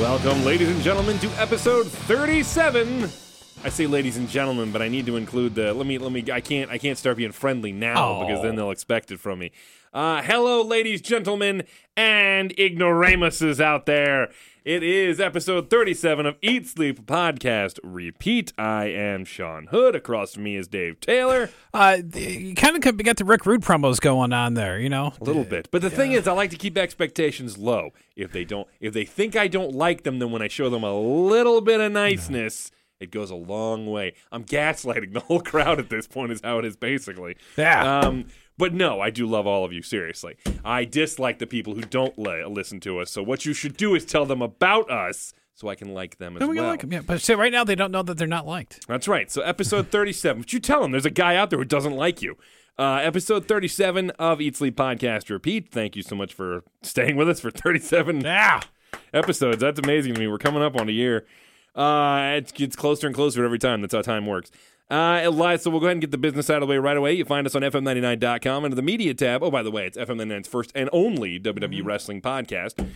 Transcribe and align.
Welcome, 0.00 0.44
ladies 0.44 0.68
and 0.68 0.80
gentlemen, 0.82 1.18
to 1.20 1.28
episode 1.40 1.86
37. 1.86 3.04
I 3.64 3.68
say 3.68 3.86
ladies 3.86 4.16
and 4.16 4.28
gentlemen, 4.28 4.72
but 4.72 4.82
I 4.82 4.88
need 4.88 5.06
to 5.06 5.16
include 5.16 5.54
the 5.54 5.72
let 5.72 5.86
me 5.86 5.98
let 5.98 6.10
me 6.12 6.24
I 6.32 6.40
can't 6.40 6.70
I 6.70 6.78
can't 6.78 6.98
start 6.98 7.16
being 7.16 7.32
friendly 7.32 7.72
now 7.72 7.94
Oh. 7.96 8.26
because 8.26 8.42
then 8.42 8.56
they'll 8.56 8.72
expect 8.72 9.10
it 9.12 9.20
from 9.20 9.38
me. 9.38 9.52
Uh 9.92 10.20
hello 10.22 10.62
ladies, 10.62 11.00
gentlemen, 11.00 11.62
and 11.96 12.52
ignoramuses 12.58 13.60
out 13.60 13.86
there. 13.86 14.30
It 14.64 14.82
is 14.82 15.20
episode 15.20 15.68
37 15.68 16.24
of 16.24 16.36
Eat 16.40 16.66
Sleep 16.66 17.04
Podcast. 17.04 17.78
Repeat, 17.84 18.54
I 18.56 18.86
am 18.86 19.26
Sean 19.26 19.66
Hood. 19.66 19.94
Across 19.94 20.32
from 20.32 20.44
me 20.44 20.56
is 20.56 20.68
Dave 20.68 21.00
Taylor. 21.00 21.50
Uh, 21.74 21.98
you 22.14 22.54
kind 22.54 22.74
of 22.74 23.04
got 23.04 23.18
the 23.18 23.26
Rick 23.26 23.44
Rude 23.44 23.60
promos 23.60 24.00
going 24.00 24.32
on 24.32 24.54
there, 24.54 24.78
you 24.80 24.88
know. 24.88 25.12
A 25.20 25.24
little 25.24 25.44
bit. 25.44 25.68
But 25.70 25.82
the 25.82 25.90
thing 25.90 26.12
is, 26.12 26.26
I 26.26 26.32
like 26.32 26.48
to 26.48 26.56
keep 26.56 26.78
expectations 26.78 27.58
low. 27.58 27.90
If 28.16 28.32
they 28.32 28.46
don't, 28.46 28.66
if 28.80 28.94
they 28.94 29.04
think 29.04 29.36
I 29.36 29.48
don't 29.48 29.74
like 29.74 30.02
them, 30.02 30.18
then 30.18 30.30
when 30.30 30.40
I 30.40 30.48
show 30.48 30.70
them 30.70 30.82
a 30.82 30.98
little 30.98 31.60
bit 31.60 31.82
of 31.82 31.92
niceness, 31.92 32.70
it 33.00 33.10
goes 33.10 33.30
a 33.30 33.36
long 33.36 33.86
way. 33.86 34.14
I'm 34.32 34.44
gaslighting 34.44 35.12
the 35.12 35.20
whole 35.20 35.40
crowd 35.42 35.78
at 35.78 35.90
this 35.90 36.06
point. 36.06 36.32
Is 36.32 36.40
how 36.42 36.58
it 36.60 36.64
is 36.64 36.74
basically. 36.74 37.36
Yeah. 37.58 37.98
Um. 38.00 38.28
But 38.56 38.72
no, 38.72 39.00
I 39.00 39.10
do 39.10 39.26
love 39.26 39.46
all 39.46 39.64
of 39.64 39.72
you. 39.72 39.82
Seriously, 39.82 40.36
I 40.64 40.84
dislike 40.84 41.38
the 41.38 41.46
people 41.46 41.74
who 41.74 41.80
don't 41.82 42.16
li- 42.18 42.44
listen 42.44 42.78
to 42.80 43.00
us. 43.00 43.10
So 43.10 43.22
what 43.22 43.44
you 43.44 43.52
should 43.52 43.76
do 43.76 43.94
is 43.94 44.04
tell 44.04 44.24
them 44.26 44.40
about 44.42 44.88
us, 44.90 45.34
so 45.54 45.68
I 45.68 45.74
can 45.74 45.92
like 45.92 46.18
them 46.18 46.36
as 46.36 46.40
No, 46.40 46.46
we 46.48 46.60
well. 46.60 46.68
like 46.68 46.80
them, 46.82 46.92
yeah. 46.92 47.00
But 47.04 47.20
so 47.20 47.34
right 47.34 47.50
now 47.52 47.64
they 47.64 47.74
don't 47.74 47.90
know 47.90 48.02
that 48.02 48.16
they're 48.16 48.26
not 48.28 48.46
liked. 48.46 48.86
That's 48.86 49.08
right. 49.08 49.30
So 49.30 49.42
episode 49.42 49.88
37. 49.88 50.42
But 50.42 50.52
you 50.52 50.60
tell 50.60 50.82
them 50.82 50.92
there's 50.92 51.04
a 51.06 51.10
guy 51.10 51.34
out 51.36 51.50
there 51.50 51.58
who 51.58 51.64
doesn't 51.64 51.94
like 51.96 52.22
you. 52.22 52.36
Uh, 52.78 52.96
episode 53.02 53.46
37 53.46 54.10
of 54.18 54.40
Eat 54.40 54.56
Sleep 54.56 54.76
Podcast 54.76 55.30
Repeat. 55.30 55.70
Thank 55.70 55.94
you 55.96 56.02
so 56.02 56.16
much 56.16 56.32
for 56.34 56.64
staying 56.82 57.14
with 57.16 57.28
us 57.28 57.38
for 57.40 57.50
37 57.52 58.20
Yeah. 58.22 58.62
episodes. 59.12 59.58
That's 59.60 59.78
amazing 59.80 60.14
to 60.14 60.20
me. 60.20 60.26
We're 60.28 60.38
coming 60.38 60.62
up 60.62 60.76
on 60.80 60.88
a 60.88 60.92
year. 60.92 61.24
Uh, 61.74 62.34
it 62.36 62.52
gets 62.54 62.76
closer 62.76 63.06
and 63.06 63.14
closer 63.16 63.44
every 63.44 63.58
time. 63.58 63.80
That's 63.80 63.94
how 63.94 64.02
time 64.02 64.26
works. 64.26 64.50
Uh, 64.90 65.22
Elias, 65.24 65.62
so 65.62 65.70
we'll 65.70 65.80
go 65.80 65.86
ahead 65.86 65.94
and 65.94 66.00
get 66.02 66.10
the 66.10 66.18
business 66.18 66.50
out 66.50 66.56
of 66.56 66.68
the 66.68 66.70
way 66.70 66.76
right 66.78 66.96
away. 66.96 67.14
You 67.14 67.24
find 67.24 67.46
us 67.46 67.54
on 67.54 67.62
FM99.com 67.62 68.64
under 68.64 68.76
the 68.76 68.82
media 68.82 69.14
tab. 69.14 69.42
Oh, 69.42 69.50
by 69.50 69.62
the 69.62 69.70
way, 69.70 69.86
it's 69.86 69.96
FM99's 69.96 70.46
first 70.46 70.70
and 70.74 70.90
only 70.92 71.40
WWE 71.40 71.84
Wrestling 71.84 72.20
podcast. 72.20 72.86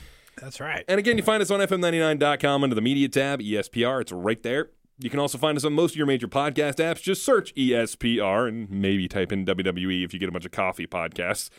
That's 0.40 0.60
right. 0.60 0.84
And 0.86 0.98
again, 0.98 1.16
you 1.16 1.22
find 1.22 1.42
us 1.42 1.50
on 1.50 1.60
FM99.com 1.60 2.62
under 2.62 2.74
the 2.74 2.82
media 2.82 3.08
tab, 3.08 3.40
ESPR. 3.40 4.02
It's 4.02 4.12
right 4.12 4.42
there. 4.42 4.70
You 5.00 5.10
can 5.10 5.20
also 5.20 5.38
find 5.38 5.56
us 5.56 5.64
on 5.64 5.72
most 5.72 5.92
of 5.92 5.96
your 5.96 6.06
major 6.06 6.28
podcast 6.28 6.76
apps. 6.76 7.02
Just 7.02 7.24
search 7.24 7.54
ESPR 7.54 8.48
and 8.48 8.68
maybe 8.68 9.08
type 9.08 9.32
in 9.32 9.44
WWE 9.46 10.04
if 10.04 10.12
you 10.12 10.18
get 10.18 10.28
a 10.28 10.32
bunch 10.32 10.44
of 10.44 10.50
coffee 10.52 10.86
podcasts. 10.86 11.50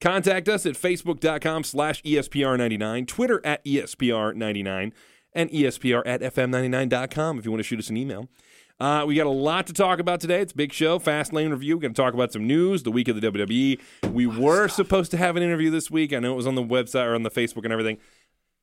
Contact 0.00 0.48
us 0.48 0.66
at 0.66 0.74
facebook.com 0.74 1.64
slash 1.64 2.00
E 2.04 2.14
ESPR99, 2.14 3.06
Twitter 3.06 3.40
at 3.44 3.60
E 3.64 3.80
ESPR99, 3.80 4.92
and 5.32 5.50
ESPR 5.50 6.02
at 6.06 6.20
FM99.com 6.20 7.38
if 7.38 7.44
you 7.44 7.50
want 7.50 7.60
to 7.60 7.64
shoot 7.64 7.78
us 7.78 7.90
an 7.90 7.96
email. 7.96 8.28
Uh, 8.80 9.04
we 9.04 9.16
got 9.16 9.26
a 9.26 9.30
lot 9.30 9.66
to 9.66 9.72
talk 9.72 9.98
about 9.98 10.20
today. 10.20 10.40
It's 10.40 10.52
a 10.52 10.56
big 10.56 10.72
show, 10.72 11.00
Fastlane 11.00 11.50
review. 11.50 11.76
We're 11.76 11.80
going 11.82 11.94
to 11.94 12.00
talk 12.00 12.14
about 12.14 12.32
some 12.32 12.46
news, 12.46 12.84
the 12.84 12.92
week 12.92 13.08
of 13.08 13.20
the 13.20 13.32
WWE. 13.32 13.80
We 14.12 14.26
were 14.26 14.68
supposed 14.68 15.10
to 15.10 15.16
have 15.16 15.36
an 15.36 15.42
interview 15.42 15.68
this 15.70 15.90
week. 15.90 16.12
I 16.12 16.20
know 16.20 16.32
it 16.32 16.36
was 16.36 16.46
on 16.46 16.54
the 16.54 16.62
website 16.62 17.06
or 17.06 17.16
on 17.16 17.24
the 17.24 17.30
Facebook 17.30 17.64
and 17.64 17.72
everything. 17.72 17.98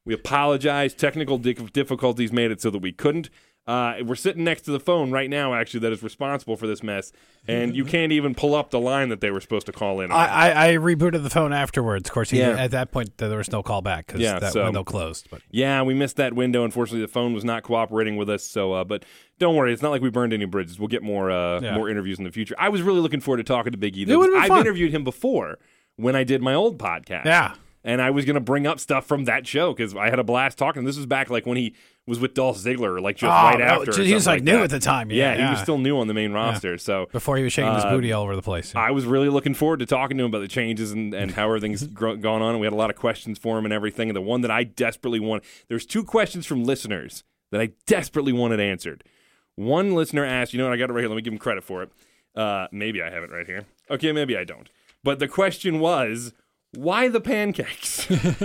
We 0.05 0.13
apologize. 0.13 0.93
Technical 0.93 1.37
difficulties 1.37 2.31
made 2.31 2.51
it 2.51 2.61
so 2.61 2.69
that 2.69 2.79
we 2.79 2.91
couldn't. 2.91 3.29
Uh, 3.67 3.95
we're 4.05 4.13
sitting 4.13 4.43
next 4.43 4.61
to 4.61 4.69
the 4.71 4.79
phone 4.79 5.09
right 5.09 5.27
now, 5.27 5.55
actually, 5.55 5.79
that 5.79 5.91
is 5.91 6.03
responsible 6.03 6.55
for 6.55 6.67
this 6.67 6.83
mess, 6.83 7.11
and 7.47 7.75
you 7.75 7.83
can't 7.95 8.11
even 8.11 8.35
pull 8.35 8.53
up 8.53 8.69
the 8.69 8.79
line 8.79 9.09
that 9.09 9.21
they 9.21 9.31
were 9.31 9.41
supposed 9.41 9.65
to 9.65 9.71
call 9.71 10.01
in. 10.01 10.11
on. 10.11 10.15
I, 10.19 10.51
I, 10.51 10.67
I 10.67 10.73
rebooted 10.75 11.23
the 11.23 11.31
phone 11.31 11.51
afterwards. 11.51 12.07
Of 12.07 12.13
course, 12.13 12.29
he, 12.29 12.37
Yeah. 12.37 12.49
at 12.51 12.69
that 12.69 12.91
point 12.91 13.17
there 13.17 13.35
was 13.35 13.51
no 13.51 13.63
call 13.63 13.81
back 13.81 14.05
because 14.05 14.21
Yeah, 14.21 14.37
that 14.37 14.53
so- 14.53 14.65
window 14.65 14.83
closed. 14.83 15.29
But 15.31 15.41
yeah, 15.49 15.81
we 15.81 15.95
missed 15.95 16.17
that 16.17 16.33
window. 16.33 16.63
Unfortunately, 16.63 17.01
the 17.01 17.07
phone 17.11 17.33
was 17.33 17.43
not 17.43 17.63
cooperating 17.63 18.17
with 18.17 18.29
us. 18.29 18.43
So, 18.43 18.73
uh, 18.73 18.83
but 18.83 19.03
don't 19.39 19.55
worry, 19.55 19.73
it's 19.73 19.81
not 19.81 19.89
like 19.89 20.03
we 20.03 20.11
burned 20.11 20.31
any 20.33 20.45
bridges. 20.45 20.77
We'll 20.77 20.87
get 20.87 21.01
more 21.01 21.31
uh, 21.31 21.59
Yeah. 21.59 21.75
more 21.75 21.89
interviews 21.89 22.19
in 22.19 22.23
the 22.23 22.31
future. 22.31 22.53
I 22.59 22.69
was 22.69 22.83
really 22.83 22.99
looking 23.01 23.19
forward 23.19 23.37
to 23.37 23.43
talking 23.43 23.71
to 23.71 23.79
Big 23.79 23.97
E. 23.97 24.03
It 24.03 24.15
would've 24.15 24.31
been 24.31 24.43
I've 24.43 24.47
fun. 24.49 24.59
interviewed 24.61 24.91
him 24.91 25.03
before 25.03 25.57
when 25.95 26.15
I 26.15 26.23
did 26.23 26.43
my 26.43 26.53
old 26.53 26.77
podcast. 26.77 27.25
yeah, 27.25 27.55
and 27.85 28.01
I 28.01 28.09
was 28.09 28.25
going 28.25 28.33
to 28.33 28.41
bring 28.41 28.67
up 28.67 28.81
stuff 28.81 29.05
from 29.05 29.23
that 29.25 29.47
show 29.47 29.71
because 29.73 29.95
I 29.95 30.09
had 30.09 30.19
a 30.19 30.23
blast 30.23 30.57
talking. 30.57 30.83
This 30.83 30.97
was 30.97 31.05
back 31.05 31.29
like 31.29 31.45
when 31.45 31.55
he 31.55 31.73
was 32.07 32.19
with 32.19 32.33
Dolph 32.33 32.57
Ziggler, 32.57 33.01
like 33.01 33.15
just 33.15 33.31
Oh, 33.31 33.33
right 33.33 33.57
no, 33.59 33.63
after. 33.65 34.03
he 34.03 34.13
was, 34.13 34.25
something 34.25 34.39
like, 34.39 34.43
new 34.43 34.57
that. 34.57 34.63
at 34.65 34.69
the 34.71 34.79
time. 34.79 35.09
Yeah, 35.09 35.35
Yeah, 35.35 35.45
he 35.47 35.51
was 35.51 35.61
still 35.61 35.77
new 35.77 35.97
on 35.97 36.07
the 36.07 36.13
main 36.13 36.33
roster. 36.33 36.77
So 36.77 37.07
before 37.13 37.37
he 37.37 37.43
was 37.43 37.53
shaking 37.53 37.73
his 37.73 37.83
Uh, 37.85 37.91
booty 37.91 38.11
all 38.11 38.23
over 38.23 38.35
the 38.35 38.41
place. 38.41 38.73
I 38.75 38.91
was 38.91 39.05
really 39.05 39.29
looking 39.29 39.53
forward 39.53 39.79
to 39.79 39.85
talking 39.85 40.17
to 40.17 40.23
him 40.23 40.29
about 40.29 40.39
the 40.41 40.47
changes 40.47 40.91
and, 40.91 41.13
and 41.13 41.31
how 41.31 41.45
everything's 41.45 41.83
gone 41.87 42.25
on. 42.25 42.49
And 42.51 42.59
we 42.59 42.65
had 42.65 42.73
a 42.73 42.75
lot 42.75 42.89
of 42.89 42.95
questions 42.97 43.39
for 43.39 43.57
him 43.57 43.65
and 43.65 43.73
everything. 43.73 44.09
And 44.09 44.15
the 44.15 44.21
one 44.21 44.41
that 44.41 44.51
I 44.51 44.63
desperately 44.65 45.19
want, 45.19 45.43
there's 45.69 45.85
two 45.85 46.03
questions 46.03 46.45
from 46.45 46.63
listeners 46.63 47.23
that 47.51 47.61
I 47.61 47.69
desperately 47.87 48.33
wanted 48.33 48.59
answered. 48.59 49.03
One 49.55 49.93
listener 49.95 50.25
asked, 50.25 50.53
you 50.53 50.59
know 50.59 50.65
what, 50.65 50.73
I 50.73 50.77
got 50.77 50.89
it 50.89 50.93
right 50.93 51.01
here. 51.01 51.09
Let 51.09 51.15
me 51.15 51.21
give 51.21 51.33
him 51.33 51.39
credit 51.39 51.63
for 51.63 51.83
it. 51.83 51.89
Uh, 52.35 52.67
maybe 52.71 53.01
I 53.01 53.09
have 53.09 53.23
it 53.23 53.31
right 53.31 53.45
here. 53.47 53.65
Okay, 53.89 54.11
maybe 54.11 54.35
I 54.35 54.43
don't. 54.43 54.69
But 55.03 55.19
the 55.19 55.27
question 55.27 55.79
was, 55.79 56.33
why 56.77 57.07
the 57.09 57.21
pancakes? 57.21 57.89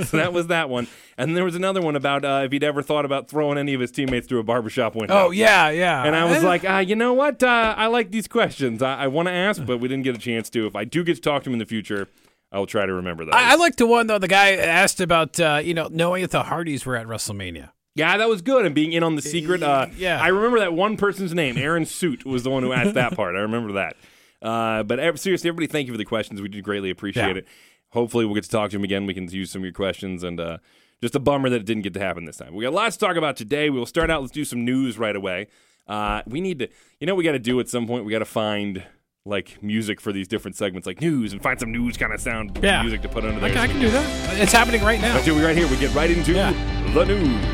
so 0.09 0.17
that 0.17 0.33
was 0.33 0.49
that 0.49 0.69
one. 0.69 0.87
And 1.19 1.37
there 1.37 1.45
was 1.45 1.55
another 1.55 1.81
one 1.83 1.97
about 1.97 2.25
uh, 2.25 2.43
if 2.47 2.53
he'd 2.53 2.65
ever 2.65 2.83
thought 2.83 3.05
about 3.05 3.29
throwing 3.29 3.59
any 3.59 3.75
of 3.75 3.81
his 3.81 3.91
teammates 3.91 4.27
through 4.27 4.39
a 4.39 4.43
barbershop 4.43 4.95
window. 4.95 5.27
oh 5.27 5.31
yeah, 5.31 5.69
yeah. 5.71 6.03
And 6.05 6.17
I 6.17 6.25
was 6.25 6.43
Eh, 6.43 6.47
like, 6.47 6.65
uh, 6.69 6.79
you 6.79 6.97
know 6.97 7.13
what? 7.13 7.43
Uh, 7.43 7.75
I 7.77 7.89
like 7.89 8.11
these 8.11 8.27
questions. 8.27 8.83
I, 8.83 9.05
I 9.05 9.07
want 9.09 9.29
to 9.29 9.33
ask, 9.33 9.65
but 9.67 9.79
we 9.79 9.89
didn't 9.89 10.05
get 10.05 10.17
a 10.17 10.19
chance 10.21 10.49
to. 10.51 10.67
If 10.67 10.75
I 10.77 10.85
do 10.85 11.05
get 11.05 11.17
to 11.17 11.21
talk 11.21 11.43
to 11.45 11.51
him 11.51 11.55
in 11.55 11.59
the 11.59 11.67
future, 11.67 12.09
I 12.53 12.59
will 12.59 12.67
try 12.67 12.87
to 12.87 12.93
remember 12.95 13.25
those. 13.25 13.35
I, 13.35 13.53
I 13.53 13.55
like 13.57 13.77
the 13.77 13.87
one 13.87 14.07
though. 14.07 14.19
The 14.19 14.29
guy 14.29 14.53
asked 14.57 15.01
about 15.01 15.39
uh, 15.39 15.61
you 15.63 15.75
know 15.75 15.89
knowing 15.91 16.23
if 16.23 16.31
the 16.31 16.45
Hardys 16.45 16.87
were 16.87 16.97
at 16.97 17.07
WrestleMania. 17.07 17.71
yeah, 17.95 18.17
that 18.17 18.29
was 18.29 18.41
good. 18.41 18.65
And 18.65 18.75
being 18.75 18.93
in 18.93 19.03
on 19.03 19.17
the 19.17 19.23
secret. 19.23 19.63
Uh, 19.63 19.87
Yeah. 19.97 20.21
I 20.23 20.29
remember 20.29 20.61
that 20.61 20.73
one 20.73 20.97
person's 20.97 21.35
name. 21.35 21.59
Aaron 21.59 21.85
Suit 21.85 22.25
was 22.25 22.45
the 22.45 22.51
one 22.51 22.63
who 22.63 22.73
asked 22.73 22.95
that 22.95 23.15
part. 23.15 23.35
I 23.37 23.41
remember 23.41 23.73
that. 23.73 23.97
Uh, 24.43 24.83
but 24.85 24.99
seriously, 25.19 25.49
everybody, 25.49 25.67
thank 25.67 25.87
you 25.87 25.93
for 25.93 25.99
the 25.99 26.05
questions. 26.07 26.41
We 26.41 26.49
do 26.49 26.63
greatly 26.63 26.89
appreciate 26.89 27.25
Yeah. 27.37 27.43
it. 27.43 27.47
Hopefully, 27.93 28.25
we'll 28.25 28.35
get 28.35 28.45
to 28.45 28.51
talk 28.51 28.71
to 28.71 28.77
him 28.77 28.85
again. 28.85 29.07
We 29.07 29.15
can 29.15 29.29
use 29.29 29.51
some 29.51 29.61
of 29.63 29.65
your 29.65 29.73
questions. 29.73 30.23
And 30.23 30.39
uh, 30.41 30.59
just 31.03 31.15
a 31.15 31.21
bummer 31.21 31.49
that 31.51 31.61
it 31.61 31.67
didn't 31.67 31.83
get 31.83 31.95
to 31.95 32.01
happen 32.01 32.25
this 32.25 32.37
time. 32.37 32.55
We 32.55 32.65
got 32.65 32.73
lots 32.73 32.97
to 32.97 33.07
talk 33.07 33.17
about 33.17 33.37
today. 33.37 33.71
We'll 33.71 33.87
start 33.87 34.11
out. 34.11 34.21
Let's 34.21 34.33
do 34.33 34.45
some 34.45 34.65
news 34.65 34.99
right 34.99 35.17
away. 35.17 35.49
Uh, 35.89 36.23
we 36.27 36.41
need 36.41 36.59
to, 36.61 36.69
you 37.01 37.07
know, 37.07 37.15
we 37.15 37.25
got 37.25 37.33
to 37.33 37.39
do 37.41 37.59
at 37.59 37.69
some 37.69 37.87
point. 37.87 38.05
We 38.05 38.13
got 38.13 38.21
to 38.21 38.25
find 38.25 38.85
like 39.27 39.63
music 39.63 40.01
for 40.01 40.13
these 40.13 40.29
different 40.29 40.57
segments, 40.57 40.87
like 40.87 41.01
news, 41.01 41.33
and 41.33 41.43
find 41.43 41.59
some 41.59 41.73
news 41.73 41.97
kind 41.97 42.13
of 42.13 42.21
sound 42.21 42.59
Yeah. 42.63 42.81
music 42.83 43.03
to 43.03 43.09
put 43.09 43.25
under 43.25 43.37
I 43.39 43.41
there. 43.41 43.51
can, 43.51 43.59
I 43.59 43.67
can 43.67 43.81
do 43.81 43.91
that. 43.91 44.41
It's 44.41 44.53
happening 44.53 44.83
right 44.83 45.01
now. 45.01 45.15
Let's 45.15 45.27
do 45.27 45.37
it 45.39 45.45
right 45.45 45.57
here. 45.57 45.67
We 45.69 45.77
get 45.79 45.95
right 45.95 46.11
into 46.11 46.33
Yeah. 46.33 46.53
the 46.95 47.05
news. 47.05 47.45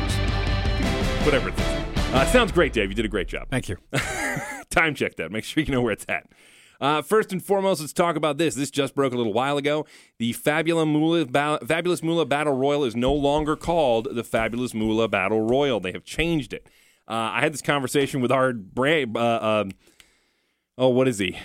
Whatever 1.25 1.49
it 1.49 1.59
is. 1.59 1.65
Uh, 2.13 2.25
sounds 2.27 2.51
great, 2.53 2.71
Dave. 2.73 2.89
You 2.89 2.95
did 2.95 3.05
a 3.05 3.09
great 3.09 3.27
job. 3.27 3.47
Thank 3.49 3.67
you. 3.69 3.77
Time 4.69 4.95
check 4.95 5.15
that. 5.17 5.29
Make 5.31 5.43
sure 5.43 5.61
you 5.63 5.71
know 5.71 5.81
where 5.81 5.91
it's 5.91 6.05
at. 6.07 6.27
Uh, 6.79 7.01
first 7.01 7.31
and 7.31 7.43
foremost, 7.43 7.81
let's 7.81 7.93
talk 7.93 8.15
about 8.15 8.37
this. 8.37 8.55
This 8.55 8.69
just 8.69 8.93
broke 8.95 9.13
a 9.13 9.17
little 9.17 9.33
while 9.33 9.57
ago. 9.57 9.85
The 10.19 10.33
Fabulous 10.33 10.85
Moolah, 10.85 11.25
ba- 11.25 11.59
Fabulous 11.65 12.03
Moolah 12.03 12.25
Battle 12.25 12.53
Royal 12.53 12.83
is 12.83 12.95
no 12.95 13.13
longer 13.13 13.55
called 13.55 14.07
the 14.13 14.23
Fabulous 14.23 14.73
Moolah 14.73 15.07
Battle 15.07 15.41
Royal. 15.41 15.79
They 15.79 15.91
have 15.91 16.03
changed 16.03 16.53
it. 16.53 16.67
Uh, 17.07 17.31
I 17.33 17.39
had 17.41 17.53
this 17.53 17.61
conversation 17.61 18.21
with 18.21 18.31
our 18.31 18.53
brand. 18.53 19.17
Uh, 19.17 19.63
um, 19.65 19.71
oh, 20.77 20.89
what 20.89 21.07
is 21.07 21.17
he? 21.19 21.37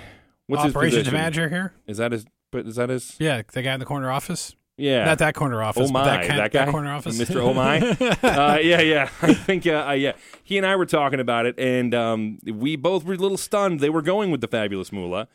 What's 0.48 0.64
his 0.64 0.74
Operations 0.74 1.00
position? 1.04 1.14
manager 1.14 1.48
here. 1.48 1.72
Is 1.86 1.98
that 1.98 2.12
his? 2.12 2.26
But 2.50 2.66
is 2.66 2.76
that 2.76 2.90
his? 2.90 3.16
Yeah, 3.18 3.42
the 3.52 3.62
guy 3.62 3.72
in 3.74 3.80
the 3.80 3.86
corner 3.86 4.10
office. 4.10 4.54
Yeah. 4.82 5.04
Not 5.04 5.18
that 5.18 5.34
corner 5.34 5.62
office. 5.62 5.88
Oh 5.88 5.92
my, 5.92 6.04
that, 6.04 6.26
kind, 6.26 6.38
that 6.40 6.52
guy, 6.52 6.70
corner 6.70 6.92
office. 6.92 7.16
Mr. 7.18 7.36
Oh 7.42 7.54
my. 7.54 7.78
uh, 7.78 8.58
yeah, 8.58 8.80
yeah. 8.80 9.08
I 9.22 9.32
think, 9.32 9.66
uh, 9.66 9.86
uh, 9.88 9.92
yeah. 9.92 10.12
He 10.42 10.56
and 10.58 10.66
I 10.66 10.74
were 10.76 10.86
talking 10.86 11.20
about 11.20 11.46
it, 11.46 11.58
and 11.58 11.94
um, 11.94 12.38
we 12.44 12.74
both 12.76 13.04
were 13.04 13.14
a 13.14 13.16
little 13.16 13.36
stunned. 13.38 13.80
They 13.80 13.90
were 13.90 14.02
going 14.02 14.30
with 14.30 14.40
the 14.40 14.48
fabulous 14.48 14.90
Moolah, 14.92 15.28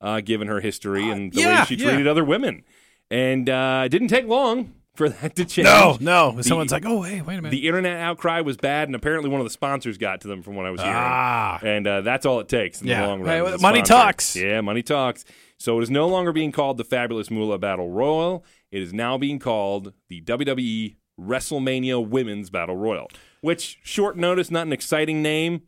uh, 0.00 0.20
given 0.20 0.46
her 0.48 0.60
history 0.60 1.10
and 1.10 1.32
the 1.32 1.38
way 1.40 1.44
yeah, 1.44 1.64
she 1.64 1.74
yeah. 1.74 1.88
treated 1.88 2.06
other 2.06 2.24
women, 2.24 2.62
and 3.10 3.48
uh, 3.48 3.82
it 3.86 3.88
didn't 3.88 4.08
take 4.08 4.26
long 4.26 4.72
for 4.94 5.08
that 5.08 5.34
to 5.36 5.44
change. 5.44 5.64
no, 5.64 5.96
no. 6.00 6.40
Someone's 6.42 6.70
like, 6.72 6.84
oh, 6.86 7.02
hey, 7.02 7.22
wait 7.22 7.38
a 7.38 7.42
minute. 7.42 7.50
The 7.50 7.66
internet 7.66 7.98
outcry 7.98 8.40
was 8.42 8.56
bad, 8.56 8.88
and 8.88 8.94
apparently 8.94 9.30
one 9.30 9.40
of 9.40 9.46
the 9.46 9.50
sponsors 9.50 9.98
got 9.98 10.20
to 10.20 10.28
them 10.28 10.42
from 10.42 10.54
what 10.54 10.66
I 10.66 10.70
was 10.70 10.80
hearing. 10.80 10.96
Ah. 10.96 11.58
And 11.62 11.86
uh, 11.86 12.00
that's 12.02 12.24
all 12.26 12.40
it 12.40 12.48
takes 12.48 12.82
in 12.82 12.88
Yeah. 12.88 13.02
the 13.02 13.08
long 13.08 13.20
run. 13.22 13.28
Hey, 13.28 13.40
money 13.42 13.78
sponsor. 13.80 13.82
talks. 13.92 14.36
Yeah, 14.36 14.60
money 14.60 14.82
talks. 14.82 15.24
So 15.58 15.78
it 15.78 15.82
is 15.82 15.90
no 15.90 16.08
longer 16.08 16.32
being 16.32 16.52
called 16.52 16.76
the 16.76 16.84
Fabulous 16.84 17.30
Moolah 17.30 17.58
Battle 17.58 17.88
Royal. 17.88 18.44
It 18.72 18.82
is 18.82 18.92
now 18.92 19.16
being 19.18 19.38
called 19.38 19.92
the 20.08 20.20
WWE 20.22 20.96
WrestleMania 21.20 22.06
Women's 22.06 22.50
Battle 22.50 22.76
Royal, 22.76 23.08
which, 23.42 23.78
short 23.82 24.16
notice, 24.16 24.50
not 24.50 24.66
an 24.66 24.72
exciting 24.72 25.22
name, 25.22 25.62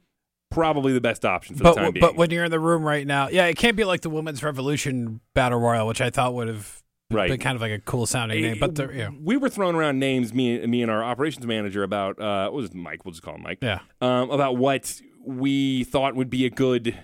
probably 0.50 0.92
the 0.92 1.00
best 1.00 1.24
option 1.24 1.54
for 1.56 1.62
but 1.64 1.74
the 1.74 1.80
time 1.82 1.92
being. 1.92 2.00
but 2.00 2.16
when 2.16 2.30
you're 2.30 2.44
in 2.44 2.50
the 2.50 2.58
room 2.60 2.82
right 2.82 3.06
now, 3.06 3.28
yeah, 3.28 3.46
it 3.46 3.56
can't 3.56 3.76
be 3.76 3.84
like 3.84 4.00
the 4.00 4.10
Women's 4.10 4.42
Revolution 4.42 5.20
Battle 5.34 5.58
Royal, 5.60 5.86
which 5.86 6.00
I 6.00 6.10
thought 6.10 6.34
would 6.34 6.48
have 6.48 6.80
Right. 7.10 7.28
been 7.28 7.38
kind 7.38 7.54
of 7.54 7.60
like 7.60 7.70
a 7.70 7.78
cool 7.78 8.06
sounding 8.06 8.40
name. 8.42 8.56
But 8.58 8.74
the, 8.74 8.90
yeah, 8.92 9.10
we 9.22 9.36
were 9.36 9.50
throwing 9.50 9.76
around 9.76 9.98
names, 10.00 10.32
me, 10.32 10.66
me 10.66 10.80
and 10.82 10.90
our 10.90 11.04
operations 11.04 11.46
manager, 11.46 11.82
about 11.82 12.18
uh, 12.18 12.44
what 12.44 12.54
was 12.54 12.70
it, 12.70 12.74
Mike? 12.74 13.04
We'll 13.04 13.12
just 13.12 13.22
call 13.22 13.34
him 13.34 13.42
Mike. 13.42 13.58
yeah. 13.60 13.80
um, 14.00 14.30
about 14.30 14.56
what 14.56 15.00
we 15.24 15.84
thought 15.84 16.16
would 16.16 16.30
be 16.30 16.46
a 16.46 16.50
good 16.50 16.96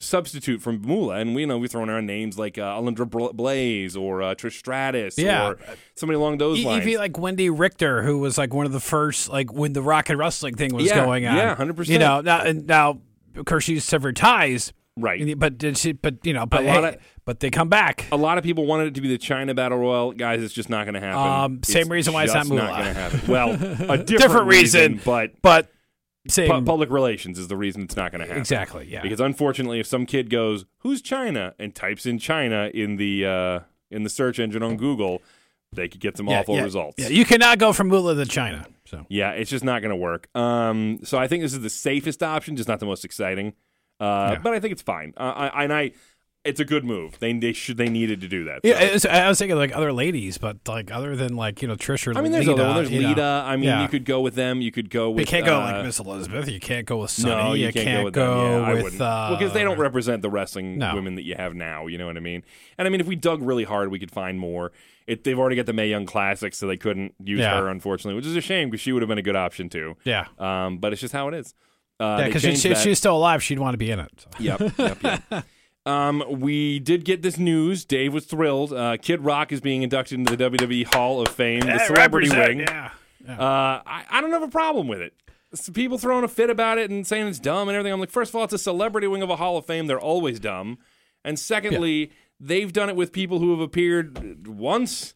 substitute 0.00 0.60
from 0.60 0.82
Moolah, 0.82 1.16
and 1.16 1.34
we 1.34 1.42
you 1.42 1.46
know 1.46 1.58
we 1.58 1.68
throwing 1.68 1.88
around 1.88 2.06
names 2.06 2.38
like 2.38 2.58
uh, 2.58 2.62
Alundra 2.78 3.08
Blaze 3.34 3.96
or 3.96 4.22
uh, 4.22 4.34
Trish 4.34 4.58
Stratus 4.58 5.16
Yeah. 5.18 5.48
or 5.48 5.58
somebody 5.94 6.16
along 6.16 6.38
those 6.38 6.58
E- 6.58 6.64
lines. 6.66 6.86
Even 6.86 7.00
like 7.00 7.12
Wendi 7.14 7.50
Richter, 7.56 8.02
who 8.02 8.18
was 8.18 8.36
like 8.38 8.52
one 8.52 8.66
of 8.66 8.72
the 8.72 8.80
first, 8.80 9.28
like 9.28 9.52
when 9.52 9.72
the 9.72 9.82
rock 9.82 10.10
and 10.10 10.18
wrestling 10.18 10.54
thing 10.54 10.74
was 10.74 10.86
Yeah, 10.86 11.04
going 11.04 11.26
on. 11.26 11.36
yeah, 11.36 11.54
100%. 11.56 11.88
You 11.88 11.98
know, 11.98 12.20
now, 12.20 12.40
and 12.42 12.66
now 12.66 13.00
of 13.36 13.44
course 13.46 13.64
she's 13.64 13.84
severed 13.84 14.16
ties, 14.16 14.72
right. 14.96 15.38
but 15.38 15.56
did 15.58 15.78
she? 15.78 15.92
But 15.92 16.24
you 16.24 16.32
know, 16.32 16.46
but 16.46 16.64
lot 16.64 16.82
hey, 16.84 16.88
of- 16.94 16.96
but 17.24 17.40
they 17.40 17.50
come 17.50 17.68
back. 17.68 18.04
a 18.12 18.16
lot 18.16 18.38
of 18.38 18.44
people 18.44 18.66
wanted 18.66 18.86
it 18.88 18.94
to 18.94 19.00
be 19.00 19.08
the 19.08 19.18
Chyna 19.18 19.56
Battle 19.56 19.78
Royal, 19.78 20.12
guys. 20.12 20.42
It's 20.42 20.54
just 20.54 20.70
not 20.70 20.84
going 20.84 20.94
to 20.94 21.00
happen. 21.00 21.18
Um, 21.56 21.62
same 21.64 21.88
reason 21.88 22.12
why 22.14 22.22
it's 22.24 22.32
not 22.34 22.46
just 22.46 22.50
going 22.50 22.60
to 22.64 22.92
happen. 22.94 23.20
Well, 23.26 23.50
a 23.54 23.56
different, 23.58 24.06
Different 24.06 24.46
reason. 24.46 25.00
but 25.04 25.32
But 25.42 25.68
same 26.28 26.50
pu- 26.50 26.62
public 26.62 26.90
relations 26.90 27.38
is 27.38 27.48
the 27.48 27.56
reason 27.56 27.82
it's 27.82 27.96
not 27.96 28.12
going 28.12 28.20
to 28.20 28.26
happen. 28.26 28.40
exactly. 28.40 28.86
Yeah. 28.90 29.02
Because 29.02 29.20
unfortunately, 29.20 29.80
if 29.80 29.86
some 29.86 30.06
kid 30.06 30.30
goes, 30.30 30.64
"Who's 30.78 31.02
Chyna?" 31.02 31.54
and 31.58 31.74
types 31.74 32.06
in 32.06 32.18
Chyna 32.18 32.70
in 32.72 32.96
the 32.96 33.26
uh, 33.26 33.60
in 33.90 34.02
the 34.02 34.10
search 34.10 34.38
engine 34.38 34.62
on 34.62 34.76
Google, 34.76 35.22
they 35.72 35.88
could 35.88 36.00
get 36.00 36.16
some 36.16 36.28
yeah, 36.28 36.40
awful 36.40 36.56
yeah, 36.56 36.62
results. 36.62 36.98
Yeah, 36.98 37.08
you 37.08 37.24
cannot 37.24 37.58
go 37.58 37.72
from 37.72 37.88
Moolah 37.88 38.14
to 38.14 38.22
Chyna. 38.22 38.66
So 38.86 39.04
Yeah, 39.08 39.32
it's 39.32 39.50
just 39.50 39.64
not 39.64 39.82
going 39.82 39.90
to 39.90 39.96
work. 39.96 40.28
Um, 40.34 41.00
so 41.02 41.18
I 41.18 41.26
think 41.28 41.42
this 41.42 41.52
is 41.52 41.60
the 41.60 41.70
safest 41.70 42.22
option, 42.22 42.56
just 42.56 42.68
not 42.68 42.80
the 42.80 42.86
most 42.86 43.04
exciting. 43.04 43.54
Uh, 43.98 44.30
Yeah. 44.32 44.38
But 44.42 44.54
I 44.54 44.60
think 44.60 44.72
it's 44.72 44.82
fine. 44.82 45.12
Uh, 45.16 45.50
I, 45.52 45.64
and 45.64 45.72
I, 45.72 45.92
it's 46.46 46.60
a 46.60 46.64
good 46.64 46.84
move. 46.84 47.18
They 47.18 47.32
they 47.32 47.52
should 47.52 47.76
they 47.76 47.88
needed 47.88 48.20
to 48.22 48.28
do 48.28 48.44
that. 48.44 48.60
yeah, 48.64 48.96
so. 48.96 49.08
I 49.08 49.28
was 49.28 49.38
thinking 49.38 49.56
like 49.56 49.74
other 49.76 49.92
ladies, 49.92 50.38
but 50.38 50.56
like 50.68 50.90
other 50.90 51.16
than 51.16 51.36
like 51.36 51.60
you 51.62 51.68
know 51.68 51.76
Trish 51.76 52.06
or 52.06 52.16
I 52.16 52.22
mean, 52.22 52.32
there's 52.32 52.46
Lita, 52.46 52.64
other. 52.64 52.82
There's 52.86 52.90
you 52.90 53.14
know. 53.14 53.40
I 53.44 53.56
mean, 53.56 53.64
Yeah. 53.64 53.82
you 53.82 53.88
could 53.88 54.04
go 54.04 54.20
with 54.20 54.34
them. 54.34 54.60
You 54.60 54.70
could 54.72 54.88
go 54.90 55.10
with. 55.10 55.20
You 55.20 55.26
can't 55.26 55.44
go 55.44 55.56
uh, 55.60 55.72
like 55.72 55.84
Miss 55.84 55.98
Elizabeth. 55.98 56.48
You 56.48 56.60
can't 56.60 56.86
go 56.86 56.98
with 56.98 57.10
Sunny. 57.10 57.34
No, 57.34 57.52
you, 57.54 57.72
can't, 57.72 57.98
go 57.98 58.04
with 58.04 58.14
them. 58.14 58.76
Yeah, 58.76 58.82
with 58.82 58.94
uh, 59.00 59.26
well, 59.30 59.36
because 59.38 59.52
they 59.52 59.62
don't 59.62 59.78
represent 59.78 60.22
the 60.22 60.30
wrestling 60.30 60.78
No. 60.78 60.94
women 60.94 61.16
that 61.16 61.24
you 61.24 61.34
have 61.34 61.54
now. 61.54 61.86
You 61.86 61.98
know 61.98 62.06
what 62.06 62.16
I 62.16 62.20
mean? 62.20 62.42
And 62.78 62.86
I 62.86 62.90
mean, 62.90 63.00
if 63.00 63.06
we 63.06 63.16
dug 63.16 63.42
really 63.42 63.64
hard, 63.64 63.90
we 63.90 63.98
could 63.98 64.10
find 64.10 64.38
more. 64.38 64.72
It, 65.06 65.22
they've 65.24 65.38
already 65.38 65.56
got 65.56 65.66
the 65.66 65.72
Mae 65.72 65.88
Young 65.88 66.04
Classic, 66.06 66.52
so 66.52 66.66
they 66.66 66.76
couldn't 66.76 67.14
use 67.22 67.38
Yeah. 67.40 67.60
her, 67.60 67.68
unfortunately, 67.68 68.16
which 68.16 68.26
is 68.26 68.34
a 68.36 68.40
shame 68.40 68.70
because 68.70 68.80
she 68.80 68.90
would 68.92 69.02
have 69.02 69.08
been 69.08 69.18
a 69.18 69.22
good 69.22 69.36
option 69.36 69.68
too. 69.68 69.96
yeah. 70.04 70.26
Um, 70.38 70.78
but 70.78 70.92
it's 70.92 71.00
just 71.00 71.12
how 71.12 71.28
it 71.28 71.34
is. 71.34 71.54
Uh, 72.00 72.16
Yeah, 72.20 72.26
because 72.26 72.82
she's 72.82 72.98
still 72.98 73.16
alive. 73.16 73.42
She'd 73.42 73.58
want 73.58 73.74
to 73.74 73.78
be 73.78 73.90
in 73.90 74.00
it. 74.00 74.10
so. 74.16 74.28
Yep, 74.38 74.60
yep, 74.78 75.02
yep. 75.30 75.44
Um, 75.86 76.22
we 76.28 76.78
did 76.80 77.04
get 77.04 77.22
this 77.22 77.38
news. 77.38 77.84
Dave 77.84 78.12
was 78.12 78.26
thrilled. 78.26 78.72
Uh, 78.72 78.96
Kid 78.96 79.20
Rock 79.22 79.52
is 79.52 79.60
being 79.60 79.82
inducted 79.82 80.18
into 80.18 80.36
the 80.36 80.50
WWE 80.50 80.84
Hall 80.92 81.20
of 81.20 81.28
Fame, 81.28 81.60
the 81.60 81.66
Yeah, 81.68 81.86
celebrity 81.86 82.28
wing. 82.28 82.60
Yeah. 82.60 82.90
yeah. 83.24 83.40
Uh, 83.40 83.82
I, 83.86 84.04
I 84.10 84.20
don't 84.20 84.32
have 84.32 84.42
a 84.42 84.48
problem 84.48 84.88
with 84.88 85.00
it. 85.00 85.14
S- 85.52 85.70
People 85.70 85.96
throwing 85.96 86.24
a 86.24 86.28
fit 86.28 86.50
about 86.50 86.78
it 86.78 86.90
and 86.90 87.06
saying 87.06 87.28
it's 87.28 87.38
dumb 87.38 87.68
and 87.68 87.76
everything. 87.76 87.92
I'm 87.92 88.00
like, 88.00 88.10
first 88.10 88.30
of 88.30 88.36
all, 88.36 88.44
it's 88.44 88.52
a 88.52 88.58
celebrity 88.58 89.06
wing 89.06 89.22
of 89.22 89.30
a 89.30 89.36
Hall 89.36 89.56
of 89.56 89.64
Fame. 89.64 89.86
They're 89.86 90.00
always 90.00 90.40
dumb. 90.40 90.78
And 91.24 91.38
secondly, 91.38 92.10
they've 92.40 92.72
done 92.72 92.88
it 92.88 92.96
with 92.96 93.12
people 93.12 93.38
who 93.38 93.52
have 93.52 93.60
appeared 93.60 94.46
once. 94.48 95.14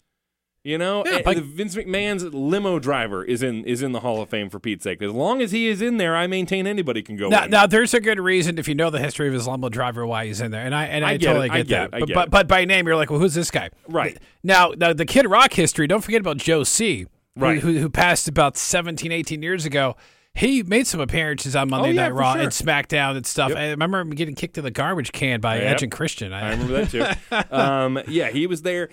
You 0.63 0.77
know, 0.77 1.03
Yeah, 1.07 1.23
like- 1.25 1.39
Vince 1.39 1.75
McMahon's 1.75 2.23
limo 2.35 2.79
driver 2.79 3.25
is 3.25 3.43
in 3.43 3.65
is 3.65 3.81
in 3.83 3.93
the 3.93 4.01
Hall 4.01 4.21
of 4.21 4.29
Fame 4.29 4.51
for 4.51 4.61
Pete's 4.61 4.85
sake. 4.85 5.01
As 5.03 5.11
long 5.11 5.41
as 5.41 5.53
he 5.53 5.69
is 5.69 5.81
in 5.81 5.97
there, 5.97 6.15
I 6.15 6.27
maintain 6.27 6.67
anybody 6.67 7.01
can 7.03 7.17
go. 7.17 7.29
Now, 7.31 7.45
in. 7.45 7.51
now, 7.51 7.67
there's 7.67 7.95
a 7.95 8.01
good 8.01 8.21
reason 8.21 8.59
if 8.59 8.69
you 8.69 8.75
know 8.75 8.91
the 8.91 8.99
history 8.99 9.27
of 9.27 9.33
his 9.33 9.49
limo 9.49 9.71
driver 9.71 10.07
why 10.07 10.27
he's 10.27 10.43
in 10.43 10.51
there, 10.51 10.67
and 10.67 10.75
I 10.75 10.85
and 10.85 11.03
I, 11.03 11.13
I 11.13 11.17
get 11.17 11.27
totally 11.29 11.47
it, 11.47 11.53
I 11.53 11.57
get, 11.59 11.67
get 11.69 11.77
that. 11.77 11.85
it, 11.85 11.95
I 11.97 12.01
but 12.01 12.07
get 12.09 12.15
but, 12.15 12.31
but 12.31 12.49
by 12.49 12.67
name, 12.67 12.87
you're 12.87 12.97
like, 12.97 13.09
well, 13.11 13.21
who's 13.21 13.33
this 13.35 13.51
guy? 13.51 13.71
Right. 13.89 14.19
Now, 14.43 14.73
now 14.77 14.93
the 14.93 15.07
Kid 15.07 15.27
Rock 15.27 15.55
history. 15.55 15.87
Don't 15.87 16.03
forget 16.05 16.21
about 16.21 16.37
Joe 16.37 16.63
C. 16.65 17.01
who- 17.01 17.07
Right. 17.37 17.61
Who, 17.61 17.79
who 17.79 17.89
passed 17.89 18.29
about 18.29 18.59
17, 18.59 19.13
18 19.13 19.43
years 19.43 19.65
ago. 19.65 19.97
He 20.35 20.63
made 20.63 20.87
some 20.87 21.01
appearances 21.01 21.57
on 21.57 21.71
Monday 21.71 21.89
Oh, 21.89 21.93
yeah, 21.93 22.03
Night 22.03 22.15
Raw 22.15 22.35
sure. 22.35 22.43
and 22.43 22.51
SmackDown 22.53 23.17
and 23.17 23.25
stuff. 23.25 23.49
Yep. 23.49 23.59
I 23.59 23.71
remember 23.71 23.99
him 24.01 24.11
getting 24.11 24.35
kicked 24.35 24.59
in 24.59 24.65
the 24.65 24.71
garbage 24.71 25.11
can 25.13 25.41
by 25.41 25.57
Yep. 25.57 25.65
Edge 25.75 25.83
and 25.85 25.91
Christian. 25.93 26.33
I 26.35 26.51
remember 26.51 26.85
that 26.85 26.91
too. 26.91 27.47
um, 27.57 27.99
yeah, 28.09 28.31
he 28.31 28.47
was 28.47 28.63
there. 28.63 28.91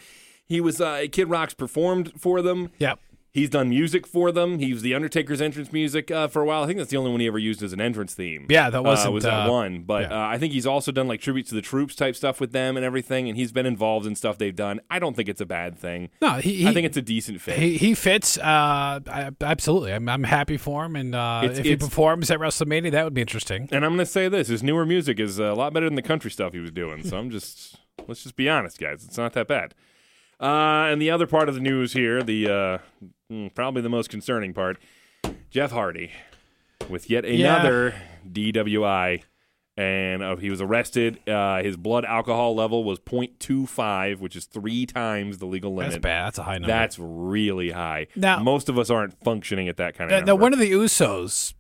He 0.48 0.62
was 0.62 0.80
uh, 0.82 1.06
Kid 1.12 1.30
Rock's 1.30 1.54
performed 1.54 2.14
for 2.18 2.42
them. 2.42 2.72
Yep. 2.80 3.00
He's 3.34 3.52
done 3.52 3.70
music 3.70 4.08
for 4.08 4.32
them. 4.32 4.58
He 4.58 4.74
was 4.74 4.82
the 4.82 4.96
Undertaker's 4.96 5.42
entrance 5.42 5.72
music 5.72 6.10
uh, 6.10 6.28
for 6.28 6.42
a 6.42 6.46
while. 6.46 6.64
I 6.64 6.66
think 6.66 6.80
that's 6.80 6.90
the 6.90 6.98
only 6.98 7.12
one 7.12 7.20
he 7.20 7.28
ever 7.28 7.38
used 7.38 7.62
as 7.62 7.72
an 7.72 7.80
entrance 7.80 8.16
theme. 8.16 8.48
Yeah, 8.50 8.72
that 8.72 8.80
Uh, 8.80 8.84
wasn't, 8.84 9.14
was 9.14 9.26
that 9.26 9.46
uh, 9.48 9.52
one. 9.52 9.84
But 9.84 10.04
yeah. 10.10 10.24
uh, 10.24 10.28
I 10.28 10.40
think 10.40 10.54
he's 10.54 10.66
also 10.66 10.92
done 10.92 11.08
like 11.08 11.22
tributes 11.22 11.50
to 11.50 11.56
the 11.56 11.62
troops 11.62 11.94
type 11.94 12.16
stuff 12.16 12.40
with 12.40 12.52
them 12.52 12.78
and 12.78 12.84
everything. 12.84 13.28
And 13.30 13.38
he's 13.38 13.52
been 13.52 13.68
involved 13.68 14.08
in 14.08 14.16
stuff 14.16 14.40
they've 14.40 14.56
done. 14.56 14.80
I 14.90 14.98
don't 14.98 15.16
think 15.16 15.30
it's 15.30 15.42
a 15.42 15.46
bad 15.46 15.78
thing. 15.78 16.10
No, 16.20 16.36
he, 16.36 16.56
he 16.56 16.68
I 16.68 16.74
think 16.74 16.88
it's 16.88 16.98
a 16.98 17.02
decent 17.04 17.40
fit. 17.40 17.60
He, 17.60 17.78
he 17.78 17.94
fits. 17.94 18.40
Uh, 18.40 19.02
I, 19.06 19.30
absolutely. 19.42 19.94
I'm, 19.94 20.10
I'm 20.10 20.24
happy 20.24 20.58
for 20.58 20.86
him. 20.86 20.96
And 20.96 21.14
uh, 21.14 21.42
if 21.44 21.60
he 21.64 21.76
performs 21.76 22.32
at 22.32 22.40
WrestleMania, 22.40 22.90
that 22.92 23.04
would 23.04 23.14
be 23.14 23.22
interesting. 23.22 23.70
and 23.72 23.86
I'm 23.86 23.92
going 23.92 24.00
to 24.00 24.06
say 24.08 24.30
this: 24.30 24.48
his 24.48 24.64
newer 24.64 24.86
music 24.86 25.20
is 25.20 25.38
a 25.38 25.54
lot 25.54 25.74
better 25.74 25.86
than 25.86 25.96
the 25.96 26.02
country 26.02 26.32
stuff 26.32 26.54
he 26.54 26.60
was 26.60 26.72
doing. 26.72 27.04
So 27.04 27.18
I'm 27.18 27.30
just 27.30 27.76
let's 28.08 28.24
just 28.24 28.36
be 28.36 28.50
honest, 28.50 28.80
guys. 28.80 29.04
It's 29.06 29.18
not 29.18 29.34
that 29.34 29.48
bad. 29.48 29.76
Uh, 30.40 30.90
and 30.92 31.02
the 31.02 31.10
other 31.10 31.26
part 31.28 31.50
of 31.50 31.56
the 31.56 31.62
news 31.62 31.94
here, 31.94 32.22
the 32.22 32.48
uh, 32.48 32.78
mm, 33.32 33.54
probably 33.56 33.82
the 33.82 33.90
most 33.90 34.10
concerning 34.10 34.54
part, 34.54 34.78
Jeff 35.50 35.72
Hardy 35.72 36.12
with 36.90 37.10
yet 37.10 37.26
Yeah. 37.28 37.56
another 37.60 37.96
DWI, 38.32 39.24
and 39.78 40.22
uh, 40.22 40.36
he 40.36 40.50
was 40.52 40.62
arrested. 40.62 41.28
Uh, 41.28 41.64
his 41.64 41.76
blood 41.76 42.06
alcohol 42.06 42.56
level 42.56 42.84
was 42.84 43.00
0.25, 43.00 44.20
which 44.20 44.36
is 44.36 44.46
three 44.46 44.86
times 44.86 45.40
the 45.40 45.46
legal 45.46 45.74
limit. 45.74 45.94
That's 45.94 46.02
bad. 46.02 46.26
That's 46.28 46.38
a 46.40 46.44
high 46.44 46.54
number. 46.60 46.68
That's 46.68 46.98
really 47.00 47.72
high. 47.72 48.08
Now- 48.16 48.40
most 48.40 48.70
of 48.70 48.78
us 48.78 48.90
aren't 48.90 49.20
functioning 49.24 49.68
at 49.68 49.78
that 49.78 49.96
kind 49.98 50.10
Now, 50.12 50.18
of 50.18 50.22
now, 50.26 50.34
number. 50.34 50.42
one 50.44 50.54
of 50.54 50.60
the 50.60 50.72
Usos 50.72 51.54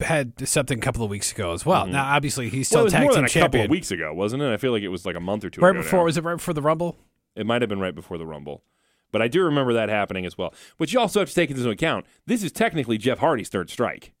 had 0.00 0.48
something 0.48 0.78
a 0.78 0.82
couple 0.82 1.04
of 1.04 1.10
weeks 1.10 1.30
ago 1.32 1.52
as 1.52 1.64
well. 1.66 1.86
Now, 1.86 2.04
obviously, 2.14 2.48
he's 2.48 2.68
Mm-hmm. 2.68 2.76
well, 2.76 2.82
still 2.82 2.84
was 2.84 2.92
tag 2.92 3.00
team 3.02 3.08
than 3.10 3.24
a 3.24 3.28
couple 3.28 3.40
champion. 3.40 3.64
of 3.66 3.70
weeks 3.70 3.90
ago, 3.90 4.12
wasn't 4.14 4.42
it? 4.42 4.52
I 4.52 4.56
feel 4.56 4.72
like 4.72 4.82
it 4.82 4.88
was 4.88 5.06
like 5.06 5.16
a 5.16 5.20
month 5.20 5.44
or 5.44 5.50
two 5.50 5.60
right 5.60 5.70
ago 5.70 5.82
before 5.82 6.00
now. 6.00 6.04
was 6.06 6.16
it 6.16 6.24
right 6.24 6.36
before 6.36 6.54
the 6.54 6.62
Rumble? 6.62 6.96
It 7.36 7.46
might 7.46 7.62
have 7.62 7.68
been 7.68 7.80
right 7.80 7.94
before 7.94 8.18
the 8.18 8.26
Rumble. 8.26 8.62
But 9.10 9.22
I 9.22 9.28
do 9.28 9.44
remember 9.44 9.72
that 9.74 9.88
happening 9.88 10.24
as 10.24 10.38
well. 10.38 10.54
But 10.78 10.92
you 10.92 10.98
also 10.98 11.20
have 11.20 11.28
to 11.28 11.34
take 11.34 11.50
into 11.50 11.68
account 11.70 12.06
this 12.26 12.42
is 12.42 12.50
technically 12.50 12.98
Jeff 12.98 13.18
Hardy's 13.18 13.48
third 13.48 13.70
strike. 13.70 14.12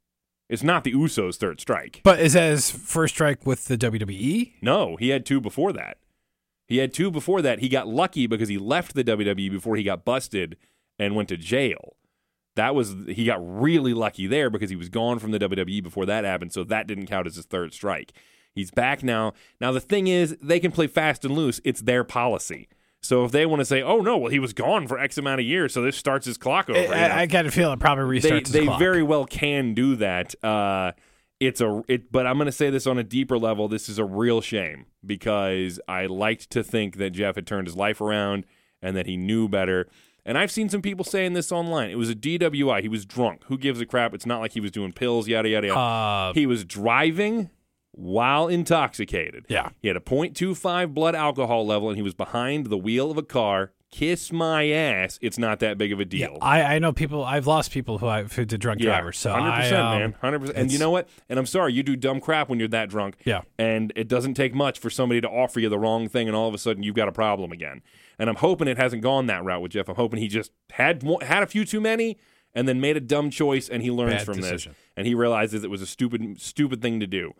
It's 0.48 0.62
not 0.62 0.84
the 0.84 0.92
Usos' 0.92 1.36
third 1.36 1.60
strike. 1.60 2.02
But 2.04 2.20
is 2.20 2.34
that 2.34 2.50
his 2.50 2.70
first 2.70 3.14
strike 3.14 3.46
with 3.46 3.66
the? 3.66 3.78
WWE? 3.78 4.52
No, 4.60 4.96
he 4.96 5.08
had 5.08 5.24
two 5.24 5.40
before 5.40 5.72
that. 5.72 5.96
He 6.68 6.76
had 6.76 6.92
two 6.92 7.10
before 7.10 7.40
that. 7.42 7.60
He 7.60 7.68
got 7.68 7.88
lucky 7.88 8.26
because 8.26 8.50
he 8.50 8.58
left 8.58 8.94
the 8.94 9.04
WWE 9.04 9.50
before 9.50 9.76
he 9.76 9.82
got 9.82 10.04
busted 10.04 10.56
and 10.98 11.16
went 11.16 11.30
to 11.30 11.36
jail. 11.36 11.96
That 12.54 12.74
was 12.74 12.94
he 13.08 13.24
got 13.24 13.40
really 13.40 13.94
lucky 13.94 14.26
there 14.26 14.50
because 14.50 14.68
he 14.68 14.76
was 14.76 14.90
gone 14.90 15.18
from 15.18 15.30
the 15.30 15.38
WWE 15.38 15.82
before 15.82 16.04
that 16.04 16.24
happened, 16.24 16.52
so 16.52 16.64
that 16.64 16.86
didn't 16.86 17.06
count 17.06 17.26
as 17.26 17.36
his 17.36 17.46
third 17.46 17.72
strike. 17.72 18.12
He's 18.54 18.70
back 18.70 19.02
now. 19.02 19.32
Now 19.58 19.72
the 19.72 19.80
thing 19.80 20.06
is, 20.06 20.36
they 20.42 20.60
can 20.60 20.70
play 20.70 20.86
fast 20.86 21.24
and 21.24 21.34
loose. 21.34 21.60
It's 21.64 21.80
their 21.80 22.04
policy. 22.04 22.68
So 23.02 23.24
if 23.24 23.32
they 23.32 23.46
want 23.46 23.60
to 23.60 23.64
say, 23.64 23.82
"Oh 23.82 24.00
no, 24.00 24.16
well 24.16 24.30
he 24.30 24.38
was 24.38 24.52
gone 24.52 24.86
for 24.86 24.98
X 24.98 25.18
amount 25.18 25.40
of 25.40 25.46
years, 25.46 25.74
so 25.74 25.82
this 25.82 25.96
starts 25.96 26.24
his 26.26 26.38
clock 26.38 26.70
over," 26.70 26.78
I, 26.78 26.82
you 26.82 26.88
know, 26.88 26.94
I, 26.94 27.20
I 27.22 27.26
got 27.26 27.42
to 27.42 27.50
feel 27.50 27.72
it 27.72 27.80
probably 27.80 28.20
they 28.20 28.30
restarts 28.30 28.48
they 28.48 28.64
clock. 28.64 28.78
very 28.78 29.02
well 29.02 29.26
can 29.26 29.74
do 29.74 29.96
that. 29.96 30.34
Uh, 30.44 30.92
it's 31.40 31.60
a 31.60 31.82
it, 31.88 32.12
but 32.12 32.26
I'm 32.26 32.36
going 32.36 32.46
to 32.46 32.52
say 32.52 32.70
this 32.70 32.86
on 32.86 32.98
a 32.98 33.02
deeper 33.02 33.36
level. 33.36 33.66
This 33.66 33.88
is 33.88 33.98
a 33.98 34.04
real 34.04 34.40
shame 34.40 34.86
because 35.04 35.80
I 35.88 36.06
liked 36.06 36.50
to 36.50 36.62
think 36.62 36.98
that 36.98 37.10
Jeff 37.10 37.34
had 37.34 37.46
turned 37.46 37.66
his 37.66 37.76
life 37.76 38.00
around 38.00 38.46
and 38.80 38.96
that 38.96 39.06
he 39.06 39.16
knew 39.16 39.48
better. 39.48 39.88
And 40.24 40.38
I've 40.38 40.52
seen 40.52 40.68
some 40.68 40.82
people 40.82 41.04
saying 41.04 41.32
this 41.32 41.50
online. 41.50 41.90
It 41.90 41.98
was 41.98 42.08
a 42.08 42.14
DWI. 42.14 42.82
He 42.82 42.88
was 42.88 43.04
drunk. 43.04 43.42
Who 43.46 43.58
gives 43.58 43.80
a 43.80 43.86
crap? 43.86 44.14
It's 44.14 44.24
not 44.26 44.40
like 44.40 44.52
he 44.52 44.60
was 44.60 44.70
doing 44.70 44.92
pills. 44.92 45.26
Yada 45.26 45.48
yada 45.48 45.66
yada. 45.66 45.80
Uh, 45.80 46.32
he 46.34 46.46
was 46.46 46.64
driving 46.64 47.50
while 47.92 48.48
intoxicated. 48.48 49.46
Yeah. 49.48 49.70
He 49.80 49.88
had 49.88 49.96
a 49.96 50.00
0.25 50.00 50.94
blood 50.94 51.14
alcohol 51.14 51.66
level 51.66 51.88
and 51.88 51.96
he 51.96 52.02
was 52.02 52.14
behind 52.14 52.66
the 52.66 52.78
wheel 52.78 53.10
of 53.10 53.18
a 53.18 53.22
car. 53.22 53.72
Kiss 53.90 54.32
my 54.32 54.70
ass. 54.70 55.18
It's 55.20 55.36
not 55.36 55.60
that 55.60 55.76
big 55.76 55.92
of 55.92 56.00
a 56.00 56.04
yeah, 56.04 56.28
deal. 56.28 56.38
I, 56.40 56.62
I 56.62 56.78
know 56.78 56.94
people. 56.94 57.22
I've 57.22 57.46
lost 57.46 57.70
people 57.72 57.98
who 57.98 58.06
I 58.06 58.22
who 58.22 58.46
did 58.46 58.58
drunk 58.58 58.80
drivers. 58.80 59.18
So 59.18 59.30
hundred 59.30 59.50
I, 59.50 59.60
percent, 59.60 59.82
um, 59.82 59.98
man, 59.98 60.14
hundred 60.18 60.38
percent. 60.40 60.58
And 60.58 60.72
you 60.72 60.78
know 60.78 60.90
what? 60.90 61.10
And 61.28 61.38
I'm 61.38 61.44
sorry, 61.44 61.74
you 61.74 61.82
do 61.82 61.94
dumb 61.94 62.18
crap 62.18 62.48
when 62.48 62.58
you're 62.58 62.68
that 62.68 62.88
drunk. 62.88 63.16
Yeah. 63.26 63.42
And 63.58 63.92
it 63.94 64.08
doesn't 64.08 64.32
take 64.32 64.54
much 64.54 64.78
for 64.78 64.88
somebody 64.88 65.20
to 65.20 65.28
offer 65.28 65.60
you 65.60 65.68
the 65.68 65.78
wrong 65.78 66.08
thing, 66.08 66.26
and 66.26 66.34
all 66.34 66.48
of 66.48 66.54
a 66.54 66.58
sudden 66.58 66.82
you've 66.82 66.94
got 66.94 67.06
a 67.06 67.12
problem 67.12 67.52
again. 67.52 67.82
And 68.18 68.30
I'm 68.30 68.36
hoping 68.36 68.66
it 68.66 68.78
hasn't 68.78 69.02
gone 69.02 69.26
that 69.26 69.44
route 69.44 69.60
with 69.60 69.72
Jeff. 69.72 69.90
I'm 69.90 69.96
hoping 69.96 70.20
he 70.20 70.28
just 70.28 70.52
had 70.70 71.02
had 71.20 71.42
a 71.42 71.46
few 71.46 71.66
too 71.66 71.80
many, 71.82 72.16
and 72.54 72.66
then 72.68 72.80
made 72.80 72.96
a 72.96 73.00
dumb 73.00 73.30
choice, 73.30 73.68
and 73.68 73.82
he 73.82 73.90
learns 73.90 74.12
Bad 74.14 74.24
from 74.26 74.36
decision. 74.36 74.72
this, 74.72 74.80
and 74.96 75.06
he 75.06 75.14
realizes 75.14 75.64
it 75.64 75.70
was 75.70 75.82
a 75.82 75.86
stupid, 75.86 76.40
stupid 76.40 76.82
thing 76.82 77.00
to 77.00 77.06
do. 77.06 77.32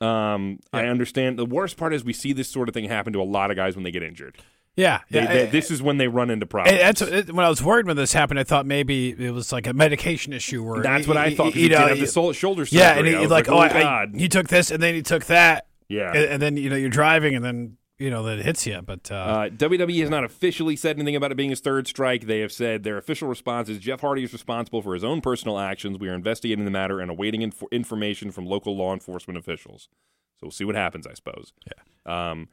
Um, 0.00 0.60
I 0.72 0.86
understand. 0.86 1.38
The 1.38 1.44
worst 1.46 1.76
part 1.76 1.92
is 1.92 2.04
we 2.04 2.12
see 2.12 2.32
this 2.32 2.48
sort 2.48 2.68
of 2.68 2.74
thing 2.74 2.84
happen 2.88 3.12
to 3.12 3.20
a 3.20 3.24
lot 3.24 3.50
of 3.50 3.56
guys 3.56 3.74
when 3.74 3.82
they 3.84 3.90
get 3.90 4.02
injured. 4.02 4.38
Yeah, 4.76 5.00
They, 5.10 5.18
yeah. 5.22 5.32
they- 5.32 5.42
I- 5.42 5.46
this 5.46 5.70
is 5.70 5.82
when 5.82 5.98
they 5.98 6.06
run 6.08 6.30
into 6.30 6.46
problems. 6.46 6.78
That's 6.78 7.02
it- 7.02 7.32
when 7.34 7.44
I 7.44 7.48
was 7.48 7.62
worried 7.62 7.86
when 7.86 7.96
this 7.96 8.12
happened. 8.12 8.38
I 8.38 8.44
thought 8.44 8.64
maybe 8.66 9.10
it 9.10 9.32
was 9.32 9.52
like 9.52 9.66
a 9.66 9.72
medication 9.74 10.32
issue. 10.32 10.62
or 10.64 10.80
That's 10.82 11.04
he- 11.04 11.08
what 11.08 11.16
I 11.18 11.30
he- 11.30 11.34
thought. 11.34 11.54
You 11.56 11.62
he 11.62 11.68
did 11.68 11.78
know, 11.78 11.88
have 11.88 11.98
the 11.98 12.06
shoulder 12.06 12.64
surgery. 12.64 12.78
yeah, 12.78 12.96
and 12.96 13.06
he, 13.06 13.14
I 13.16 13.20
like, 13.22 13.48
like, 13.48 13.48
oh, 13.48 13.54
oh, 13.56 13.58
I, 13.58 13.66
I, 13.66 13.82
God. 13.82 14.12
he 14.14 14.28
took 14.28 14.48
this, 14.48 14.70
and 14.70 14.80
then 14.82 14.94
he 14.94 15.02
took 15.02 15.26
that, 15.26 15.66
yeah. 15.88 16.12
and, 16.14 16.24
and 16.24 16.42
then 16.42 16.56
you 16.56 16.70
know 16.70 16.76
you're 16.76 16.88
driving, 16.88 17.34
and 17.34 17.44
then 17.44 17.76
you 18.00 18.10
know 18.10 18.22
that 18.24 18.38
it 18.40 18.44
hits 18.44 18.66
you. 18.66 18.80
But 18.82 19.10
uh, 19.10 19.14
Uh, 19.14 19.48
WWE 19.50 20.00
has 20.00 20.10
not 20.10 20.24
officially 20.24 20.74
said 20.74 20.96
anything 20.96 21.14
about 21.14 21.30
it 21.30 21.36
being 21.36 21.50
his 21.50 21.60
third 21.60 21.86
strike. 21.86 22.26
They 22.26 22.40
have 22.40 22.50
said 22.50 22.82
their 22.82 22.98
official 22.98 23.28
response 23.28 23.68
is 23.68 23.78
Jeff 23.78 24.00
Hardy 24.00 24.24
is 24.24 24.32
responsible 24.32 24.82
for 24.82 24.94
his 24.94 25.04
own 25.04 25.20
personal 25.20 25.58
actions. 25.58 25.98
We 25.98 26.08
are 26.08 26.14
investigating 26.14 26.64
the 26.64 26.70
matter 26.70 26.98
and 27.00 27.10
awaiting 27.10 27.42
inf- 27.42 27.62
information 27.70 28.32
from 28.32 28.46
local 28.46 28.76
law 28.76 28.92
enforcement 28.92 29.38
officials. 29.38 29.88
So 30.36 30.46
we'll 30.46 30.50
see 30.52 30.64
what 30.64 30.74
happens, 30.74 31.06
I 31.06 31.12
suppose. 31.14 31.52
Yeah. 31.66 32.30
Um, 32.30 32.48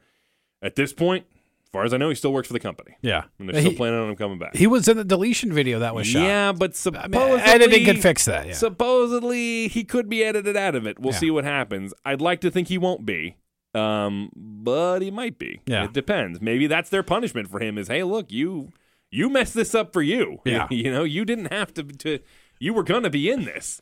at 0.62 0.76
this 0.76 0.92
point, 0.92 1.24
as 1.64 1.70
far 1.72 1.84
as 1.84 1.92
I 1.94 1.96
know, 1.96 2.08
he 2.08 2.14
still 2.14 2.32
works 2.32 2.46
for 2.48 2.52
the 2.54 2.60
company, 2.60 2.96
Yeah. 3.02 3.24
and 3.38 3.48
they're 3.48 3.60
still 3.60 3.70
he, 3.72 3.76
planning 3.76 3.98
on 4.00 4.08
him 4.10 4.16
coming 4.16 4.38
back. 4.38 4.56
he 4.56 4.66
was 4.66 4.88
in 4.88 4.96
the 4.96 5.04
deletion 5.04 5.52
video 5.52 5.78
that 5.80 5.94
was 5.94 6.06
shot. 6.06 6.22
Yeah, 6.22 6.52
but 6.52 6.70
I 6.70 6.74
supposedly 6.74 7.18
mean, 7.18 7.40
editing 7.40 7.84
can 7.84 7.96
fix 8.00 8.24
that. 8.24 8.46
Yeah. 8.46 8.54
supposedly 8.54 9.68
he 9.68 9.84
could 9.84 10.08
be 10.08 10.24
edited 10.24 10.56
out 10.56 10.74
of 10.74 10.86
it. 10.86 10.98
We'll 10.98 11.12
Yeah. 11.12 11.18
see 11.18 11.30
what 11.30 11.44
happens. 11.44 11.92
I'd 12.04 12.20
like 12.20 12.40
to 12.42 12.50
think 12.50 12.68
he 12.68 12.78
won't 12.78 13.04
be. 13.06 13.36
Um, 13.74 14.30
but 14.34 15.00
he 15.00 15.10
might 15.10 15.38
be. 15.38 15.60
Yeah. 15.66 15.84
It 15.84 15.92
depends. 15.92 16.40
Maybe 16.40 16.66
that's 16.66 16.90
their 16.90 17.02
punishment 17.02 17.48
for 17.48 17.60
him 17.60 17.78
is, 17.78 17.88
hey, 17.88 18.02
look, 18.02 18.30
you 18.32 18.70
you 19.10 19.28
messed 19.30 19.54
this 19.54 19.74
up 19.74 19.92
for 19.92 20.02
you. 20.02 20.38
Yeah. 20.44 20.66
you 20.70 20.90
know, 20.90 21.04
you 21.04 21.24
didn't 21.24 21.52
have 21.52 21.72
to 21.74 21.82
to 21.82 22.18
you 22.58 22.74
were 22.74 22.82
gonna 22.82 23.10
be 23.10 23.30
in 23.30 23.44
this. 23.44 23.80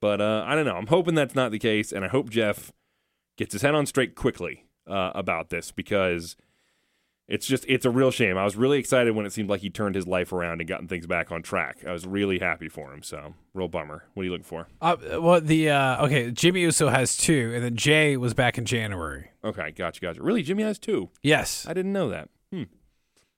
But 0.00 0.20
uh, 0.20 0.44
I 0.46 0.54
don't 0.54 0.64
know. 0.64 0.76
I'm 0.76 0.86
hoping 0.86 1.14
that's 1.14 1.34
not 1.34 1.50
the 1.52 1.58
case, 1.58 1.92
and 1.92 2.04
I 2.04 2.08
hope 2.08 2.30
Jeff 2.30 2.72
gets 3.36 3.52
his 3.52 3.62
head 3.62 3.74
on 3.74 3.84
straight 3.86 4.14
quickly 4.14 4.64
uh, 4.88 5.12
about 5.14 5.50
this 5.50 5.70
because 5.72 6.36
it's 7.30 7.46
just 7.46 7.64
it's 7.68 7.86
a 7.86 7.90
real 7.90 8.10
shame. 8.10 8.36
I 8.36 8.44
was 8.44 8.56
really 8.56 8.78
excited 8.78 9.14
when 9.14 9.24
it 9.24 9.32
seemed 9.32 9.48
like 9.48 9.60
he 9.62 9.70
turned 9.70 9.94
his 9.94 10.06
life 10.06 10.32
around 10.32 10.60
and 10.60 10.68
gotten 10.68 10.88
things 10.88 11.06
back 11.06 11.30
on 11.32 11.42
track. 11.42 11.78
I 11.86 11.92
was 11.92 12.06
really 12.06 12.38
happy 12.40 12.68
for 12.68 12.92
him. 12.92 13.02
So 13.02 13.34
real 13.54 13.68
bummer. 13.68 14.04
What 14.14 14.22
are 14.22 14.24
you 14.24 14.30
looking 14.32 14.44
for? 14.44 14.66
Uh, 14.82 14.96
well, 15.20 15.40
the 15.40 15.70
uh, 15.70 16.04
okay, 16.06 16.30
Jimmy 16.30 16.60
Uso 16.60 16.88
has 16.88 17.16
two, 17.16 17.52
and 17.54 17.64
then 17.64 17.76
Jey 17.76 18.16
was 18.18 18.34
back 18.34 18.58
in 18.58 18.64
January. 18.66 19.30
Okay, 19.44 19.70
gotcha, 19.70 20.00
gotcha. 20.00 20.22
Really, 20.22 20.42
Jimmy 20.42 20.64
has 20.64 20.78
two. 20.78 21.08
Yes. 21.22 21.64
I 21.66 21.72
didn't 21.72 21.92
know 21.92 22.10
that. 22.10 22.28
Hmm. 22.52 22.64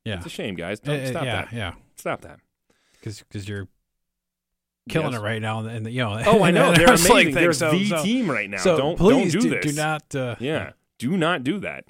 Yeah. 0.04 0.16
It's 0.16 0.26
a 0.26 0.30
shame, 0.30 0.56
guys. 0.56 0.80
Uh, 0.80 0.96
Don't, 0.96 1.06
stop 1.08 1.24
yeah. 1.24 1.44
that. 1.44 1.52
Yeah. 1.52 1.74
Stop 1.96 2.22
that. 2.22 2.40
Because 2.94 3.20
because 3.20 3.48
you're 3.48 3.68
killing 4.88 5.12
Yes. 5.12 5.20
it 5.20 5.24
right 5.24 5.40
now, 5.42 5.60
and 5.66 5.86
you 5.86 6.02
know. 6.02 6.20
Oh, 6.26 6.42
I 6.42 6.50
know. 6.52 6.72
They're 6.72 6.86
amazing. 6.88 7.08
thing, 7.26 7.34
They're 7.34 7.52
so- 7.52 7.70
the 7.72 7.88
so- 7.88 8.02
team 8.02 8.30
right 8.30 8.48
now. 8.50 8.56
So 8.58 8.76
don't 8.76 8.96
please 8.96 9.32
don't 9.34 9.42
do, 9.42 9.50
this. 9.50 9.66
Do 9.66 9.72
not. 9.80 10.14
Uh, 10.14 10.36
Yeah. 10.40 10.72
Do 10.98 11.16
not 11.16 11.44
do 11.44 11.58
that. 11.60 11.84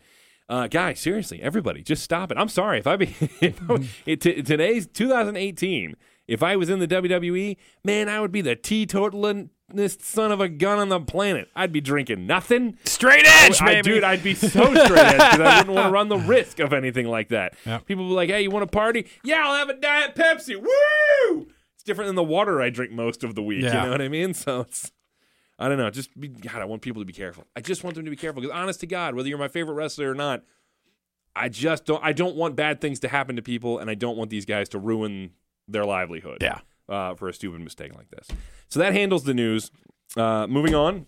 Uh, 0.52 0.66
guys, 0.66 1.00
seriously, 1.00 1.40
everybody, 1.40 1.82
just 1.82 2.02
stop 2.02 2.30
it. 2.30 2.37
I'm 2.37 2.50
sorry 2.50 2.78
if 2.78 2.87
I 2.87 2.97
be 2.97 3.06
if 3.40 3.59
I, 3.71 3.88
it, 4.04 4.21
t- 4.21 4.42
today's 4.42 4.87
2018. 4.87 5.97
If 6.28 6.42
I 6.42 6.56
was 6.56 6.68
in 6.68 6.78
the 6.78 6.87
WWE, 6.87 7.56
man, 7.82 8.11
I 8.11 8.21
would 8.21 8.32
be 8.32 8.42
the 8.42 8.54
teetotalist 8.54 10.02
son 10.02 10.30
of 10.30 10.42
a 10.42 10.50
gun 10.50 10.78
on 10.78 10.90
the 10.90 11.00
planet. 11.00 11.49
I'd 11.56 11.73
be 11.73 11.80
drinking 11.80 12.26
nothing. 12.26 12.76
Straight 12.85 13.25
edge, 13.26 13.62
I, 13.62 13.76
baby. 13.76 13.82
dude, 13.92 14.04
I'd 14.04 14.23
be 14.23 14.35
so 14.35 14.75
straight 14.75 14.99
edge 14.99 15.16
because 15.16 15.40
I 15.40 15.59
wouldn't 15.61 15.75
want 15.75 15.87
to 15.87 15.90
run 15.90 16.09
the 16.11 16.18
risk 16.18 16.61
of 16.61 16.75
anything 16.75 17.09
like 17.09 17.30
that. 17.30 17.54
Yep. 17.64 17.87
People 17.87 18.06
be 18.09 18.14
like, 18.14 18.28
"Hey, 18.28 18.42
you 18.42 18.50
want 18.50 18.62
to 18.62 18.66
party? 18.66 19.06
Yeah, 19.25 19.42
I'll 19.47 19.56
have 19.56 19.71
a 19.71 19.80
diet 19.80 20.14
Pepsi." 20.14 20.54
Woo! 20.61 21.47
It's 21.76 21.82
different 21.82 22.09
than 22.11 22.16
the 22.16 22.23
water 22.23 22.61
I 22.61 22.68
drink 22.68 22.92
most 22.92 23.25
of 23.25 23.35
the 23.35 23.42
week. 23.42 23.62
Yeah. 23.62 23.78
You 23.78 23.85
know 23.87 23.92
what 23.92 24.02
I 24.02 24.09
mean? 24.09 24.35
So 24.35 24.61
it's, 24.61 24.92
I 25.62 25.69
don't 25.69 25.78
know. 25.78 25.90
Just 25.90 26.19
be, 26.19 26.28
God, 26.28 26.61
I 26.61 26.64
want 26.64 26.83
people 26.83 27.00
to 27.00 27.07
be 27.07 27.12
careful. 27.12 27.45
I 27.57 27.61
just 27.61 27.85
want 27.85 27.95
them 27.97 28.04
to 28.04 28.11
be 28.11 28.16
careful 28.16 28.42
because, 28.42 28.54
honest 28.54 28.81
to 28.81 28.87
God, 28.87 29.14
whether 29.14 29.28
you're 29.28 29.38
my 29.38 29.49
favorite 29.49 29.75
wrestler 29.75 30.11
or 30.11 30.14
not, 30.14 30.42
I 31.37 31.49
just 31.49 31.85
don't. 31.85 32.02
I 32.04 32.12
don't 32.12 32.37
want 32.37 32.57
bad 32.57 32.81
things 32.81 33.00
to 33.00 33.09
happen 33.09 33.37
to 33.37 33.42
people, 33.42 33.78
and 33.78 33.88
I 33.88 33.95
don't 33.95 34.16
want 34.16 34.31
these 34.31 34.45
guys 34.45 34.69
to 34.71 34.78
ruin 34.78 35.31
their 35.69 35.85
livelihood 35.85 36.38
Yeah. 36.42 36.59
uh, 36.88 37.14
for 37.14 37.28
a 37.28 37.33
stupid 37.33 37.61
mistake 37.61 37.95
like 37.95 38.11
this. 38.11 38.28
So 38.69 38.81
that 38.81 38.92
handles 38.92 39.25
the 39.25 39.35
news. 39.35 39.71
Uh, 40.16 40.47
moving 40.47 40.75
on 40.75 41.07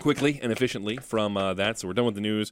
quickly 0.00 0.40
and 0.42 0.50
efficiently 0.50 0.96
from 0.96 1.36
uh, 1.36 1.54
that. 1.54 1.78
So 1.78 1.86
we're 1.86 1.94
done 1.94 2.06
with 2.06 2.14
the 2.16 2.20
news. 2.20 2.50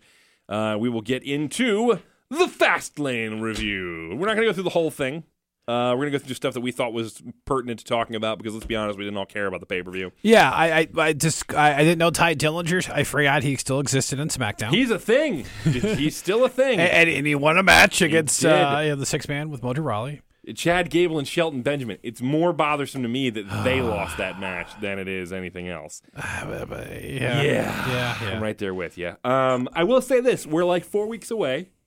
Uh, 0.49 0.77
we 0.79 0.89
will 0.89 1.01
get 1.03 1.23
into 1.25 1.99
the 2.31 2.47
Fastlane 2.47 3.41
review. 3.41 4.11
We're 4.11 4.27
not 4.27 4.35
going 4.37 4.47
to 4.47 4.47
go 4.47 4.53
through 4.53 4.63
the 4.65 4.71
whole 4.71 4.91
thing. 4.91 5.25
Uh, 5.69 5.91
we're 5.93 6.05
going 6.09 6.13
to 6.13 6.19
go 6.19 6.25
through 6.25 6.35
stuff 6.35 6.55
that 6.55 6.63
we 6.63 6.73
thought 6.73 6.95
was 6.95 7.23
pertinent 7.45 7.79
to 7.81 7.85
talking 7.85 8.17
about 8.17 8.39
because 8.39 8.55
let's 8.55 8.65
be 8.67 8.75
honest, 8.75 8.99
we 8.99 9.05
didn't 9.05 9.19
all 9.19 9.27
care 9.27 9.47
about 9.47 9.61
the 9.61 9.67
pay 9.67 9.83
per 9.83 9.91
view. 9.91 10.11
Yeah, 10.23 10.51
I, 10.51 10.79
I, 10.81 10.89
I 10.97 11.13
just 11.13 11.53
I, 11.55 11.75
I 11.75 11.79
didn't 11.79 11.99
know 11.99 12.11
Tye 12.11 12.35
Dillinger. 12.35 12.91
I 12.91 13.05
forgot 13.05 13.43
he 13.43 13.55
still 13.57 13.79
existed 13.79 14.19
in 14.19 14.29
SmackDown. 14.29 14.71
He's 14.71 14.91
a 14.91 14.99
thing. 14.99 15.45
He's 15.65 16.17
still 16.17 16.45
a 16.45 16.49
thing. 16.49 16.81
and, 16.81 17.11
and 17.11 17.27
he 17.27 17.35
won 17.35 17.59
a 17.59 17.63
match 17.63 18.01
against 18.01 18.45
uh, 18.45 18.81
yeah, 18.83 18.95
the 18.95 19.07
six 19.07 19.29
man 19.29 19.51
with 19.51 19.61
Mojo 19.61 19.85
Rawley. 19.85 20.23
Chad 20.55 20.89
Gable 20.89 21.19
and 21.19 21.29
Shelton 21.29 21.63
Benjamin. 21.63 21.99
It's 22.03 22.23
more 22.23 22.53
bothersome 22.55 23.03
to 23.03 23.09
me 23.09 23.29
that 23.31 23.43
they 23.65 23.83
lost 23.83 24.17
that 24.17 24.41
match 24.41 24.71
than 24.81 24.99
it 24.99 25.09
is 25.09 25.33
anything 25.33 25.69
else. 25.69 26.01
yeah, 26.17 26.65
Yeah. 27.03 27.43
yeah, 27.43 27.83
yeah. 28.23 28.31
I'm 28.31 28.43
right 28.43 28.57
there 28.57 28.73
with 28.75 28.97
you. 28.97 29.17
Um, 29.25 29.69
I 29.75 29.85
will 29.85 30.01
say 30.01 30.21
this: 30.21 30.47
we're 30.47 30.65
like 30.65 30.85
four 30.85 31.07
weeks 31.07 31.31
away, 31.31 31.61
a 31.61 31.78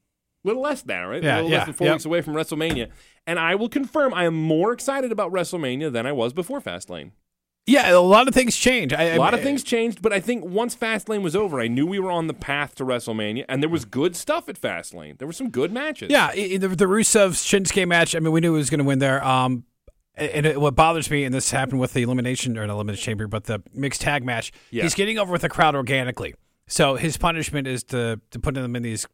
little 0.43 0.62
less 0.62 0.86
now, 0.86 1.07
right? 1.07 1.24
Yeah, 1.24 1.36
a 1.36 1.38
little 1.38 1.51
yeah, 1.51 1.57
less 1.57 1.65
than 1.67 1.74
four 1.75 1.88
yep. 1.88 1.95
weeks 1.95 2.05
away 2.05 2.21
from 2.21 2.33
WrestleMania, 2.33 2.89
and 3.27 3.39
I 3.39 3.55
will 3.55 3.69
confirm 3.69 4.13
I 4.13 4.25
am 4.25 4.36
more 4.36 4.71
excited 4.74 5.12
about 5.12 5.31
WrestleMania 5.31 5.91
than 5.91 6.05
I 6.05 6.12
was 6.12 6.33
before 6.33 6.62
Fastlane. 6.62 7.12
Yeah, 7.67 7.91
a 7.95 8.00
lot 8.01 8.27
of 8.27 8.33
things 8.33 8.57
changed. 8.57 8.91
I, 8.93 9.03
A 9.03 9.17
lot 9.19 9.36
of 9.36 9.41
things 9.41 9.63
changed, 9.63 10.01
but 10.01 10.12
I 10.12 10.19
think 10.19 10.43
once 10.43 10.75
Fastlane 10.75 11.21
was 11.21 11.36
over, 11.36 11.62
I 11.62 11.67
knew 11.67 11.86
we 11.86 12.00
were 12.00 12.10
on 12.10 12.25
the 12.25 12.33
path 12.33 12.74
to 12.75 12.83
WrestleMania, 12.83 13.45
and 13.48 13.62
there 13.62 13.69
was 13.69 13.86
good 13.86 14.15
stuff 14.15 14.50
at 14.50 14.60
Fastlane. 14.60 15.19
There 15.19 15.27
were 15.27 15.33
some 15.33 15.50
good 15.51 15.71
matches. 15.71 16.10
Yeah, 16.10 16.27
i- 16.36 16.50
i- 16.53 16.57
the, 16.57 16.69
the 16.69 16.86
Rusev 16.86 17.33
Shinsuke 17.33 17.88
match. 17.88 18.15
I 18.15 18.19
mean, 18.19 18.31
we 18.33 18.41
knew 18.41 18.53
he 18.53 18.57
was 18.57 18.71
going 18.71 18.79
to 18.79 18.83
win 18.83 18.98
there. 19.00 19.24
Um, 19.24 19.65
and 20.15 20.45
it, 20.45 20.60
what 20.60 20.75
bothers 20.75 21.10
me, 21.12 21.24
and 21.24 21.33
this 21.33 21.51
happened 21.51 21.79
with 21.79 21.93
the 21.93 22.01
elimination 22.01 22.57
or 22.57 22.65
not 22.65 22.74
elimination 22.74 23.03
chamber, 23.03 23.27
but 23.27 23.43
the 23.45 23.62
mixed 23.74 24.01
tag 24.01 24.25
match. 24.25 24.51
Yeah. 24.71 24.83
He's 24.83 24.95
getting 24.95 25.19
over 25.19 25.31
with 25.31 25.41
the 25.43 25.50
crowd 25.50 25.75
organically. 25.75 26.33
So 26.67 26.95
his 26.95 27.15
punishment 27.17 27.67
is 27.67 27.83
to 27.86 28.19
to 28.31 28.39
put 28.39 28.55
them 28.55 28.75
in 28.75 28.81
these 28.83 29.05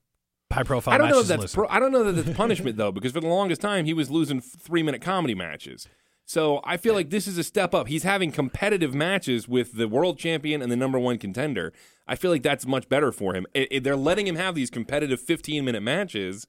high 0.51 0.63
profile 0.63 0.93
I 0.93 0.97
don't 0.97 1.09
know 1.09 1.15
matches. 1.17 1.29
if 1.31 1.39
that's 1.41 1.55
pro- 1.55 1.67
I 1.69 1.79
don't 1.79 1.91
know 1.91 2.03
that 2.11 2.13
that's 2.23 2.37
punishment 2.37 2.77
though, 2.77 2.91
because 2.91 3.11
for 3.11 3.19
the 3.21 3.27
longest 3.27 3.61
time 3.61 3.85
he 3.85 3.93
was 3.93 4.09
losing 4.09 4.39
three 4.41 4.83
minute 4.83 5.01
comedy 5.01 5.35
matches. 5.35 5.87
So 6.25 6.59
I 6.65 6.75
feel 6.75 6.93
like 6.93 7.09
this 7.09 7.25
is 7.25 7.37
a 7.37 7.43
step 7.43 7.73
up. 7.73 7.87
He's 7.87 8.03
having 8.03 8.31
competitive 8.33 8.93
matches 8.93 9.47
with 9.47 9.73
the 9.77 9.87
world 9.87 10.17
champion 10.19 10.61
and 10.61 10.69
the 10.71 10.75
number 10.75 10.99
one 10.99 11.17
contender. 11.17 11.71
I 12.05 12.15
feel 12.15 12.31
like 12.31 12.43
that's 12.43 12.65
much 12.65 12.89
better 12.89 13.11
for 13.13 13.33
him. 13.33 13.45
It- 13.53 13.67
it- 13.71 13.83
they're 13.83 13.95
letting 13.95 14.27
him 14.27 14.35
have 14.35 14.53
these 14.55 14.69
competitive 14.69 15.21
15 15.21 15.63
minute 15.63 15.81
matches 15.83 16.45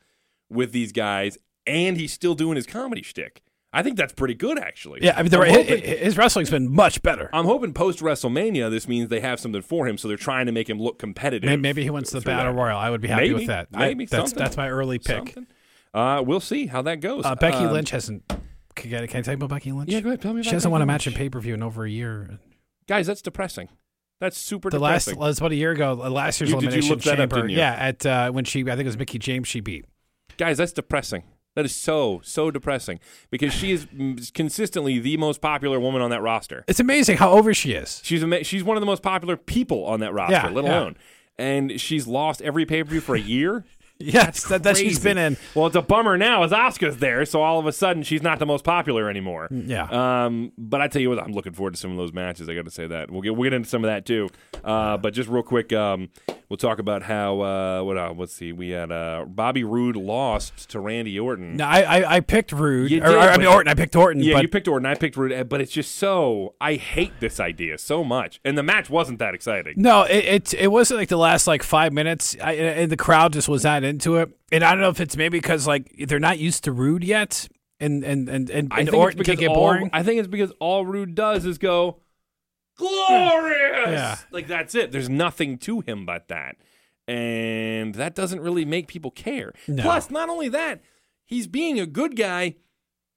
with 0.50 0.72
these 0.72 0.90
guys, 0.92 1.38
and 1.66 1.96
he's 1.96 2.12
still 2.12 2.34
doing 2.34 2.56
his 2.56 2.66
comedy 2.66 3.02
shtick. 3.02 3.42
I 3.72 3.82
think 3.82 3.98
that's 3.98 4.14
pretty 4.14 4.34
good, 4.34 4.58
actually. 4.58 5.00
yeah, 5.02 5.12
I 5.14 5.22
mean, 5.22 5.30
his, 5.30 5.56
hoping- 5.56 5.82
his 5.84 6.16
wrestling's 6.16 6.48
been 6.50 6.72
much 6.72 7.02
better. 7.02 7.28
I'm 7.34 7.44
hoping 7.44 7.74
post 7.74 7.98
WrestleMania, 8.00 8.70
this 8.70 8.88
means 8.88 9.10
they 9.10 9.20
have 9.20 9.38
something 9.40 9.60
for 9.60 9.86
him, 9.86 9.98
so 9.98 10.08
they're 10.08 10.16
trying 10.16 10.46
to 10.46 10.52
make 10.52 10.70
him 10.70 10.80
look 10.80 10.98
competitive. 10.98 11.46
Maybe, 11.48 11.60
maybe 11.60 11.82
he 11.82 11.90
wins 11.90 12.10
the 12.10 12.22
battle 12.22 12.54
that. 12.54 12.58
royal. 12.58 12.78
I 12.78 12.88
would 12.88 13.02
be 13.02 13.08
happy 13.08 13.22
Maybe, 13.24 13.34
with 13.34 13.46
that. 13.48 13.70
Maybe, 13.70 14.06
that's 14.06 14.32
that's 14.32 14.56
my 14.56 14.70
early 14.70 14.98
pick. 14.98 15.36
Uh, 15.92 16.22
we'll 16.24 16.40
see 16.40 16.66
how 16.66 16.80
that 16.82 17.00
goes. 17.00 17.24
Uh, 17.26 17.34
Becky 17.34 17.64
Um, 17.64 17.72
Lynch 17.72 17.90
hasn't. 17.90 18.22
Can, 18.74 18.94
I- 18.94 19.02
I 19.02 19.06
talk 19.06 19.34
about 19.34 19.50
Becky 19.50 19.72
Lynch? 19.72 19.90
Yeah, 19.90 20.00
go 20.00 20.08
ahead. 20.10 20.22
Tell 20.22 20.32
me 20.32 20.40
about 20.40 20.48
She 20.48 20.54
hasn't 20.54 20.70
won 20.72 20.80
a 20.80 20.84
Becky 20.86 20.92
match 20.94 21.06
in 21.08 21.12
pay 21.14 21.28
per 21.28 21.40
view 21.40 21.54
in 21.54 21.62
over 21.62 21.84
a 21.84 21.90
year. 21.90 22.38
Guys, 22.86 23.06
that's 23.06 23.20
depressing. 23.22 23.68
That's 24.20 24.38
super 24.38 24.70
The 24.70 24.78
last 24.78 25.04
depressing. 25.06 25.20
was 25.20 25.38
about 25.38 25.52
a 25.52 25.56
year 25.56 25.72
ago. 25.72 25.92
uh, 26.02 26.08
Last 26.10 26.40
year's 26.40 26.50
You- 26.50 26.56
did 26.60 26.72
you 26.72 26.78
elimination 26.94 27.16
that 27.16 27.32
up, 27.32 27.50
you? 27.50 27.56
Yeah, 27.56 27.72
at 27.74 28.06
uh, 28.06 28.30
when 28.30 28.44
she 28.44 28.62
I 28.62 28.70
think 28.76 28.80
it 28.80 28.84
was 28.86 28.98
Mickie 28.98 29.18
James 29.18 29.46
she 29.48 29.60
beat. 29.60 29.84
Guys, 30.38 30.56
that's 30.56 30.72
depressing. 30.72 31.24
That 31.58 31.64
is 31.64 31.74
so 31.74 32.20
so 32.22 32.52
depressing 32.52 33.00
because 33.32 33.52
she 33.52 33.72
is 33.72 33.88
consistently 34.32 35.00
the 35.00 35.16
most 35.16 35.40
popular 35.40 35.80
woman 35.80 36.00
on 36.00 36.10
that 36.10 36.22
roster. 36.22 36.64
It's 36.68 36.78
amazing 36.78 37.16
how 37.16 37.32
over 37.32 37.52
she 37.52 37.72
is. 37.72 38.00
She's 38.04 38.22
ama- 38.22 38.44
she's 38.44 38.62
one 38.62 38.76
of 38.76 38.80
the 38.80 38.86
most 38.86 39.02
popular 39.02 39.36
people 39.36 39.84
on 39.84 39.98
that 39.98 40.12
roster, 40.14 40.34
Yeah, 40.34 40.50
let 40.50 40.64
yeah. 40.64 40.78
alone. 40.78 40.96
And 41.36 41.80
she's 41.80 42.06
lost 42.06 42.42
every 42.42 42.64
pay 42.64 42.84
per 42.84 42.90
view 42.90 43.00
for 43.00 43.16
a 43.16 43.20
year. 43.20 43.64
Yes, 44.00 44.44
that, 44.44 44.62
that 44.62 44.76
she's 44.76 45.00
been 45.00 45.18
in. 45.18 45.36
Well, 45.54 45.66
it's 45.66 45.76
a 45.76 45.82
bummer 45.82 46.16
now 46.16 46.44
as 46.44 46.52
Asuka's 46.52 46.98
there, 46.98 47.24
so 47.24 47.42
all 47.42 47.58
of 47.58 47.66
a 47.66 47.72
sudden 47.72 48.04
she's 48.04 48.22
not 48.22 48.38
the 48.38 48.46
most 48.46 48.64
popular 48.64 49.10
anymore. 49.10 49.48
Yeah. 49.50 50.24
Um, 50.24 50.52
but 50.56 50.80
I 50.80 50.86
tell 50.88 51.02
you 51.02 51.10
what, 51.10 51.18
I'm 51.18 51.32
looking 51.32 51.52
forward 51.52 51.74
to 51.74 51.80
some 51.80 51.90
of 51.90 51.96
those 51.96 52.12
matches. 52.12 52.48
I 52.48 52.54
got 52.54 52.64
to 52.64 52.70
say 52.70 52.86
that 52.86 53.10
we'll 53.10 53.22
get 53.22 53.34
we'll 53.34 53.50
get 53.50 53.54
into 53.54 53.68
some 53.68 53.84
of 53.84 53.88
that 53.88 54.06
too. 54.06 54.28
Uh, 54.62 54.96
but 54.98 55.14
just 55.14 55.28
real 55.28 55.42
quick, 55.42 55.72
um, 55.72 56.10
we'll 56.48 56.56
talk 56.56 56.78
about 56.78 57.02
how 57.02 57.40
uh, 57.40 57.82
what 57.82 57.98
uh, 57.98 58.14
let's 58.16 58.34
see, 58.34 58.52
we 58.52 58.70
had 58.70 58.92
uh, 58.92 59.24
Bobby 59.26 59.64
Roode 59.64 59.96
lost 59.96 60.70
to 60.70 60.80
Randy 60.80 61.18
Orton. 61.18 61.56
No, 61.56 61.64
I, 61.64 61.80
I 61.80 62.14
I 62.16 62.20
picked 62.20 62.52
Roode. 62.52 62.90
You 62.90 63.02
or, 63.02 63.06
did, 63.06 63.14
or, 63.16 63.18
I 63.18 63.36
mean 63.36 63.46
Orton. 63.48 63.68
I 63.68 63.74
picked 63.74 63.96
Orton. 63.96 64.22
Yeah, 64.22 64.34
but 64.34 64.42
you 64.42 64.48
picked 64.48 64.68
Orton. 64.68 64.86
I 64.86 64.94
picked 64.94 65.16
Roode, 65.16 65.48
but 65.48 65.60
it's 65.60 65.72
just 65.72 65.96
so 65.96 66.54
I 66.60 66.74
hate 66.74 67.18
this 67.18 67.40
idea 67.40 67.78
so 67.78 68.04
much, 68.04 68.40
and 68.44 68.56
the 68.56 68.62
match 68.62 68.88
wasn't 68.88 69.18
that 69.18 69.34
exciting. 69.34 69.74
no, 69.76 70.04
it, 70.04 70.24
it 70.24 70.54
it 70.54 70.68
wasn't 70.68 71.00
like 71.00 71.08
the 71.08 71.18
last 71.18 71.48
like 71.48 71.64
five 71.64 71.92
minutes, 71.92 72.36
I, 72.40 72.52
and 72.52 72.92
the 72.92 72.96
crowd 72.96 73.32
just 73.32 73.48
was 73.48 73.64
not 73.64 73.87
into 73.88 74.16
it. 74.16 74.30
And 74.52 74.62
I 74.62 74.70
don't 74.72 74.80
know 74.80 74.88
if 74.90 75.00
it's 75.00 75.16
maybe 75.16 75.38
because 75.38 75.66
like 75.66 75.92
they're 76.06 76.20
not 76.20 76.38
used 76.38 76.64
to 76.64 76.72
Roode 76.72 77.02
yet, 77.04 77.48
and 77.80 78.04
and 78.04 78.28
and 78.28 78.48
and, 78.50 78.72
I 78.72 78.80
and 78.80 78.88
think 78.88 78.98
Orton 79.00 79.20
it's 79.20 79.26
can 79.28 79.36
because 79.36 79.40
get 79.40 79.48
all, 79.48 79.56
boring. 79.56 79.90
I 79.92 80.02
think 80.02 80.18
it's 80.20 80.28
because 80.28 80.52
all 80.60 80.86
Roode 80.86 81.14
does 81.14 81.44
is 81.44 81.58
go 81.58 82.00
glorious. 82.76 83.88
Yeah. 83.90 84.16
Like 84.30 84.46
that's 84.46 84.74
it. 84.74 84.92
There's 84.92 85.08
nothing 85.08 85.58
to 85.58 85.80
him 85.80 86.06
but 86.06 86.28
that. 86.28 86.56
And 87.06 87.94
that 87.94 88.14
doesn't 88.14 88.40
really 88.40 88.64
make 88.64 88.86
people 88.86 89.10
care. 89.10 89.52
No. 89.66 89.82
Plus, 89.82 90.10
not 90.10 90.28
only 90.28 90.48
that, 90.50 90.82
he's 91.24 91.46
being 91.46 91.80
a 91.80 91.86
good 91.86 92.16
guy, 92.16 92.56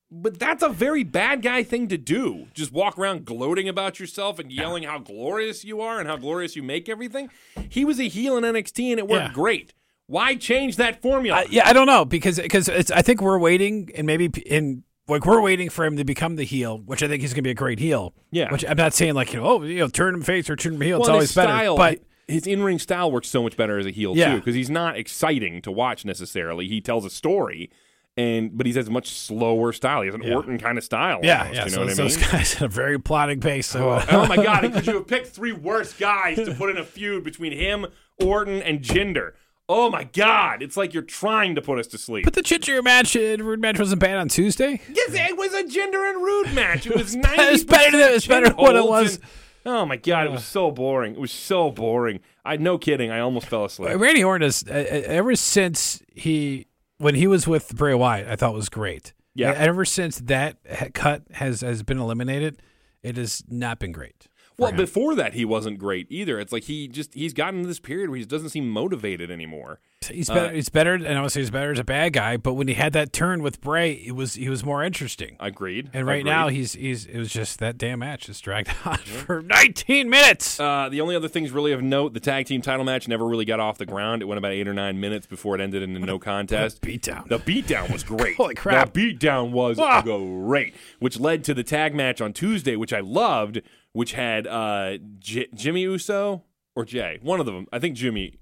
but 0.10 0.40
that's 0.40 0.64
a 0.64 0.70
very 0.70 1.04
bad 1.04 1.42
guy 1.42 1.64
thing 1.64 1.90
to 1.90 1.98
do. 1.98 2.48
Just 2.54 2.72
walk 2.72 2.98
around 2.98 3.26
gloating 3.26 3.68
about 3.68 4.00
yourself 4.00 4.40
and 4.40 4.52
yelling 4.52 4.84
how 4.84 5.00
glorious 5.00 5.66
you 5.66 5.82
are 5.82 6.00
and 6.00 6.08
how 6.08 6.16
glorious 6.18 6.56
you 6.56 6.64
make 6.64 6.88
everything. 6.88 7.30
He 7.70 7.84
was 7.84 8.00
a 8.00 8.08
heel 8.08 8.38
in 8.38 8.44
NXT 8.46 8.92
and 8.92 9.00
it 9.00 9.08
worked 9.08 9.28
Yeah. 9.30 9.34
great. 9.34 9.74
Why 10.08 10.36
change 10.36 10.76
that 10.78 11.02
formula? 11.02 11.40
I, 11.40 11.46
yeah, 11.50 11.68
I 11.68 11.74
don't 11.74 11.88
know 11.88 12.04
because 12.06 12.40
because 12.40 12.68
it's. 12.68 12.92
I 12.92 13.02
think 13.02 13.22
we're 13.22 13.40
waiting, 13.40 13.90
and 13.96 14.06
maybe 14.06 14.26
in 14.46 14.84
like 15.08 15.26
we're 15.26 15.42
waiting 15.42 15.70
for 15.70 15.86
him 15.86 15.98
to 15.98 16.04
become 16.04 16.36
the 16.36 16.44
heel, 16.44 16.80
which 16.80 17.02
I 17.02 17.08
think 17.08 17.22
he's 17.22 17.32
going 17.34 17.44
to 17.44 17.48
be 17.48 17.52
a 17.52 17.56
great 17.56 17.80
heel. 17.80 18.14
Yeah. 18.32 18.52
Which 18.52 18.66
I'm 18.68 18.78
not 18.78 18.94
saying 18.94 19.14
like 19.14 19.34
you 19.34 19.40
know, 19.40 19.46
oh, 19.48 19.64
you 19.64 19.80
know, 19.80 19.88
turn 19.88 20.14
him 20.16 20.22
face 20.24 20.50
or 20.50 20.56
turn 20.56 20.74
him 20.76 20.82
heel. 20.82 21.00
Well, 21.00 21.02
it's 21.08 21.10
always 21.10 21.30
his 21.30 21.36
better. 21.36 21.48
style, 21.50 21.78
but 21.78 22.00
his 22.28 22.46
in-ring 22.48 22.80
style 22.80 23.12
works 23.12 23.28
so 23.30 23.42
much 23.44 23.58
better 23.58 23.78
as 23.80 23.86
a 23.86 23.92
heel 23.92 24.16
Yeah. 24.16 24.32
too 24.34 24.40
because 24.40 24.56
he's 24.56 24.70
not 24.70 24.98
exciting 24.98 25.62
to 25.64 25.72
watch 25.72 26.06
necessarily. 26.06 26.68
He 26.68 26.80
tells 26.82 27.04
a 27.06 27.10
story, 27.10 27.70
and 28.18 28.58
but 28.58 28.66
he 28.66 28.74
has 28.74 28.88
a 28.88 28.92
much 28.92 29.10
slower 29.12 29.72
style. 29.74 30.02
He 30.02 30.08
has 30.08 30.16
an 30.16 30.24
Yeah. 30.24 30.36
Orton 30.36 30.58
kind 30.58 30.78
of 30.78 30.84
style. 30.84 31.20
Yeah, 31.24 31.40
almost, 31.42 31.56
yeah. 31.56 31.66
You 31.66 31.72
know 31.72 31.76
so 31.76 31.82
what 31.82 31.90
I 31.90 31.94
those 31.96 32.18
mean? 32.18 32.28
guys 32.32 32.56
at 32.56 32.62
a 32.64 32.68
very 32.68 33.00
plotting 33.00 33.40
pace. 33.40 33.68
So, 33.68 33.90
uh, 33.92 34.06
oh 34.12 34.28
my 34.28 34.36
god! 34.38 34.62
Could 34.74 34.88
you 34.88 34.94
have 34.96 35.08
picked 35.08 35.28
three 35.28 35.52
worst 35.54 35.98
guys 36.00 36.36
to 36.38 36.54
put 36.54 36.70
in 36.70 36.78
a 36.78 36.84
feud 36.86 37.24
between 37.24 37.54
him, 37.54 37.88
Orton, 38.22 38.62
and 38.62 38.82
Jinder? 38.82 39.32
Oh 39.74 39.90
my 39.90 40.04
god! 40.04 40.62
It's 40.62 40.76
like 40.76 40.94
you're 40.94 41.02
trying 41.04 41.56
to 41.56 41.62
put 41.62 41.80
us 41.80 41.88
to 41.88 41.98
sleep. 41.98 42.26
but 42.26 42.34
the 42.34 42.42
Jinder 42.42 42.84
match, 42.84 43.16
uh, 43.16 43.42
Roode 43.42 43.62
match 43.62 43.80
wasn't 43.80 44.02
bad 44.02 44.18
on 44.18 44.28
Tuesday. 44.28 44.82
Yes, 44.94 45.12
it 45.14 45.38
was 45.38 45.54
a 45.54 45.64
Jinder 45.64 46.10
and 46.10 46.22
Roode 46.22 46.54
match. 46.54 46.86
It 46.88 46.96
was 46.96 47.16
ninety. 47.28 47.42
It's 47.42 47.64
better 47.64 47.98
than- 47.98 48.14
it's 48.14 48.28
better 48.28 48.48
than 48.50 48.58
what 48.58 48.76
it 48.76 48.84
was. 48.86 49.20
oh 49.66 49.86
my 49.86 49.96
god! 49.96 50.26
It 50.28 50.32
was 50.32 50.44
so 50.44 50.72
boring. 50.72 51.14
It 51.14 51.20
was 51.22 51.32
so 51.32 51.72
boring. 51.72 52.20
I 52.44 52.58
no 52.58 52.78
kidding. 52.78 53.12
I 53.12 53.20
almost 53.20 53.48
fell 53.48 53.66
asleep. 53.66 53.98
Randy 53.98 54.24
Orton 54.24 54.46
is 54.48 54.64
uh, 54.70 54.74
uh, 54.74 54.76
ever 54.76 55.36
since 55.36 56.02
he 56.14 56.68
when 56.98 57.16
he 57.16 57.28
was 57.28 57.48
with 57.48 57.74
Bray 57.76 57.94
Wyatt, 57.94 58.28
I 58.28 58.36
thought 58.36 58.54
was 58.54 58.68
great. 58.70 59.14
Yeah. 59.34 59.54
Ever 59.56 59.86
since 59.86 60.20
that 60.20 60.58
cut 60.94 61.24
has 61.32 61.62
has 61.62 61.84
been 61.84 62.00
eliminated, 62.00 62.62
it 63.04 63.16
has 63.16 63.44
not 63.50 63.80
been 63.80 63.92
great. 63.94 64.28
Well, 64.58 64.72
him. 64.72 64.78
before 64.78 65.16
that, 65.16 65.34
he 65.34 65.46
wasn't 65.46 65.80
great 65.80 66.08
either. 66.10 66.40
It's 66.40 66.52
like 66.52 66.64
he 66.66 66.88
just 66.88 67.14
he's 67.14 67.34
gotten 67.34 67.62
to 67.62 67.68
this 67.68 67.80
period 67.80 68.10
where 68.10 68.20
he 68.20 68.26
doesn't 68.26 68.50
seem 68.50 68.70
motivated 68.70 69.32
anymore. 69.32 69.80
he's 70.10 70.30
uh, 70.30 70.34
better. 70.36 70.54
he's 70.54 70.70
better, 70.70 70.94
and 70.94 71.08
I 71.18 71.22
would 71.22 71.32
say 71.32 71.40
he's 71.40 71.50
better 71.50 71.72
as 71.72 71.80
a 71.80 71.84
bad 71.84 72.14
guy. 72.14 72.38
But 72.38 72.54
when 72.56 72.68
he 72.68 72.74
had 72.76 72.94
that 72.94 73.12
turn 73.14 73.42
with 73.42 73.62
Bray, 73.62 73.92
it 73.94 74.12
was 74.16 74.36
he 74.36 74.50
was 74.50 74.64
more 74.64 74.84
interesting. 74.84 75.36
Agreed. 75.40 75.90
And 75.94 76.06
right 76.06 76.20
Agreed. 76.22 76.30
now, 76.32 76.48
he's 76.50 76.74
he's 76.74 77.06
it 77.06 77.18
was 77.18 77.32
just 77.32 77.60
that 77.60 77.78
damn 77.78 78.00
match 78.00 78.26
just 78.28 78.44
dragged 78.44 78.70
on 78.86 78.98
for 78.98 79.42
19 79.42 80.10
minutes. 80.10 80.60
Uh, 80.60 80.90
the 80.90 81.02
only 81.02 81.16
other 81.16 81.28
things 81.28 81.52
really 81.52 81.72
of 81.72 81.82
note: 81.82 82.14
the 82.14 82.20
tag 82.20 82.46
team 82.46 82.62
title 82.62 82.86
match 82.86 83.08
never 83.08 83.26
really 83.26 83.46
got 83.46 83.60
off 83.60 83.78
the 83.78 83.86
ground. 83.86 84.22
It 84.22 84.26
went 84.26 84.38
about 84.38 84.52
eight 84.52 84.68
or 84.68 84.74
nine 84.74 85.00
minutes 85.00 85.26
before 85.26 85.56
it 85.56 85.62
ended 85.62 85.82
in 85.82 85.96
a 85.96 86.00
no 86.00 86.20
contest. 86.20 86.82
beatdown. 86.82 87.28
The 87.30 87.40
beatdown 87.40 87.92
was 87.92 88.04
great. 88.06 88.36
Holy 88.36 88.54
crap. 88.56 88.94
The 88.94 89.14
beatdown 89.16 89.52
was 89.52 89.80
Ah. 89.80 90.02
great, 90.02 90.76
which 91.00 91.20
led 91.20 91.44
to 91.46 91.54
the 91.54 91.64
tag 91.64 91.96
match 91.96 92.22
on 92.22 92.34
Tuesday, 92.34 92.76
which 92.76 92.94
I 92.94 93.00
loved, 93.00 93.62
which 93.94 94.14
had 94.14 94.48
uh, 94.48 94.98
J- 95.20 95.48
Jimmy 95.54 95.82
Uso 95.82 96.44
or 96.76 96.86
Jey, 96.86 97.20
one 97.22 97.40
of 97.40 97.46
them. 97.46 97.68
I 97.72 97.80
think 97.80 97.96
Jimmy. 97.96 98.38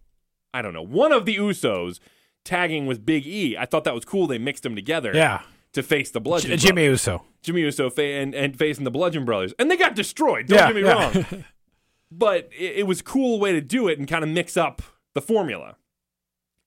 I 0.54 0.62
don't 0.62 0.74
know. 0.74 0.82
One 0.86 1.12
of 1.12 1.26
the 1.26 1.36
Usos 1.38 2.00
tagging 2.44 2.88
with 2.88 3.06
Big 3.06 3.28
E. 3.28 3.56
I 3.58 3.66
thought 3.66 3.84
that 3.84 3.94
was 3.94 4.06
cool. 4.06 4.26
They 4.28 4.38
mixed 4.40 4.64
them 4.64 4.76
together. 4.76 5.12
Yeah. 5.14 5.42
To 5.74 5.84
face 5.84 6.10
the 6.10 6.20
Bludgeon 6.20 6.50
J- 6.52 6.58
Jimmy 6.58 6.82
Brothers. 6.88 7.06
Uso. 7.08 7.26
Jimmy 7.44 7.62
Uso 7.62 7.90
fa- 7.92 8.02
and, 8.04 8.34
and 8.34 8.58
facing 8.58 8.84
the 8.86 8.92
Bludgeon 8.92 9.24
Brothers, 9.26 9.54
and 9.60 9.70
they 9.70 9.78
got 9.78 9.94
destroyed. 9.96 10.48
Don't 10.48 10.58
Yeah, 10.58 10.68
get 10.68 10.76
me 10.76 10.82
yeah. 10.82 10.94
wrong, 11.32 11.44
but 12.12 12.50
it, 12.58 12.78
it 12.80 12.88
was 12.88 13.02
a 13.02 13.04
cool 13.04 13.40
way 13.40 13.52
to 13.52 13.62
do 13.62 13.88
it 13.88 14.00
and 14.00 14.08
kind 14.08 14.24
of 14.24 14.30
mix 14.32 14.58
up 14.58 14.82
the 15.14 15.22
formula. 15.22 15.76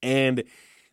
And 0.01 0.43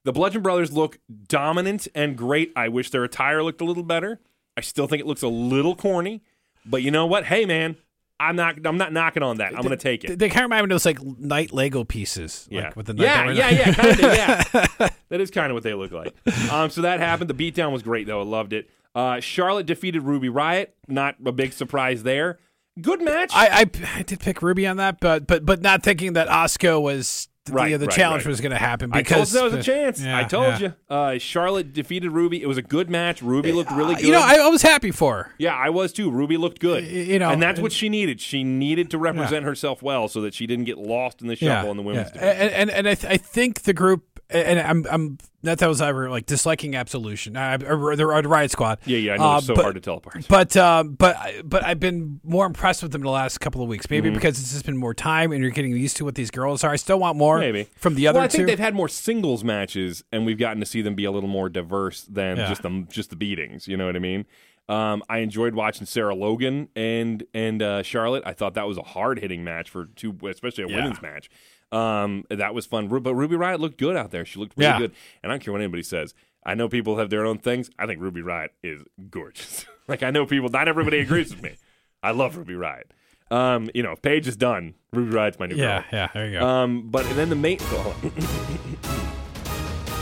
the 0.05 0.13
Bludgeon 0.13 0.43
Brothers 0.43 0.73
look 0.73 0.99
dominant 1.29 1.87
and 1.95 2.17
great. 2.17 2.53
I 2.57 2.69
wish 2.69 2.91
their 2.91 3.05
attire 3.05 3.43
looked 3.43 3.61
a 3.61 3.65
little 3.65 3.83
better. 3.85 4.21
I 4.57 4.61
still 4.61 4.87
think 4.89 5.01
it 5.01 5.07
looks 5.07 5.23
a 5.23 5.29
little 5.29 5.77
corny, 5.77 6.23
but 6.67 6.83
you 6.83 6.91
know 6.91 7.07
what? 7.07 7.25
Hey, 7.25 7.45
man, 7.47 7.77
I'm 8.19 8.37
not. 8.37 8.65
I'm 8.67 8.77
not 8.77 8.93
knocking 8.93 9.23
on 9.23 9.39
that. 9.39 9.55
I'm 9.55 9.63
going 9.63 9.71
to 9.71 9.77
take 9.77 10.05
it. 10.05 10.19
they 10.19 10.29
kind 10.29 10.45
of 10.45 10.51
remind 10.51 10.65
me 10.69 10.75
of 10.75 10.83
those 10.83 10.87
like 10.87 11.03
night 11.03 11.53
Lego 11.53 11.85
pieces. 11.85 12.47
Yeah, 12.51 12.65
Like 12.65 12.77
with 12.77 12.87
the 12.87 12.95
night 12.95 13.05
yeah, 13.05 13.31
yeah, 13.31 13.51
yeah, 13.51 13.75
kind 13.75 13.91
of, 13.91 14.01
yeah. 14.01 14.89
that 15.09 15.21
is 15.21 15.31
kind 15.31 15.51
of 15.51 15.55
what 15.55 15.63
they 15.63 15.75
look 15.75 15.93
like. 15.93 16.15
Um, 16.53 16.71
so 16.71 16.83
that 16.83 17.01
happened. 17.01 17.31
The 17.31 17.53
beatdown 17.53 17.73
was 17.73 17.83
great, 17.83 18.07
though. 18.07 18.21
I 18.21 18.25
loved 18.25 18.53
it. 18.53 18.69
Uh, 18.95 19.21
Charlotte 19.21 19.67
defeated 19.67 20.03
Ruby 20.03 20.29
Riott. 20.29 20.69
Not 20.89 21.17
a 21.25 21.33
big 21.33 21.53
surprise 21.53 22.03
there. 22.03 22.39
Good 22.81 23.03
match. 23.03 23.31
I, 23.35 23.61
I 23.61 23.71
I 23.99 24.03
did 24.03 24.21
pick 24.21 24.43
Ruby 24.43 24.67
on 24.67 24.77
that, 24.79 25.01
but 25.01 25.27
but 25.27 25.45
but 25.47 25.61
not 25.61 25.83
thinking 25.83 26.13
that 26.15 26.29
Asuka 26.29 26.81
was 26.81 27.29
the, 27.51 27.57
Right, 27.57 27.79
the 27.79 27.87
right, 27.87 27.95
challenge 27.95 28.25
right. 28.25 28.31
was 28.31 28.41
going 28.41 28.53
to 28.53 28.59
happen 28.59 28.91
I 28.93 29.03
told 29.03 29.05
because 29.05 29.33
you 29.33 29.41
there 29.41 29.45
was 29.45 29.55
a 29.55 29.63
chance. 29.63 30.01
Yeah, 30.01 30.17
I 30.19 30.25
told 30.25 30.47
yeah. 30.47 30.59
you. 30.59 30.75
Uh, 30.89 31.19
Charlotte 31.19 31.73
defeated 31.73 32.11
Ruby. 32.11 32.43
It 32.43 32.47
was 32.47 32.59
a 32.59 32.63
good 32.63 32.91
match. 32.91 33.23
Ruby 33.23 33.53
looked 33.53 33.71
really 33.71 33.95
good. 33.95 34.05
You 34.05 34.13
know, 34.13 34.23
I, 34.23 34.37
I 34.37 34.49
was 34.49 34.63
happy 34.63 34.91
for 34.91 35.25
her. 35.25 35.35
yeah, 35.39 35.55
I 35.55 35.71
was 35.71 35.93
too. 35.93 36.11
Ruby 36.11 36.37
looked 36.37 36.61
good. 36.61 36.85
You 36.85 37.19
know, 37.19 37.31
and 37.31 37.43
that's 37.43 37.61
what 37.61 37.73
she 37.73 37.89
needed. 37.89 38.21
She 38.21 38.45
needed 38.45 38.91
to 38.91 38.99
represent 38.99 39.45
herself 39.45 39.83
well 39.83 40.09
so 40.09 40.21
that 40.23 40.35
she 40.35 40.47
didn't 40.47 40.65
get 40.65 40.79
lost 40.79 41.21
in 41.23 41.29
the 41.29 41.37
shuffle 41.37 41.71
in 41.71 41.77
the 41.77 41.83
women's 41.83 42.11
division. 42.11 42.29
And 42.29 42.51
and, 42.51 42.71
and 42.71 42.89
I, 42.89 42.95
th- 42.95 43.13
I 43.13 43.17
think 43.17 43.63
the 43.63 43.73
group 43.73 44.05
and 44.33 44.59
I'm 44.61 44.87
I'm 44.91 45.19
not 45.43 45.59
that 45.59 45.67
I 45.67 45.69
was 45.69 45.81
ever 45.83 46.11
like 46.11 46.27
disliking 46.27 46.77
Absolution 46.77 47.37
I, 47.37 47.55
or 47.55 47.97
the 47.97 48.05
or 48.05 48.23
the 48.23 48.29
Riott 48.29 48.51
Squad. 48.51 48.79
yeah, 48.85 48.99
yeah, 48.99 49.15
I 49.15 49.17
know 49.17 49.25
Uh, 49.33 49.39
it's 49.39 49.47
so 49.47 49.55
but, 49.55 49.63
hard 49.63 49.75
to 49.75 49.81
tell 49.81 49.97
apart. 49.97 50.27
But 50.29 50.57
um, 50.57 50.93
but 50.95 51.17
I- 51.17 51.43
but 51.45 51.65
I've 51.65 51.81
been 51.81 52.21
more 52.25 52.47
impressed 52.47 52.83
with 52.83 52.93
them 52.93 53.03
the 53.03 53.11
last 53.11 53.39
couple 53.39 53.63
of 53.63 53.69
weeks. 53.69 53.89
Maybe 53.91 54.09
Mm-hmm. 54.09 54.15
because 54.17 54.39
it's 54.41 54.53
just 54.53 54.67
been 54.67 54.77
more 54.77 54.95
time 54.95 55.33
and 55.33 55.43
you're 55.43 55.51
getting 55.51 55.73
used 55.73 55.97
to 55.99 56.05
what 56.05 56.15
these 56.15 56.31
girls 56.31 56.63
are. 56.65 56.71
I 56.71 56.77
still 56.77 56.99
want 56.99 57.17
more. 57.17 57.39
Maybe 57.39 57.69
from 57.77 57.95
the 57.95 58.07
other 58.07 58.19
well, 58.19 58.25
I 58.25 58.29
think 58.29 58.43
two. 58.43 58.47
they've 58.47 58.59
had 58.59 58.75
more 58.75 58.89
singles 58.89 59.43
matches, 59.45 60.05
and 60.13 60.27
we've 60.27 60.39
gotten 60.39 60.61
to 60.61 60.67
see 60.67 60.83
them 60.83 60.95
be 60.95 61.05
a 61.05 61.11
little 61.11 61.29
more 61.31 61.49
diverse 61.49 62.03
than 62.03 62.37
Yeah. 62.37 62.49
just 62.49 62.63
the 62.63 62.87
just 62.91 63.11
the 63.11 63.17
beatings. 63.17 63.67
You 63.69 63.77
know 63.77 63.87
what 63.87 63.97
I 63.97 64.01
mean? 64.01 64.27
Um, 64.69 65.03
I 65.09 65.19
enjoyed 65.19 65.55
watching 65.57 65.85
Sarah 65.87 66.15
Logan 66.15 66.69
and 66.77 67.25
and 67.35 67.61
uh, 67.61 67.83
Charlotte. 67.83 68.23
I 68.25 68.35
thought 68.35 68.55
that 68.55 68.69
was 68.69 68.79
a 68.79 68.83
hard 68.83 69.19
hitting 69.19 69.43
match 69.43 69.69
for 69.69 69.87
two, 69.87 70.17
especially 70.29 70.63
a 70.65 70.69
Yeah. 70.69 70.77
women's 70.77 71.03
match. 71.03 71.29
Um, 71.73 72.25
that 72.31 72.55
was 72.55 72.67
fun. 72.67 72.89
But 72.89 73.15
Ruby 73.15 73.37
Riott 73.37 73.61
looked 73.61 73.79
good 73.79 73.97
out 73.97 74.11
there. 74.11 74.25
She 74.25 74.39
looked 74.41 74.57
really 74.57 74.71
Yeah. 74.71 74.79
good. 74.79 74.93
And 75.23 75.31
I 75.31 75.35
don't 75.35 75.43
care 75.43 75.53
what 75.53 75.61
anybody 75.61 75.83
says. 75.83 76.15
I 76.45 76.55
know 76.55 76.69
people 76.69 76.97
have 76.99 77.11
their 77.11 77.27
own 77.27 77.39
things. 77.39 77.71
I 77.79 77.87
think 77.87 78.01
Ruby 78.01 78.23
Riott 78.23 78.49
is 78.63 78.83
gorgeous. 79.11 79.67
like 79.89 80.03
I 80.03 80.11
know 80.11 80.27
people. 80.27 80.49
Not 80.49 80.69
everybody 80.69 81.01
agrees 81.01 81.31
with 81.31 81.43
me. 81.43 81.57
I 82.03 82.13
love 82.13 82.37
Ruby 82.37 82.55
Riott. 82.55 82.85
Um, 83.31 83.71
you 83.75 83.83
know, 83.83 83.93
if 83.93 84.03
Paige 84.03 84.27
is 84.27 84.37
done. 84.37 84.75
Ruby 84.93 85.13
Riott's 85.15 85.39
my 85.39 85.47
new 85.47 85.55
girl. 85.57 85.65
yeah, 85.65 85.85
yeah. 85.93 86.09
There 86.13 86.27
you 86.31 86.39
go. 86.41 86.47
Um, 86.49 86.89
but 86.91 87.09
then 87.15 87.29
the 87.29 87.37
main 87.37 87.59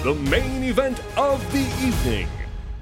the 0.05 0.15
main 0.31 0.63
event 0.65 1.01
of 1.17 1.53
the 1.53 1.61
evening 1.87 2.29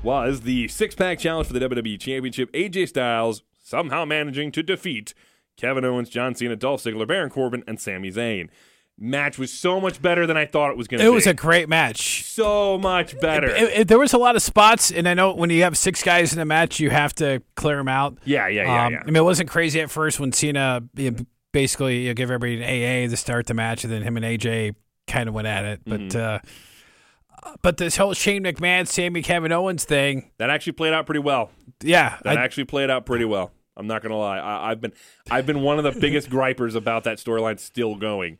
was 0.02 0.42
the 0.42 0.68
six 0.68 0.94
pack 0.94 1.18
challenge 1.18 1.48
for 1.48 1.54
the 1.54 1.68
WWE 1.68 1.98
Championship. 1.98 2.52
AJ 2.52 2.88
Styles 2.88 3.42
somehow 3.60 4.04
managing 4.04 4.52
to 4.52 4.62
defeat 4.62 5.14
Kevin 5.56 5.84
Owens, 5.84 6.10
John 6.10 6.34
Cena, 6.34 6.54
Dolph 6.54 6.84
Ziggler, 6.84 7.08
Baron 7.08 7.30
Corbin, 7.30 7.64
and 7.66 7.80
Sami 7.80 8.12
Zayn. 8.12 8.48
Match 8.98 9.36
was 9.38 9.52
so 9.52 9.78
much 9.80 10.00
better 10.00 10.26
than 10.26 10.38
I 10.38 10.46
thought 10.46 10.70
it 10.70 10.76
was 10.78 10.88
going 10.88 10.98
to 11.00 11.04
be. 11.04 11.06
it 11.06 11.12
was 11.12 11.26
a 11.26 11.34
great 11.34 11.68
match. 11.68 12.24
so 12.24 12.78
much 12.78 13.18
better. 13.20 13.48
It- 13.54 13.80
it- 13.80 13.88
there 13.88 13.98
was 13.98 14.14
a 14.14 14.18
lot 14.18 14.36
of 14.36 14.42
spots, 14.42 14.90
and 14.90 15.06
I 15.06 15.12
know 15.14 15.34
when 15.34 15.50
you 15.50 15.62
have 15.64 15.76
six 15.76 16.02
guys 16.02 16.32
in 16.32 16.38
a 16.38 16.46
match, 16.46 16.80
you 16.80 16.88
have 16.88 17.14
to 17.16 17.42
clear 17.56 17.76
them 17.76 17.88
out. 17.88 18.16
yeah, 18.24 18.48
yeah, 18.48 18.62
yeah, 18.62 18.86
Um, 18.86 18.92
yeah. 18.94 19.00
I 19.02 19.04
mean, 19.06 19.16
it 19.16 19.24
wasn't 19.24 19.50
crazy 19.50 19.80
at 19.82 19.90
first 19.90 20.18
when 20.18 20.32
Cena 20.32 20.82
you 20.96 21.10
know, 21.10 21.16
basically 21.52 22.02
you 22.02 22.08
know, 22.08 22.14
gave 22.14 22.30
everybody 22.30 22.56
an 22.56 22.62
AA 22.62 23.10
to 23.10 23.16
start 23.18 23.46
the 23.46 23.54
match, 23.54 23.84
and 23.84 23.92
then 23.92 24.00
him 24.02 24.16
and 24.16 24.24
AJ 24.24 24.74
kind 25.06 25.28
of 25.28 25.34
went 25.34 25.46
at 25.46 25.64
it. 25.66 25.80
But 25.86 26.00
Mm-hmm. 26.00 26.18
uh, 26.18 27.52
but 27.62 27.76
this 27.76 27.96
whole 27.96 28.12
Shane 28.14 28.44
McMahon, 28.44 28.86
Sami 28.88 29.22
Kevin 29.22 29.52
Owens 29.52 29.84
thing, 29.84 30.30
that 30.38 30.50
actually 30.50 30.72
played 30.72 30.92
out 30.92 31.06
pretty 31.06 31.20
well. 31.20 31.50
yeah, 31.82 32.16
That 32.24 32.38
I- 32.38 32.42
actually 32.44 32.64
played 32.64 32.90
out 32.90 33.06
pretty 33.06 33.24
well. 33.24 33.52
I'm 33.76 33.86
not 33.86 34.02
gonna 34.02 34.16
lie. 34.16 34.38
I, 34.38 34.70
I've 34.70 34.80
been 34.80 34.94
I've 35.30 35.44
been 35.44 35.60
one 35.60 35.76
of 35.78 35.84
the 35.84 36.00
biggest 36.00 36.30
gripers 36.30 36.74
about 36.74 37.04
that 37.04 37.18
storyline 37.18 37.60
still 37.60 37.94
going, 37.94 38.38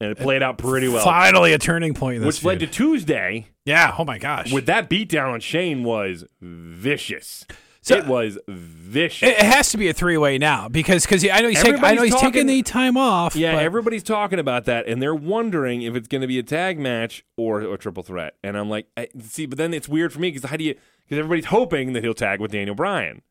and 0.00 0.10
it 0.12 0.18
played 0.18 0.42
out 0.42 0.58
pretty 0.58 0.88
well. 0.88 1.04
finally 1.04 1.52
a 1.52 1.58
turning 1.58 1.94
point. 1.94 2.20
This 2.22 2.38
which 2.38 2.44
led 2.44 2.60
to. 2.60 2.66
Tuesday 2.66 3.48
yeah. 3.64 3.94
Oh 3.98 4.04
my 4.04 4.18
gosh, 4.18 4.52
with 4.52 4.66
that 4.66 4.88
beatdown 4.88 5.32
on 5.34 5.40
Shane 5.40 5.84
was 5.84 6.24
vicious. 6.40 7.44
So- 7.80 7.96
it 7.96 8.06
was 8.06 8.38
vicious. 8.48 9.28
it, 9.28 9.38
has 9.38 9.70
to 9.70 9.78
be 9.78 9.88
a 9.88 9.94
three 9.94 10.18
way 10.18 10.36
now 10.36 10.68
because 10.68 11.04
because 11.04 11.24
I 11.28 11.40
know 11.40 11.48
he's 11.48 11.62
taking, 11.62 11.82
I 11.82 11.94
know 11.94 12.02
he's 12.02 12.14
taking 12.16 12.46
the 12.46 12.62
time 12.62 12.96
off. 12.96 13.34
yeah, 13.36 13.54
but- 13.54 13.62
everybody's 13.62 14.02
talking 14.02 14.38
about 14.38 14.64
that, 14.66 14.86
and 14.86 15.00
they're 15.00 15.14
wondering 15.14 15.82
if 15.82 15.94
it's 15.94 16.08
going 16.08 16.20
to 16.20 16.26
be 16.26 16.38
a 16.38 16.42
tag 16.42 16.78
match 16.78 17.24
or 17.36 17.60
a 17.60 17.78
triple 17.78 18.02
threat. 18.02 18.34
And 18.42 18.58
I'm 18.58 18.68
like, 18.68 18.88
I, 18.96 19.08
see, 19.20 19.46
but 19.46 19.58
then 19.58 19.72
it's 19.72 19.88
weird 19.88 20.12
for 20.12 20.18
me 20.20 20.30
because 20.30 20.48
how 20.50 20.56
do 20.56 20.64
you? 20.64 20.74
Because 21.04 21.18
everybody's 21.18 21.46
hoping 21.46 21.94
that 21.94 22.04
he'll 22.04 22.14
tag 22.14 22.40
with 22.40 22.52
Daniel 22.52 22.74
Bryan 22.74 23.22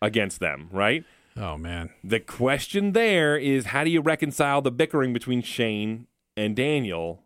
against 0.00 0.40
them, 0.40 0.68
right? 0.72 1.04
Oh 1.40 1.56
man, 1.58 1.90
The 2.04 2.20
question 2.20 2.92
there 2.92 3.36
is, 3.36 3.66
how 3.66 3.84
do 3.84 3.90
you 3.90 4.00
reconcile 4.00 4.62
the 4.62 4.70
bickering 4.70 5.12
between 5.12 5.42
Shane 5.42 6.06
and 6.36 6.54
Daniel 6.54 7.24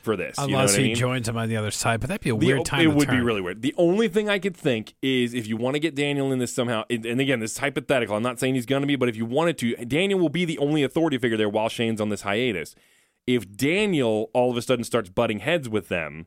for 0.00 0.16
this? 0.16 0.36
you 0.38 0.48
know 0.48 0.54
unless 0.56 0.72
what 0.72 0.78
I 0.78 0.82
he 0.82 0.88
mean? 0.88 0.96
joins 0.96 1.28
him 1.28 1.36
on 1.36 1.48
the 1.48 1.56
other 1.56 1.70
side, 1.70 2.00
but 2.00 2.08
that'd 2.08 2.22
be 2.22 2.30
a 2.30 2.36
The- 2.36 2.46
weird 2.46 2.64
time. 2.64 2.80
It 2.80 2.94
would 2.94 3.08
be 3.08 3.20
really 3.20 3.40
weird. 3.40 3.62
The 3.62 3.74
only 3.76 4.08
thing 4.08 4.28
I 4.28 4.38
could 4.38 4.56
think 4.56 4.94
is 5.02 5.32
if 5.34 5.46
you 5.46 5.56
want 5.56 5.74
to 5.74 5.80
get 5.80 5.94
Daniel 5.94 6.32
in 6.32 6.38
this 6.38 6.52
somehow, 6.54 6.84
and 6.90 7.04
and 7.06 7.20
again, 7.20 7.40
this 7.40 7.52
is 7.52 7.58
hypothetical. 7.58 8.16
I'm 8.16 8.22
not 8.22 8.38
saying 8.40 8.54
he's 8.54 8.66
going 8.66 8.82
to 8.82 8.86
be, 8.88 8.96
but 8.96 9.08
if 9.08 9.16
you 9.16 9.24
wanted 9.26 9.58
to, 9.58 9.76
Daniel 9.84 10.18
will 10.18 10.28
be 10.28 10.44
the 10.44 10.58
only 10.58 10.82
authority 10.82 11.18
figure 11.18 11.36
there 11.36 11.48
while 11.48 11.68
Shane's 11.68 12.00
on 12.00 12.08
this 12.08 12.22
hiatus. 12.22 12.74
If 13.26 13.50
Daniel 13.56 14.30
all 14.34 14.50
of 14.50 14.56
a 14.56 14.62
sudden 14.62 14.84
starts 14.84 15.08
butting 15.08 15.38
heads 15.40 15.68
with 15.68 15.88
them, 15.88 16.26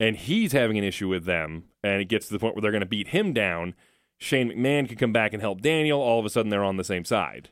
and 0.00 0.16
he's 0.16 0.52
having 0.52 0.76
an 0.76 0.84
issue 0.84 1.08
with 1.08 1.24
them, 1.24 1.64
and 1.84 2.02
it 2.02 2.06
gets 2.08 2.26
to 2.26 2.32
the 2.32 2.38
point 2.38 2.54
where 2.54 2.62
they're 2.62 2.70
going 2.72 2.80
to 2.80 2.86
beat 2.86 3.08
him 3.08 3.32
down, 3.32 3.74
Shane 4.18 4.50
McMahon 4.50 4.88
could 4.88 4.98
come 4.98 5.12
back 5.12 5.32
and 5.32 5.42
help 5.42 5.60
Daniel. 5.60 6.00
All 6.00 6.18
of 6.18 6.24
a 6.24 6.30
sudden, 6.30 6.50
they're 6.50 6.64
on 6.64 6.76
the 6.76 6.84
same 6.84 7.04
side. 7.04 7.50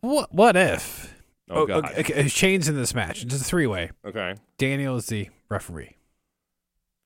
What 0.00 0.34
what 0.34 0.56
if? 0.56 1.14
Oh, 1.50 1.62
oh 1.62 1.66
God. 1.66 1.84
okay, 1.92 2.00
okay, 2.00 2.28
Shane's 2.28 2.68
in 2.68 2.76
this 2.76 2.94
match. 2.94 3.22
It's 3.22 3.34
a 3.34 3.44
three 3.44 3.66
way. 3.66 3.90
Okay. 4.06 4.34
Daniel 4.58 4.96
is 4.96 5.06
the 5.06 5.28
referee. 5.48 5.96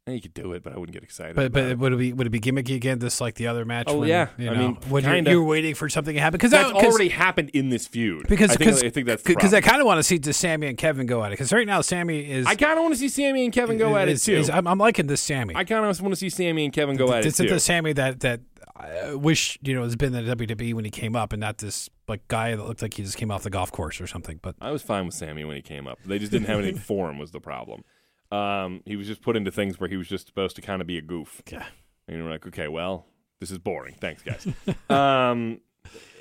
Eh, 0.08 0.14
You 0.14 0.20
could 0.20 0.34
do 0.34 0.52
it, 0.52 0.62
but 0.62 0.72
I 0.72 0.78
wouldn't 0.78 0.94
get 0.94 1.02
excited. 1.02 1.36
But 1.36 1.46
about 1.46 1.64
it. 1.64 1.68
but 1.70 1.78
would 1.78 1.92
it 1.92 1.96
be 1.96 2.12
would 2.12 2.26
it 2.26 2.30
be 2.30 2.40
gimmicky 2.40 2.74
again, 2.74 2.98
just 3.00 3.20
like 3.20 3.34
the 3.34 3.46
other 3.46 3.64
match? 3.64 3.86
Oh, 3.88 3.98
when, 4.00 4.08
yeah. 4.08 4.28
you 4.38 4.50
I 4.50 4.56
mean, 4.56 4.74
when 4.88 5.04
you're, 5.04 5.16
you're 5.34 5.44
waiting 5.44 5.74
for 5.74 5.88
something 5.88 6.14
to 6.14 6.20
happen 6.20 6.38
because 6.38 6.50
that's 6.50 6.70
already 6.72 7.08
happened 7.08 7.50
in 7.52 7.68
this 7.68 7.86
feud. 7.86 8.26
because 8.28 8.50
I 8.50 8.54
think, 8.56 8.84
I 8.84 8.90
think 8.90 9.06
that's 9.06 9.22
because 9.22 9.52
I 9.54 9.60
kind 9.60 9.80
of 9.80 9.86
want 9.86 9.98
to 9.98 10.02
see 10.02 10.18
just 10.18 10.40
Sami 10.40 10.66
and 10.66 10.78
Kevin 10.78 11.06
go 11.06 11.22
at 11.22 11.28
it 11.28 11.34
because 11.34 11.52
right 11.52 11.66
now 11.66 11.80
Sami 11.80 12.30
is 12.30 12.46
I 12.46 12.54
kind 12.54 12.78
of 12.78 12.82
want 12.82 12.94
to 12.94 12.98
see 13.00 13.08
Sami 13.08 13.44
and 13.44 13.52
Kevin 13.52 13.78
go 13.78 13.96
at 13.96 14.08
it 14.08 14.18
too. 14.18 14.34
is- 14.34 14.50
I'm, 14.50 14.66
I'm 14.66 14.78
liking 14.78 15.06
this 15.06 15.20
Sami. 15.20 15.54
I 15.54 15.64
kind 15.64 15.84
of 15.84 16.00
want 16.00 16.12
to 16.12 16.16
see 16.16 16.30
Sami 16.30 16.64
and 16.64 16.72
Kevin 16.72 16.96
go 16.96 17.12
at 17.12 17.22
this 17.22 17.38
it 17.38 17.44
is 17.44 17.48
too. 17.50 17.54
the 17.54 17.60
Sami 17.60 17.92
that 17.94 18.20
that 18.20 18.40
I 18.76 19.14
wish 19.14 19.58
you 19.62 19.74
know 19.74 19.82
has 19.82 19.96
been 19.96 20.14
in 20.14 20.24
the 20.24 20.36
WWE 20.36 20.72
when 20.74 20.84
he 20.84 20.90
came 20.90 21.16
up 21.16 21.32
and 21.32 21.40
not 21.40 21.58
this 21.58 21.90
like 22.06 22.26
guy 22.28 22.54
that 22.54 22.64
looked 22.64 22.80
like 22.80 22.94
he 22.94 23.02
just 23.02 23.16
came 23.16 23.30
off 23.30 23.42
the 23.42 23.50
golf 23.50 23.72
course 23.72 24.00
or 24.00 24.06
something. 24.06 24.38
But 24.40 24.54
I 24.60 24.70
was 24.70 24.82
fine 24.82 25.04
with 25.06 25.14
Sami 25.14 25.44
when 25.44 25.56
he 25.56 25.62
came 25.62 25.86
up. 25.86 25.98
They 26.06 26.18
just 26.18 26.30
didn't 26.32 26.46
have 26.46 26.60
anything 26.60 26.78
for 26.80 27.10
him 27.10 27.18
was 27.18 27.32
the 27.32 27.40
problem. 27.40 27.82
Um, 28.30 28.82
he 28.84 28.96
was 28.96 29.06
just 29.06 29.22
put 29.22 29.36
into 29.36 29.50
things 29.50 29.80
where 29.80 29.88
he 29.88 29.96
was 29.96 30.08
just 30.08 30.26
supposed 30.26 30.56
to 30.56 30.62
kind 30.62 30.80
of 30.80 30.86
be 30.86 30.98
a 30.98 31.02
goof. 31.02 31.42
yeah, 31.50 31.64
And 32.06 32.18
you're 32.18 32.30
like, 32.30 32.46
okay, 32.46 32.68
well, 32.68 33.06
this 33.40 33.50
is 33.50 33.58
boring. 33.58 33.96
Thanks, 34.00 34.22
guys. 34.22 34.46
um, 34.90 35.60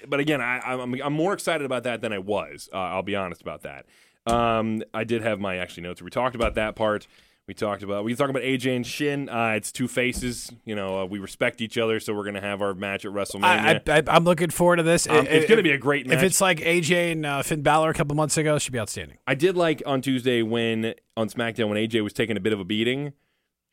but 0.07 0.19
again, 0.19 0.39
I, 0.41 0.59
I'm, 0.59 0.93
I'm 1.01 1.13
more 1.13 1.33
excited 1.33 1.65
about 1.65 1.83
that 1.83 2.01
than 2.01 2.13
I 2.13 2.19
was. 2.19 2.69
Uh, 2.71 2.77
I'll 2.77 3.03
be 3.03 3.15
honest 3.15 3.41
about 3.41 3.63
that. 3.63 3.85
Um, 4.25 4.83
I 4.93 5.03
did 5.03 5.21
have 5.21 5.39
my 5.39 5.57
actually 5.57 5.83
notes. 5.83 6.01
We 6.01 6.09
talked 6.09 6.35
about 6.35 6.55
that 6.55 6.75
part. 6.75 7.07
We 7.47 7.53
talked 7.53 7.81
about 7.81 8.03
we 8.03 8.13
talked 8.13 8.29
about 8.29 8.41
AJ 8.43 8.75
and 8.75 8.86
Shin. 8.86 9.29
Uh, 9.29 9.53
it's 9.55 9.71
two 9.71 9.88
faces. 9.88 10.51
You 10.65 10.75
know, 10.75 10.99
uh, 11.01 11.05
we 11.05 11.19
respect 11.19 11.62
each 11.62 11.77
other, 11.77 12.01
so 12.01 12.13
we're 12.13 12.25
gonna 12.25 12.41
have 12.41 12.62
our 12.62 12.73
match 12.73 13.05
at 13.05 13.13
WrestleMania. 13.13 13.81
I, 13.88 13.99
I, 13.99 14.03
I'm 14.07 14.25
looking 14.25 14.49
forward 14.49 14.77
to 14.77 14.83
this. 14.83 15.07
Um, 15.07 15.25
If- 15.25 15.31
it's 15.31 15.49
gonna 15.49 15.63
be 15.63 15.71
a 15.71 15.77
great 15.77 16.07
match. 16.07 16.17
If 16.17 16.23
it's 16.23 16.41
like 16.41 16.60
AJ 16.60 17.13
and 17.13 17.25
uh, 17.25 17.43
Finn 17.43 17.62
Balor 17.62 17.89
a 17.89 17.93
couple 17.93 18.17
months 18.17 18.38
ago, 18.38 18.55
it 18.55 18.62
should 18.62 18.73
be 18.73 18.79
outstanding. 18.79 19.17
I 19.25 19.33
did 19.36 19.55
like 19.55 19.81
on 19.86 20.01
Tuesday 20.01 20.41
when 20.41 20.93
on 21.15 21.29
SmackDown 21.29 21.69
when 21.69 21.77
AJ 21.77 22.03
was 22.03 22.12
taking 22.12 22.36
a 22.36 22.41
bit 22.41 22.51
of 22.51 22.60
a 22.60 22.65
beating. 22.65 23.13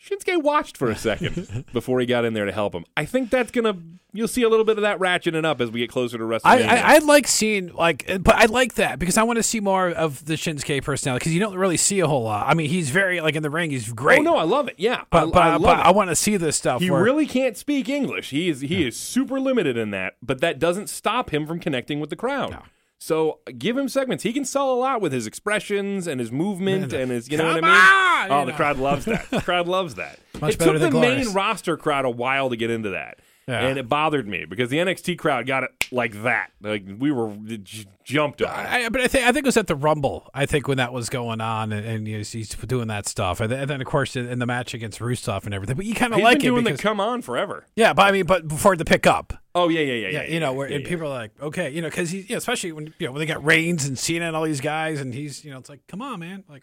Shinsuke 0.04 0.42
watched 0.42 0.76
for 0.76 0.90
a 0.90 0.96
second 0.96 1.64
before 1.72 1.98
he 2.00 2.06
got 2.06 2.24
in 2.24 2.34
there 2.34 2.44
to 2.44 2.52
help 2.52 2.74
him. 2.74 2.84
I 2.96 3.06
think 3.06 3.30
that's 3.30 3.50
gonna 3.50 3.78
you'll 4.12 4.28
see 4.28 4.42
a 4.42 4.48
little 4.48 4.64
bit 4.64 4.76
of 4.76 4.82
that 4.82 4.98
ratcheting 4.98 5.44
up 5.44 5.62
as 5.62 5.70
we 5.70 5.80
get 5.80 5.90
closer 5.90 6.18
to 6.18 6.24
WrestleMania. 6.24 6.68
I, 6.68 6.76
I 6.76 6.94
I 6.94 6.98
like 6.98 7.26
seeing 7.26 7.72
like, 7.72 8.06
but 8.20 8.34
I 8.34 8.44
like 8.46 8.74
that 8.74 8.98
because 8.98 9.16
I 9.16 9.22
want 9.22 9.38
to 9.38 9.42
see 9.42 9.60
more 9.60 9.88
of 9.88 10.24
the 10.26 10.34
Shinsuke 10.34 10.82
personality 10.84 11.22
because 11.22 11.32
you 11.32 11.40
don't 11.40 11.56
really 11.56 11.78
see 11.78 12.00
a 12.00 12.06
whole 12.06 12.24
lot. 12.24 12.46
I 12.46 12.52
mean, 12.52 12.68
he's 12.68 12.90
very 12.90 13.22
like 13.22 13.34
in 13.34 13.42
the 13.42 13.50
ring, 13.50 13.70
he's 13.70 13.90
great. 13.92 14.18
oh 14.18 14.22
no, 14.22 14.36
I 14.36 14.44
love 14.44 14.68
it. 14.68 14.74
Yeah, 14.76 15.04
but 15.10 15.28
I, 15.28 15.30
but, 15.30 15.42
I 15.42 15.58
but 15.58 15.78
I 15.80 15.90
want 15.90 16.10
to 16.10 16.16
see 16.16 16.36
this 16.36 16.56
stuff. 16.56 16.82
He 16.82 16.90
where, 16.90 17.02
really 17.02 17.26
can't 17.26 17.56
speak 17.56 17.88
English. 17.88 18.30
He 18.30 18.50
is 18.50 18.60
he 18.60 18.86
is 18.86 18.98
super 18.98 19.40
limited 19.40 19.78
in 19.78 19.90
that, 19.92 20.16
but 20.22 20.40
that 20.42 20.58
doesn't 20.58 20.88
stop 20.88 21.30
him 21.30 21.46
from 21.46 21.60
connecting 21.60 21.98
with 21.98 22.10
the 22.10 22.16
crowd. 22.16 22.50
No. 22.50 22.62
So 22.98 23.40
give 23.58 23.76
him 23.76 23.88
segments. 23.88 24.22
He 24.22 24.32
can 24.32 24.44
sell 24.44 24.72
a 24.72 24.76
lot 24.76 25.00
with 25.00 25.12
his 25.12 25.26
expressions 25.26 26.06
and 26.06 26.20
his 26.20 26.32
movement 26.32 26.92
and 26.92 27.10
his, 27.10 27.28
you 27.28 27.36
know 27.36 27.44
what 27.46 27.62
I 27.62 28.24
mean? 28.24 28.30
on, 28.32 28.42
oh, 28.42 28.46
the 28.46 28.52
crowd 28.52 28.78
loves 28.78 29.04
that. 29.04 29.28
The 29.30 29.40
crowd 29.40 29.68
loves 29.68 29.96
that. 29.96 30.18
Much 30.40 30.54
it 30.54 30.58
better 30.58 30.72
took 30.72 30.80
than 30.80 30.92
the 30.92 31.00
main 31.00 31.32
roster 31.32 31.76
crowd 31.76 32.04
a 32.04 32.10
while 32.10 32.50
to 32.50 32.56
get 32.56 32.70
into 32.70 32.90
that. 32.90 33.18
Yeah. 33.46 33.66
And 33.66 33.78
it 33.78 33.88
bothered 33.90 34.26
me 34.26 34.46
because 34.46 34.70
the 34.70 34.78
NXT 34.78 35.18
crowd 35.18 35.46
got 35.46 35.64
it 35.64 35.70
like 35.92 36.22
that. 36.22 36.50
Like 36.62 36.84
we 36.98 37.12
were 37.12 37.36
j- 37.62 37.84
jumped 38.02 38.40
on. 38.40 38.48
I, 38.48 38.88
but 38.88 39.02
I 39.02 39.06
think 39.08 39.24
I 39.26 39.32
think 39.32 39.44
it 39.44 39.48
was 39.48 39.58
at 39.58 39.66
the 39.66 39.76
Rumble. 39.76 40.30
I 40.32 40.46
think 40.46 40.66
when 40.66 40.78
that 40.78 40.94
was 40.94 41.10
going 41.10 41.42
on, 41.42 41.70
and, 41.72 41.86
and 41.86 42.08
you 42.08 42.14
know, 42.18 42.24
he's 42.24 42.48
doing 42.54 42.88
that 42.88 43.06
stuff, 43.06 43.40
and 43.40 43.52
then, 43.52 43.60
and 43.60 43.68
then 43.68 43.80
of 43.82 43.86
course 43.86 44.16
in 44.16 44.38
the 44.38 44.46
match 44.46 44.72
against 44.72 44.98
Rusev 45.00 45.44
and 45.44 45.52
everything. 45.52 45.76
But 45.76 45.84
you 45.84 45.94
kind 45.94 46.14
of 46.14 46.20
like 46.20 46.38
been 46.38 46.46
it 46.46 46.50
doing 46.50 46.64
because 46.64 46.78
the 46.78 46.82
come 46.82 47.00
on 47.00 47.20
forever. 47.20 47.66
yeah, 47.76 47.92
but 47.92 48.06
I 48.06 48.12
mean, 48.12 48.24
but 48.24 48.48
before 48.48 48.76
the 48.76 48.84
pick 48.86 49.06
up, 49.06 49.34
Oh 49.54 49.68
yeah, 49.68 49.80
yeah, 49.80 49.92
yeah, 49.92 50.08
yeah. 50.08 50.22
yeah, 50.22 50.32
you 50.32 50.40
know, 50.40 50.52
where 50.54 50.68
yeah, 50.68 50.76
and 50.76 50.84
people 50.86 51.06
are 51.06 51.10
like, 51.10 51.30
okay, 51.40 51.68
you 51.70 51.82
know, 51.82 51.88
because 51.88 52.10
he, 52.10 52.20
you 52.20 52.26
know, 52.30 52.38
especially 52.38 52.72
when 52.72 52.94
you 52.98 53.06
know 53.06 53.12
when 53.12 53.20
they 53.20 53.26
got 53.26 53.44
Reigns 53.44 53.86
and 53.86 53.98
Cena 53.98 54.26
and 54.26 54.34
all 54.34 54.44
these 54.44 54.62
guys, 54.62 55.00
and 55.02 55.12
he's, 55.12 55.44
you 55.44 55.50
know, 55.50 55.58
it's 55.58 55.68
like, 55.68 55.86
come 55.86 56.00
on, 56.00 56.18
man, 56.20 56.44
like, 56.48 56.62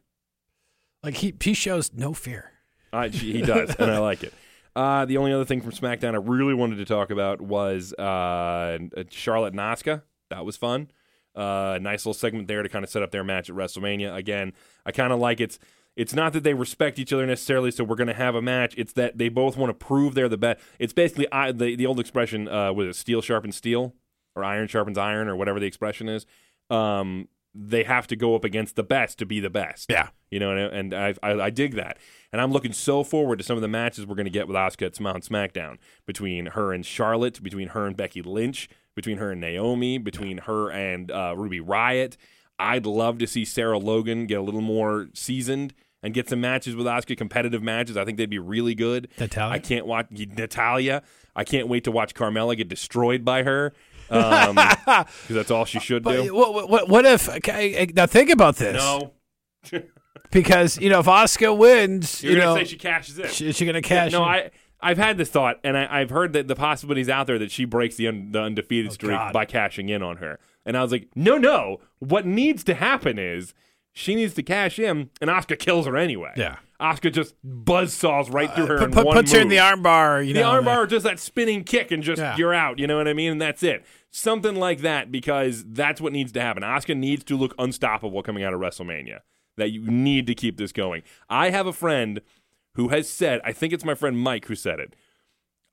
like 1.03 1.13
he 1.15 1.33
he 1.39 1.53
shows 1.53 1.93
no 1.93 2.13
fear. 2.13 2.51
I, 2.91 3.07
he 3.07 3.41
does, 3.41 3.73
and 3.75 3.89
I 3.89 3.99
like 3.99 4.23
it. 4.23 4.33
Uh, 4.75 5.05
the 5.05 5.17
only 5.17 5.33
other 5.33 5.45
thing 5.45 5.61
from 5.61 5.71
SmackDown 5.71 6.13
I 6.13 6.17
really 6.17 6.53
wanted 6.53 6.77
to 6.77 6.85
talk 6.85 7.11
about 7.11 7.41
was 7.41 7.93
uh, 7.93 8.77
Charlotte 9.09 9.53
and 9.53 9.59
Asuka. 9.59 10.03
That 10.29 10.45
was 10.45 10.55
fun. 10.55 10.89
Uh, 11.35 11.79
nice 11.81 12.05
little 12.05 12.13
segment 12.13 12.47
there 12.47 12.63
to 12.63 12.69
kind 12.69 12.83
of 12.83 12.89
set 12.89 13.03
up 13.03 13.11
their 13.11 13.23
match 13.23 13.49
at 13.49 13.55
WrestleMania. 13.55 14.15
Again, 14.15 14.53
I 14.85 14.91
kind 14.91 15.13
of 15.13 15.19
like 15.19 15.39
it's. 15.39 15.59
It's 15.97 16.13
not 16.13 16.31
that 16.31 16.43
they 16.43 16.53
respect 16.53 16.99
each 16.99 17.11
other 17.11 17.25
necessarily, 17.25 17.69
so 17.69 17.83
we're 17.83 17.97
going 17.97 18.07
to 18.07 18.13
have 18.13 18.33
a 18.33 18.41
match. 18.41 18.73
It's 18.77 18.93
that 18.93 19.17
they 19.17 19.27
both 19.27 19.57
want 19.57 19.77
to 19.77 19.85
prove 19.85 20.15
they're 20.15 20.29
the 20.29 20.37
best. 20.37 20.61
It's 20.79 20.93
basically 20.93 21.27
I, 21.33 21.51
the 21.51 21.75
the 21.75 21.85
old 21.85 21.99
expression 21.99 22.47
uh, 22.47 22.71
was 22.71 22.87
it 22.87 22.95
steel 22.95 23.21
sharpens 23.21 23.57
steel 23.57 23.93
or 24.33 24.45
iron 24.45 24.69
sharpens 24.69 24.97
iron 24.97 25.27
or 25.27 25.35
whatever 25.35 25.59
the 25.59 25.65
expression 25.65 26.07
is. 26.07 26.25
Um, 26.69 27.27
they 27.53 27.83
have 27.83 28.07
to 28.07 28.15
go 28.15 28.35
up 28.35 28.43
against 28.43 28.75
the 28.75 28.83
best 28.83 29.19
to 29.19 29.25
be 29.25 29.39
the 29.39 29.49
best. 29.49 29.89
Yeah. 29.89 30.09
You 30.29 30.39
know, 30.39 30.51
and, 30.55 30.93
and 30.93 30.93
I, 30.93 31.15
I 31.21 31.41
I 31.41 31.49
dig 31.49 31.75
that, 31.75 31.97
and 32.31 32.41
I'm 32.41 32.51
looking 32.51 32.71
so 32.71 33.03
forward 33.03 33.39
to 33.39 33.43
some 33.43 33.57
of 33.57 33.61
the 33.61 33.67
matches 33.67 34.05
we're 34.05 34.15
going 34.15 34.25
to 34.25 34.31
get 34.31 34.47
with 34.47 34.55
Asuka 34.55 34.87
at 34.87 34.99
Mount 34.99 35.27
SmackDown 35.27 35.77
between 36.05 36.47
her 36.47 36.71
and 36.71 36.85
Charlotte, 36.85 37.43
between 37.43 37.69
her 37.69 37.85
and 37.85 37.97
Becky 37.97 38.21
Lynch, 38.21 38.69
between 38.95 39.17
her 39.17 39.31
and 39.31 39.41
Naomi, 39.41 39.97
between 39.97 40.39
her 40.39 40.69
and 40.71 41.11
uh, 41.11 41.33
Ruby 41.35 41.59
Riott. 41.59 42.15
I'd 42.57 42.85
love 42.85 43.17
to 43.17 43.27
see 43.27 43.43
Sarah 43.43 43.79
Logan 43.79 44.27
get 44.27 44.37
a 44.37 44.41
little 44.41 44.61
more 44.61 45.09
seasoned 45.13 45.73
and 46.03 46.13
get 46.13 46.29
some 46.29 46.41
matches 46.41 46.75
with 46.75 46.85
Asuka, 46.85 47.17
competitive 47.17 47.61
matches. 47.61 47.97
I 47.97 48.05
think 48.05 48.17
they'd 48.17 48.29
be 48.29 48.39
really 48.39 48.75
good. 48.75 49.09
Natalya? 49.19 49.53
I 49.53 49.59
can't 49.59 49.85
watch 49.85 50.07
Natalya. 50.11 51.03
I 51.35 51.43
can't 51.43 51.67
wait 51.67 51.83
to 51.85 51.91
watch 51.91 52.13
Carmella 52.13 52.55
get 52.57 52.67
destroyed 52.67 53.23
by 53.23 53.43
her 53.43 53.73
Um, 54.11 54.55
because 54.85 55.05
that's 55.29 55.51
all 55.51 55.65
she 55.65 55.79
should 55.79 56.03
But 56.03 56.23
do. 56.23 56.35
what, 56.35 56.69
what, 56.69 56.89
what 56.89 57.05
if? 57.05 57.29
Okay, 57.29 57.73
eh, 57.75 57.85
now 57.95 58.05
think 58.05 58.29
about 58.29 58.57
this. 58.57 58.75
No, 58.75 59.13
because 60.31 60.77
you 60.79 60.89
know 60.89 60.99
if 60.99 61.05
Asuka 61.05 61.55
wins, 61.57 62.23
you're 62.23 62.33
you 62.33 62.39
gonna 62.39 62.53
know, 62.53 62.57
say 62.59 62.65
she 62.65 62.77
cashes 62.77 63.17
in. 63.19 63.27
she, 63.29 63.47
is 63.49 63.55
she 63.55 63.65
gonna 63.65 63.81
cash? 63.81 64.11
no, 64.11 64.23
in? 64.23 64.29
I 64.29 64.51
I've 64.83 64.97
had 64.97 65.17
this 65.17 65.29
thought, 65.29 65.59
and 65.63 65.77
I, 65.77 65.99
I've 66.01 66.09
heard 66.09 66.33
that 66.33 66.47
the 66.47 66.55
possibilities 66.55 67.07
out 67.07 67.27
there 67.27 67.37
that 67.37 67.51
she 67.51 67.65
breaks 67.65 67.97
the, 67.97 68.07
un, 68.07 68.31
the 68.31 68.41
undefeated 68.41 68.89
oh, 68.89 68.93
streak 68.93 69.11
Oh, 69.13 69.17
God. 69.17 69.33
by 69.33 69.45
cashing 69.45 69.89
in 69.89 70.01
on 70.01 70.17
her. 70.17 70.39
And 70.65 70.75
I 70.75 70.81
was 70.81 70.91
like, 70.91 71.09
no, 71.15 71.37
no. 71.37 71.81
What 71.99 72.25
needs 72.25 72.63
to 72.63 72.73
happen 72.73 73.19
is 73.19 73.53
she 73.93 74.15
needs 74.15 74.33
to 74.33 74.43
cash 74.43 74.79
in, 74.79 75.11
and 75.21 75.29
Asuka 75.29 75.59
kills 75.59 75.85
her 75.85 75.95
anyway. 75.97 76.31
Yeah. 76.35 76.55
Asuka 76.79 77.13
just 77.13 77.35
buzzsaws 77.45 78.33
right 78.33 78.51
through 78.55 78.63
uh, 78.63 78.67
her 78.69 78.77
Put, 78.79 78.85
in 78.85 78.91
put, 78.91 79.05
one 79.05 79.17
puts 79.17 79.31
her 79.33 79.39
in 79.39 79.49
the 79.49 79.57
armbar. 79.57 80.25
You 80.25 80.33
The 80.33 80.39
know, 80.39 80.51
armbar, 80.51 80.89
just 80.89 81.03
that 81.03 81.19
spinning 81.19 81.63
kick, 81.63 81.91
and 81.91 82.01
just 82.01 82.19
Yeah. 82.19 82.35
you're 82.37 82.53
out. 82.53 82.79
You 82.79 82.87
know 82.87 82.97
what 82.97 83.07
I 83.07 83.13
mean? 83.13 83.33
And 83.33 83.41
that's 83.41 83.61
it. 83.61 83.85
Something 84.11 84.55
like 84.55 84.81
that, 84.81 85.11
because 85.11 85.63
that's 85.65 86.01
what 86.01 86.11
needs 86.11 86.33
to 86.33 86.41
happen. 86.41 86.63
Asuka 86.63 86.97
needs 86.97 87.23
to 87.23 87.37
look 87.37 87.55
unstoppable 87.57 88.21
coming 88.21 88.43
out 88.43 88.53
of 88.53 88.59
WrestleMania. 88.59 89.19
That 89.57 89.71
you 89.71 89.81
need 89.81 90.27
to 90.27 90.35
keep 90.35 90.57
this 90.57 90.71
going. 90.71 91.03
I 91.29 91.49
have 91.49 91.65
a 91.65 91.73
friend 91.73 92.21
who 92.75 92.89
has 92.89 93.09
said, 93.09 93.41
I 93.43 93.53
think 93.53 93.73
it's 93.73 93.85
my 93.85 93.95
friend 93.95 94.17
Mike 94.17 94.45
who 94.45 94.55
said 94.55 94.79
it. 94.79 94.95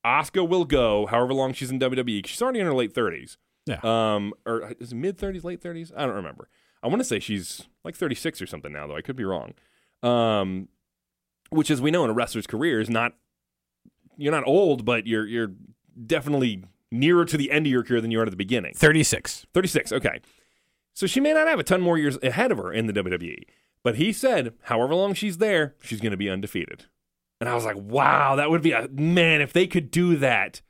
Asuka 0.05 0.49
will 0.49 0.65
go 0.65 1.07
however 1.07 1.35
long 1.35 1.53
she's 1.53 1.71
in 1.71 1.79
WWE. 1.79 2.27
She's 2.27 2.41
already 2.41 2.61
in 2.61 2.67
her 2.67 2.75
late 2.75 2.95
30s. 2.95 3.37
Yeah. 3.67 3.81
Um, 3.83 4.35
or 4.47 4.73
is 4.81 4.93
it 4.93 4.97
mid 4.97 5.19
30s, 5.19 5.45
late 5.45 5.61
30s? 5.63 5.93
I 5.97 6.07
don't 6.07 6.15
remember. 6.15 6.49
I 6.83 6.89
want 6.89 7.01
to 7.01 7.05
say 7.05 7.19
she's 7.19 7.63
like 7.85 7.97
36 7.97 8.41
or 8.41 8.47
something 8.47 8.73
now, 8.73 8.87
though. 8.87 8.97
I 8.97 9.03
could 9.03 9.17
be 9.17 9.25
wrong. 9.25 9.55
Um, 10.03 10.69
which, 11.51 11.71
as 11.71 11.81
we 11.81 11.91
know, 11.91 12.05
in 12.05 12.11
a 12.11 12.15
wrestler's 12.15 12.47
career, 12.47 12.81
is 12.81 12.89
not 12.89 13.15
you're 14.17 14.33
not 14.33 14.47
old, 14.47 14.85
but 14.85 15.07
you're 15.07 15.27
you're 15.27 15.53
definitely 16.07 16.65
nearer 16.91 17.25
to 17.25 17.37
the 17.37 17.51
end 17.51 17.67
of 17.67 17.73
your 17.73 17.83
career 17.83 18.01
than 18.01 18.11
you 18.11 18.21
are 18.21 18.25
at 18.25 18.31
the 18.31 18.37
beginning. 18.37 18.75
Thirty-six. 18.75 19.47
36, 19.55 19.93
okay. 19.93 20.21
So 20.95 21.07
she 21.07 21.21
may 21.21 21.33
not 21.33 21.47
have 21.47 21.59
a 21.59 21.63
ton 21.65 21.81
more 21.81 21.97
years 21.99 22.19
ahead 22.23 22.51
of 22.51 22.59
her 22.59 22.73
in 22.73 22.87
the 22.87 22.93
WWE. 22.93 23.43
But 23.85 23.97
he 23.97 24.13
said, 24.13 24.55
however 24.63 24.95
long 24.95 25.15
she's 25.15 25.39
there, 25.39 25.75
she's 25.81 26.01
going 26.01 26.11
to 26.11 26.17
be 26.17 26.29
undefeated. 26.29 26.87
And 27.41 27.49
I 27.49 27.55
was 27.55 27.65
like, 27.65 27.77
wow, 27.77 28.35
that 28.35 28.51
would 28.51 28.63
be 28.63 28.73
a 28.73 28.89
man, 28.89 29.41
if 29.41 29.53
they 29.53 29.69
could 29.69 29.93
do 29.93 30.17
that, 30.17 30.61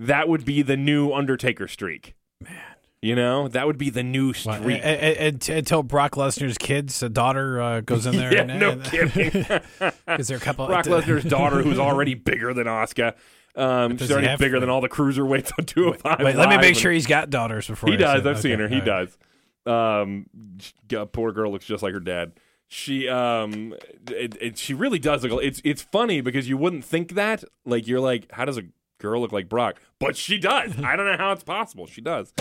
that 0.00 0.28
would 0.28 0.44
be 0.44 0.62
the 0.62 0.76
new 0.76 1.12
Undertaker 1.12 1.68
streak. 1.68 2.14
Man. 2.42 2.52
You 3.00 3.14
know, 3.14 3.46
that 3.46 3.64
would 3.68 3.78
be 3.78 3.90
the 3.90 4.02
new 4.02 4.32
Well, 4.44 4.60
streak. 4.60 4.82
a- 4.82 5.22
a- 5.28 5.28
a- 5.28 5.58
until 5.58 5.84
Brock 5.84 6.16
Lesnar's 6.16 6.58
kids, 6.58 7.00
a 7.00 7.08
daughter, 7.08 7.62
uh, 7.62 7.80
goes 7.80 8.06
in 8.06 8.16
there. 8.16 8.34
yeah, 8.34 8.40
and, 8.42 8.58
no 8.58 8.70
and- 8.72 8.82
kidding. 8.84 9.44
Is 10.18 10.26
there 10.26 10.38
a 10.38 10.40
couple? 10.40 10.66
Brock 10.66 10.86
Lesnar's 10.86 11.22
daughter, 11.22 11.62
who's 11.62 11.78
already 11.78 12.14
bigger 12.14 12.52
than 12.52 12.66
Asuka. 12.66 13.14
Um, 13.58 13.96
she's 13.96 14.10
already 14.12 14.36
bigger 14.36 14.54
to? 14.54 14.60
than 14.60 14.70
all 14.70 14.80
the 14.80 14.88
cruiserweights 14.88 15.52
on 15.58 15.64
205. 15.64 16.20
Wait, 16.20 16.36
let 16.36 16.48
me 16.48 16.58
make 16.58 16.76
sure 16.76 16.92
he's 16.92 17.06
got 17.06 17.28
daughters 17.28 17.66
before 17.66 17.88
He 17.88 17.96
I 17.96 17.98
does. 17.98 18.26
I've 18.26 18.40
seen 18.40 18.58
her. 18.60 18.68
He 18.68 18.76
right. 18.76 18.84
does. 18.84 19.18
Um, 19.66 20.26
poor 21.12 21.32
girl 21.32 21.50
looks 21.50 21.66
just 21.66 21.82
like 21.82 21.92
her 21.92 22.00
dad. 22.00 22.32
She 22.68 23.08
um, 23.08 23.74
it, 24.08 24.36
it, 24.40 24.58
she 24.58 24.74
really 24.74 24.98
does 24.98 25.24
look. 25.24 25.42
It's 25.42 25.60
it's 25.64 25.82
funny 25.82 26.20
because 26.20 26.48
you 26.48 26.56
wouldn't 26.56 26.84
think 26.84 27.14
that. 27.14 27.42
Like 27.64 27.86
you're 27.86 28.00
like, 28.00 28.30
how 28.30 28.44
does 28.44 28.58
a 28.58 28.64
girl 28.98 29.20
look 29.20 29.32
like 29.32 29.48
Brock? 29.48 29.80
But 29.98 30.16
she 30.16 30.38
does. 30.38 30.78
I 30.82 30.94
don't 30.94 31.06
know 31.06 31.16
how 31.16 31.32
it's 31.32 31.44
possible. 31.44 31.86
She 31.86 32.00
does. 32.00 32.32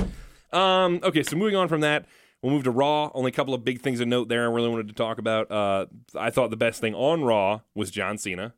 Um, 0.51 0.99
okay, 1.03 1.23
so 1.23 1.35
moving 1.35 1.55
on 1.55 1.67
from 1.67 1.81
that, 1.81 2.05
we'll 2.41 2.53
move 2.53 2.65
to 2.65 2.71
Raw. 2.71 3.09
Only 3.13 3.29
a 3.29 3.33
couple 3.33 3.53
of 3.53 3.63
big 3.63 3.81
things 3.81 3.99
to 3.99 4.05
note 4.05 4.27
there. 4.27 4.43
I 4.43 4.53
really 4.53 4.69
wanted 4.69 4.89
to 4.89 4.93
talk 4.93 5.17
about. 5.17 5.49
Uh, 5.49 5.85
I 6.15 6.29
thought 6.29 6.49
the 6.49 6.57
best 6.57 6.81
thing 6.81 6.93
on 6.93 7.23
Raw 7.23 7.61
was 7.73 7.89
John 7.89 8.17
Cena 8.17 8.53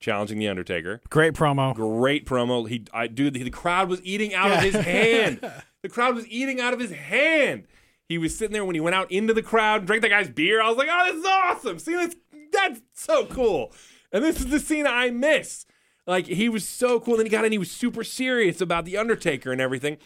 challenging 0.00 0.38
the 0.38 0.48
Undertaker. 0.48 1.00
Great 1.10 1.34
promo. 1.34 1.74
Great 1.74 2.26
promo. 2.26 2.68
He, 2.68 2.84
I, 2.92 3.06
dude, 3.06 3.34
the, 3.34 3.42
the 3.44 3.50
crowd 3.50 3.88
was 3.88 4.00
eating 4.02 4.34
out 4.34 4.50
of 4.50 4.60
his 4.60 4.74
hand. 4.84 5.40
The 5.82 5.88
crowd 5.88 6.14
was 6.14 6.26
eating 6.28 6.60
out 6.60 6.72
of 6.74 6.80
his 6.80 6.90
hand. 6.90 7.66
He 8.08 8.18
was 8.18 8.36
sitting 8.36 8.52
there 8.52 8.64
when 8.64 8.74
he 8.74 8.80
went 8.80 8.96
out 8.96 9.10
into 9.12 9.32
the 9.32 9.42
crowd, 9.42 9.80
and 9.80 9.86
drank 9.86 10.02
that 10.02 10.08
guy's 10.08 10.28
beer. 10.28 10.60
I 10.60 10.68
was 10.68 10.76
like, 10.76 10.88
oh, 10.90 11.06
this 11.06 11.16
is 11.20 11.26
awesome. 11.26 11.78
See, 11.78 11.94
that's, 11.94 12.16
that's 12.52 12.80
so 12.92 13.26
cool. 13.26 13.72
And 14.12 14.24
this 14.24 14.40
is 14.40 14.46
the 14.46 14.58
scene 14.58 14.86
I 14.86 15.10
miss. 15.10 15.66
Like 16.06 16.26
he 16.26 16.48
was 16.48 16.66
so 16.66 16.98
cool. 16.98 17.16
Then 17.16 17.26
he 17.26 17.30
got 17.30 17.44
in. 17.44 17.52
He 17.52 17.58
was 17.58 17.70
super 17.70 18.02
serious 18.02 18.60
about 18.60 18.84
the 18.84 18.96
Undertaker 18.96 19.52
and 19.52 19.60
everything. 19.60 19.98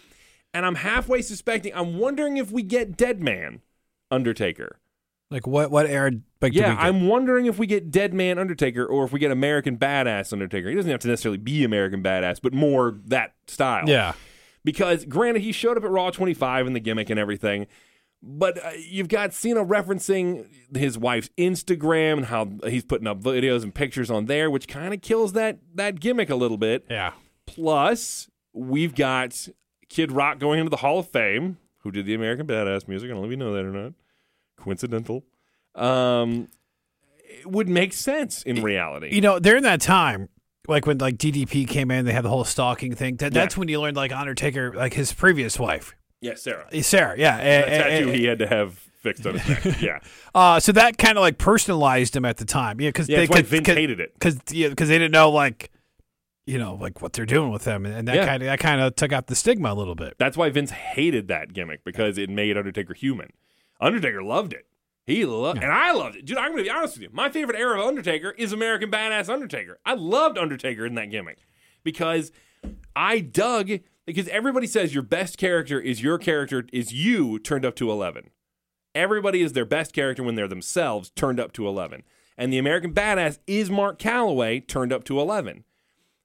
And 0.53 0.67
I'm 0.67 0.77
halfway 0.77 1.23
suspecting. 1.23 1.73
I'm 1.75 1.99
wondering 1.99 2.37
if 2.37 2.53
we 2.53 2.63
get 2.63 2.97
Dead 2.97 3.23
Man 3.23 3.63
Undertaker. 4.11 4.79
Like 5.35 5.49
what? 5.49 5.73
What 5.73 5.87
era? 5.87 6.13
Like, 6.41 6.55
Yeah. 6.55 6.77
I'm 6.79 7.09
wondering 7.09 7.47
if 7.47 7.59
we 7.59 7.67
get 7.67 7.91
Dead 7.91 8.15
Man 8.15 8.39
Undertaker 8.39 8.87
or 8.87 9.05
if 9.05 9.13
we 9.13 9.19
get 9.19 9.33
American 9.33 9.77
Badass 9.77 10.33
Undertaker. 10.33 10.69
He 10.69 10.77
doesn't 10.77 10.91
have 10.91 11.01
to 11.01 11.09
necessarily 11.09 11.39
be 11.39 11.65
American 11.65 12.05
Badass, 12.05 12.39
but 12.41 12.55
more 12.55 13.01
that 13.07 13.35
style. 13.49 13.89
yeah. 13.89 14.13
Because 14.63 15.05
granted, 15.05 15.43
he 15.43 15.51
showed 15.51 15.77
up 15.77 15.83
at 15.83 15.91
Raw 15.91 16.11
25 16.11 16.69
in 16.69 16.73
the 16.73 16.79
gimmick 16.81 17.11
and 17.11 17.19
everything, 17.19 17.67
but 18.23 18.65
uh, 18.65 18.71
you've 18.79 19.09
got 19.09 19.35
Cena 19.35 19.65
referencing 19.65 20.47
his 20.75 20.97
wife's 20.97 21.31
Instagram 21.37 22.19
and 22.19 22.27
how 22.27 22.49
he's 22.71 22.85
putting 22.85 23.09
up 23.09 23.21
videos 23.21 23.65
and 23.65 23.75
pictures 23.75 24.09
on 24.11 24.27
there, 24.27 24.51
which 24.53 24.69
kind 24.69 24.95
of 24.95 25.03
kills 25.03 25.33
that 25.33 25.59
that 25.75 25.99
gimmick 25.99 26.31
a 26.31 26.37
little 26.37 26.57
bit. 26.59 26.87
Yeah. 26.89 27.13
Plus, 27.45 28.31
we've 28.53 28.95
got 28.95 29.49
Kid 29.89 30.13
Rock 30.13 30.39
going 30.39 30.61
into 30.61 30.71
the 30.71 30.77
Hall 30.77 31.01
of 31.01 31.09
Fame, 31.11 31.59
who 31.81 31.91
did 31.91 32.07
the 32.07 32.15
American 32.15 32.47
Badass 32.47 32.87
music. 32.87 33.11
I 33.11 33.15
don't 33.15 33.23
know 33.23 33.27
if 33.27 33.31
you 33.33 33.37
know 33.37 33.53
that 33.53 33.65
or 33.65 33.73
not. 33.73 33.93
Coincidental. 34.57 35.25
Um, 35.75 36.49
it 37.19 37.47
would 37.47 37.69
make 37.69 37.93
sense 37.93 38.43
in 38.43 38.63
reality. 38.63 39.15
You 39.15 39.21
know, 39.21 39.39
during 39.39 39.63
that 39.65 39.81
time, 39.81 40.29
like 40.69 40.87
when 40.87 40.99
like 40.99 41.17
DDP 41.19 41.67
came 41.69 41.91
in, 41.91 42.05
they 42.05 42.13
had 42.13 42.25
the 42.25 42.29
whole 42.31 42.45
stalking 42.45 42.95
thing. 42.95 43.17
That, 43.17 43.33
That's 43.35 43.57
when 43.57 43.69
you 43.69 43.81
learned 43.81 43.97
like 43.97 44.13
Undertaker, 44.13 44.73
like 44.75 44.95
his 44.95 45.13
previous 45.13 45.59
wife, 45.59 45.95
yeah, 46.21 46.35
Sarah. 46.37 46.67
Sarah. 46.83 47.19
Yeah. 47.19 47.37
And- 47.37 47.67
tattoo 47.67 48.07
and- 48.09 48.17
he 48.17 48.25
had 48.25 48.39
to 48.39 48.47
have 48.47 48.79
fixed 49.03 49.27
on 49.27 49.37
his 49.39 49.65
neck. 49.65 49.81
Yeah. 49.83 49.99
Uh, 50.35 50.59
so 50.61 50.73
that 50.73 50.97
kind 50.97 51.19
of 51.19 51.23
like 51.23 51.37
personalized 51.37 52.17
him 52.17 52.25
at 52.25 52.39
the 52.39 52.47
time. 52.47 52.81
Yeah, 52.81 52.89
because 52.89 53.09
Yeah, 53.09 53.19
they 53.19 53.27
why 53.27 53.43
Vince 53.43 53.67
cause, 53.67 53.77
hated 53.77 54.01
it. 54.01 54.15
because 54.15 54.39
yeah, 54.51 54.69
because 54.69 54.89
they 54.89 54.97
didn't 54.97 55.13
know 55.13 55.31
like, 55.31 55.71
you 56.47 56.57
know, 56.59 56.77
like 56.81 57.03
what 57.03 57.13
they're 57.13 57.27
doing 57.27 57.51
with 57.51 57.65
them, 57.65 57.85
and 57.85 58.09
that 58.09 58.17
Yeah. 58.17 58.27
kind 58.27 58.43
of 58.43 58.47
that 58.47 58.61
kind 58.61 58.81
of 58.81 58.95
took 58.97 59.13
out 59.13 59.27
the 59.27 59.35
stigma 59.35 59.73
a 59.73 59.75
little 59.75 59.95
bit. 59.95 60.15
That's 60.19 60.37
why 60.39 60.49
Vince 60.49 60.71
hated 60.71 61.29
that 61.29 61.53
gimmick 61.53 61.85
because 61.85 62.17
it 62.17 62.31
made 62.31 62.57
Undertaker 62.57 62.95
human. 62.95 63.29
Undertaker 63.85 64.23
loved 64.23 64.55
it. 64.55 64.67
He 65.07 65.27
loved, 65.27 65.63
and 65.63 65.71
I 65.71 65.93
loved 65.93 66.17
it, 66.17 66.25
dude. 66.25 66.39
I'm 66.39 66.53
gonna 66.53 66.63
be 66.63 66.71
honest 66.71 66.95
with 66.95 67.03
you. 67.03 67.11
My 67.13 67.29
favorite 67.29 67.59
era 67.59 67.79
of 67.79 67.87
Undertaker 67.87 68.31
is 68.31 68.53
American 68.53 68.91
Badass 68.91 69.29
Undertaker. 69.29 69.79
I 69.85 69.93
loved 69.93 70.39
Undertaker 70.39 70.87
in 70.87 70.95
that 70.95 71.11
gimmick 71.11 71.47
because 71.83 72.33
I 72.97 73.21
dug 73.21 73.71
because 74.07 74.27
everybody 74.29 74.67
says 74.67 74.95
your 74.95 75.03
best 75.03 75.37
character 75.37 75.79
is 75.79 76.03
your 76.03 76.17
character 76.17 76.65
is 76.73 76.95
you 76.95 77.39
turned 77.39 77.67
up 77.67 77.77
to 77.77 77.91
eleven. 77.91 78.31
Everybody 78.95 79.43
is 79.43 79.53
their 79.53 79.67
best 79.67 79.93
character 79.93 80.23
when 80.23 80.37
they're 80.37 80.49
themselves 80.49 81.11
turned 81.11 81.39
up 81.39 81.53
to 81.53 81.69
eleven, 81.69 82.03
and 82.39 82.51
the 82.51 82.59
American 82.59 82.95
Badass 82.95 83.41
is 83.47 83.71
Mark 83.71 83.99
Calaway 83.99 84.67
turned 84.67 84.93
up 84.93 85.05
to 85.05 85.21
eleven. 85.21 85.65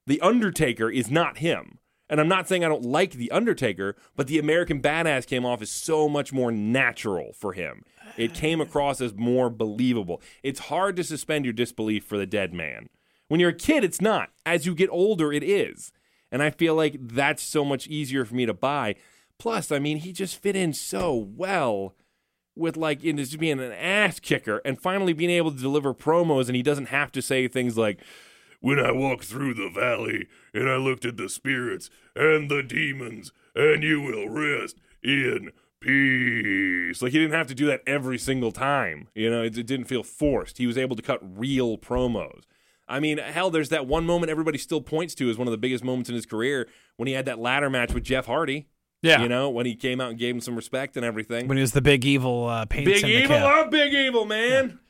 The 0.07 0.21
Undertaker 0.21 0.89
is 0.89 1.11
not 1.11 1.39
him. 1.39 1.78
And 2.09 2.19
I'm 2.19 2.27
not 2.27 2.47
saying 2.47 2.65
I 2.65 2.69
don't 2.69 2.85
like 2.85 3.11
The 3.11 3.31
Undertaker, 3.31 3.95
but 4.15 4.27
the 4.27 4.39
American 4.39 4.81
Badass 4.81 5.27
came 5.27 5.45
off 5.45 5.61
as 5.61 5.69
so 5.69 6.09
much 6.09 6.33
more 6.33 6.51
natural 6.51 7.33
for 7.33 7.53
him. 7.53 7.83
It 8.17 8.33
came 8.33 8.59
across 8.59 8.99
as 8.99 9.13
more 9.13 9.49
believable. 9.49 10.21
It's 10.41 10.59
hard 10.61 10.95
to 10.95 11.03
suspend 11.03 11.45
your 11.45 11.53
disbelief 11.53 12.03
for 12.03 12.17
the 12.17 12.25
dead 12.25 12.53
man. 12.53 12.89
When 13.27 13.39
you're 13.39 13.51
a 13.51 13.53
kid, 13.53 13.83
it's 13.83 14.01
not. 14.01 14.31
As 14.45 14.65
you 14.65 14.73
get 14.73 14.89
older, 14.89 15.31
it 15.31 15.43
is. 15.43 15.91
And 16.31 16.41
I 16.41 16.49
feel 16.49 16.75
like 16.75 16.97
that's 16.99 17.43
so 17.43 17.63
much 17.63 17.87
easier 17.87 18.25
for 18.25 18.35
me 18.35 18.45
to 18.47 18.53
buy. 18.53 18.95
Plus, 19.37 19.71
I 19.71 19.79
mean, 19.79 19.97
he 19.97 20.11
just 20.11 20.41
fit 20.41 20.55
in 20.55 20.73
so 20.73 21.15
well 21.15 21.95
with 22.55 22.75
like 22.75 23.03
in 23.03 23.17
just 23.17 23.39
being 23.39 23.59
an 23.59 23.71
ass 23.71 24.19
kicker 24.19 24.61
and 24.65 24.81
finally 24.81 25.13
being 25.13 25.29
able 25.29 25.51
to 25.51 25.57
deliver 25.57 25.93
promos 25.93 26.47
and 26.47 26.55
he 26.55 26.61
doesn't 26.61 26.87
have 26.87 27.11
to 27.13 27.21
say 27.21 27.47
things 27.47 27.77
like 27.77 28.01
when 28.61 28.79
I 28.79 28.91
walked 28.91 29.25
through 29.25 29.53
the 29.53 29.69
valley 29.69 30.27
and 30.53 30.69
I 30.69 30.75
looked 30.77 31.05
at 31.05 31.17
the 31.17 31.29
spirits 31.29 31.89
and 32.15 32.49
the 32.49 32.61
demons, 32.63 33.31
and 33.55 33.83
you 33.83 34.01
will 34.01 34.29
rest 34.29 34.77
in 35.03 35.51
peace. 35.79 37.01
Like 37.01 37.11
he 37.11 37.19
didn't 37.19 37.33
have 37.35 37.47
to 37.47 37.55
do 37.55 37.65
that 37.67 37.81
every 37.87 38.17
single 38.17 38.51
time. 38.51 39.07
You 39.15 39.29
know, 39.29 39.43
it, 39.43 39.57
it 39.57 39.67
didn't 39.67 39.85
feel 39.85 40.03
forced. 40.03 40.57
He 40.57 40.67
was 40.67 40.77
able 40.77 40.95
to 40.95 41.01
cut 41.01 41.19
real 41.23 41.77
promos. 41.77 42.41
I 42.87 42.99
mean, 42.99 43.19
hell, 43.19 43.51
there's 43.51 43.69
that 43.69 43.85
one 43.85 44.05
moment 44.05 44.31
everybody 44.31 44.57
still 44.57 44.81
points 44.81 45.13
to 45.15 45.29
as 45.29 45.37
one 45.37 45.47
of 45.47 45.51
the 45.51 45.57
biggest 45.59 45.83
moments 45.83 46.09
in 46.09 46.15
his 46.15 46.25
career 46.25 46.67
when 46.97 47.07
he 47.07 47.13
had 47.13 47.25
that 47.25 47.37
ladder 47.39 47.69
match 47.69 47.93
with 47.93 48.03
Jeff 48.03 48.25
Hardy. 48.25 48.67
Yeah, 49.01 49.21
You 49.21 49.29
know, 49.29 49.49
when 49.49 49.65
he 49.65 49.75
came 49.75 50.01
out 50.01 50.09
and 50.09 50.19
gave 50.19 50.35
him 50.35 50.41
some 50.41 50.57
respect 50.57 50.97
and 50.97 51.05
everything. 51.05 51.47
when 51.47 51.55
he 51.55 51.61
was 51.61 51.71
the 51.71 51.81
big 51.81 52.03
evil 52.03 52.47
uh, 52.47 52.65
paint 52.65 52.85
Big 52.85 52.97
syndicate. 52.97 53.23
evil, 53.31 53.37
I'm 53.37 53.69
big 53.69 53.93
evil, 53.93 54.25
man. 54.25 54.71
I, 54.71 54.88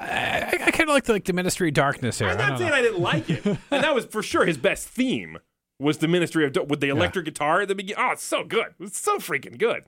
I, 0.00 0.58
I 0.66 0.70
kind 0.70 0.88
of 0.88 0.94
like 0.94 1.04
the, 1.04 1.12
like 1.12 1.24
the 1.24 1.32
Ministry 1.32 1.68
of 1.68 1.74
Darkness 1.74 2.18
here. 2.18 2.28
I'm 2.28 2.36
I 2.38 2.40
not 2.40 2.48
don't 2.50 2.58
saying 2.58 2.70
know. 2.70 2.76
I 2.76 2.82
didn't 2.82 3.00
like 3.00 3.30
it, 3.30 3.44
and 3.46 3.58
that 3.84 3.94
was 3.94 4.06
for 4.06 4.22
sure 4.22 4.46
his 4.46 4.56
best 4.58 4.88
theme 4.88 5.38
was 5.78 5.98
the 5.98 6.08
Ministry 6.08 6.44
of 6.46 6.56
with 6.68 6.80
the 6.80 6.88
electric 6.88 7.24
guitar 7.26 7.60
at 7.62 7.68
the 7.68 7.74
beginning. 7.74 8.02
Oh, 8.02 8.12
it's 8.12 8.22
so 8.22 8.44
good. 8.44 8.74
It's 8.80 8.98
so 8.98 9.18
freaking 9.18 9.58
good. 9.58 9.84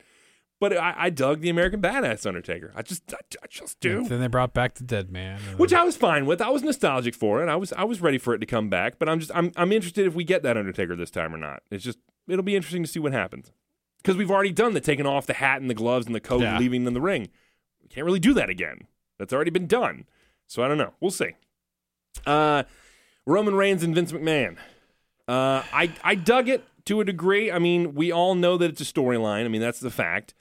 But 0.60 0.76
I, 0.76 0.94
I 0.96 1.10
dug 1.10 1.40
the 1.40 1.48
American 1.50 1.82
Badass 1.82 2.24
Undertaker. 2.24 2.72
I 2.76 2.82
just, 2.82 3.12
I, 3.12 3.16
I 3.42 3.46
just 3.50 3.80
do. 3.80 4.04
Then 4.06 4.20
they 4.20 4.28
brought 4.28 4.54
back 4.54 4.74
the 4.74 4.84
Dead 4.84 5.10
Man. 5.10 5.40
Which 5.56 5.72
I 5.74 5.82
was 5.82 5.96
fine 5.96 6.24
with. 6.24 6.40
I 6.40 6.50
was 6.50 6.62
nostalgic 6.62 7.16
for 7.16 7.42
it. 7.42 7.48
I 7.48 7.56
was, 7.56 7.72
I 7.72 7.82
was 7.82 8.00
ready 8.00 8.16
for 8.16 8.32
it 8.32 8.38
to 8.38 8.46
come 8.46 8.70
back. 8.70 8.96
But 9.00 9.08
I'm 9.08 9.18
just, 9.18 9.32
I'm, 9.34 9.50
I'm 9.56 9.72
interested 9.72 10.06
if 10.06 10.14
we 10.14 10.22
get 10.22 10.44
that 10.44 10.56
Undertaker 10.56 10.94
this 10.94 11.10
time 11.10 11.34
or 11.34 11.38
not. 11.38 11.64
It's 11.72 11.82
just, 11.82 11.98
it'll 12.28 12.44
be 12.44 12.54
interesting 12.54 12.84
to 12.84 12.88
see 12.88 13.00
what 13.00 13.12
happens 13.12 13.50
because 14.00 14.16
we've 14.16 14.30
already 14.30 14.52
done 14.52 14.72
the 14.72 14.80
taking 14.80 15.04
off 15.04 15.26
the 15.26 15.32
hat 15.34 15.60
and 15.60 15.68
the 15.68 15.74
gloves 15.74 16.06
and 16.06 16.14
the 16.14 16.20
coat 16.20 16.42
Yeah. 16.42 16.50
and 16.52 16.60
leaving 16.60 16.82
them 16.84 16.88
in 16.88 16.94
the 16.94 17.00
ring. 17.00 17.28
We 17.82 17.88
can't 17.88 18.04
really 18.04 18.20
do 18.20 18.32
that 18.34 18.48
again. 18.48 18.86
That's 19.22 19.32
already 19.32 19.52
been 19.52 19.68
done. 19.68 20.06
So 20.48 20.64
I 20.64 20.68
don't 20.68 20.78
know. 20.78 20.94
We'll 21.00 21.12
see. 21.12 21.36
Uh, 22.26 22.64
Roman 23.24 23.54
Reigns 23.54 23.84
and 23.84 23.94
Vince 23.94 24.10
McMahon. 24.10 24.56
Uh, 25.28 25.62
I 25.72 25.92
I 26.02 26.16
dug 26.16 26.48
it 26.48 26.64
to 26.86 27.00
a 27.00 27.04
degree. 27.04 27.52
I 27.52 27.60
mean, 27.60 27.94
we 27.94 28.10
all 28.10 28.34
know 28.34 28.58
that 28.58 28.68
it's 28.68 28.80
a 28.80 28.84
storyline. 28.84 29.44
I 29.44 29.48
mean, 29.48 29.60
that's 29.60 29.78
the 29.78 29.92
fact. 29.92 30.34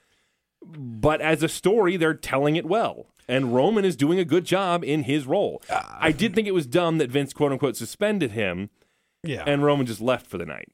But 0.64 1.20
as 1.20 1.44
a 1.44 1.48
story, 1.48 1.96
they're 1.96 2.12
telling 2.12 2.56
it 2.56 2.66
well. 2.66 3.06
And 3.28 3.54
Roman 3.54 3.84
is 3.84 3.94
doing 3.94 4.18
a 4.18 4.24
good 4.24 4.44
job 4.44 4.82
in 4.82 5.04
his 5.04 5.28
role. 5.28 5.62
I 5.70 6.10
did 6.10 6.34
think 6.34 6.48
it 6.48 6.54
was 6.54 6.66
dumb 6.66 6.98
that 6.98 7.08
Vince, 7.08 7.32
quote 7.32 7.52
unquote, 7.52 7.76
suspended 7.76 8.32
him 8.32 8.70
yeah, 9.22 9.44
and 9.46 9.62
Roman 9.62 9.86
just 9.86 10.00
left 10.00 10.26
for 10.26 10.38
the 10.38 10.46
night. 10.46 10.72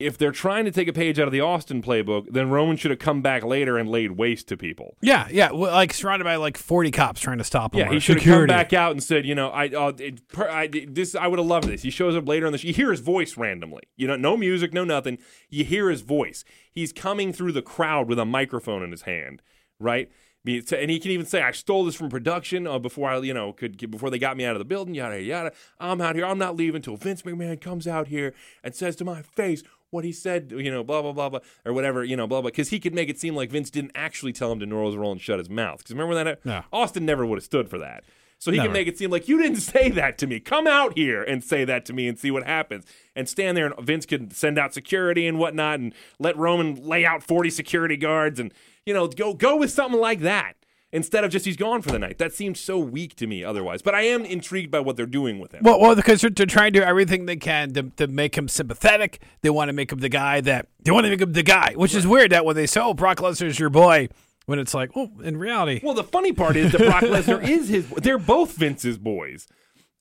If 0.00 0.18
they're 0.18 0.32
trying 0.32 0.64
to 0.64 0.72
take 0.72 0.88
a 0.88 0.92
page 0.92 1.20
out 1.20 1.28
of 1.28 1.32
the 1.32 1.40
Austin 1.40 1.80
playbook, 1.80 2.26
then 2.28 2.50
Roman 2.50 2.76
should 2.76 2.90
have 2.90 2.98
come 2.98 3.22
back 3.22 3.44
later 3.44 3.78
and 3.78 3.88
laid 3.88 4.12
waste 4.12 4.48
to 4.48 4.56
people. 4.56 4.96
yeah, 5.00 5.28
yeah. 5.30 5.52
Well, 5.52 5.70
like 5.72 5.92
surrounded 5.94 6.24
by 6.24 6.34
like 6.34 6.56
forty 6.58 6.90
cops 6.90 7.20
trying 7.20 7.38
to 7.38 7.44
stop 7.44 7.74
him. 7.74 7.80
Yeah, 7.80 7.92
he 7.92 8.00
should 8.00 8.20
have 8.20 8.24
come 8.24 8.46
back 8.46 8.72
out 8.72 8.90
and 8.90 9.02
said, 9.02 9.24
you 9.24 9.36
know, 9.36 9.50
I, 9.50 9.68
uh, 9.68 9.92
it, 9.98 10.26
per, 10.28 10.48
I 10.48 10.66
this 10.66 11.14
I 11.14 11.28
would 11.28 11.38
have 11.38 11.46
loved 11.46 11.68
this. 11.68 11.82
He 11.82 11.90
shows 11.90 12.16
up 12.16 12.26
later 12.26 12.46
on 12.46 12.52
the 12.52 12.58
show. 12.58 12.66
You 12.66 12.74
hear 12.74 12.90
his 12.90 13.00
voice 13.00 13.36
randomly. 13.36 13.84
You 13.96 14.08
know, 14.08 14.16
no 14.16 14.36
music, 14.36 14.74
no 14.74 14.82
nothing. 14.82 15.18
You 15.48 15.64
hear 15.64 15.88
his 15.88 16.00
voice. 16.00 16.44
He's 16.72 16.92
coming 16.92 17.32
through 17.32 17.52
the 17.52 17.62
crowd 17.62 18.08
with 18.08 18.18
a 18.18 18.24
microphone 18.24 18.82
in 18.82 18.90
his 18.90 19.02
hand, 19.02 19.42
right? 19.78 20.10
And 20.46 20.90
he 20.90 21.00
can 21.00 21.10
even 21.10 21.24
say, 21.24 21.40
"I 21.40 21.52
stole 21.52 21.86
this 21.86 21.94
from 21.94 22.10
production 22.10 22.66
uh, 22.66 22.78
before 22.78 23.08
I, 23.08 23.18
you 23.20 23.32
know, 23.32 23.54
could 23.54 23.78
get, 23.78 23.90
before 23.90 24.10
they 24.10 24.18
got 24.18 24.36
me 24.36 24.44
out 24.44 24.54
of 24.54 24.58
the 24.58 24.66
building." 24.66 24.94
Yada 24.94 25.22
yada. 25.22 25.52
I'm 25.80 26.02
out 26.02 26.16
here. 26.16 26.26
I'm 26.26 26.36
not 26.36 26.54
leaving 26.54 26.76
until 26.76 26.96
Vince 26.96 27.22
McMahon 27.22 27.58
comes 27.58 27.88
out 27.88 28.08
here 28.08 28.34
and 28.62 28.74
says 28.74 28.94
to 28.96 29.06
my 29.06 29.22
face 29.22 29.62
what 29.94 30.04
he 30.04 30.12
said. 30.12 30.52
You 30.54 30.70
know, 30.70 30.84
blah 30.84 31.00
blah 31.00 31.12
blah 31.12 31.30
blah, 31.30 31.40
or 31.64 31.72
whatever. 31.72 32.04
You 32.04 32.16
know, 32.16 32.26
blah 32.26 32.42
blah. 32.42 32.50
Because 32.50 32.68
he 32.68 32.78
could 32.78 32.94
make 32.94 33.08
it 33.08 33.18
seem 33.18 33.34
like 33.34 33.50
Vince 33.50 33.70
didn't 33.70 33.92
actually 33.94 34.32
tell 34.34 34.52
him 34.52 34.60
to 34.60 34.66
nose 34.66 34.94
roll 34.96 35.12
and 35.12 35.20
shut 35.20 35.38
his 35.38 35.48
mouth. 35.48 35.78
Because 35.78 35.92
remember 35.92 36.22
that 36.22 36.44
No. 36.44 36.64
Austin 36.72 37.06
never 37.06 37.24
would 37.24 37.36
have 37.38 37.44
stood 37.44 37.70
for 37.70 37.78
that. 37.78 38.04
So 38.40 38.50
he 38.50 38.58
Never. 38.58 38.66
can 38.68 38.72
make 38.74 38.88
it 38.88 38.98
seem 38.98 39.10
like 39.10 39.26
you 39.26 39.40
didn't 39.40 39.60
say 39.60 39.88
that 39.90 40.18
to 40.18 40.26
me. 40.26 40.38
Come 40.38 40.66
out 40.66 40.98
here 40.98 41.22
and 41.22 41.42
say 41.42 41.64
that 41.64 41.86
to 41.86 41.94
me 41.94 42.06
and 42.08 42.18
see 42.18 42.30
what 42.30 42.44
happens. 42.44 42.84
And 43.16 43.26
stand 43.26 43.56
there, 43.56 43.66
and 43.66 43.86
Vince 43.86 44.04
could 44.04 44.34
send 44.34 44.58
out 44.58 44.74
security 44.74 45.26
and 45.26 45.38
whatnot, 45.38 45.80
and 45.80 45.94
let 46.18 46.36
Roman 46.36 46.74
lay 46.74 47.06
out 47.06 47.22
forty 47.22 47.48
security 47.48 47.96
guards, 47.96 48.38
and 48.38 48.52
you 48.84 48.92
know, 48.92 49.06
go 49.08 49.32
go 49.32 49.56
with 49.56 49.70
something 49.70 49.98
like 50.00 50.20
that 50.20 50.56
instead 50.94 51.24
of 51.24 51.30
just 51.30 51.44
he's 51.44 51.58
gone 51.58 51.82
for 51.82 51.90
the 51.90 51.98
night. 51.98 52.16
That 52.16 52.32
seems 52.32 52.58
so 52.58 52.78
weak 52.78 53.14
to 53.16 53.26
me 53.26 53.44
otherwise. 53.44 53.82
But 53.82 53.94
I 53.94 54.02
am 54.02 54.24
intrigued 54.24 54.70
by 54.70 54.80
what 54.80 54.96
they're 54.96 55.04
doing 55.04 55.38
with 55.40 55.52
him. 55.52 55.62
Well, 55.62 55.78
well, 55.78 55.94
because 55.94 56.22
they're, 56.22 56.30
they're 56.30 56.46
trying 56.46 56.72
to 56.72 56.80
do 56.80 56.84
everything 56.84 57.26
they 57.26 57.36
can 57.36 57.74
to, 57.74 57.82
to 57.96 58.06
make 58.06 58.38
him 58.38 58.48
sympathetic. 58.48 59.20
They 59.42 59.50
want 59.50 59.68
to 59.68 59.72
make 59.74 59.92
him 59.92 59.98
the 59.98 60.08
guy 60.08 60.40
that 60.40 60.68
they 60.82 60.90
want 60.92 61.04
to 61.04 61.10
make 61.10 61.20
him 61.20 61.32
the 61.34 61.42
guy, 61.42 61.74
which 61.76 61.94
is 61.94 62.06
weird. 62.06 62.30
That 62.32 62.44
when 62.46 62.56
they 62.56 62.66
say, 62.66 62.80
"Oh, 62.80 62.94
Brock 62.94 63.18
Lesnar's 63.18 63.58
your 63.58 63.70
boy," 63.70 64.08
when 64.46 64.58
it's 64.58 64.72
like, 64.72 64.90
"Oh, 64.96 65.10
in 65.22 65.36
reality, 65.36 65.80
Well, 65.82 65.94
the 65.94 66.04
funny 66.04 66.32
part 66.32 66.56
is 66.56 66.72
that 66.72 66.80
Brock 66.80 67.02
Lesnar 67.02 67.46
is 67.46 67.68
his. 67.68 67.88
They're 67.90 68.16
both 68.18 68.52
Vince's 68.52 68.96
boys. 68.96 69.46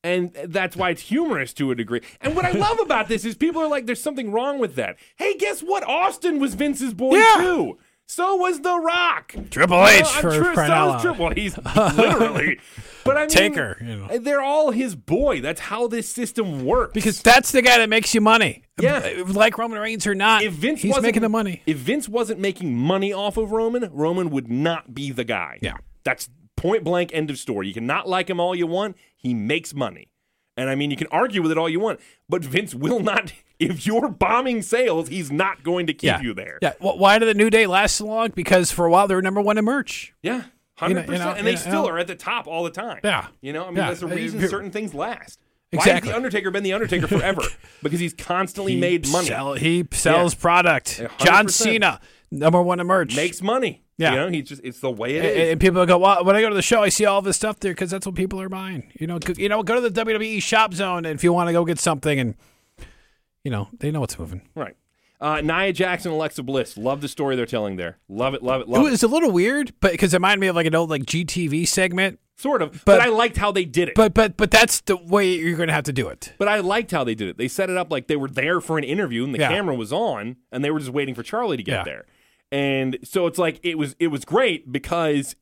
And 0.05 0.33
that's 0.47 0.75
why 0.75 0.89
it's 0.89 1.03
humorous 1.03 1.53
to 1.53 1.71
a 1.71 1.75
degree. 1.75 2.01
And 2.19 2.35
what 2.35 2.43
I 2.43 2.51
love 2.51 2.77
about 2.81 3.07
this 3.07 3.23
is 3.23 3.35
people 3.35 3.61
are 3.61 3.69
like, 3.69 3.85
there's 3.85 4.03
something 4.03 4.33
wrong 4.33 4.59
with 4.59 4.75
that. 4.75 4.97
Hey, 5.15 5.37
guess 5.37 5.61
what? 5.61 5.81
Austin 5.87 6.39
was 6.39 6.55
Vince's 6.55 6.93
boy 6.93 7.15
Yeah. 7.15 7.35
too. 7.37 7.77
So 8.07 8.35
was 8.35 8.61
The 8.61 8.77
Rock. 8.77 9.33
Triple 9.49 9.85
H 9.87 10.01
Well, 10.03 10.11
I'm 10.15 10.21
for 10.21 10.31
sure 10.31 10.53
crying 10.53 10.69
so 10.69 10.85
was 10.85 10.93
loud. 10.93 11.01
Triple. 11.01 11.29
He's 11.31 11.57
literally. 11.97 12.59
But 13.05 13.17
I 13.17 13.21
mean, 13.21 13.29
Taker, 13.29 13.77
you 13.81 13.95
know. 13.97 14.05
Uh, 14.05 14.17
they're 14.19 14.41
all 14.41 14.71
his 14.71 14.95
boy. 14.95 15.41
That's 15.41 15.59
how 15.61 15.87
this 15.87 16.07
system 16.07 16.65
works. 16.65 16.93
because 16.93 17.21
that's 17.21 17.51
the 17.51 17.61
guy 17.61 17.77
that 17.77 17.89
makes 17.89 18.13
you 18.13 18.21
money." 18.21 18.63
Yeah. 18.79 18.97
Uh, 18.97 19.25
like 19.33 19.57
Roman 19.57 19.79
Reigns 19.79 20.05
or 20.05 20.15
not, 20.15 20.43
if 20.43 20.53
Vince 20.53 20.81
he's 20.81 20.89
wasn't, 20.89 21.05
making 21.05 21.21
the 21.21 21.29
money. 21.29 21.61
If 21.65 21.77
Vince 21.77 22.07
wasn't 22.07 22.39
making 22.39 22.75
money 22.75 23.11
off 23.13 23.37
of 23.37 23.51
Roman, 23.51 23.89
Roman 23.91 24.29
would 24.29 24.49
not 24.49 24.93
be 24.93 25.11
the 25.11 25.23
guy. 25.23 25.59
Yeah. 25.61 25.77
That's 26.03 26.29
point 26.55 26.83
blank 26.83 27.11
end 27.13 27.29
of 27.29 27.37
story. 27.37 27.67
You 27.67 27.73
cannot 27.73 28.07
like 28.07 28.29
him 28.29 28.39
all 28.39 28.55
you 28.55 28.67
want. 28.67 28.95
He 29.15 29.33
makes 29.33 29.73
money. 29.73 30.09
And 30.55 30.69
I 30.69 30.75
mean, 30.75 30.91
you 30.91 30.97
can 30.97 31.07
argue 31.07 31.41
with 31.41 31.51
it 31.51 31.57
all 31.57 31.67
you 31.69 31.79
want, 31.79 31.99
but 32.29 32.43
Vince 32.45 32.75
will 32.75 32.99
not. 32.99 33.33
If 33.59 33.85
you're 33.85 34.09
bombing 34.09 34.61
sales, 34.61 35.09
he's 35.09 35.31
not 35.31 35.63
going 35.63 35.87
to 35.87 35.93
keep 35.93 36.07
yeah. 36.07 36.21
you 36.21 36.33
there. 36.33 36.59
Yeah. 36.61 36.73
Well, 36.81 36.97
why 36.97 37.19
did 37.19 37.27
the 37.27 37.33
New 37.33 37.49
Day 37.49 37.65
last 37.67 37.95
so 37.97 38.05
long? 38.07 38.29
Because 38.35 38.71
for 38.71 38.85
a 38.85 38.91
while 38.91 39.07
they 39.07 39.15
were 39.15 39.21
number 39.21 39.41
one 39.41 39.57
in 39.57 39.65
merch. 39.65 40.13
Yeah, 40.21 40.31
You 40.33 40.37
know- 40.39 40.43
hundred 40.75 40.99
you 41.01 41.05
percent, 41.07 41.29
know, 41.29 41.35
and 41.37 41.47
they 41.47 41.51
you 41.51 41.57
know, 41.57 41.61
still 41.61 41.87
are 41.89 41.97
at 41.99 42.07
the 42.07 42.15
top 42.15 42.47
all 42.47 42.63
the 42.63 42.71
time. 42.71 42.99
Yeah. 43.03 43.27
you 43.41 43.53
know, 43.53 43.63
I 43.63 43.67
mean, 43.67 43.77
Yeah. 43.77 43.87
that's 43.89 43.99
the 44.01 44.07
reason 44.07 44.45
certain 44.49 44.71
things 44.71 44.93
last. 44.93 45.39
Why 45.71 45.77
Exactly. 45.77 46.09
has 46.09 46.13
the 46.13 46.15
Undertaker 46.17 46.51
been 46.51 46.63
the 46.63 46.73
Undertaker 46.73 47.07
forever? 47.19 47.41
because 47.81 47.99
he's 47.99 48.13
constantly 48.13 48.75
made 48.75 49.07
money, 49.09 49.27
Sell, 49.27 49.53
he 49.53 49.85
sells 49.91 50.35
product. 50.35 50.99
Yeah, 50.99 51.07
John 51.19 51.45
100%. 51.47 51.49
Cena, 51.51 52.01
number 52.31 52.61
one 52.61 52.79
in 52.79 52.87
merch. 52.87 53.15
makes 53.15 53.41
money. 53.41 53.81
Yeah. 53.97 54.09
you 54.11 54.15
know, 54.17 54.29
he's 54.29 54.49
just 54.49 54.61
it's 54.63 54.79
the 54.79 54.89
way 54.91 55.17
it 55.17 55.25
and, 55.25 55.41
is. 55.41 55.51
and 55.51 55.61
people 55.61 55.85
go, 55.85 55.99
well, 55.99 56.25
when 56.25 56.35
I 56.35 56.41
go 56.41 56.49
to 56.49 56.55
the 56.55 56.63
show, 56.63 56.81
I 56.81 56.89
see 56.89 57.05
all 57.05 57.21
this 57.21 57.37
stuff 57.37 57.59
there 57.59 57.71
because 57.73 57.91
that's 57.91 58.05
what 58.07 58.15
people 58.15 58.41
are 58.41 58.49
buying. 58.49 58.91
You 58.99 59.05
know, 59.05 59.19
you 59.37 59.47
know, 59.49 59.61
go 59.61 59.75
to 59.79 59.87
the 59.87 60.03
WWE 60.05 60.41
Shop 60.41 60.73
Zone 60.73 61.05
if 61.05 61.23
you 61.23 61.31
want 61.31 61.49
to 61.49 61.53
go 61.53 61.63
get 61.63 61.77
something, 61.79 62.19
and 62.19 62.33
you 63.43 63.51
know 63.51 63.69
they 63.79 63.91
know 63.91 63.99
what's 64.01 64.17
moving. 64.19 64.41
right. 64.55 64.75
Uh, 65.21 65.39
Nia 65.39 65.71
Jackson, 65.71 66.11
and 66.11 66.17
Alexa 66.17 66.43
Bliss. 66.43 66.77
Love 66.77 66.99
the 66.99 67.07
story 67.07 67.37
they're 67.37 67.45
telling 67.45 67.77
there. 67.77 67.97
Love 68.09 68.33
it. 68.33 68.43
Love 68.43 68.59
it. 68.59 68.67
Love 68.67 68.85
it. 68.85 68.89
was 68.91 69.03
a 69.03 69.07
little 69.07 69.31
weird, 69.31 69.71
but 69.79 69.93
because 69.93 70.13
it 70.13 70.17
reminded 70.17 70.41
me 70.41 70.47
of 70.47 70.55
like 70.57 70.65
an 70.65 70.75
old 70.75 70.89
like 70.89 71.03
GTV 71.03 71.65
segment. 71.65 72.19
Sort 72.35 72.61
of, 72.61 72.71
but, 72.83 72.97
but- 72.97 73.01
I 73.01 73.05
liked 73.07 73.37
how 73.37 73.51
they 73.51 73.63
did 73.63 73.87
it. 73.87 73.95
But 73.95 74.13
but 74.13 74.35
but 74.35 74.51
that's 74.51 74.81
the 74.81 74.97
way 74.97 75.33
you're 75.35 75.55
going 75.55 75.67
to 75.67 75.73
have 75.73 75.85
to 75.85 75.93
do 75.93 76.09
it. 76.09 76.33
But 76.39 76.49
I 76.49 76.59
liked 76.59 76.91
how 76.91 77.03
they 77.05 77.15
did 77.15 77.29
it. 77.29 77.37
They 77.37 77.47
set 77.47 77.69
it 77.69 77.77
up 77.77 77.89
like 77.91 78.07
they 78.07 78.15
were 78.17 78.27
there 78.27 78.59
for 78.59 78.77
an 78.77 78.83
interview 78.83 79.23
and 79.23 79.33
the 79.33 79.39
Yeah. 79.39 79.49
camera 79.49 79.75
was 79.75 79.93
on 79.93 80.35
and 80.51 80.61
they 80.65 80.71
were 80.71 80.79
just 80.79 80.91
waiting 80.91 81.15
for 81.15 81.23
Charlie 81.23 81.55
to 81.57 81.63
get 81.63 81.71
Yeah. 81.71 81.83
there. 81.85 82.05
And 82.51 82.97
so 83.03 83.27
it's 83.27 83.37
like 83.37 83.59
it 83.63 83.77
was 83.77 83.95
it 83.99 84.07
was 84.07 84.25
great 84.25 84.71
because 84.71 85.35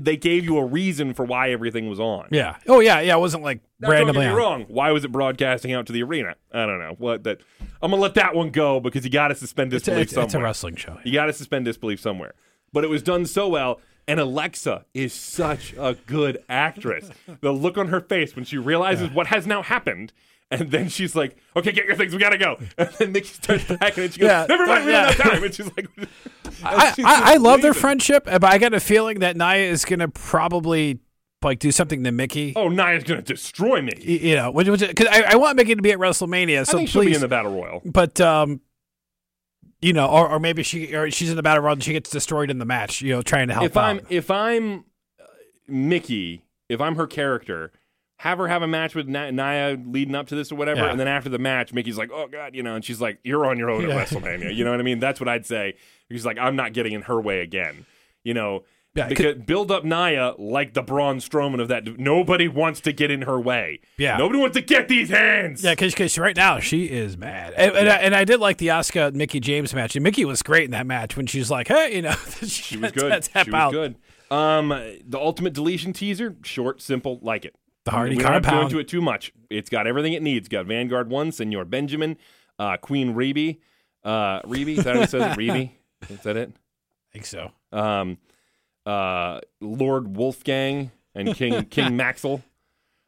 they 0.00 0.16
gave 0.16 0.44
you 0.44 0.58
a 0.58 0.64
reason 0.64 1.14
for 1.14 1.24
why 1.24 1.50
everything 1.50 1.88
was 1.88 2.00
on. 2.00 2.28
Yeah. 2.30 2.56
Oh 2.68 2.80
yeah, 2.80 3.00
yeah. 3.00 3.16
It 3.16 3.20
wasn't 3.20 3.42
like 3.42 3.60
Now, 3.80 3.90
randomly 3.90 4.26
me 4.26 4.32
wrong. 4.32 4.64
Why 4.68 4.90
was 4.90 5.04
it 5.04 5.12
broadcasting 5.12 5.72
out 5.72 5.86
to 5.86 5.92
the 5.92 6.02
arena? 6.02 6.36
I 6.52 6.66
don't 6.66 6.78
know. 6.78 6.94
What 6.98 7.24
that 7.24 7.40
I'm 7.82 7.90
gonna 7.90 8.00
let 8.02 8.14
that 8.14 8.34
one 8.34 8.50
go 8.50 8.80
because 8.80 9.04
you 9.04 9.10
got 9.10 9.28
to 9.28 9.34
suspend 9.34 9.72
It's 9.72 9.88
a, 9.88 9.90
disbelief 9.90 10.08
it's, 10.08 10.16
it's 10.16 10.34
a 10.34 10.40
wrestling 10.40 10.76
show. 10.76 10.98
You 11.04 11.12
got 11.12 11.26
to 11.26 11.32
suspend 11.32 11.64
disbelief 11.64 12.00
somewhere. 12.00 12.34
But 12.72 12.84
it 12.84 12.90
was 12.90 13.02
done 13.02 13.26
so 13.26 13.48
well. 13.48 13.80
And 14.08 14.18
Alexa 14.18 14.84
is 14.94 15.12
such 15.12 15.74
a 15.78 15.94
good 16.06 16.42
actress. 16.48 17.10
the 17.40 17.52
look 17.52 17.78
on 17.78 17.88
her 17.88 18.00
face 18.00 18.34
when 18.34 18.44
she 18.44 18.58
realizes 18.58 19.10
what 19.10 19.28
has 19.28 19.46
now 19.46 19.62
happened. 19.62 20.12
And 20.52 20.70
then 20.70 20.88
she's 20.88 21.16
like, 21.16 21.36
okay, 21.56 21.72
get 21.72 21.86
your 21.86 21.96
things. 21.96 22.12
We 22.12 22.18
got 22.18 22.30
to 22.30 22.38
go. 22.38 22.58
And 22.76 22.90
then 22.98 23.12
Mickie 23.12 23.28
starts 23.28 23.64
packing 23.80 24.04
and 24.04 24.12
she 24.12 24.20
goes, 24.20 24.28
Yeah. 24.28 24.46
never 24.48 24.66
mind, 24.66 24.84
we 24.84 24.92
don't 24.92 25.06
have 25.06 25.16
time. 25.16 25.42
And 25.42 25.54
she's 25.54 25.70
like, 25.76 25.86
I, 26.64 26.92
she's 26.92 27.04
I, 27.04 27.34
I 27.34 27.36
love 27.38 27.62
their 27.62 27.74
friendship, 27.74 28.24
but 28.26 28.44
I 28.44 28.58
got 28.58 28.74
a 28.74 28.80
feeling 28.80 29.20
that 29.20 29.36
Nia 29.36 29.70
is 29.70 29.84
going 29.84 30.00
to 30.00 30.08
probably 30.08 31.00
like 31.42 31.58
do 31.58 31.72
something 31.72 32.04
to 32.04 32.12
Mickie. 32.12 32.52
Oh, 32.54 32.68
going 32.68 33.04
to 33.04 33.22
destroy 33.22 33.80
me. 33.82 33.92
Y- 33.96 34.02
You 34.28 34.36
know, 34.36 34.50
which 34.50 34.68
because 34.68 35.08
I, 35.10 35.22
I 35.22 35.36
want 35.36 35.56
Mickie 35.56 35.74
to 35.74 35.82
be 35.82 35.90
at 35.92 35.98
WrestleMania. 35.98 36.66
So 36.66 36.74
I 36.74 36.80
think 36.80 36.88
she'll 36.90 37.00
be 37.02 37.06
please, 37.08 37.16
in 37.16 37.22
the 37.22 37.28
Battle 37.28 37.52
Royal. 37.52 37.80
but 37.84 38.20
um, 38.20 38.60
you 39.80 39.92
know, 39.92 40.06
or, 40.06 40.28
or 40.28 40.38
maybe 40.38 40.62
she 40.62 40.94
or 40.94 41.10
she's 41.10 41.30
in 41.30 41.36
the 41.36 41.42
battle 41.42 41.62
royal 41.64 41.72
and 41.72 41.82
she 41.82 41.92
gets 41.92 42.10
destroyed 42.10 42.50
in 42.50 42.58
the 42.58 42.64
match. 42.64 43.02
You 43.02 43.14
know, 43.14 43.22
trying 43.22 43.48
to 43.48 43.54
help 43.54 43.66
if 43.66 43.76
out. 43.76 43.84
I'm 43.84 44.00
if 44.08 44.30
I'm 44.30 44.84
uh, 45.20 45.24
Mickie, 45.66 46.44
if 46.68 46.80
I'm 46.80 46.94
her 46.96 47.06
character, 47.08 47.72
have 48.22 48.38
her 48.38 48.46
have 48.46 48.62
a 48.62 48.68
match 48.68 48.94
with 48.94 49.08
Na- 49.08 49.30
Nia 49.30 49.76
leading 49.84 50.14
up 50.14 50.28
to 50.28 50.36
this 50.36 50.52
or 50.52 50.54
whatever, 50.54 50.82
Yeah. 50.82 50.90
and 50.92 51.00
then 51.00 51.08
after 51.08 51.28
the 51.28 51.38
match, 51.40 51.72
Mickie's 51.72 51.98
like, 51.98 52.10
"Oh 52.12 52.28
God," 52.28 52.54
you 52.54 52.62
know, 52.62 52.76
and 52.76 52.84
she's 52.84 53.00
like, 53.00 53.18
"You're 53.24 53.46
on 53.46 53.58
your 53.58 53.68
own 53.68 53.82
Yeah. 53.88 53.96
at 53.96 54.08
WrestleMania." 54.08 54.54
You 54.54 54.64
know 54.64 54.70
what 54.70 54.78
I 54.78 54.84
mean? 54.84 55.00
That's 55.00 55.18
what 55.18 55.28
I'd 55.28 55.44
say. 55.44 55.74
She's 56.10 56.24
like, 56.24 56.38
"I'm 56.38 56.54
not 56.54 56.72
getting 56.72 56.92
in 56.92 57.02
her 57.02 57.20
way 57.20 57.40
again." 57.40 57.84
You 58.24 58.34
know. 58.34 58.62
Yeah, 58.94 59.08
because 59.08 59.36
build 59.46 59.70
up 59.72 59.84
Nia 59.84 60.34
like 60.36 60.74
the 60.74 60.82
Braun 60.82 61.16
Strowman 61.16 61.62
of 61.62 61.68
that. 61.68 61.98
Nobody 61.98 62.46
wants 62.46 62.78
to 62.82 62.92
get 62.92 63.10
in 63.10 63.22
her 63.22 63.40
way. 63.40 63.80
Yeah. 63.96 64.18
Nobody 64.18 64.38
wants 64.38 64.54
to 64.54 64.60
get 64.62 64.86
these 64.86 65.08
hands. 65.08 65.64
Yeah, 65.64 65.74
because 65.74 66.18
right 66.18 66.36
now 66.36 66.58
she 66.60 66.84
is 66.90 67.16
mad, 67.16 67.54
and, 67.56 67.74
and, 67.74 67.88
I, 67.88 67.96
and 67.96 68.14
I 68.14 68.24
did 68.24 68.38
like 68.38 68.58
the 68.58 68.66
Asuka 68.68 69.14
Mickie 69.14 69.40
James 69.40 69.72
match. 69.74 69.96
And 69.96 70.02
Mickie 70.04 70.26
was 70.26 70.42
great 70.42 70.66
in 70.66 70.72
that 70.72 70.86
match 70.86 71.16
when 71.16 71.26
she's 71.26 71.50
like, 71.50 71.68
"Hey, 71.68 71.96
you 71.96 72.02
know, 72.02 72.12
She 72.46 72.76
was 72.76 72.92
good. 72.92 73.22
Tap 73.22 73.46
she 73.46 73.50
was 73.50 73.54
out. 73.58 73.72
good. 73.72 73.96
Um, 74.30 74.68
the 74.68 75.18
ultimate 75.18 75.54
deletion 75.54 75.94
teaser, 75.94 76.36
short, 76.42 76.82
simple, 76.82 77.18
like 77.22 77.46
it. 77.46 77.54
The 77.84 77.90
Hardy 77.90 78.16
we 78.16 78.22
don't 78.22 78.32
have 78.32 78.42
to 78.42 78.48
compound. 78.48 78.74
it 78.74 78.88
too 78.88 79.02
much. 79.02 79.32
It's 79.50 79.68
got 79.68 79.86
everything 79.86 80.12
it 80.12 80.22
needs. 80.22 80.46
It's 80.46 80.52
got 80.52 80.66
Vanguard 80.66 81.10
One, 81.10 81.32
Senor 81.32 81.64
Benjamin, 81.64 82.16
uh, 82.58 82.76
Queen 82.76 83.14
Reby, 83.14 83.58
uh, 84.04 84.40
Reby. 84.42 84.78
Is 84.78 84.84
that 84.84 84.96
how 84.96 85.02
it 85.02 85.10
says 85.10 85.22
it? 85.22 85.38
Reby? 85.38 85.70
Is 86.08 86.20
that 86.20 86.36
it? 86.36 86.52
I 86.54 87.12
think 87.12 87.26
so. 87.26 87.50
Um, 87.72 88.18
uh, 88.86 89.40
Lord 89.60 90.16
Wolfgang 90.16 90.92
and 91.14 91.34
King 91.34 91.64
King 91.70 91.96
Maxwell. 91.96 92.42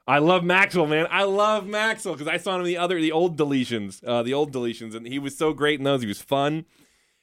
I 0.07 0.19
love 0.19 0.45
Maxwell, 0.45 0.87
man. 0.87 1.07
I 1.11 1.23
love 1.23 1.67
Maxwell 1.67 2.15
because 2.15 2.29
I 2.29 2.37
saw 2.37 2.57
him 2.57 2.61
in 2.61 2.67
the 2.67 2.77
other, 2.77 3.01
the 3.01 3.13
old 3.13 3.39
deletions, 3.39 4.05
uh, 4.05 4.23
the 4.23 4.35
old 4.35 4.53
deletions, 4.53 4.95
and 4.95 5.07
he 5.07 5.19
was 5.19 5.37
so 5.37 5.53
great 5.55 5.79
in 5.79 5.85
those. 5.85 6.03
He 6.03 6.07
was 6.07 6.21
fun, 6.21 6.67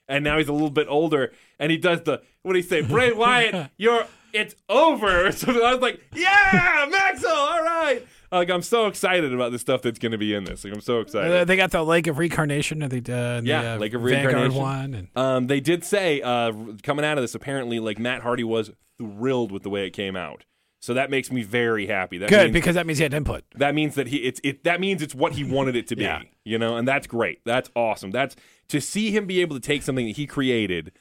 and 0.07 0.23
now 0.23 0.39
he's 0.39 0.47
a 0.47 0.53
little 0.53 0.71
bit 0.71 0.87
older, 0.89 1.31
and 1.59 1.71
he 1.71 1.77
does 1.77 2.01
the 2.03 2.21
what 2.41 2.53
do 2.53 2.57
he 2.57 2.63
say? 2.63 2.81
Bray 2.81 3.11
Wyatt, 3.11 3.69
you're 3.77 4.07
it's 4.33 4.55
over. 4.69 5.31
So 5.41 5.51
I 5.65 5.73
was 5.73 5.81
like, 5.81 6.01
yeah, 6.13 6.85
Maxwell, 6.89 7.33
all 7.35 7.63
right. 7.63 8.05
Like 8.31 8.49
I'm 8.49 8.61
so 8.61 8.87
excited 8.87 9.33
about 9.33 9.51
the 9.51 9.59
stuff 9.59 9.81
that's 9.81 9.99
going 9.99 10.13
to 10.13 10.17
be 10.17 10.33
in 10.33 10.43
this. 10.45 10.63
Like 10.63 10.73
I'm 10.73 10.81
so 10.81 10.99
excited. 11.01 11.31
Uh, 11.31 11.43
they 11.45 11.57
got 11.57 11.71
the 11.71 11.83
Lake 11.83 12.07
of 12.07 12.17
Reincarnation. 12.17 12.81
and 12.81 12.91
They 12.91 13.13
uh, 13.13 13.41
Yeah, 13.43 13.61
the, 13.61 13.69
uh, 13.73 13.77
Lake 13.77 13.93
of 13.93 14.01
Vanguard 14.01 14.33
Reincarnation. 14.35 14.61
one. 14.61 14.93
And 14.93 15.07
Um, 15.15 15.47
they 15.47 15.59
did 15.59 15.83
say 15.83 16.21
uh, 16.21 16.53
coming 16.83 17.03
out 17.03 17.17
of 17.17 17.23
this, 17.23 17.35
apparently, 17.35 17.79
like 17.79 17.99
Matt 17.99 18.21
Hardy 18.21 18.43
was 18.45 18.71
thrilled 18.97 19.51
with 19.51 19.63
the 19.63 19.69
way 19.69 19.85
it 19.85 19.91
came 19.91 20.15
out. 20.15 20.45
So 20.81 20.93
that 20.95 21.11
makes 21.11 21.31
me 21.31 21.43
very 21.43 21.85
happy. 21.87 22.17
That 22.17 22.29
good 22.29 22.45
means, 22.45 22.53
because 22.53 22.75
that 22.75 22.87
means 22.87 22.97
he 22.99 23.03
had 23.03 23.13
input. 23.13 23.43
that 23.55 23.75
means 23.75 23.93
that 23.95 24.07
he 24.07 24.17
it's 24.17 24.39
it 24.43 24.63
that 24.63 24.79
means 24.79 25.01
it's 25.03 25.13
what 25.13 25.33
he 25.33 25.43
wanted 25.43 25.75
it 25.75 25.87
to 25.87 25.95
be. 25.95 26.03
Yeah. 26.05 26.21
You 26.43 26.57
know, 26.57 26.75
and 26.77 26.87
that's 26.87 27.05
great. 27.05 27.39
That's 27.45 27.69
awesome. 27.75 28.09
That's 28.09 28.35
to 28.69 28.81
see 28.81 29.11
him 29.11 29.27
be 29.27 29.41
able 29.41 29.55
to 29.55 29.59
take 29.59 29.83
something 29.83 30.07
that 30.07 30.15
he 30.15 30.25
created 30.25 30.91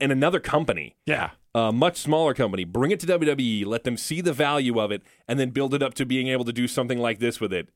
in 0.00 0.10
another 0.10 0.40
company, 0.40 0.96
Yeah, 1.06 1.30
a 1.58 1.72
much 1.72 1.96
smaller 1.96 2.34
company, 2.34 2.64
bring 2.64 2.90
it 2.90 3.00
to 3.00 3.06
WWE, 3.06 3.64
let 3.64 3.84
them 3.84 3.96
see 3.96 4.20
the 4.20 4.32
value 4.34 4.78
of 4.78 4.90
it, 4.92 5.02
and 5.26 5.40
then 5.40 5.50
build 5.50 5.72
it 5.74 5.82
up 5.82 5.94
to 5.94 6.04
being 6.04 6.28
able 6.28 6.44
to 6.44 6.52
do 6.52 6.68
something 6.68 6.98
like 6.98 7.18
this 7.18 7.40
with 7.40 7.52
it. 7.52 7.68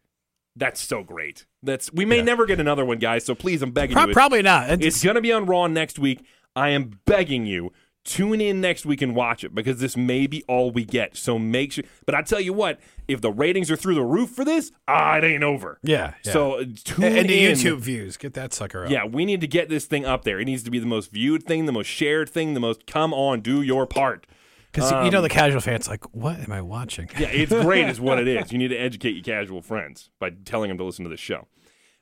That's 0.54 0.80
so 0.80 1.02
great. 1.02 1.46
That's 1.62 1.90
we 1.92 2.04
may 2.04 2.16
Yeah. 2.18 2.24
never 2.24 2.44
get 2.44 2.60
another 2.60 2.84
one, 2.84 2.98
guys. 2.98 3.24
So 3.24 3.34
please, 3.34 3.62
I'm 3.62 3.70
begging 3.70 3.94
Pro- 3.94 4.02
you. 4.04 4.10
It's- 4.10 4.14
probably 4.14 4.42
not. 4.42 4.68
It's, 4.68 4.84
it's 4.84 5.02
going 5.02 5.14
to 5.16 5.22
be 5.22 5.32
on 5.32 5.46
Raw 5.46 5.66
next 5.66 5.98
week. 5.98 6.20
I 6.56 6.70
am 6.70 7.00
begging 7.06 7.46
you, 7.46 7.72
tune 8.04 8.40
in 8.40 8.60
next 8.60 8.86
week 8.86 9.02
and 9.02 9.14
watch 9.14 9.44
it 9.44 9.54
because 9.54 9.80
this 9.80 9.96
may 9.96 10.26
be 10.26 10.42
all 10.48 10.70
we 10.70 10.84
get. 10.84 11.16
So 11.16 11.38
make 11.38 11.72
sure. 11.72 11.84
But 12.06 12.14
I 12.14 12.22
tell 12.22 12.40
you 12.40 12.52
what, 12.52 12.80
if 13.08 13.20
the 13.20 13.30
ratings 13.30 13.70
are 13.70 13.76
through 13.76 13.94
the 13.94 14.02
roof 14.02 14.30
for 14.30 14.44
this, 14.44 14.72
ah, 14.88 15.16
it 15.16 15.24
ain't 15.24 15.42
over. 15.42 15.78
yeah, 15.82 16.14
yeah. 16.24 16.32
So 16.32 16.54
uh, 16.54 16.64
tune 16.84 17.04
and, 17.04 17.18
and 17.18 17.28
the 17.28 17.46
in. 17.46 17.52
YouTube 17.52 17.80
views 17.80 18.16
get 18.16 18.34
that 18.34 18.52
sucker 18.52 18.84
up. 18.84 18.90
Yeah, 18.90 19.04
we 19.04 19.24
need 19.24 19.40
to 19.42 19.46
get 19.46 19.68
this 19.68 19.86
thing 19.86 20.04
up 20.04 20.24
there. 20.24 20.40
It 20.40 20.46
needs 20.46 20.62
to 20.64 20.70
be 20.70 20.78
the 20.78 20.86
most 20.86 21.10
viewed 21.10 21.44
thing, 21.44 21.66
the 21.66 21.72
most 21.72 21.88
shared 21.88 22.28
thing, 22.28 22.54
the 22.54 22.60
most. 22.60 22.86
Come 22.86 23.12
on, 23.12 23.40
do 23.40 23.62
your 23.62 23.86
part. 23.86 24.26
because 24.72 24.90
you 25.04 25.10
know 25.10 25.22
the 25.22 25.28
casual 25.28 25.60
fans 25.60 25.88
like, 25.88 26.04
what 26.14 26.40
am 26.40 26.52
I 26.52 26.62
watching? 26.62 27.08
Um, 27.14 27.22
Yeah, 27.22 27.28
it's 27.28 27.52
great, 27.52 27.88
is 27.88 28.00
what 28.00 28.18
it 28.18 28.28
is. 28.28 28.52
You 28.52 28.58
need 28.58 28.68
to 28.68 28.76
educate 28.76 29.12
your 29.12 29.24
casual 29.24 29.62
friends 29.62 30.10
by 30.18 30.30
telling 30.30 30.68
them 30.68 30.78
to 30.78 30.84
listen 30.84 31.04
to 31.04 31.10
this 31.10 31.20
show. 31.20 31.46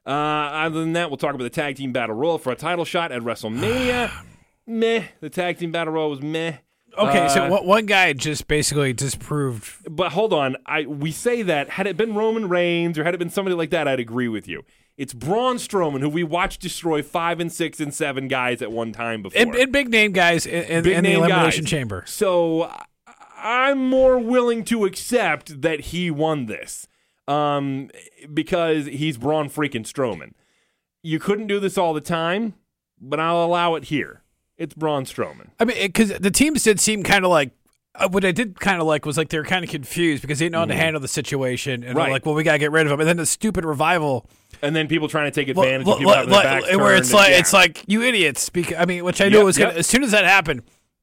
Uh, 0.07 0.11
other 0.11 0.81
than 0.81 0.95
that, 0.95 1.11
we'll 1.11 1.19
talk 1.19 1.35
about 1.35 1.45
the 1.45 1.51
tag 1.51 1.77
team 1.77 1.93
battle 1.93 2.15
royal 2.15 2.39
for 2.39 2.51
a 2.51 2.57
title 2.57 2.87
shot 2.87 3.13
at 3.13 3.21
WrestleMania. 3.21 4.11
meh. 4.69 5.05
The 5.21 5.31
tag 5.31 5.59
team 5.59 5.73
battle 5.73 5.95
royal 5.95 6.11
was 6.11 6.23
meh. 6.23 6.59
Okay, 6.97 7.29
so 7.29 7.45
Uh, 7.45 7.63
one- 7.63 7.87
guy 7.87 8.13
just 8.13 8.49
basically 8.49 8.93
disproved. 8.93 9.73
But 9.89 10.13
hold 10.13 10.33
on, 10.33 10.57
I 10.67 10.83
we 10.83 11.13
say 11.13 11.43
that 11.43 11.71
had 11.71 11.87
it 11.87 11.97
been 11.97 12.15
Roman 12.15 12.49
Reigns 12.49 12.99
or 12.99 13.05
had 13.05 13.15
it 13.15 13.19
been 13.19 13.31
somebody 13.31 13.55
like 13.55 13.71
that, 13.71 13.87
I'd 13.87 14.01
agree 14.01 14.29
with 14.29 14.49
you. 14.49 14.65
It's 14.97 15.15
Braun 15.15 15.57
Strowman 15.57 16.01
who 16.01 16.09
we 16.09 16.25
watched 16.25 16.61
destroy 16.61 17.03
five 17.03 17.39
and 17.39 17.53
six 17.53 17.79
and 17.79 17.95
seven 17.95 18.27
guys 18.27 18.61
at 18.63 18.73
one 18.73 18.93
time 18.93 19.23
before. 19.23 19.41
And, 19.41 19.55
and 19.55 19.71
big 19.71 19.91
name 19.91 20.11
guys 20.13 20.45
in, 20.45 20.65
in, 20.65 20.83
Big 20.83 20.93
in 20.97 21.05
the 21.05 21.11
name 21.11 21.19
elimination 21.19 21.65
guys. 21.65 21.71
chamber. 21.71 22.03
So 22.07 22.73
I'm 23.37 23.79
more 23.89 24.19
willing 24.19 24.65
to 24.65 24.85
accept 24.85 25.63
that 25.63 25.81
he 25.81 26.11
won 26.11 26.47
this 26.47 26.89
um, 27.29 27.91
because 28.35 28.87
he's 28.87 29.19
Braun 29.19 29.49
freaking 29.49 29.87
Strowman. 29.87 30.33
You 31.03 31.21
couldn't 31.21 31.47
do 31.47 31.61
this 31.61 31.79
all 31.79 31.95
the 31.95 32.01
time, 32.01 32.55
but 33.01 33.21
I'll 33.21 33.45
allow 33.45 33.77
it 33.77 33.85
here. 33.85 34.23
It's 34.59 34.75
Braun 34.75 35.05
Strowman. 35.05 35.49
I 35.61 35.65
mean, 35.65 35.77
because 35.81 36.11
the 36.19 36.31
teams 36.31 36.63
did 36.65 36.81
seem 36.81 37.03
kind 37.03 37.25
of 37.25 37.31
like. 37.31 37.53
Uh, 37.95 38.09
what 38.09 38.25
I 38.25 38.31
did 38.31 38.61
kind 38.61 38.81
of 38.81 38.87
like 38.87 39.05
was 39.07 39.17
like 39.17 39.29
they 39.31 39.39
were 39.39 39.45
kind 39.45 39.65
of 39.65 39.71
confused 39.71 40.23
because 40.23 40.39
they 40.39 40.45
didn't 40.45 40.53
know 40.53 40.59
how 40.61 40.65
to 40.67 40.75
handle 40.75 41.01
the 41.01 41.09
situation, 41.09 41.83
and 41.83 41.97
they're. 41.97 42.05
Right. 42.05 42.13
like, 42.13 42.27
"Well, 42.27 42.35
we 42.37 42.45
gotta 42.45 42.59
get 42.59 42.71
rid 42.71 42.87
of 42.87 42.93
him." 42.93 43.01
And 43.01 43.09
then 43.09 43.17
the 43.17 43.27
stupid 43.27 43.65
revival, 43.65 44.29
And 44.63 44.77
then 44.77 44.87
people 44.87 45.09
trying 45.09 45.25
to 45.29 45.31
take 45.35 45.49
advantage 45.49 45.87
of 45.89 45.99
people 45.99 46.13
having 46.13 46.31
their 46.31 46.43
backs 46.43 46.77
where 46.77 46.95
it's 46.97 47.09
and- 47.09 47.15
like 47.17 47.31
yeah. 47.31 47.39
it's 47.39 47.53
like 47.53 47.83
you 47.89 48.03
idiots. 48.03 48.51
Because 48.51 48.77
I 48.79 48.85
mean, 48.85 49.05
which 49.05 49.21
I 49.21 49.29
knew 49.31 49.39
Yep, 49.39 49.45
was 49.47 49.59
gonna. 49.59 49.71
yep. 49.71 49.79
As 49.81 49.87
soon 49.89 50.05
as 50.05 50.13
that 50.13 50.25
happened, 50.25 50.63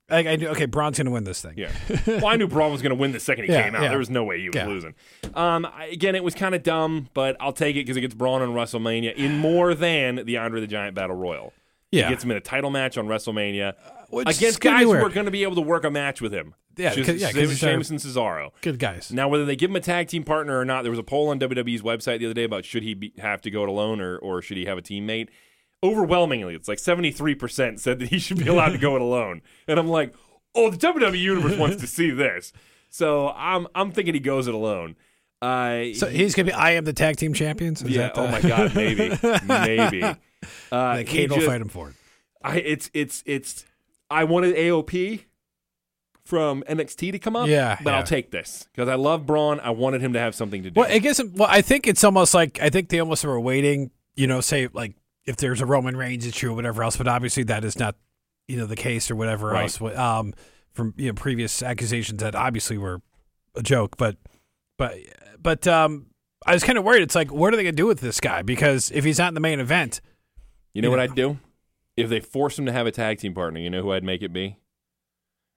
like 0.09 0.25
I 0.27 0.37
knew, 0.37 0.47
okay, 0.49 0.67
Braun's 0.67 0.97
gonna 0.97 1.11
win 1.11 1.25
this 1.25 1.41
thing. 1.41 1.55
Yeah. 1.57 1.71
Well, 2.07 2.27
I 2.27 2.37
knew 2.37 2.47
Braun 2.47 2.71
was 2.71 2.81
going 2.81 2.91
to 2.91 2.95
win 2.95 3.11
the 3.11 3.19
second 3.19 3.45
he 3.45 3.51
Yeah, 3.51 3.63
came 3.63 3.75
out. 3.75 3.81
yeah. 3.81 3.89
There 3.89 3.97
was 3.97 4.09
no 4.11 4.23
way 4.23 4.39
he 4.39 4.47
was 4.49 4.55
Yeah. 4.55 4.67
losing. 4.67 4.93
Um, 5.33 5.65
I- 5.65 5.87
again, 5.87 6.15
it 6.15 6.23
was 6.23 6.33
kind 6.35 6.53
of 6.55 6.63
dumb, 6.63 7.09
but 7.13 7.35
I'll 7.41 7.51
take 7.51 7.75
it 7.75 7.79
because 7.79 7.97
it 7.97 8.01
gets 8.01 8.13
Braun 8.13 8.41
on 8.43 8.49
WrestleMania 8.49 9.15
in 9.15 9.37
more 9.39 9.73
than 9.73 10.21
the 10.25 10.37
Andre 10.37 10.61
the 10.61 10.67
Giant 10.67 10.95
Battle 10.95 11.15
Royal. 11.17 11.51
Yeah. 11.95 12.05
He 12.07 12.13
gets 12.13 12.23
him 12.23 12.31
in 12.31 12.37
a 12.37 12.41
title 12.41 12.69
match 12.69 12.97
on 12.97 13.07
WrestleMania 13.07 13.73
Which 14.09 14.27
against 14.27 14.41
is 14.43 14.57
gonna 14.57 14.77
be 14.79 14.85
guys 14.85 14.93
who 14.93 15.05
are 15.05 15.09
going 15.09 15.25
to 15.25 15.31
be 15.31 15.43
able 15.43 15.55
to 15.55 15.61
work 15.61 15.83
a 15.83 15.91
match 15.91 16.21
with 16.21 16.33
him. 16.33 16.53
Yeah, 16.77 16.91
Sheamus, 16.91 17.07
'cause- 17.07 17.21
yeah, 17.21 17.27
'cause 17.27 17.35
these 17.49 17.63
are- 17.63 17.71
Sheamus 17.71 17.89
and 17.89 17.99
Cesaro. 17.99 18.51
good 18.61 18.79
guys. 18.79 19.09
Now, 19.11 19.29
whether 19.29 19.45
they 19.45 19.55
give 19.55 19.69
him 19.69 19.77
a 19.77 19.79
tag 19.81 20.07
team 20.09 20.23
partner 20.23 20.59
or 20.59 20.65
not, 20.65 20.81
there 20.83 20.89
was 20.91 20.99
a 20.99 21.03
poll 21.03 21.29
on 21.29 21.39
WWE's 21.39 21.81
website 21.81 22.19
the 22.19 22.25
other 22.25 22.33
day 22.33 22.43
about 22.43 22.65
should 22.65 22.83
he 22.83 22.93
be, 22.93 23.13
have 23.19 23.41
to 23.43 23.49
go 23.49 23.63
it 23.63 23.69
alone 23.69 24.01
or, 24.01 24.17
or 24.17 24.41
should 24.41 24.57
he 24.57 24.65
have 24.65 24.77
a 24.77 24.81
teammate. 24.81 25.29
Overwhelmingly, 25.83 26.55
it's 26.55 26.67
like 26.67 26.79
73% 26.79 27.79
said 27.79 27.99
that 27.99 28.09
he 28.09 28.17
should 28.19 28.39
be 28.39 28.47
allowed 28.47 28.69
to 28.69 28.77
go 28.77 28.95
it 28.95 29.01
alone. 29.01 29.41
And 29.67 29.79
I'm 29.79 29.87
like, 29.87 30.13
oh, 30.55 30.69
the 30.71 30.77
WWE 30.77 31.17
Universe 31.19 31.57
wants 31.57 31.77
to 31.81 31.87
see 31.87 32.09
this. 32.11 32.51
So 32.89 33.29
I'm 33.29 33.67
I'm 33.75 33.91
thinking 33.91 34.13
he 34.13 34.19
goes 34.19 34.47
it 34.47 34.53
alone. 34.53 34.95
Uh, 35.41 35.93
So 35.93 36.07
he's 36.07 36.33
gonna 36.33 36.47
be. 36.47 36.53
I 36.53 36.71
am 36.71 36.85
the 36.85 36.93
tag 36.93 37.17
team 37.17 37.33
champions. 37.33 37.81
Is 37.81 37.89
yeah, 37.89 38.03
that 38.03 38.15
the, 38.15 38.21
oh 38.21 38.27
my 38.31 38.41
God, 38.41 38.73
maybe. 38.73 39.09
maybe. 39.47 40.15
Uh, 40.75 40.95
Like 40.97 41.07
he 41.07 41.17
Kane 41.19 41.29
will 41.29 41.37
just- 41.37 41.47
fight 41.47 41.61
him 41.61 41.69
for 41.69 41.89
it. 41.89 41.95
I 42.43 42.57
it's 42.59 42.91
it's 42.93 43.23
it's 43.25 43.65
I 44.09 44.23
wanted 44.25 44.55
AOP 44.55 45.21
from 46.23 46.63
NXT 46.67 47.11
to 47.11 47.19
come 47.19 47.35
up. 47.35 47.47
Yeah, 47.47 47.77
but 47.83 47.91
yeah. 47.91 47.97
I'll 47.97 48.03
take 48.03 48.31
this 48.31 48.67
because 48.71 48.89
I 48.89 48.95
love 48.95 49.25
Braun. 49.25 49.59
I 49.59 49.69
wanted 49.71 50.01
him 50.01 50.13
to 50.13 50.19
have 50.19 50.33
something 50.35 50.63
to 50.63 50.71
do. 50.71 50.79
Well, 50.79 50.89
I 50.91 50.99
guess. 50.99 51.21
Well, 51.23 51.47
I 51.49 51.61
think 51.61 51.87
it's 51.87 52.03
almost 52.03 52.33
like 52.33 52.59
I 52.61 52.69
think 52.69 52.89
they 52.89 52.99
almost 52.99 53.23
were 53.23 53.39
waiting. 53.39 53.91
You 54.15 54.27
know, 54.27 54.41
say 54.41 54.67
like 54.73 54.93
if 55.25 55.37
there's 55.37 55.61
a 55.61 55.65
Roman 55.65 55.95
Reigns 55.97 56.25
issue 56.25 56.51
or 56.51 56.53
whatever 56.53 56.83
else, 56.83 56.97
but 56.97 57.07
obviously 57.07 57.43
that 57.43 57.63
is 57.63 57.77
not, 57.79 57.95
you 58.47 58.57
know, 58.57 58.65
the 58.67 58.75
case 58.75 59.09
or 59.09 59.15
whatever 59.15 59.47
Right. 59.47 59.63
else. 59.63 59.81
Um, 59.97 60.33
from 60.73 60.93
you 60.97 61.07
know 61.07 61.13
previous 61.13 61.63
accusations 61.63 62.21
that 62.21 62.35
obviously 62.35 62.77
were 62.77 63.01
a 63.55 63.63
joke, 63.63 63.97
but 63.97 64.17
but 64.77 64.97
but 65.41 65.65
um, 65.67 66.07
I 66.45 66.53
was 66.53 66.63
kind 66.63 66.77
of 66.77 66.83
worried. 66.83 67.01
It's 67.03 67.15
like, 67.15 67.31
what 67.31 67.53
are 67.53 67.57
they 67.57 67.63
gonna 67.63 67.71
do 67.73 67.87
with 67.87 68.01
this 68.01 68.19
guy? 68.19 68.41
Because 68.41 68.91
if 68.91 69.03
he's 69.03 69.17
not 69.19 69.29
in 69.29 69.33
the 69.35 69.39
main 69.39 69.59
event, 69.59 70.01
you 70.75 70.81
know 70.81 70.89
what. 70.91 70.99
I'd 70.99 71.15
do 71.15 71.39
if 71.97 72.09
they 72.09 72.19
forced 72.19 72.59
him 72.59 72.65
to 72.67 72.71
have 72.71 72.85
a 72.85 72.91
tag 72.91 73.17
team 73.19 73.33
partner? 73.33 73.59
You 73.59 73.69
know 73.69 73.81
who 73.81 73.91
I'd 73.91 74.03
make 74.03 74.21
it 74.21 74.31
be? 74.33 74.57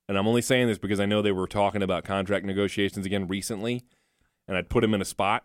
And 0.08 0.16
I'm 0.16 0.26
only 0.26 0.40
saying 0.40 0.68
this 0.68 0.78
because 0.78 1.00
I 1.00 1.06
know 1.06 1.20
they 1.20 1.32
were 1.32 1.46
talking 1.46 1.82
about 1.82 2.04
contract 2.04 2.46
negotiations 2.46 3.04
again 3.04 3.28
recently, 3.28 3.82
and 4.46 4.56
I'd 4.56 4.70
put 4.70 4.82
him 4.82 4.94
in 4.94 5.02
a 5.02 5.04
spot. 5.04 5.44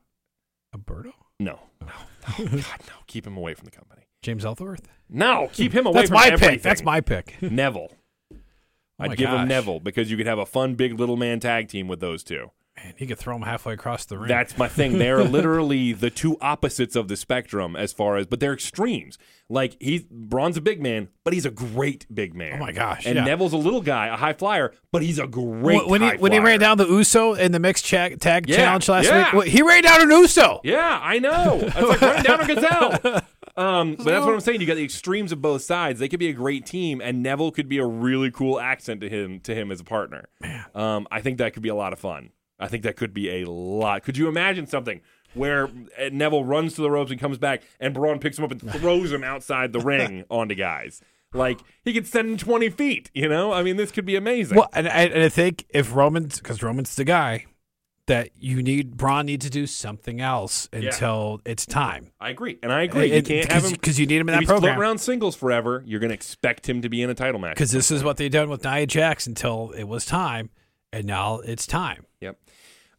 Alberto, 0.74 1.12
No, 1.40 1.60
oh. 1.82 1.86
no, 1.86 1.88
no, 1.88 1.94
oh, 2.40 2.46
God, 2.46 2.80
no. 2.88 2.94
Keep 3.08 3.28
him 3.28 3.36
away 3.38 3.54
from 3.54 3.66
the 3.66 3.72
company. 3.72 4.04
James 4.22 4.46
Ellsworth. 4.46 4.88
No, 5.10 5.50
keep 5.52 5.74
him 5.74 5.86
away 5.86 5.94
That's 6.02 6.10
from 6.10 6.16
my 6.16 6.28
everything. 6.28 6.50
pick. 6.52 6.62
That's 6.62 6.84
my 6.84 7.02
pick. 7.02 7.36
Neville. 7.42 7.92
Oh 8.32 8.38
I'd 9.00 9.18
give 9.18 9.30
him. 9.30 9.48
Neville 9.48 9.80
because 9.82 10.10
you 10.10 10.16
could 10.18 10.28
have 10.28 10.40
a 10.40 10.46
fun 10.46 10.76
big 10.76 10.98
little 10.98 11.18
man 11.18 11.40
tag 11.42 11.68
team 11.68 11.88
with 11.88 12.00
those 12.00 12.24
two. 12.24 12.52
Man, 12.76 12.94
he 12.98 13.06
could 13.06 13.20
throw 13.20 13.36
him 13.36 13.44
halfway 13.44 13.74
across 13.74 14.06
the 14.06 14.18
ring. 14.18 14.28
That's 14.28 14.58
my 14.58 14.68
thing. 14.68 14.98
They 14.98 15.12
are 15.12 15.24
literally 15.24 15.94
the 15.94 16.10
two 16.10 16.38
opposites 16.42 16.96
of 16.96 17.08
the 17.08 17.16
spectrum 17.16 17.76
as 17.76 17.94
far 17.94 18.18
as, 18.18 18.26
but 18.26 18.40
they're 18.40 18.54
extremes. 18.54 19.18
Like 19.48 19.78
he's 19.80 20.04
Braun's 20.10 20.58
a 20.58 20.62
big 20.62 20.82
man, 20.82 21.10
but 21.24 21.34
he's 21.34 21.46
a 21.46 21.52
great 21.52 22.08
big 22.14 22.34
man. 22.34 22.54
Oh 22.56 22.58
my 22.58 22.72
gosh, 22.72 23.06
And 23.06 23.16
yeah. 23.16 23.26
Neville's 23.26 23.54
a 23.54 23.58
little 23.58 23.82
guy, 23.82 24.08
a 24.08 24.18
high 24.18 24.34
flyer, 24.34 24.74
but 24.92 25.04
he's 25.04 25.20
a 25.20 25.28
great 25.28 25.88
when, 25.88 25.88
when 25.88 26.02
he 26.02 26.18
when 26.18 26.32
he 26.32 26.40
ran 26.40 26.60
down 26.60 26.78
the 26.78 26.88
Uso 26.88 27.34
in 27.34 27.52
the 27.52 27.60
mixed 27.60 27.86
cha- 27.86 28.10
tag 28.20 28.50
Yeah, 28.50 28.56
challenge 28.56 28.90
last 28.90 29.06
yeah. 29.06 29.36
week, 29.36 29.50
he 29.50 29.62
ran 29.62 29.84
down 29.84 30.02
an 30.02 30.10
Uso. 30.10 30.60
Yeah, 30.64 31.00
I 31.02 31.20
know. 31.20 31.60
It's 31.62 31.76
like 31.76 32.02
running 32.02 32.24
down 32.24 32.42
a 32.42 32.48
gazelle. 32.56 33.22
Um, 33.56 33.94
but 33.94 34.06
that's 34.06 34.26
what 34.26 34.34
I'm 34.34 34.40
saying. 34.40 34.62
You 34.62 34.66
got 34.66 34.78
the 34.78 34.84
extremes 34.84 35.32
of 35.32 35.40
both 35.40 35.62
sides. 35.62 36.00
They 36.00 36.08
could 36.08 36.20
be 36.20 36.30
a 36.30 36.34
great 36.34 36.66
team, 36.66 37.00
and 37.02 37.22
Neville 37.22 37.52
could 37.52 37.70
be 37.70 37.78
a 37.78 37.86
really 37.86 38.32
cool 38.32 38.60
accent 38.60 39.02
to 39.02 39.10
him 39.10 39.42
to 39.42 39.54
him 39.54 39.72
as 39.72 39.80
a 39.80 39.84
partner. 39.84 40.26
Um, 40.74 41.08
I 41.12 41.22
think 41.22 41.38
that 41.38 41.54
could 41.54 41.62
be 41.62 41.70
a 41.70 41.76
lot 41.76 41.94
of 41.94 42.00
fun. 42.00 42.32
I 42.64 42.68
think 42.68 42.84
that 42.84 42.96
could 42.96 43.14
be 43.14 43.42
a 43.42 43.50
lot. 43.50 44.04
Could 44.04 44.18
you 44.18 44.28
imagine 44.28 44.68
something 44.68 45.02
where 45.34 45.66
uh, 45.66 46.10
Neville 46.12 46.46
runs 46.46 46.76
to 46.76 46.82
the 46.82 46.90
ropes 46.90 47.12
and 47.12 47.20
comes 47.20 47.38
back, 47.38 47.62
and 47.80 47.94
Braun 47.94 48.20
picks 48.20 48.38
him 48.38 48.46
up 48.46 48.52
and 48.52 48.62
throws 48.72 49.12
him 49.12 49.24
outside 49.24 49.74
the 49.74 49.80
ring 49.80 50.24
onto 50.30 50.56
guys? 50.56 51.02
Like 51.34 51.60
he 51.84 51.94
could 51.94 52.08
send 52.08 52.30
him 52.30 52.38
20 52.38 52.70
feet. 52.70 53.12
You 53.14 53.28
know, 53.28 53.52
I 53.52 53.64
mean, 53.64 53.76
this 53.76 53.92
could 53.92 54.06
be 54.06 54.16
amazing. 54.16 54.58
Well, 54.58 54.70
and 54.74 54.88
I, 54.88 55.04
and 55.06 55.24
I 55.24 55.30
think 55.30 55.66
if 55.70 55.94
Roman's 55.96 56.40
because 56.40 56.64
Roman's 56.64 56.96
the 56.96 57.04
guy 57.04 57.46
that 58.06 58.30
you 58.38 58.62
need, 58.62 58.98
Braun 58.98 59.26
needs 59.26 59.46
to 59.46 59.52
do 59.52 59.66
something 59.66 60.20
else 60.20 60.68
until 60.74 61.42
it's 61.46 61.66
time. 61.66 62.12
I 62.20 62.30
agree, 62.30 62.60
and 62.62 62.72
I 62.72 62.84
agree. 62.84 63.14
you 63.16 63.24
can't 63.24 63.52
have 63.52 63.64
him 63.66 63.72
because 63.72 64.00
you 64.00 64.06
need 64.06 64.22
him 64.22 64.30
in 64.30 64.36
if 64.36 64.42
that 64.42 64.48
program. 64.48 64.80
around 64.80 64.98
singles 65.00 65.36
forever. 65.36 65.84
You're 65.86 66.00
going 66.00 66.10
to 66.10 66.16
expect 66.16 66.68
him 66.68 66.82
to 66.82 66.90
be 66.90 67.02
in 67.02 67.10
a 67.10 67.14
title 67.16 67.40
match. 67.40 67.56
Because 67.56 67.72
this 67.72 67.92
is 67.92 68.04
what 68.04 68.18
they've 68.18 68.32
done 68.32 68.50
with 68.50 68.64
Nia 68.64 68.86
Jax 68.86 69.26
until 69.26 69.72
it 69.72 69.86
was 69.86 70.06
time, 70.06 70.50
and 70.92 71.06
now 71.06 71.40
it's 71.40 71.66
time. 71.66 72.06
Yep. 72.20 72.38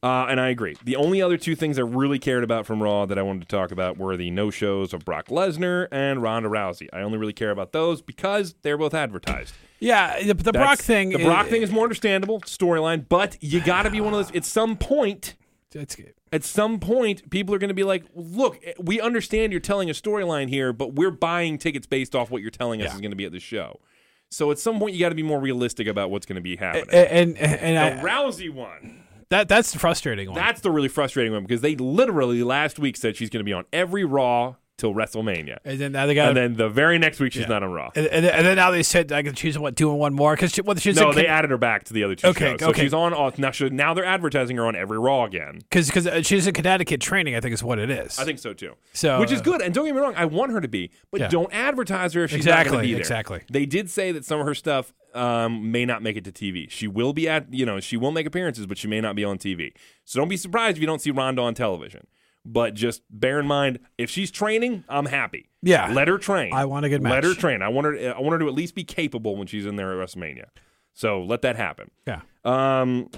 Uh, 0.05 0.26
and 0.28 0.38
I 0.38 0.48
agree. 0.50 0.76
The 0.84 0.96
only 0.96 1.22
other 1.22 1.38
two 1.38 1.55
things 1.55 1.78
I 1.78 1.82
really 1.82 2.18
cared 2.18 2.44
about 2.44 2.66
from 2.66 2.82
Raw 2.82 3.07
that 3.07 3.18
I 3.18 3.22
wanted 3.22 3.40
to 3.40 3.48
talk 3.48 3.72
about 3.72 3.96
were 3.96 4.18
the 4.18 4.30
no 4.30 4.50
shows 4.50 4.92
of 4.92 5.02
Brock 5.02 5.28
Lesnar 5.28 5.88
and 5.90 6.20
Ronda 6.20 6.50
Rousey. 6.50 6.88
I 6.92 7.00
only 7.00 7.16
really 7.16 7.32
care 7.32 7.50
about 7.50 7.72
those 7.72 8.02
because 8.02 8.55
they're 8.61 8.76
both 8.76 8.92
advertised. 8.92 9.55
Yeah, 9.80 10.22
the, 10.22 10.34
the 10.34 10.52
Brock 10.52 10.78
thing. 10.78 11.09
The 11.09 11.24
Brock 11.24 11.46
thing 11.46 11.62
is 11.62 11.70
more 11.70 11.84
understandable 11.84 12.40
storyline, 12.42 13.09
but 13.09 13.38
you 13.40 13.62
got 13.62 13.84
to 13.84 13.90
be 13.90 14.02
one 14.02 14.12
of 14.12 14.18
those. 14.26 14.36
At 14.36 14.44
some 14.44 14.76
point, 14.76 15.36
at 16.32 16.44
some 16.44 16.80
point, 16.80 17.30
people 17.30 17.55
are 17.55 17.59
going 17.59 17.68
to 17.68 17.74
be 17.74 17.82
like, 17.84 18.05
"Look, 18.14 18.62
we 18.78 19.00
understand 19.00 19.52
you're 19.52 19.61
telling 19.61 19.88
a 19.88 19.94
storyline 19.94 20.50
here, 20.50 20.74
but 20.74 20.94
we're 20.94 21.11
buying 21.11 21.57
tickets 21.57 21.86
based 21.86 22.14
off 22.14 22.30
what 22.30 22.42
you're 22.42 22.50
telling 22.50 22.82
us 22.82 22.88
Yeah. 22.90 22.94
is 22.94 23.00
going 23.00 23.11
to 23.12 23.16
be 23.16 23.24
at 23.24 23.32
the 23.32 23.40
show." 23.40 23.80
So 24.30 24.50
at 24.50 24.59
some 24.59 24.78
point, 24.78 24.94
you 24.94 25.00
got 25.00 25.11
to 25.11 25.14
be 25.14 25.22
more 25.22 25.40
realistic 25.40 25.86
about 25.86 26.11
what's 26.11 26.26
going 26.26 26.36
to 26.36 26.42
be 26.42 26.57
happening. 26.57 26.88
and 26.92 27.38
and, 27.38 27.61
and 27.61 28.02
the 28.02 28.02
I, 28.02 28.12
Rousey 28.12 28.50
one. 28.52 29.03
That 29.30 29.48
that's 29.48 29.72
the 29.72 29.78
frustrating 29.78 30.28
one. 30.28 30.36
That's 30.36 30.60
the 30.60 30.70
really 30.70 30.88
frustrating 30.88 31.32
one 31.32 31.42
because 31.42 31.60
they 31.60 31.76
literally 31.76 32.42
last 32.42 32.78
week 32.78 32.96
said 32.96 33.16
she's 33.16 33.30
going 33.30 33.40
to 33.40 33.44
be 33.44 33.52
on 33.52 33.64
every 33.72 34.04
Raw 34.04 34.56
till 34.76 34.92
WrestleMania, 34.92 35.58
and 35.64 35.78
then 35.78 35.92
now 35.92 36.04
they 36.06 36.14
got 36.14 36.28
and 36.28 36.36
then 36.36 36.54
the 36.54 36.68
very 36.68 36.98
next 36.98 37.20
week 37.20 37.32
she's 37.32 37.42
Yeah. 37.42 37.48
not 37.48 37.62
on 37.62 37.70
Raw. 37.72 37.90
and, 37.94 38.06
and, 38.08 38.26
and 38.26 38.44
then 38.46 38.56
now 38.56 38.70
they 38.72 38.82
said 38.82 39.12
I 39.12 39.22
can 39.22 39.34
choose 39.34 39.56
what 39.58 39.74
doing 39.76 39.98
one 39.98 40.14
more 40.14 40.34
because 40.34 40.52
she, 40.52 40.62
well, 40.62 40.76
she's 40.76 40.96
No, 40.96 41.12
they 41.12 41.26
added 41.26 41.50
her 41.50 41.58
back 41.58 41.84
to 41.84 41.92
the 41.94 42.02
other 42.02 42.14
two 42.16 42.26
Okay, 42.28 42.50
shows. 42.52 42.60
So 42.60 42.68
okay. 42.70 42.82
she's 42.82 42.94
on 42.94 43.14
all, 43.14 43.32
now. 43.38 43.52
She, 43.52 43.68
now 43.70 43.94
they're 43.94 44.04
advertising 44.04 44.56
her 44.56 44.66
on 44.66 44.74
every 44.74 44.98
Raw 44.98 45.24
again. 45.24 45.58
because 45.60 45.86
because 45.86 46.06
uh, 46.08 46.22
she's 46.22 46.46
in 46.46 46.54
Connecticut 46.54 47.00
training. 47.00 47.36
I 47.36 47.40
think 47.40 47.54
is 47.54 47.62
what 47.62 47.78
it 47.78 47.88
is. 47.90 48.18
I 48.18 48.24
think 48.24 48.38
so 48.40 48.52
too. 48.52 48.72
So, 48.92 49.20
which 49.20 49.30
is 49.30 49.40
uh, 49.40 49.44
good. 49.44 49.62
And 49.62 49.72
don't 49.72 49.86
get 49.86 49.94
me 49.94 50.00
wrong, 50.00 50.14
I 50.16 50.24
want 50.24 50.50
her 50.52 50.60
to 50.60 50.68
be, 50.68 50.90
but 51.12 51.20
Yeah. 51.20 51.28
don't 51.28 51.52
advertise 51.54 52.12
her 52.14 52.24
if 52.24 52.30
she's 52.32 52.44
not 52.44 52.52
going 52.52 52.60
exactly 52.66 52.78
to 52.78 52.82
be 52.88 52.92
there. 52.94 53.00
exactly. 53.00 53.40
They 53.50 53.66
did 53.66 53.88
say 53.90 54.10
that 54.12 54.24
some 54.24 54.40
of 54.40 54.46
her 54.46 54.54
stuff 54.54 54.92
um, 55.14 55.70
may 55.70 55.84
not 55.84 56.02
make 56.02 56.16
it 56.16 56.24
to 56.24 56.32
TV. 56.32 56.68
She 56.68 56.88
will 56.88 57.12
be 57.12 57.28
at, 57.28 57.52
you 57.54 57.64
know, 57.64 57.78
she 57.78 57.96
will 57.96 58.10
make 58.10 58.26
appearances, 58.26 58.66
but 58.66 58.76
she 58.76 58.88
may 58.88 59.00
not 59.00 59.14
be 59.14 59.22
on 59.24 59.38
TV. 59.38 59.72
So 60.04 60.18
don't 60.18 60.28
be 60.28 60.36
surprised 60.36 60.76
if 60.76 60.80
you 60.80 60.88
don't 60.88 61.00
see 61.00 61.12
Ronda 61.12 61.42
on 61.42 61.54
television. 61.54 62.08
But 62.47 62.74
just 62.74 63.03
bear 63.09 63.40
in 63.40 63.47
mind, 63.47 63.78
if 63.97 64.11
she's 64.11 64.30
training, 64.30 64.84
I'm 64.88 65.07
happy. 65.07 65.49
Yeah. 65.62 65.90
let 65.92 66.09
her 66.09 66.18
train. 66.18 66.53
I 66.53 66.66
want 66.66 66.84
a 66.84 66.90
good 66.90 67.03
match. 67.03 67.12
Let 67.12 67.24
her 67.24 67.34
train. 67.34 67.62
I 67.62 67.68
want 67.68 67.86
her. 67.86 68.14
I 68.14 68.20
want 68.20 68.32
her 68.34 68.38
to 68.40 68.49
at 68.49 68.55
least 68.55 68.74
be 68.74 68.84
capable 68.84 69.34
when 69.36 69.47
she's 69.47 69.64
in 69.64 69.76
there 69.76 69.99
at 69.99 70.09
WrestleMania. 70.09 70.47
So 70.92 71.22
let 71.22 71.42
that 71.42 71.57
happen. 71.57 71.90
Yeah. 72.07 72.20
Um, 72.45 73.09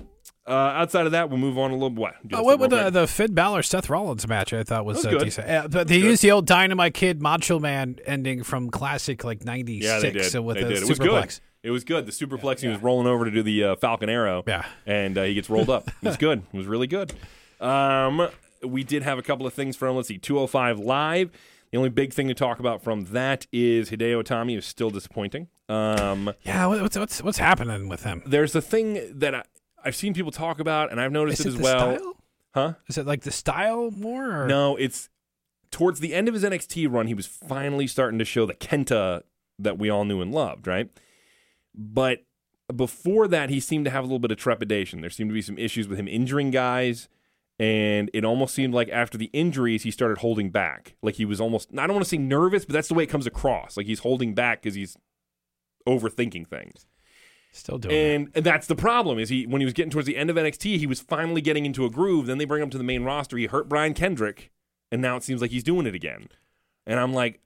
uh, 0.46 0.52
outside 0.52 1.06
of 1.06 1.12
that, 1.12 1.28
we'll 1.28 1.38
move 1.40 1.58
on 1.58 1.72
a 1.72 1.74
little. 1.74 1.90
What? 1.90 2.14
Oh, 2.32 2.42
what 2.44 2.60
with 2.60 2.70
the, 2.70 2.88
the 2.90 3.08
Finn 3.08 3.34
Balor 3.34 3.64
Seth 3.64 3.90
Rollins 3.90 4.28
match? 4.28 4.52
I 4.52 4.62
thought 4.62 4.84
was, 4.84 4.98
was 4.98 5.06
uh, 5.06 5.18
decent. 5.18 5.50
Uh, 5.50 5.66
but 5.68 5.88
they 5.88 5.98
used 5.98 6.22
the 6.22 6.30
old 6.30 6.46
Dynamite 6.46 6.94
Kid 6.94 7.20
Macho 7.20 7.58
Man 7.58 7.96
ending 8.06 8.44
from 8.44 8.70
classic 8.70 9.24
like 9.24 9.44
'96 9.44 9.84
Yeah, 9.84 9.98
they 9.98 10.12
did. 10.12 10.38
with 10.44 10.56
they 10.56 10.62
the 10.62 10.68
did. 10.68 10.82
It 10.84 10.88
was 10.88 10.98
good. 11.00 11.40
It 11.64 11.70
was 11.72 11.82
good. 11.82 12.06
The 12.06 12.12
superplex. 12.12 12.60
He 12.60 12.68
was 12.68 12.80
rolling 12.80 13.08
over 13.08 13.24
to 13.24 13.30
do 13.32 13.42
the 13.42 13.64
uh, 13.64 13.76
Falcon 13.76 14.08
Arrow. 14.08 14.44
Yeah. 14.46 14.64
and 14.86 15.18
uh, 15.18 15.24
he 15.24 15.34
gets 15.34 15.50
rolled 15.50 15.68
up. 15.68 15.88
It 15.88 15.94
was 16.00 16.16
good. 16.16 16.42
It 16.52 16.56
was 16.56 16.66
really 16.66 16.86
good. 16.86 17.12
Um, 17.60 18.28
we 18.64 18.84
did 18.84 19.02
have 19.02 19.18
a 19.18 19.22
couple 19.22 19.46
of 19.46 19.54
things 19.54 19.76
from. 19.76 19.96
Let's 19.96 20.08
see, 20.08 20.18
205 20.18 20.78
live. 20.78 21.30
The 21.72 21.78
only 21.78 21.90
big 21.90 22.12
thing 22.12 22.28
to 22.28 22.34
talk 22.34 22.60
about 22.60 22.82
from 22.82 23.06
that 23.06 23.46
is 23.52 23.90
Hideo 23.90 24.22
Itami 24.22 24.56
is 24.56 24.64
still 24.64 24.90
disappointing. 24.90 25.48
Um, 25.68 26.32
Yeah, 26.44 26.66
what's 26.66 26.96
what's 26.96 27.22
what's 27.22 27.38
happening 27.38 27.88
with 27.88 28.04
him? 28.04 28.22
there's 28.24 28.54
a 28.54 28.62
thing 28.62 29.00
that 29.18 29.34
I, 29.34 29.42
I've 29.84 29.96
seen 29.96 30.14
people 30.14 30.30
talk 30.30 30.60
about, 30.60 30.90
and 30.92 31.00
I've 31.00 31.10
noticed 31.12 31.40
Is 31.40 31.46
it 31.46 31.48
it 31.48 31.52
as 31.52 31.56
the 31.58 31.62
well. 31.64 31.96
style? 31.98 32.12
Huh? 32.54 32.72
Is 32.88 32.96
it 32.98 33.06
like 33.06 33.22
the 33.22 33.30
style 33.32 33.90
more? 33.90 34.42
Or? 34.44 34.46
No, 34.46 34.76
it's 34.76 35.08
towards 35.72 35.98
the 36.00 36.14
end 36.14 36.28
of 36.28 36.34
his 36.34 36.44
NXT 36.44 36.90
run, 36.90 37.08
he 37.08 37.14
was 37.14 37.26
finally 37.26 37.86
starting 37.88 38.18
to 38.20 38.24
show 38.24 38.46
the 38.46 38.54
Kenta 38.54 39.22
that 39.58 39.76
we 39.76 39.90
all 39.90 40.04
knew 40.04 40.20
and 40.22 40.32
loved, 40.32 40.66
right? 40.66 40.88
But 41.74 42.24
before 42.74 43.28
that, 43.28 43.50
he 43.50 43.60
seemed 43.60 43.84
to 43.84 43.90
have 43.90 44.04
a 44.04 44.06
little 44.06 44.18
bit 44.18 44.30
of 44.30 44.38
trepidation. 44.38 45.00
There 45.00 45.10
seemed 45.10 45.30
to 45.30 45.34
be 45.34 45.42
some 45.42 45.58
issues 45.58 45.88
with 45.88 45.98
him 45.98 46.08
injuring 46.08 46.50
guys, 46.50 47.08
and 47.58 48.10
it 48.12 48.24
almost 48.24 48.54
seemed 48.54 48.74
like 48.74 48.88
after 48.90 49.16
the 49.16 49.30
injuries, 49.32 49.82
he 49.82 49.90
started 49.90 50.18
holding 50.18 50.50
back. 50.50 50.96
Like 51.02 51.14
he 51.14 51.24
was 51.24 51.40
almost, 51.40 51.70
I 51.72 51.86
don't 51.86 51.94
want 51.94 52.04
to 52.04 52.08
say 52.10 52.18
nervous, 52.18 52.64
but 52.64 52.72
that's 52.74 52.88
the 52.88 52.94
way 52.94 53.04
it 53.04 53.08
comes 53.08 53.26
across. 53.26 53.76
Like 53.76 53.86
he's 53.86 54.00
holding 54.00 54.34
back 54.34 54.62
because 54.62 54.74
he's 54.74 54.96
overthinking 55.88 56.46
things. 56.48 56.86
Still 57.52 57.78
doing 57.78 57.94
it. 57.94 58.14
And, 58.14 58.30
and 58.34 58.44
that's 58.44 58.66
the 58.66 58.74
problem 58.74 59.18
is 59.18 59.30
he 59.30 59.46
when 59.46 59.60
he 59.60 59.64
was 59.64 59.72
getting 59.72 59.90
towards 59.90 60.06
the 60.06 60.16
end 60.16 60.28
of 60.28 60.36
NXT, 60.36 60.78
he 60.78 60.86
was 60.86 61.00
finally 61.00 61.40
getting 61.40 61.64
into 61.64 61.84
a 61.86 61.90
groove. 61.90 62.26
Then 62.26 62.38
they 62.38 62.44
bring 62.44 62.62
him 62.62 62.70
to 62.70 62.78
the 62.78 62.84
main 62.84 63.02
roster. 63.04 63.36
He 63.38 63.46
hurt 63.46 63.68
Brian 63.68 63.94
Kendrick, 63.94 64.50
and 64.92 65.00
now 65.00 65.16
it 65.16 65.22
seems 65.22 65.40
like 65.40 65.50
he's 65.50 65.64
doing 65.64 65.86
it 65.86 65.94
again. 65.94 66.28
And 66.86 67.00
I'm 67.00 67.14
like, 67.14 67.40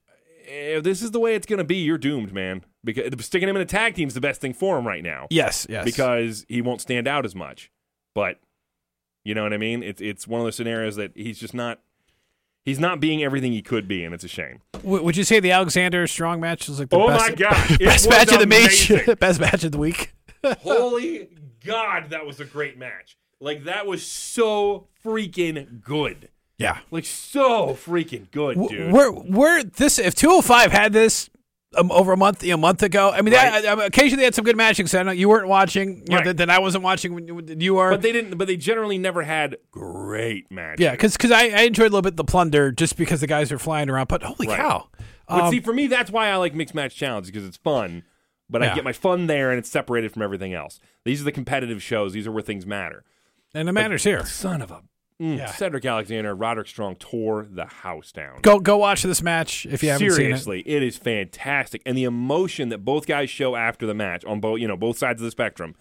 eh, 0.49 0.77
if 0.79 0.83
this 0.83 1.01
is 1.03 1.13
the 1.13 1.21
way 1.21 1.37
it's 1.37 1.47
going 1.47 1.59
to 1.59 1.65
be, 1.65 1.77
you're 1.77 1.99
doomed, 1.99 2.33
man. 2.33 2.65
Because 2.83 3.13
sticking 3.25 3.49
him 3.49 3.55
in 3.57 3.63
a 3.63 3.67
tag 3.67 3.95
team 3.95 4.09
is 4.09 4.15
the 4.15 4.21
best 4.21 4.41
thing 4.41 4.55
for 4.55 4.79
him 4.79 4.87
right 4.87 5.03
now 5.05 5.27
Yes, 5.31 5.67
yes. 5.69 5.85
because 5.85 6.47
he 6.49 6.63
won't 6.63 6.81
stand 6.81 7.07
out 7.07 7.25
as 7.25 7.35
much. 7.35 7.71
But 8.15 8.41
you 9.25 9.35
know 9.35 9.43
what 9.43 9.53
I 9.53 9.59
mean? 9.59 9.83
It's 9.83 10.01
it's 10.01 10.27
one 10.27 10.41
of 10.41 10.47
those 10.47 10.57
scenarios 10.57 10.97
that 10.97 11.13
he's 11.15 11.39
just 11.39 11.55
not. 11.55 11.81
He's 12.63 12.79
not 12.79 13.01
being 13.01 13.23
everything 13.23 13.53
he 13.53 13.63
could 13.63 13.89
be, 13.89 14.05
and 14.05 14.15
it's 14.15 14.23
a 14.23 14.29
shame. 14.29 14.61
W- 14.75 15.03
would 15.03 15.17
you 15.17 15.25
say 15.25 15.41
the 15.41 15.51
Alexander 15.51 16.07
Strong 16.07 16.41
match 16.41 16.69
was 16.69 16.79
like 16.79 16.91
the 16.91 16.97
Oh 16.97 17.09
best, 17.09 17.31
my 17.31 17.35
God. 17.35 17.79
Best 17.79 18.09
match 18.11 18.33
of 18.33 18.39
the 18.39 18.47
match, 18.47 18.93
best 19.19 19.41
match 19.41 19.65
of 19.65 19.73
the 19.73 19.79
week? 19.79 20.13
Holy 20.61 21.31
God, 21.65 22.11
that 22.11 22.27
was 22.27 22.39
a 22.39 22.45
great 22.45 22.77
match. 22.79 23.17
Like 23.41 23.65
that 23.65 23.87
was 23.87 24.07
so 24.07 24.89
freaking 25.03 25.81
good. 25.83 26.29
Yeah. 26.59 26.79
Like 26.91 27.07
so 27.07 27.69
freaking 27.69 28.31
good, 28.31 28.59
dude. 28.69 28.93
We're 28.93 29.11
we're 29.11 29.63
this 29.63 29.99
if 29.99 30.15
205 30.15 30.71
had 30.73 30.93
this 30.93 31.31
um, 31.77 31.91
over 31.93 32.13
a 32.13 32.17
month 32.17 32.43
you 32.43 32.49
know, 32.51 32.55
a 32.55 32.59
month 32.59 32.83
ago. 32.83 33.11
I 33.11 33.23
mean, 33.23 33.33
Right. 33.35 33.63
they, 33.63 33.69
I, 33.69 33.75
I- 33.75 33.85
occasionally 33.87 34.17
they 34.23 34.25
had 34.25 34.35
some 34.35 34.45
good 34.45 34.57
matches. 34.57 34.95
I 34.95 35.03
know 35.05 35.13
you 35.13 35.29
weren't 35.29 35.49
watching. 35.49 36.05
You 36.09 36.17
Right. 36.17 36.25
then- 36.25 36.37
then 36.37 36.51
I 36.51 36.59
wasn't 36.59 36.83
watching 36.85 37.15
when, 37.15 37.35
when 37.35 37.61
you 37.61 37.75
were. 37.75 37.91
But 37.91 38.03
they 38.03 38.13
didn't. 38.13 38.37
But 38.39 38.47
they 38.49 38.57
generally 38.57 38.99
never 38.99 39.23
had 39.23 39.57
great 39.71 40.51
matches. 40.51 40.83
yeah, 40.83 40.93
because 40.93 41.31
I, 41.31 41.45
I 41.49 41.61
enjoyed 41.63 41.87
a 41.87 41.91
little 41.95 42.03
bit 42.03 42.17
the 42.17 42.25
plunder 42.25 42.73
just 42.73 42.97
because 42.97 43.21
the 43.21 43.27
guys 43.27 43.53
are 43.53 43.59
flying 43.59 43.89
around. 43.89 44.09
But 44.09 44.23
holy 44.23 44.49
Right. 44.49 44.59
cow! 44.59 44.89
But 45.29 45.43
Um, 45.45 45.51
see, 45.53 45.61
for 45.61 45.73
me, 45.73 45.87
that's 45.87 46.11
why 46.11 46.29
I 46.29 46.37
like 46.37 46.55
mixed 46.55 46.75
match 46.75 46.97
challenge 46.97 47.27
because 47.27 47.45
it's 47.47 47.57
fun. 47.57 48.03
But 48.49 48.65
I 48.65 48.75
get 48.75 48.83
my 48.83 48.93
fun 48.93 49.29
there, 49.29 49.51
and 49.51 49.61
it's 49.61 49.71
separated 49.71 50.11
from 50.13 50.23
everything 50.23 50.53
else. 50.53 50.81
These 51.05 51.21
are 51.21 51.25
the 51.25 51.31
competitive 51.31 51.81
shows. 51.81 52.13
These 52.15 52.27
are 52.27 52.33
where 52.33 52.43
things 52.43 52.67
matter. 52.67 53.05
and 53.55 53.69
the 53.69 53.73
matters 53.73 54.03
here. 54.03 54.27
Son 54.27 54.61
of 54.61 54.73
a 54.73 54.83
mm, 55.21 55.37
Yeah. 55.39 55.47
Cedric 55.47 55.85
Alexander, 55.85 56.35
Roderick 56.35 56.69
Strong 56.69 56.97
tore 56.97 57.47
the 57.51 57.67
house 57.67 58.11
down. 58.13 58.41
Go 58.43 58.59
go 58.59 58.77
watch 58.79 59.03
this 59.03 59.23
match 59.23 59.67
if 59.67 59.83
you 59.83 59.91
haven't 59.91 60.09
seen 60.11 60.11
it. 60.11 60.15
Seriously, 60.17 60.63
it 60.67 60.83
is 60.83 60.97
fantastic, 60.97 61.83
and 61.85 61.97
the 61.97 62.05
emotion 62.05 62.71
that 62.71 62.79
both 62.79 63.07
guys 63.07 63.29
show 63.31 63.55
after 63.57 63.87
the 63.87 63.95
match 63.95 64.25
on 64.25 64.41
both 64.41 64.59
you 64.61 64.67
know 64.69 64.77
both 64.77 64.99
sides 64.99 65.21
of 65.21 65.25
the 65.25 65.31
spectrum 65.31 65.75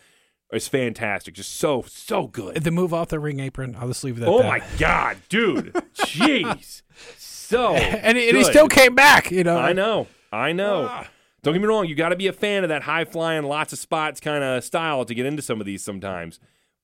is 0.52 0.68
fantastic. 0.68 1.34
Just 1.36 1.56
so 1.56 1.84
so 1.88 2.28
good. 2.28 2.64
The 2.64 2.72
move 2.72 2.94
off 2.94 3.10
the 3.10 3.20
ring 3.20 3.40
apron. 3.40 3.76
I'll 3.80 3.88
just 3.88 4.04
leave 4.04 4.18
it 4.18 4.24
at 4.24 4.28
Oh 4.30 4.40
that. 4.40 4.48
my 4.48 4.64
god, 4.78 5.18
dude! 5.30 5.74
Jeez, 5.96 6.82
so 7.18 7.74
And, 7.76 8.18
he, 8.18 8.30
and 8.30 8.38
he 8.38 8.44
still 8.44 8.68
came 8.68 8.96
back. 8.96 9.32
You 9.32 9.44
know. 9.44 9.58
I 9.58 9.74
know, 9.74 10.08
I 10.32 10.52
know. 10.52 10.88
Ah. 10.90 11.08
Don't 11.42 11.54
get 11.54 11.62
me 11.62 11.68
wrong. 11.70 11.86
You 11.86 11.96
got 11.96 12.10
to 12.10 12.18
be 12.18 12.28
a 12.28 12.34
fan 12.34 12.64
of 12.64 12.70
that 12.70 12.82
high 12.84 13.06
flying, 13.06 13.44
lots 13.44 13.72
of 13.72 13.80
spots 13.80 14.20
kind 14.20 14.44
of 14.44 14.62
style 14.62 15.06
to 15.06 15.16
get 15.16 15.26
into 15.26 15.42
some 15.42 15.62
of 15.62 15.66
these 15.66 15.82
sometimes. 15.82 16.38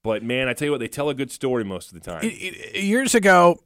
But 0.06 0.22
man, 0.24 0.48
I 0.48 0.54
tell 0.54 0.68
you 0.68 0.72
what, 0.72 0.80
they 0.80 0.88
tell 0.88 1.10
a 1.10 1.16
good 1.16 1.32
story 1.32 1.64
most 1.66 1.92
of 1.92 1.96
the 2.02 2.12
time. 2.12 2.24
It- 2.24 2.28
it- 2.76 2.84
years 2.84 3.16
ago 3.16 3.60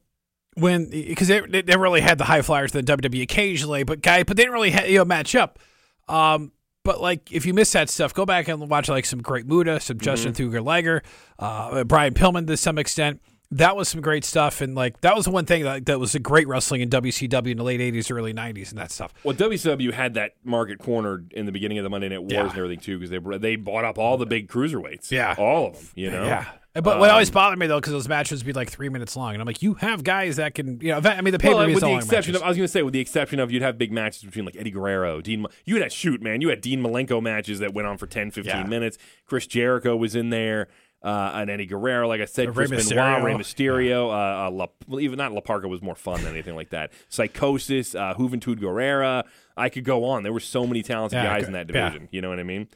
when 0.56 0.90
because 0.90 1.28
they, 1.28 1.42
they 1.42 1.76
really 1.78 2.00
had 2.02 2.18
the 2.18 2.24
high 2.24 2.42
flyers 2.42 2.72
than 2.72 2.86
WWE 2.86 3.22
occasionally, 3.22 3.84
but 3.84 4.02
guy 4.02 4.24
but 4.24 4.38
they 4.38 4.44
didn't 4.44 4.54
really 4.54 4.72
ha- 4.72 4.86
you 4.86 4.98
know 5.00 5.06
match 5.06 5.36
up. 5.36 5.60
Um, 6.08 6.52
but 6.86 7.02
like 7.02 7.30
if 7.32 7.46
you 7.46 7.54
miss 7.54 7.74
that 7.74 7.90
stuff, 7.90 8.14
go 8.14 8.26
back 8.26 8.48
and 8.48 8.70
watch 8.70 8.88
like 8.88 9.06
some 9.06 9.22
great 9.22 9.46
Muta, 9.48 9.82
some 9.82 9.98
Jushin 9.98 10.34
Thunder 10.36 10.62
Liger, 10.62 11.04
uh, 11.38 11.84
Brian 11.84 12.14
Pillman 12.14 12.48
to 12.48 12.56
some 12.58 12.78
extent. 12.78 13.22
That 13.52 13.76
was 13.76 13.90
some 13.90 14.00
great 14.02 14.24
stuff, 14.24 14.62
and 14.62 14.76
like 14.76 15.02
that 15.02 15.16
was 15.16 15.26
the 15.26 15.32
one 15.32 15.46
thing 15.46 15.64
that 15.64 15.88
that 15.88 16.00
was 16.00 16.14
a 16.14 16.20
great 16.20 16.48
wrestling 16.48 16.82
in 16.82 16.90
WCW 16.90 17.50
in 17.52 17.58
the 17.58 17.64
late 17.64 17.80
'80s, 17.80 18.12
early 18.16 18.32
'90s, 18.32 18.70
and 18.70 18.78
that 18.78 18.92
stuff. 18.92 19.12
Well, 19.24 19.36
WCW 19.36 19.92
had 19.92 20.14
that 20.14 20.34
market 20.44 20.78
cornered 20.78 21.34
in 21.34 21.48
the 21.48 21.52
beginning 21.52 21.80
of 21.80 21.84
the 21.84 21.90
Monday 21.90 22.10
Night 22.10 22.20
Wars 22.20 22.32
Yeah. 22.32 22.42
and 22.48 22.56
everything 22.56 22.80
too, 22.80 23.00
because 23.00 23.10
they 23.10 23.38
they 23.40 23.56
bought 23.56 23.86
up 23.86 23.98
all 23.98 24.18
the 24.18 24.28
big 24.28 24.50
cruiserweights. 24.50 25.10
Yeah. 25.10 25.34
all 25.40 25.68
of 25.70 25.74
them. 25.74 25.88
You 25.96 26.12
know. 26.12 26.26
Yeah. 26.26 26.46
But 26.76 27.00
what 27.00 27.10
always 27.10 27.30
Um, 27.30 27.34
bothered 27.34 27.58
me 27.58 27.66
though, 27.66 27.80
because 27.80 27.92
those 27.94 28.08
matches 28.08 28.42
would 28.42 28.46
be 28.46 28.54
like 28.54 28.70
three 28.70 28.90
minutes 28.90 29.16
long, 29.18 29.34
and 29.34 29.42
I'm 29.42 29.48
like, 29.48 29.64
you 29.64 29.74
have 29.74 30.04
guys 30.04 30.36
that 30.36 30.54
can, 30.54 30.80
you 30.80 30.90
know, 30.92 31.02
I 31.04 31.20
mean, 31.22 31.32
the 31.32 31.40
pay 31.40 31.50
per 31.50 31.56
Well, 31.56 31.66
view 31.66 31.74
with 31.74 31.84
is 31.84 31.90
the 31.90 31.96
exception 31.96 32.36
of, 32.36 32.44
I 32.44 32.48
was 32.48 32.56
going 32.58 32.66
to 32.68 32.72
say, 32.72 32.84
with 32.84 32.94
the 32.94 33.00
exception 33.00 33.40
of, 33.40 33.52
you'd 33.52 33.64
have 33.64 33.80
big 33.80 33.92
matches 33.92 34.22
between 34.24 34.46
like 34.46 34.56
Eddie 34.56 34.70
Guerrero, 34.70 35.20
Dean. 35.20 35.48
You 35.66 35.82
had 35.82 35.92
shoot, 35.92 36.22
man. 36.22 36.40
You 36.42 36.50
had 36.50 36.62
Dean 36.62 36.82
Malenko 36.84 37.22
matches 37.24 37.58
that 37.60 37.74
went 37.74 37.88
on 37.88 37.98
for 37.98 38.06
10, 38.06 38.30
15 38.30 38.56
Yeah. 38.56 38.64
minutes. 38.68 39.00
Chris 39.26 39.48
Jericho 39.48 39.96
was 39.98 40.16
in 40.16 40.30
there, 40.30 40.68
uh, 41.02 41.32
and 41.36 41.50
Eddie 41.50 41.66
Guerrero, 41.66 42.08
like 42.08 42.22
I 42.22 42.26
said, 42.26 42.56
Rey 42.56 42.68
Chris 42.68 42.90
Benoit, 42.90 43.22
Mysterio. 43.22 43.24
Rey 43.24 43.34
Mysterio, 43.34 44.08
uh, 44.10 44.48
uh, 44.48 44.52
La, 44.52 44.68
well, 44.88 45.00
even 45.00 45.18
not 45.18 45.32
La 45.32 45.42
Parca 45.42 45.70
was 45.70 45.82
more 45.82 45.96
fun 45.96 46.22
than 46.24 46.34
anything 46.34 46.56
like 46.56 46.70
that. 46.72 46.92
Psicosis, 47.10 47.96
uh, 47.96 48.14
Juventud 48.16 48.60
Guerrera. 48.60 49.24
I 49.56 49.70
could 49.70 49.84
go 49.84 50.06
on. 50.06 50.24
There 50.24 50.34
were 50.34 50.40
so 50.40 50.66
many 50.68 50.84
talented 50.84 51.18
Yeah, 51.18 51.24
guys 51.40 51.48
in 51.48 51.54
that 51.54 51.70
yeah. 51.70 51.90
division. 51.90 52.10
You 52.12 52.22
know 52.22 52.30
what 52.30 52.40
I 52.40 52.44
mean? 52.44 52.68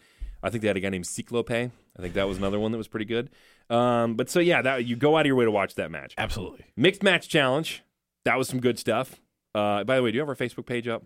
I 0.41 0.49
think 0.49 0.61
they 0.61 0.67
had 0.67 0.78
a 0.78 0.82
guy 0.82 0.89
named 0.89 1.07
Ciclope. 1.07 1.51
I 1.51 2.01
think 2.01 2.13
that 2.15 2.28
was 2.28 2.38
another 2.38 2.59
one 2.59 2.71
that 2.71 2.78
was 2.78 2.88
pretty 2.88 3.05
good. 3.05 3.30
Um, 3.69 4.15
but 4.15 4.30
so 4.30 4.39
yeah, 4.39 4.61
that 4.61 4.86
you 4.86 4.95
go 4.95 5.15
out 5.15 5.21
of 5.21 5.28
your 5.28 5.36
way 5.36 5.45
to 5.45 5.51
watch 5.51 5.76
that 5.76 5.91
match. 5.91 6.13
Absolutely. 6.17 6.65
Mixed 6.76 7.03
match 7.03 7.30
challenge. 7.30 7.84
That 8.26 8.38
was 8.38 8.47
some 8.47 8.59
good 8.59 8.78
stuff. 8.80 9.21
Uh, 9.55 9.84
by 9.84 9.95
the 9.95 10.03
way, 10.03 10.11
do 10.11 10.15
you 10.15 10.21
have 10.21 10.30
our 10.30 10.36
Facebook 10.36 10.65
page 10.65 10.88
up? 10.88 11.03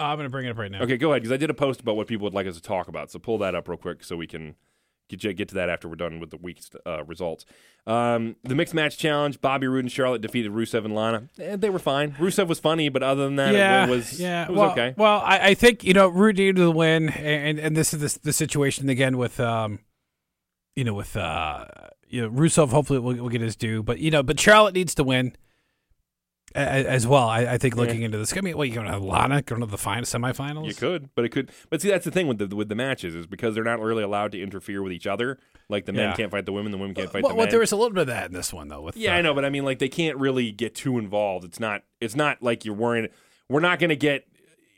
Uh, 0.00 0.04
I'm 0.04 0.16
going 0.16 0.26
to 0.26 0.30
bring 0.30 0.46
it 0.46 0.50
up 0.50 0.58
right 0.58 0.70
now. 0.70 0.82
Okay, 0.82 0.96
go 0.96 1.10
ahead 1.10 1.22
because 1.22 1.32
I 1.32 1.36
did 1.36 1.50
a 1.50 1.54
post 1.54 1.80
about 1.80 1.96
what 1.96 2.06
people 2.06 2.24
would 2.24 2.34
like 2.34 2.46
us 2.46 2.54
to 2.54 2.62
talk 2.62 2.88
about. 2.88 3.10
So 3.10 3.18
pull 3.18 3.38
that 3.38 3.54
up 3.54 3.68
real 3.68 3.78
quick 3.78 4.04
so 4.04 4.16
we 4.16 4.26
can 4.28 4.54
get 5.08 5.36
get 5.36 5.48
to 5.48 5.54
that 5.54 5.68
after 5.68 5.88
we're 5.88 5.96
done 5.96 6.20
with 6.20 6.30
the 6.30 6.36
week's 6.36 6.70
uh, 6.86 7.04
results. 7.04 7.44
Um, 7.86 8.36
the 8.42 8.54
mixed 8.54 8.74
match 8.74 8.98
challenge. 8.98 9.40
Bobby 9.40 9.66
Roode 9.66 9.84
and 9.84 9.92
Charlotte 9.92 10.20
defeated 10.20 10.52
Rusev 10.52 10.84
and 10.84 10.94
Lana. 10.94 11.28
Eh, 11.38 11.56
they 11.56 11.70
were 11.70 11.78
fine. 11.78 12.12
Rusev 12.12 12.46
was 12.46 12.60
funny, 12.60 12.88
but 12.88 13.02
other 13.02 13.24
than 13.24 13.36
that, 13.36 13.54
yeah, 13.54 13.86
it 13.86 13.90
was 13.90 14.20
yeah. 14.20 14.44
it 14.44 14.50
was 14.50 14.58
well, 14.58 14.70
okay. 14.72 14.94
Well, 14.96 15.22
I, 15.24 15.48
I 15.48 15.54
think 15.54 15.84
you 15.84 15.94
know 15.94 16.08
Roode 16.08 16.36
needed 16.36 16.56
the 16.56 16.70
win, 16.70 17.08
and 17.08 17.58
and 17.58 17.76
this 17.76 17.94
is 17.94 18.14
the, 18.14 18.20
the 18.24 18.32
situation 18.32 18.88
again 18.88 19.16
with 19.16 19.40
um, 19.40 19.80
you 20.78 20.84
know, 20.84 20.94
with 20.94 21.16
uh, 21.16 21.64
you 22.08 22.22
know, 22.22 22.30
Rusev. 22.30 22.68
Hopefully, 22.68 23.00
will, 23.00 23.16
will 23.16 23.28
get 23.28 23.40
his 23.40 23.56
due, 23.56 23.82
but 23.82 23.98
you 23.98 24.12
know, 24.12 24.22
but 24.22 24.38
Charlotte 24.38 24.74
needs 24.74 24.94
to 24.94 25.02
win 25.02 25.36
as 26.54 27.06
well. 27.06 27.28
I, 27.28 27.40
I 27.40 27.58
think 27.58 27.76
looking 27.76 28.02
into 28.02 28.18
this, 28.18 28.36
I 28.36 28.40
mean, 28.40 28.56
well, 28.56 28.64
you 28.64 28.74
going 28.74 28.86
to 28.86 28.92
have 28.92 29.02
Lana 29.02 29.42
going 29.42 29.60
to 29.60 29.66
the 29.66 29.78
final 29.78 30.04
semifinals? 30.04 30.66
You 30.66 30.74
could, 30.74 31.10
but 31.14 31.24
it 31.24 31.28
could. 31.30 31.50
But 31.70 31.82
see, 31.82 31.88
that's 31.88 32.04
the 32.04 32.10
thing 32.10 32.26
with 32.26 32.38
the 32.38 32.54
with 32.54 32.68
the 32.68 32.74
matches 32.74 33.14
is 33.14 33.26
because 33.26 33.54
they're 33.54 33.64
not 33.64 33.80
really 33.80 34.02
allowed 34.02 34.32
to 34.32 34.42
interfere 34.42 34.82
with 34.82 34.92
each 34.92 35.06
other. 35.06 35.38
Like 35.68 35.84
the 35.84 35.92
men 35.92 36.10
Yeah. 36.10 36.16
can't 36.16 36.30
fight 36.30 36.46
the 36.46 36.52
women, 36.52 36.72
the 36.72 36.78
women 36.78 36.94
can't 36.94 37.10
fight 37.12 37.22
Well, 37.22 37.30
the 37.30 37.36
well, 37.36 37.46
men. 37.46 37.50
there 37.50 37.60
was 37.60 37.72
a 37.72 37.76
little 37.76 37.92
bit 37.92 38.02
of 38.02 38.06
that 38.08 38.26
in 38.26 38.32
this 38.32 38.52
one 38.52 38.68
though. 38.68 38.80
With 38.82 38.96
Yeah, 38.96 39.14
uh, 39.14 39.18
I 39.18 39.22
know, 39.22 39.34
but 39.34 39.44
I 39.44 39.50
mean, 39.50 39.64
like 39.64 39.78
they 39.78 39.88
can't 39.88 40.16
really 40.16 40.50
get 40.50 40.74
too 40.74 40.98
involved. 40.98 41.44
It's 41.44 41.60
not. 41.60 41.82
It's 42.00 42.16
not 42.16 42.42
like 42.42 42.64
you're 42.64 42.74
worrying. 42.74 43.08
We're 43.48 43.60
not 43.60 43.78
going 43.78 43.90
to 43.90 43.96
get 43.96 44.26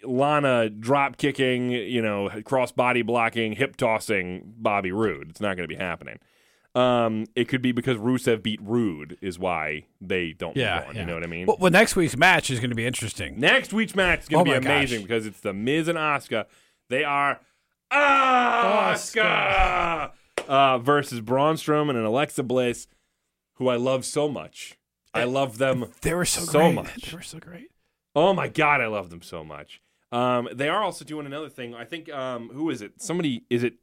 Lana 0.02 0.70
drop 0.70 1.16
kicking, 1.18 1.70
you 1.70 2.00
know, 2.02 2.30
cross 2.44 2.72
body 2.72 3.02
blocking, 3.02 3.52
hip 3.52 3.76
tossing 3.76 4.54
Bobby 4.58 4.92
Roode. 4.92 5.30
It's 5.30 5.40
not 5.40 5.56
going 5.56 5.68
to 5.68 5.74
be 5.74 5.76
happening. 5.80 6.18
Um, 6.74 7.26
it 7.34 7.48
could 7.48 7.62
be 7.62 7.72
because 7.72 7.96
Rusev 7.96 8.42
beat 8.44 8.60
Roode 8.62 9.18
is 9.20 9.38
why 9.40 9.86
they 10.00 10.32
don't 10.32 10.56
Yeah, 10.56 10.84
on. 10.88 10.94
yeah. 10.94 11.00
You 11.00 11.06
know 11.06 11.14
what 11.14 11.24
I 11.24 11.26
mean? 11.26 11.46
Well, 11.46 11.56
well, 11.58 11.70
next 11.72 11.96
week's 11.96 12.16
match 12.16 12.48
is 12.50 12.60
going 12.60 12.70
to 12.70 12.76
be 12.76 12.86
interesting. 12.86 13.40
Next 13.40 13.72
week's 13.72 13.96
match 13.96 14.20
is 14.20 14.28
going 14.28 14.42
Oh 14.48 14.54
to 14.54 14.60
be 14.60 14.66
amazing 14.66 15.00
gosh. 15.00 15.08
because 15.08 15.26
it's 15.26 15.40
the 15.40 15.52
Miz 15.52 15.88
and 15.88 15.98
Asuka. 15.98 16.46
They 16.88 17.02
are 17.02 17.40
Asuka 18.80 20.10
uh, 20.48 20.78
versus 20.78 21.20
Braun 21.20 21.56
Strowman 21.56 21.96
and 21.96 22.06
Alexa 22.06 22.42
Bliss, 22.42 22.86
who 23.54 23.68
I 23.68 23.76
love 23.76 24.04
so 24.04 24.28
much. 24.28 24.76
I 25.12 25.24
love 25.24 25.58
them 25.58 25.86
They 26.02 26.14
were 26.14 26.24
so, 26.24 26.42
So 26.42 26.58
great. 26.60 26.74
much. 26.74 27.10
They 27.10 27.16
were 27.16 27.22
so 27.22 27.38
great. 27.38 27.70
Oh 28.14 28.32
my 28.32 28.46
god, 28.48 28.80
I 28.80 28.86
love 28.86 29.10
them 29.10 29.22
so 29.22 29.42
much. 29.44 29.80
Um, 30.12 30.48
they 30.52 30.68
are 30.68 30.82
also 30.82 31.04
doing 31.04 31.26
another 31.26 31.48
thing. 31.48 31.74
I 31.74 31.84
think 31.84 32.08
um, 32.12 32.50
who 32.52 32.70
is 32.70 32.80
it? 32.82 33.00
Somebody 33.02 33.44
is 33.50 33.62
it? 33.64 33.74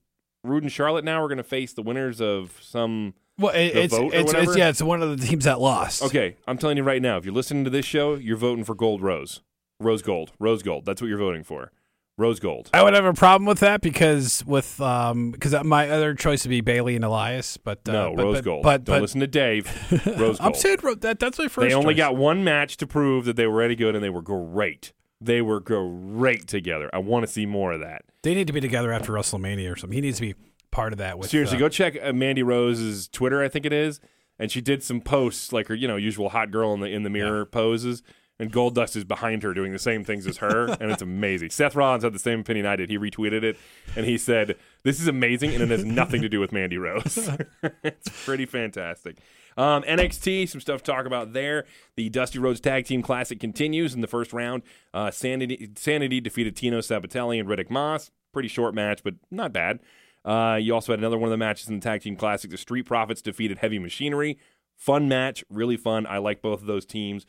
Roode 0.47 0.63
and 0.63 0.71
Charlotte 0.71 1.05
now 1.05 1.21
are 1.21 1.27
going 1.27 1.37
to 1.37 1.43
face 1.43 1.73
the 1.73 1.81
winners 1.81 2.21
of 2.21 2.57
some. 2.61 3.13
Well, 3.37 3.53
it, 3.53 3.75
it's 3.75 3.93
it's, 3.93 4.33
it's 4.33 4.57
yeah, 4.57 4.69
it's 4.69 4.81
one 4.81 5.03
of 5.03 5.19
the 5.19 5.25
teams 5.27 5.45
that 5.45 5.59
lost. 5.59 6.01
Okay, 6.03 6.37
I'm 6.47 6.57
telling 6.57 6.77
you 6.77 6.83
right 6.83 7.01
now. 7.01 7.17
If 7.17 7.25
you're 7.25 7.33
listening 7.33 7.63
to 7.65 7.69
this 7.69 7.85
show, 7.85 8.15
you're 8.15 8.37
voting 8.37 8.63
for 8.63 8.73
Gold 8.73 9.01
Rose, 9.01 9.41
Rose 9.79 10.01
Gold, 10.01 10.31
Rose 10.39 10.63
Gold. 10.63 10.85
That's 10.85 11.01
what 11.01 11.07
you're 11.07 11.19
voting 11.19 11.43
for. 11.43 11.71
Rose 12.17 12.39
Gold. 12.39 12.71
I 12.73 12.81
would 12.81 12.95
have 12.95 13.05
a 13.05 13.13
problem 13.13 13.45
with 13.45 13.59
that 13.59 13.81
because 13.81 14.43
with 14.45 14.81
um 14.81 15.31
because 15.31 15.63
my 15.63 15.87
other 15.89 16.15
choice 16.15 16.43
would 16.43 16.49
be 16.49 16.61
Bayley 16.61 16.95
and 16.95 17.05
Elias, 17.05 17.57
but 17.57 17.87
uh, 17.87 17.91
No, 17.91 18.15
but, 18.15 18.23
Rose 18.23 18.37
but, 18.37 18.43
Gold. 18.43 18.63
But, 18.63 18.83
Don't 18.85 19.01
listen 19.01 19.19
to 19.19 19.27
Dave. 19.27 19.67
Rose 20.07 20.39
Gold. 20.39 20.41
I'm 20.41 20.53
saying 20.55 20.79
that 21.01 21.19
that's 21.19 21.37
my 21.37 21.47
first. 21.47 21.69
they 21.69 21.75
only 21.75 21.93
choice. 21.93 21.97
got 21.97 22.15
one 22.15 22.43
match 22.43 22.77
to 22.77 22.87
prove 22.87 23.25
that 23.25 23.35
they 23.35 23.45
were 23.45 23.61
any 23.61 23.75
good, 23.75 23.93
and 23.93 24.03
they 24.03 24.09
were 24.09 24.23
great. 24.23 24.93
They 25.19 25.41
were 25.41 25.59
great 25.59 26.47
together. 26.47 26.89
I 26.93 26.99
want 26.99 27.25
to 27.25 27.31
see 27.31 27.45
more 27.45 27.73
of 27.73 27.79
that. 27.79 28.03
They 28.21 28.35
need 28.35 28.47
to 28.47 28.53
be 28.53 28.61
together 28.61 28.91
after 28.91 29.13
WrestleMania 29.13 29.71
or 29.71 29.75
something. 29.75 29.95
He 29.95 30.01
needs 30.01 30.17
to 30.17 30.33
be 30.33 30.35
part 30.71 30.93
of 30.93 30.99
that. 30.99 31.17
With 31.17 31.29
Seriously, 31.29 31.57
uh, 31.57 31.59
go 31.59 31.69
check 31.69 31.97
uh, 32.01 32.13
Mandy 32.13 32.43
Rose's 32.43 33.07
Twitter. 33.07 33.41
I 33.41 33.49
think 33.49 33.65
it 33.65 33.73
is, 33.73 33.99
and 34.37 34.51
she 34.51 34.61
did 34.61 34.83
some 34.83 35.01
posts 35.01 35.51
like 35.51 35.67
her, 35.67 35.75
you 35.75 35.87
know, 35.87 35.95
usual 35.95 36.29
hot 36.29 36.51
girl 36.51 36.73
in 36.73 36.79
the 36.79 36.87
in 36.87 37.03
the 37.03 37.09
mirror 37.09 37.45
poses. 37.45 38.03
And 38.39 38.53
Goldust 38.53 38.95
is 38.95 39.03
behind 39.03 39.41
her 39.41 39.51
doing 39.55 39.71
the 39.71 39.79
same 39.79 40.03
things 40.03 40.27
as 40.27 40.37
her, 40.37 40.65
and 40.79 40.91
it's 40.91 41.01
amazing. 41.01 41.49
Seth 41.49 41.75
Rollins 41.75 42.03
had 42.03 42.13
the 42.13 42.19
same 42.19 42.41
opinion 42.41 42.67
I 42.67 42.75
did. 42.75 42.87
He 42.87 42.99
retweeted 42.99 43.41
it, 43.41 43.57
and 43.95 44.05
he 44.05 44.15
said, 44.15 44.57
"This 44.83 45.01
is 45.01 45.07
amazing, 45.07 45.55
and 45.55 45.63
it 45.63 45.69
has 45.71 45.83
nothing 45.83 46.21
to 46.21 46.29
do 46.29 46.39
with 46.39 46.51
Mandy 46.51 46.77
Rose. 46.77 47.17
it's 47.83 48.25
pretty 48.25 48.45
fantastic." 48.45 49.17
Um, 49.57 49.83
NXT, 49.83 50.47
some 50.49 50.61
stuff 50.61 50.83
to 50.83 50.91
talk 50.91 51.05
about 51.05 51.33
there. 51.33 51.65
The 51.95 52.09
Dusty 52.09 52.39
Rhodes 52.39 52.59
Tag 52.59 52.85
Team 52.85 53.01
Classic 53.01 53.39
continues 53.39 53.93
in 53.93 54.01
the 54.01 54.07
first 54.07 54.31
round. 54.31 54.63
Uh, 54.93 55.11
Sanity, 55.11 55.71
Sanity 55.75 56.21
defeated 56.21 56.55
Tino 56.55 56.79
Sabbatelli 56.79 57.39
and 57.39 57.49
Riddick 57.49 57.69
Moss. 57.69 58.11
Pretty 58.31 58.49
short 58.49 58.75
match, 58.75 59.03
but 59.03 59.15
not 59.31 59.51
bad. 59.51 59.79
Uh, 60.23 60.57
you 60.61 60.73
also 60.73 60.91
had 60.91 60.99
another 60.99 61.17
one 61.17 61.27
of 61.27 61.31
the 61.31 61.37
matches 61.37 61.67
in 61.67 61.75
the 61.75 61.81
Tag 61.81 62.01
Team 62.01 62.15
Classic. 62.15 62.51
The 62.51 62.57
Street 62.57 62.83
Profits 62.83 63.21
defeated 63.21 63.59
Heavy 63.59 63.79
Machinery. 63.79 64.37
Fun 64.75 65.07
match, 65.07 65.43
really 65.49 65.77
fun. 65.77 66.05
I 66.05 66.19
like 66.19 66.41
both 66.41 66.61
of 66.61 66.67
those 66.67 66.85
teams. 66.85 67.25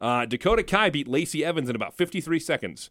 Uh, 0.00 0.26
Dakota 0.26 0.62
Kai 0.62 0.90
beat 0.90 1.08
Lacey 1.08 1.44
Evans 1.44 1.68
in 1.68 1.74
about 1.74 1.96
53 1.96 2.38
seconds. 2.38 2.90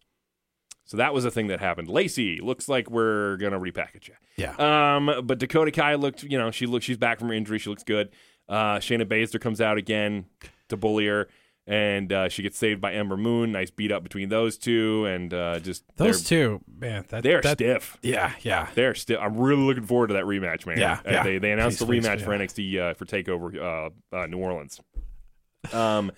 So 0.84 0.96
that 0.96 1.14
was 1.14 1.24
a 1.24 1.30
thing 1.30 1.46
that 1.46 1.60
happened. 1.60 1.88
Lacey, 1.88 2.40
looks 2.40 2.68
like 2.68 2.90
we're 2.90 3.36
gonna 3.36 3.60
repackage 3.60 4.08
you. 4.08 4.14
Yeah. 4.36 4.56
Um, 4.96 5.24
but 5.24 5.38
Dakota 5.38 5.70
Kai 5.70 5.94
looked, 5.94 6.22
you 6.24 6.36
know, 6.36 6.50
she 6.50 6.66
looks, 6.66 6.84
she's 6.84 6.96
back 6.96 7.18
from 7.18 7.28
her 7.28 7.34
injury. 7.34 7.58
She 7.58 7.70
looks 7.70 7.84
good. 7.84 8.10
Uh, 8.52 8.78
Shayna 8.78 9.06
Baszler 9.06 9.40
comes 9.40 9.60
out 9.60 9.78
again 9.78 10.26
to 10.68 10.76
bully 10.76 11.06
her. 11.06 11.26
and 11.66 12.12
uh, 12.12 12.28
she 12.28 12.42
gets 12.42 12.58
saved 12.58 12.80
by 12.80 12.92
Ember 12.92 13.16
Moon. 13.16 13.52
Nice 13.52 13.70
beat 13.70 13.90
up 13.92 14.02
between 14.02 14.28
those 14.28 14.58
two, 14.58 15.06
and 15.06 15.32
uh, 15.32 15.58
just 15.60 15.84
Those 15.96 16.22
two, 16.22 16.60
man, 16.68 17.04
that, 17.08 17.22
they're 17.22 17.40
that, 17.40 17.56
stiff. 17.58 17.96
yeah, 18.02 18.32
yeah. 18.42 18.68
They're 18.74 18.94
stiff. 18.94 19.18
I'm 19.20 19.36
really 19.38 19.62
looking 19.62 19.86
forward 19.86 20.08
to 20.08 20.14
that 20.14 20.24
rematch, 20.24 20.66
man. 20.66 20.78
Yeah, 20.78 21.00
Uh, 21.06 21.10
yeah. 21.10 21.22
They 21.22 21.38
they 21.38 21.52
announced 21.52 21.78
Please, 21.78 21.86
the 21.86 21.86
please, 21.86 22.06
rematch 22.06 22.18
yeah. 22.18 22.24
for 22.24 22.30
NXT 22.32 22.78
uh, 22.90 22.94
for 22.94 23.04
Takeover 23.06 23.56
uh, 24.12 24.16
uh, 24.16 24.26
New 24.26 24.38
Orleans. 24.38 24.80
Um, 25.72 26.10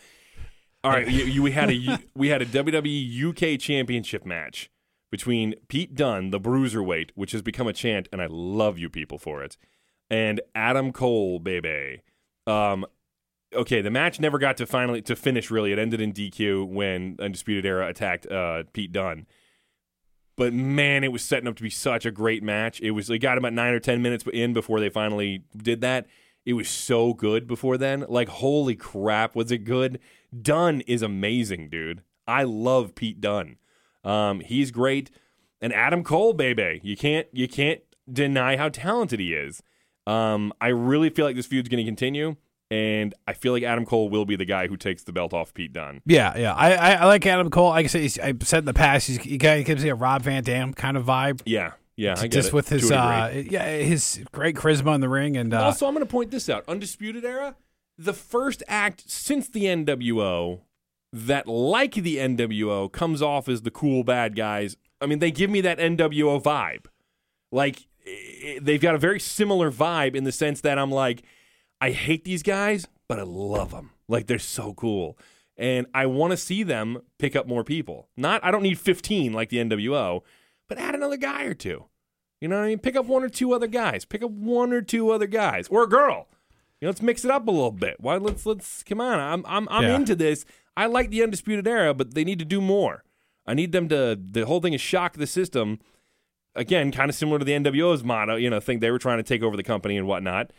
all 0.82 0.90
right, 0.90 1.06
you, 1.08 1.24
you, 1.24 1.42
we 1.42 1.52
had 1.52 1.70
a 1.70 1.98
we 2.16 2.28
had 2.28 2.42
a 2.42 2.46
WWE 2.46 3.54
UK 3.54 3.60
Championship 3.60 4.24
match 4.26 4.70
between 5.10 5.54
Pete 5.68 5.94
Dunne, 5.94 6.30
the 6.30 6.40
Bruiserweight, 6.40 7.10
which 7.14 7.32
has 7.32 7.42
become 7.42 7.68
a 7.68 7.72
chant, 7.72 8.08
and 8.10 8.20
I 8.20 8.26
love 8.28 8.78
you 8.78 8.88
people 8.90 9.18
for 9.18 9.42
it, 9.44 9.56
and 10.10 10.40
Adam 10.54 10.90
Cole, 10.92 11.38
baby. 11.38 12.00
Um, 12.46 12.86
okay, 13.54 13.80
the 13.80 13.90
match 13.90 14.20
never 14.20 14.38
got 14.38 14.56
to 14.58 14.66
finally 14.66 15.02
to 15.02 15.16
finish. 15.16 15.50
Really, 15.50 15.72
it 15.72 15.78
ended 15.78 16.00
in 16.00 16.12
DQ 16.12 16.68
when 16.68 17.16
Undisputed 17.18 17.64
Era 17.64 17.88
attacked 17.88 18.26
uh, 18.26 18.64
Pete 18.72 18.92
Dunne. 18.92 19.26
But 20.36 20.52
man, 20.52 21.04
it 21.04 21.12
was 21.12 21.22
setting 21.22 21.46
up 21.46 21.56
to 21.56 21.62
be 21.62 21.70
such 21.70 22.04
a 22.04 22.10
great 22.10 22.42
match. 22.42 22.80
It 22.80 22.90
was. 22.92 23.08
It 23.08 23.18
got 23.18 23.38
about 23.38 23.52
nine 23.52 23.72
or 23.72 23.80
ten 23.80 24.02
minutes 24.02 24.24
in 24.32 24.52
before 24.52 24.80
they 24.80 24.88
finally 24.88 25.44
did 25.56 25.80
that. 25.82 26.06
It 26.44 26.54
was 26.54 26.68
so 26.68 27.14
good 27.14 27.46
before 27.46 27.78
then. 27.78 28.04
Like, 28.08 28.28
holy 28.28 28.76
crap, 28.76 29.34
was 29.34 29.50
it 29.50 29.64
good? 29.64 29.98
Dunne 30.42 30.82
is 30.82 31.00
amazing, 31.00 31.70
dude. 31.70 32.02
I 32.26 32.42
love 32.42 32.94
Pete 32.94 33.20
Dunne. 33.20 33.56
Um, 34.02 34.40
he's 34.40 34.70
great. 34.70 35.10
And 35.60 35.72
Adam 35.72 36.04
Cole, 36.04 36.34
baby, 36.34 36.80
you 36.82 36.96
can't 36.96 37.26
you 37.32 37.48
can't 37.48 37.80
deny 38.10 38.56
how 38.56 38.68
talented 38.68 39.20
he 39.20 39.32
is. 39.32 39.62
Um, 40.06 40.52
I 40.60 40.68
really 40.68 41.10
feel 41.10 41.24
like 41.24 41.36
this 41.36 41.46
feud's 41.46 41.68
going 41.68 41.84
to 41.84 41.88
continue, 41.88 42.36
and 42.70 43.14
I 43.26 43.32
feel 43.32 43.52
like 43.52 43.62
Adam 43.62 43.86
Cole 43.86 44.08
will 44.08 44.24
be 44.24 44.36
the 44.36 44.44
guy 44.44 44.66
who 44.66 44.76
takes 44.76 45.04
the 45.04 45.12
belt 45.12 45.32
off 45.32 45.54
Pete 45.54 45.72
Dunne. 45.72 46.02
Yeah, 46.06 46.36
yeah. 46.36 46.54
I, 46.54 46.74
I, 46.74 46.92
I 46.92 47.04
like 47.06 47.24
Adam 47.26 47.50
Cole. 47.50 47.70
Like 47.70 47.84
I 47.84 47.88
said, 47.88 48.00
he's, 48.02 48.18
I 48.18 48.34
said 48.42 48.60
in 48.60 48.64
the 48.66 48.74
past, 48.74 49.06
he's, 49.06 49.18
he 49.18 49.38
kind 49.38 49.60
of 49.60 49.66
gives 49.66 49.82
me 49.82 49.90
a 49.90 49.94
Rob 49.94 50.22
Van 50.22 50.42
Dam 50.42 50.74
kind 50.74 50.96
of 50.96 51.04
vibe. 51.04 51.40
Yeah, 51.46 51.72
yeah, 51.96 52.14
I 52.18 52.22
get 52.22 52.32
just 52.32 52.48
it. 52.48 52.54
with 52.54 52.68
his 52.68 52.90
uh, 52.90 53.44
yeah, 53.48 53.78
his 53.78 54.22
great 54.32 54.56
charisma 54.56 54.94
in 54.94 55.00
the 55.00 55.08
ring 55.08 55.36
and 55.36 55.54
uh, 55.54 55.64
also, 55.64 55.86
I'm 55.86 55.94
going 55.94 56.04
to 56.04 56.10
point 56.10 56.30
this 56.30 56.48
out: 56.48 56.64
Undisputed 56.66 57.24
Era, 57.24 57.56
the 57.96 58.12
first 58.12 58.62
act 58.66 59.08
since 59.08 59.48
the 59.48 59.64
NWO 59.64 60.60
that, 61.12 61.46
like 61.46 61.94
the 61.94 62.16
NWO, 62.16 62.90
comes 62.90 63.22
off 63.22 63.48
as 63.48 63.62
the 63.62 63.70
cool 63.70 64.02
bad 64.02 64.34
guys. 64.34 64.76
I 65.00 65.06
mean, 65.06 65.20
they 65.20 65.30
give 65.30 65.50
me 65.50 65.60
that 65.60 65.78
NWO 65.78 66.42
vibe. 66.42 66.86
Like 67.52 67.86
Eh, 68.06 68.58
they've 68.60 68.80
got 68.80 68.94
a 68.94 68.98
very 68.98 69.20
similar 69.20 69.70
vibe 69.70 70.14
in 70.14 70.24
the 70.24 70.32
sense 70.32 70.60
that 70.62 70.78
I'm 70.78 70.90
like, 70.90 71.22
I 71.80 71.90
hate 71.90 72.24
these 72.24 72.42
guys, 72.42 72.86
but 73.08 73.18
I 73.18 73.22
love 73.22 73.70
them. 73.70 73.90
Like 74.08 74.26
they're 74.26 74.38
so 74.38 74.74
cool. 74.74 75.18
And 75.56 75.86
I 75.94 76.06
want 76.06 76.32
to 76.32 76.36
see 76.36 76.62
them 76.62 77.00
pick 77.18 77.36
up 77.36 77.46
more 77.46 77.62
people. 77.64 78.08
Not, 78.16 78.44
I 78.44 78.50
don't 78.50 78.62
need 78.64 78.78
15 78.78 79.32
like 79.32 79.50
the 79.50 79.58
NWO, 79.58 80.22
but 80.68 80.78
add 80.78 80.94
another 80.94 81.16
guy 81.16 81.44
or 81.44 81.54
two. 81.54 81.84
You 82.40 82.48
know 82.48 82.56
what 82.58 82.64
I 82.64 82.68
mean? 82.68 82.78
Pick 82.80 82.96
up 82.96 83.06
one 83.06 83.22
or 83.22 83.28
two 83.28 83.52
other 83.54 83.68
guys. 83.68 84.04
Pick 84.04 84.22
up 84.22 84.30
one 84.30 84.72
or 84.72 84.82
two 84.82 85.10
other 85.10 85.26
guys 85.26 85.68
or 85.68 85.84
a 85.84 85.88
girl. 85.88 86.28
You 86.80 86.86
know, 86.86 86.90
let's 86.90 87.00
mix 87.02 87.24
it 87.24 87.30
up 87.30 87.46
a 87.46 87.50
little 87.50 87.70
bit. 87.70 87.96
Why? 88.00 88.16
Let's 88.16 88.44
let's 88.44 88.82
come 88.82 89.00
on. 89.00 89.18
I'm 89.18 89.44
I'm 89.46 89.68
I'm 89.70 89.84
Yeah. 89.84 89.94
into 89.96 90.14
this. 90.14 90.44
I 90.76 90.86
like 90.86 91.10
the 91.10 91.22
undisputed 91.22 91.66
era, 91.66 91.94
but 91.94 92.14
they 92.14 92.24
need 92.24 92.40
to 92.40 92.44
do 92.44 92.60
more. 92.60 93.04
I 93.46 93.54
need 93.54 93.72
them 93.72 93.88
to. 93.88 94.18
The 94.20 94.44
whole 94.44 94.60
thing 94.60 94.74
is 94.74 94.80
shock 94.80 95.14
the 95.14 95.26
system. 95.26 95.78
Again, 96.56 96.92
kind 96.92 97.08
of 97.08 97.14
similar 97.16 97.38
to 97.38 97.44
the 97.44 97.52
NWO's 97.52 98.04
motto. 98.04 98.36
You 98.36 98.50
know, 98.50 98.60
think 98.60 98.80
they 98.80 98.90
were 98.90 98.98
trying 98.98 99.18
to 99.18 99.22
take 99.24 99.42
over 99.42 99.56
the 99.56 99.62
company 99.64 99.96
and 99.96 100.06
whatnot. 100.06 100.50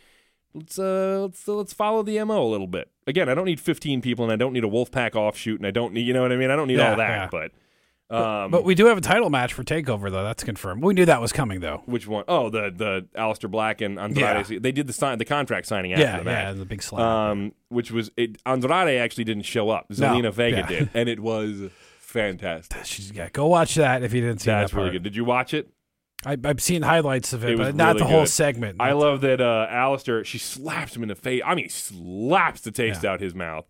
Let's 0.54 0.78
uh 0.78 1.20
let's 1.22 1.46
let's 1.48 1.72
follow 1.72 2.02
the 2.02 2.22
mo 2.24 2.42
a 2.42 2.48
little 2.48 2.66
bit. 2.66 2.90
Again, 3.06 3.28
I 3.28 3.34
don't 3.34 3.44
need 3.44 3.60
15 3.60 4.00
people, 4.00 4.24
and 4.24 4.32
I 4.32 4.36
don't 4.36 4.52
need 4.52 4.64
a 4.64 4.68
Wolfpack 4.68 5.14
offshoot, 5.14 5.58
and 5.60 5.66
I 5.66 5.70
don't 5.70 5.92
need 5.92 6.06
you 6.06 6.12
know 6.14 6.22
what 6.22 6.32
I 6.32 6.36
mean. 6.36 6.50
I 6.50 6.56
don't 6.56 6.68
need 6.68 6.78
Yeah, 6.78 6.90
all 6.90 6.96
that, 6.96 7.08
yeah. 7.08 7.28
but. 7.30 7.50
Um, 8.08 8.52
but 8.52 8.62
we 8.62 8.76
do 8.76 8.86
have 8.86 8.96
a 8.96 9.00
title 9.00 9.30
match 9.30 9.52
for 9.52 9.64
Takeover 9.64 10.12
though. 10.12 10.22
That's 10.22 10.44
confirmed. 10.44 10.80
We 10.84 10.94
knew 10.94 11.06
that 11.06 11.20
was 11.20 11.32
coming 11.32 11.58
though. 11.58 11.82
Which 11.86 12.06
one? 12.06 12.22
Oh, 12.28 12.50
the 12.50 12.70
the 12.70 13.06
Aleister 13.20 13.50
Black 13.50 13.80
and 13.80 13.98
Andrade. 13.98 14.62
They 14.62 14.70
did 14.70 14.86
the 14.86 14.92
sign 14.92 15.18
the 15.18 15.24
contract 15.24 15.66
signing 15.66 15.92
after 15.92 16.04
Yeah, 16.04 16.18
the 16.18 16.24
match. 16.24 16.44
yeah, 16.44 16.52
the 16.52 16.64
big 16.64 16.82
slap. 16.84 17.02
Um, 17.02 17.52
which 17.68 17.90
was 17.90 18.12
it, 18.16 18.40
Andrade 18.46 19.00
actually 19.00 19.24
didn't 19.24 19.42
show 19.42 19.70
up. 19.70 19.88
Zelina 19.88 20.32
Vega 20.32 20.58
yeah. 20.58 20.66
did, 20.68 20.90
and 20.94 21.08
it 21.08 21.18
was 21.18 21.68
fantastic. 21.98 22.84
She's, 22.84 23.10
yeah, 23.10 23.28
go 23.28 23.48
watch 23.48 23.74
that 23.74 24.04
if 24.04 24.14
you 24.14 24.20
didn't 24.20 24.38
see 24.40 24.50
that. 24.52 24.60
That's 24.60 24.74
really 24.74 24.90
good. 24.90 25.02
Did 25.02 25.16
you 25.16 25.24
watch 25.24 25.52
it? 25.52 25.68
I, 26.26 26.36
I've 26.44 26.60
seen 26.60 26.82
highlights 26.82 27.32
of 27.32 27.44
it, 27.44 27.50
It 27.52 27.58
but 27.58 27.74
not 27.76 27.94
really 27.94 27.98
the 28.00 28.04
whole 28.06 28.22
good. 28.22 28.28
segment. 28.30 28.76
I 28.80 28.92
love 28.92 29.20
that 29.22 29.40
uh, 29.40 29.68
Aleister. 29.70 30.24
She 30.24 30.38
slaps 30.38 30.96
him 30.96 31.02
in 31.02 31.08
the 31.08 31.14
face. 31.14 31.40
I 31.46 31.54
mean, 31.54 31.68
slaps 31.68 32.60
the 32.62 32.72
taste 32.72 33.04
Yeah. 33.04 33.12
out 33.12 33.20
his 33.20 33.34
mouth, 33.34 33.64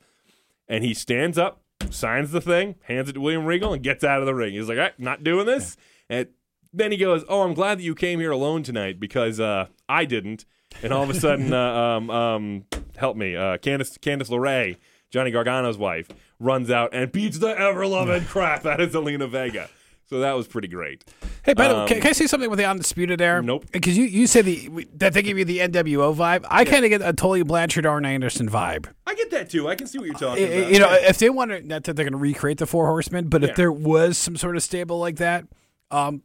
and 0.67 0.83
he 0.83 0.95
stands 0.95 1.37
up, 1.39 1.61
signs 1.91 2.33
the 2.33 2.41
thing, 2.41 2.77
hands 2.85 3.09
it 3.11 3.13
to 3.13 3.21
William 3.21 3.45
Regal, 3.45 3.73
and 3.75 3.83
gets 3.83 4.03
out 4.03 4.21
of 4.21 4.27
the 4.27 4.35
ring. 4.35 4.55
He's 4.55 4.69
like, 4.69 4.79
"All 4.79 4.85
right, 4.85 4.99
"Not 4.99 5.23
doing 5.23 5.45
this." 5.47 5.77
And 6.09 6.29
then 6.73 6.91
he 6.93 6.97
goes, 6.97 7.25
"Oh, 7.29 7.43
I'm 7.43 7.55
glad 7.55 7.79
that 7.79 7.83
you 7.85 7.95
came 7.95 8.21
here 8.21 8.31
alone 8.33 8.63
tonight 8.63 8.99
because 8.99 9.39
uh, 9.39 9.67
I 9.89 10.05
didn't." 10.07 10.45
And 10.83 10.93
all 10.93 11.03
of 11.03 11.11
a 11.11 11.15
sudden, 11.15 11.53
uh, 11.53 11.59
um, 11.99 12.11
um, 12.11 12.65
help 12.97 13.17
me, 13.17 13.37
uh, 13.37 13.59
Candice 13.59 13.99
Candice 13.99 14.29
LeRae, 14.31 14.77
Johnny 15.11 15.31
Gargano's 15.31 15.79
wife, 15.79 16.09
runs 16.41 16.71
out 16.71 16.91
and 16.95 17.13
beats 17.13 17.39
the 17.39 17.49
ever 17.59 17.87
loving 17.87 18.25
crap 18.25 18.65
out 18.67 18.81
of 18.81 18.91
Zelina 18.93 19.29
Vega. 19.29 19.69
So 20.09 20.21
that 20.21 20.33
was 20.35 20.47
pretty 20.47 20.69
great. 20.69 21.05
Hey, 21.45 21.53
by 21.55 21.67
the 21.67 21.75
way, 21.75 21.81
Um, 21.83 21.89
can, 21.89 22.01
can 22.01 22.11
I 22.11 22.13
say 22.13 22.29
something 22.29 22.49
with 22.49 22.61
the 22.61 22.65
undisputed 22.65 23.21
era? 23.21 23.43
Nope. 23.43 23.67
Because 23.73 23.99
you, 23.99 24.05
you 24.05 24.29
said 24.29 24.45
the 24.45 24.87
that 24.95 25.15
they 25.15 25.23
give 25.23 25.37
you 25.37 25.45
the 25.45 25.59
NWO 25.59 26.15
vibe. 26.15 26.45
I 26.49 26.65
kind 26.65 26.85
of 26.85 26.91
get 26.91 27.03
a 27.03 27.13
Tully 27.13 27.43
Blanchard, 27.43 27.87
Arn 27.87 28.07
Anderson 28.07 28.49
vibe. 28.49 28.87
I 29.05 29.15
get 29.15 29.31
that 29.33 29.51
too. 29.51 29.69
I 29.69 29.75
can 29.75 29.89
see 29.89 29.99
what 29.99 30.05
you're 30.07 30.15
talking 30.15 30.45
I- 30.45 30.47
I- 30.47 30.51
about. 30.51 30.73
you 30.73 30.79
know, 30.79 30.93
if 30.93 31.19
they 31.19 31.29
want 31.29 31.51
to, 31.51 31.61
not 31.61 31.83
that 31.85 31.97
they're 31.97 32.05
going 32.05 32.13
to 32.13 32.19
recreate 32.19 32.59
the 32.59 32.67
Four 32.67 32.87
Horsemen, 32.87 33.29
but 33.29 33.43
Yeah. 33.43 33.49
if 33.49 33.57
there 33.57 33.73
was 33.73 34.17
some 34.17 34.37
sort 34.37 34.55
of 34.57 34.63
stable 34.63 35.01
like 35.01 35.17
that, 35.17 35.45
um, 35.91 36.23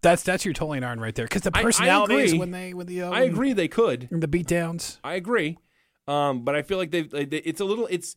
that's 0.00 0.22
that's 0.22 0.44
your 0.44 0.54
Tully 0.54 0.78
and 0.78 0.84
Arn 0.84 1.00
right 1.00 1.14
there. 1.14 1.24
Because 1.26 1.42
the 1.42 1.50
I- 1.54 1.58
I 1.58 1.62
personalities 1.64 2.30
agree. 2.30 2.38
when 2.38 2.50
they 2.52 2.72
when 2.72 2.86
the 2.86 3.02
uh, 3.02 3.10
I 3.10 3.22
agree 3.22 3.52
they 3.52 3.66
could. 3.68 4.06
the 4.12 4.28
beatdowns. 4.28 4.98
I 5.02 5.14
agree. 5.14 5.58
Um, 6.06 6.44
but 6.44 6.54
I 6.54 6.62
feel 6.62 6.78
like 6.78 6.92
they've. 6.92 7.10
they- 7.10 7.24
It's 7.38 7.60
a 7.60 7.64
little. 7.64 7.88
It's. 7.90 8.14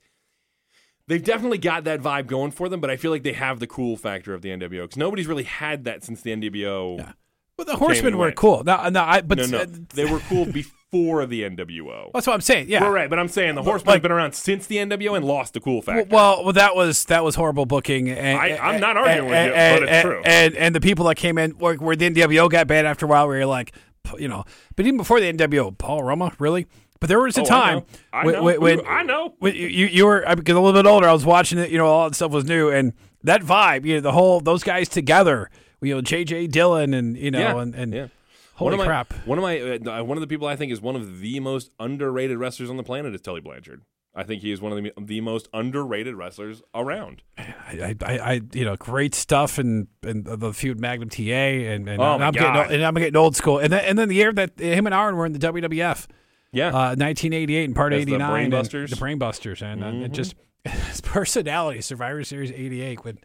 They've 1.07 1.23
definitely 1.23 1.57
got 1.57 1.83
that 1.85 2.01
vibe 2.01 2.27
going 2.27 2.51
for 2.51 2.69
them, 2.69 2.79
but 2.79 2.89
I 2.89 2.95
feel 2.97 3.11
like 3.11 3.23
they 3.23 3.33
have 3.33 3.59
the 3.59 3.67
cool 3.67 3.97
factor 3.97 4.33
of 4.33 4.41
the 4.41 4.49
NWO 4.49 4.83
because 4.83 4.97
nobody's 4.97 5.27
really 5.27 5.43
had 5.43 5.83
that 5.85 6.03
since 6.03 6.21
the 6.21 6.31
NWO. 6.31 6.97
Yeah. 6.99 7.11
But 7.57 7.67
the 7.67 7.75
Horsemen 7.75 8.17
were 8.17 8.31
cool. 8.31 8.63
No, 8.63 8.89
no, 8.89 9.03
I, 9.03 9.21
but 9.21 9.37
No, 9.37 9.45
no, 9.45 9.57
uh, 9.59 9.65
they 9.93 10.05
were 10.05 10.19
cool 10.29 10.45
before 10.91 11.25
the 11.27 11.43
NWO. 11.43 12.09
that's 12.13 12.25
what 12.25 12.33
I'm 12.33 12.41
saying. 12.41 12.69
Yeah. 12.69 12.83
We're 12.83 12.91
right, 12.91 13.09
but 13.09 13.19
I'm 13.19 13.27
saying 13.27 13.55
the 13.55 13.61
Horsemen 13.61 13.87
like- 13.87 13.95
have 13.97 14.01
been 14.03 14.11
around 14.11 14.33
since 14.33 14.65
the 14.67 14.77
NWO 14.77 15.15
and 15.15 15.25
lost 15.25 15.53
the 15.53 15.59
cool 15.59 15.81
factor. 15.81 16.07
Well, 16.09 16.43
well, 16.43 16.53
that 16.53 16.75
was 16.75 17.05
that 17.05 17.23
was 17.23 17.35
horrible 17.35 17.65
booking. 17.65 18.09
And, 18.09 18.39
I- 18.39 18.57
I'm 18.57 18.79
not 18.79 18.97
and- 18.97 19.05
arguing 19.05 19.29
with 19.29 19.47
you, 19.47 19.53
and, 19.53 19.75
but 19.79 19.83
it's 19.83 19.91
and, 19.91 20.03
true. 20.05 20.21
And, 20.25 20.55
and 20.55 20.75
the 20.75 20.81
people 20.81 21.05
that 21.05 21.15
came 21.17 21.37
in, 21.37 21.51
where, 21.51 21.75
where 21.75 21.95
the 21.95 22.09
NWO 22.09 22.49
got 22.49 22.67
bad 22.67 22.85
after 22.85 23.05
a 23.05 23.09
while, 23.09 23.27
where 23.27 23.37
you're 23.37 23.45
like, 23.45 23.73
you 24.17 24.27
know, 24.27 24.43
but 24.75 24.85
even 24.85 24.97
before 24.97 25.19
the 25.19 25.31
NWO, 25.31 25.77
Paul 25.77 26.03
Roma, 26.03 26.33
really. 26.39 26.67
But 27.01 27.09
there 27.09 27.19
was 27.19 27.37
a 27.37 27.41
Oh, 27.41 27.43
I 27.43 27.47
time 27.47 27.77
know. 27.79 27.85
I 28.13 28.25
when, 28.25 28.33
know. 28.35 28.59
when, 28.59 28.87
I 28.87 29.03
know. 29.03 29.33
when 29.39 29.53
you, 29.55 29.87
you 29.87 30.05
were 30.05 30.25
I 30.25 30.35
because 30.35 30.55
a 30.55 30.59
little 30.61 30.81
bit 30.81 30.87
older. 30.87 31.09
I 31.09 31.11
was 31.13 31.25
watching 31.25 31.59
it. 31.59 31.69
You 31.71 31.77
know, 31.79 31.87
all 31.87 32.07
that 32.09 32.15
stuff 32.15 32.31
was 32.31 32.45
new, 32.45 32.69
and 32.69 32.93
that 33.23 33.41
vibe, 33.41 33.83
you 33.85 33.95
know, 33.95 34.01
the 34.01 34.13
whole 34.13 34.39
those 34.39 34.63
guys 34.63 34.87
together. 34.87 35.49
You 35.81 35.95
know, 35.95 36.01
JJ 36.01 36.51
Dillon 36.51 36.93
and 36.93 37.17
you 37.17 37.31
know, 37.31 37.39
Yeah, 37.39 37.57
and, 37.59 37.75
and 37.75 37.93
yeah. 37.93 38.07
holy 38.53 38.65
one 38.69 38.73
of 38.75 38.77
my, 38.79 38.85
crap. 38.85 39.13
One 39.25 39.37
of 39.37 39.41
my 39.41 39.59
uh, 39.59 40.03
one 40.03 40.15
of 40.15 40.21
the 40.21 40.27
people 40.27 40.47
I 40.47 40.55
think 40.55 40.71
is 40.71 40.79
one 40.79 40.95
of 40.95 41.19
the 41.19 41.39
most 41.41 41.71
underrated 41.79 42.37
wrestlers 42.37 42.69
on 42.69 42.77
the 42.77 42.83
planet 42.83 43.13
is 43.15 43.19
Tully 43.21 43.41
Blanchard. 43.41 43.81
I 44.13 44.23
think 44.23 44.41
he 44.41 44.51
is 44.51 44.59
one 44.61 44.73
of 44.73 44.83
the, 44.83 44.91
the 45.01 45.21
most 45.21 45.47
underrated 45.53 46.15
wrestlers 46.15 46.61
around. 46.75 47.21
I, 47.37 47.95
I, 48.05 48.17
I, 48.19 48.41
you 48.53 48.65
know, 48.65 48.75
great 48.75 49.15
stuff 49.15 49.57
and 49.57 49.87
and 50.03 50.25
the 50.25 50.53
feud 50.53 50.79
Magnum 50.79 51.09
TA 51.09 51.21
and, 51.23 51.87
and, 51.89 51.99
Oh, 52.01 52.15
and 52.15 52.23
I'm 52.25 52.33
getting 52.33 52.53
God. 52.53 52.71
and 52.71 52.83
I'm 52.85 52.93
getting 52.93 53.15
old 53.15 53.35
school 53.37 53.57
and 53.57 53.71
then 53.73 53.83
and 53.85 53.97
then 53.97 54.09
the 54.09 54.15
year 54.15 54.31
that 54.33 54.59
him 54.59 54.85
and 54.85 54.93
Arn 54.93 55.15
were 55.15 55.25
in 55.25 55.31
the 55.33 55.39
WWF, 55.39 56.05
Yeah, 56.53 56.67
uh, 56.67 56.95
1988 56.97 57.63
and 57.65 57.75
part 57.75 57.93
As 57.93 58.05
the 58.05 58.13
89, 58.15 58.43
and 58.43 58.53
Brainbusters? 58.53 58.89
the 58.89 58.95
Brainbusters, 58.97 59.61
and 59.61 59.83
uh, 59.83 59.87
Mm-hmm. 59.87 60.03
it 60.03 60.11
just 60.13 60.35
his 60.65 61.01
personality, 61.01 61.81
Survivor 61.81 62.23
Series 62.23 62.51
88 62.51 63.03
when. 63.05 63.19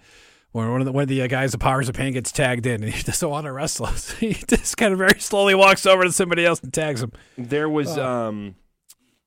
When 0.52 0.70
one 0.70 0.80
of 0.80 0.86
the 0.86 0.92
one 0.92 1.02
of 1.02 1.08
the 1.08 1.20
uh, 1.20 1.26
guys, 1.26 1.52
the 1.52 1.58
Powers 1.58 1.86
of 1.90 1.94
Pain, 1.96 2.14
gets 2.14 2.32
tagged 2.32 2.64
in, 2.64 2.82
and 2.82 2.90
he 2.94 3.02
doesn't 3.02 3.28
want 3.28 3.44
to 3.44 3.52
wrestle. 3.52 3.86
he 4.20 4.32
just 4.32 4.78
kind 4.78 4.90
of 4.94 4.98
very 4.98 5.20
slowly 5.20 5.54
walks 5.54 5.84
over 5.84 6.04
to 6.04 6.10
somebody 6.12 6.46
else 6.46 6.60
and 6.62 6.72
tags 6.72 7.02
him. 7.02 7.12
There 7.36 7.68
was 7.68 7.98
um 7.98 8.54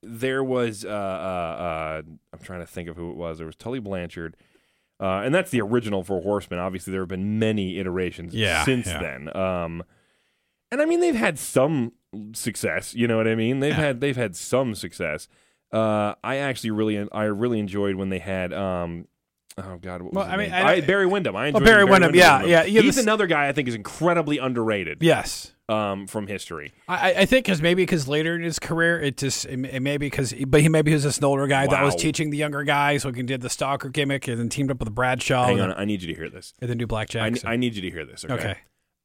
there 0.01 0.43
was 0.43 0.85
uh, 0.85 0.87
uh 0.87 0.91
uh 0.91 2.01
I'm 2.33 2.39
trying 2.41 2.61
to 2.61 2.65
think 2.65 2.89
of 2.89 2.95
who 2.95 3.11
it 3.11 3.15
was. 3.15 3.37
There 3.37 3.45
was 3.45 3.55
Tully 3.55 3.77
Blanchard. 3.79 4.37
Uh, 4.99 5.21
and 5.23 5.35
that's 5.35 5.51
the 5.51 5.61
original 5.61 6.03
Four 6.03 6.21
Horsemen. 6.23 6.57
Obviously, 6.57 6.89
there 6.91 7.01
have 7.03 7.09
been 7.09 7.37
many 7.37 7.77
iterations 7.77 8.33
Yeah, 8.33 8.65
since 8.65 8.87
yeah. 8.87 8.99
then. 8.99 9.35
Um, 9.37 9.83
and 10.71 10.81
I 10.81 10.85
mean, 10.85 10.99
they've 10.99 11.13
had 11.13 11.37
some 11.37 11.91
success. 12.33 12.93
You 12.95 13.07
know 13.07 13.17
what 13.17 13.27
I 13.27 13.35
mean? 13.35 13.59
They've 13.59 13.73
had 13.73 14.01
they've 14.01 14.15
had 14.17 14.35
some 14.35 14.75
success. 14.75 15.27
Uh, 15.71 16.15
I 16.23 16.37
actually 16.37 16.71
really 16.71 17.07
I 17.11 17.23
really 17.25 17.59
enjoyed 17.59 17.95
when 17.95 18.09
they 18.09 18.19
had 18.19 18.53
um, 18.53 19.07
oh 19.57 19.77
god, 19.77 20.01
what 20.01 20.13
was 20.13 20.15
Well, 20.15 20.25
his 20.25 20.33
I 20.33 20.37
mean, 20.37 20.49
name? 20.51 20.65
I 20.65 20.75
know- 20.79 20.87
Barry 20.87 21.05
Windham. 21.05 21.35
I 21.35 21.47
enjoyed 21.47 21.63
Barry 21.63 21.83
when 21.83 22.01
Windham, 22.01 22.15
yeah, 22.15 22.41
was 22.41 22.49
yeah, 22.49 22.63
yeah, 22.63 22.81
He's 22.81 22.95
this- 22.95 23.03
another 23.03 23.27
guy 23.27 23.47
I 23.47 23.51
think 23.51 23.67
is 23.67 23.75
incredibly 23.75 24.39
underrated. 24.39 25.03
Yes, 25.03 25.53
um, 25.69 26.07
from 26.07 26.25
history. 26.25 26.71
I, 26.87 27.13
I 27.13 27.25
think 27.25 27.45
because 27.45 27.61
maybe 27.61 27.83
because 27.83 28.07
later 28.07 28.33
in 28.35 28.41
his 28.41 28.57
career, 28.57 28.99
it 28.99 29.17
just 29.17 29.45
it, 29.45 29.63
it 29.65 29.79
maybe 29.81 30.07
because 30.07 30.33
but 30.47 30.61
he 30.61 30.69
maybe 30.69 30.89
he 30.89 30.95
was 30.95 31.03
just 31.03 31.19
an 31.19 31.25
older 31.25 31.45
guy 31.45 31.67
that 31.67 31.83
was 31.83 31.95
teaching 31.95 32.31
the 32.31 32.37
younger 32.37 32.63
guys, 32.63 33.03
so 33.03 33.09
he 33.09 33.13
can 33.13 33.27
did 33.27 33.41
the 33.41 33.49
stalker 33.49 33.89
gimmick 33.89 34.27
and 34.27 34.39
then 34.39 34.49
teamed 34.49 34.71
up 34.71 34.79
with 34.79 34.93
Bradshaw 34.95 35.45
Hang 35.45 35.59
and, 35.59 35.71
on, 35.73 35.79
I 35.79 35.85
need 35.85 36.01
you 36.01 36.07
to 36.07 36.15
hear 36.19 36.31
this. 36.31 36.55
and 36.59 36.67
then 36.67 36.79
do 36.79 36.85
I, 36.85 36.87
blackjack. 36.87 37.37
so- 37.37 37.47
I 37.47 37.55
need 37.57 37.75
you 37.75 37.83
to 37.83 37.91
hear 37.91 38.05
this. 38.05 38.25
Okay. 38.25 38.33
okay. 38.33 38.57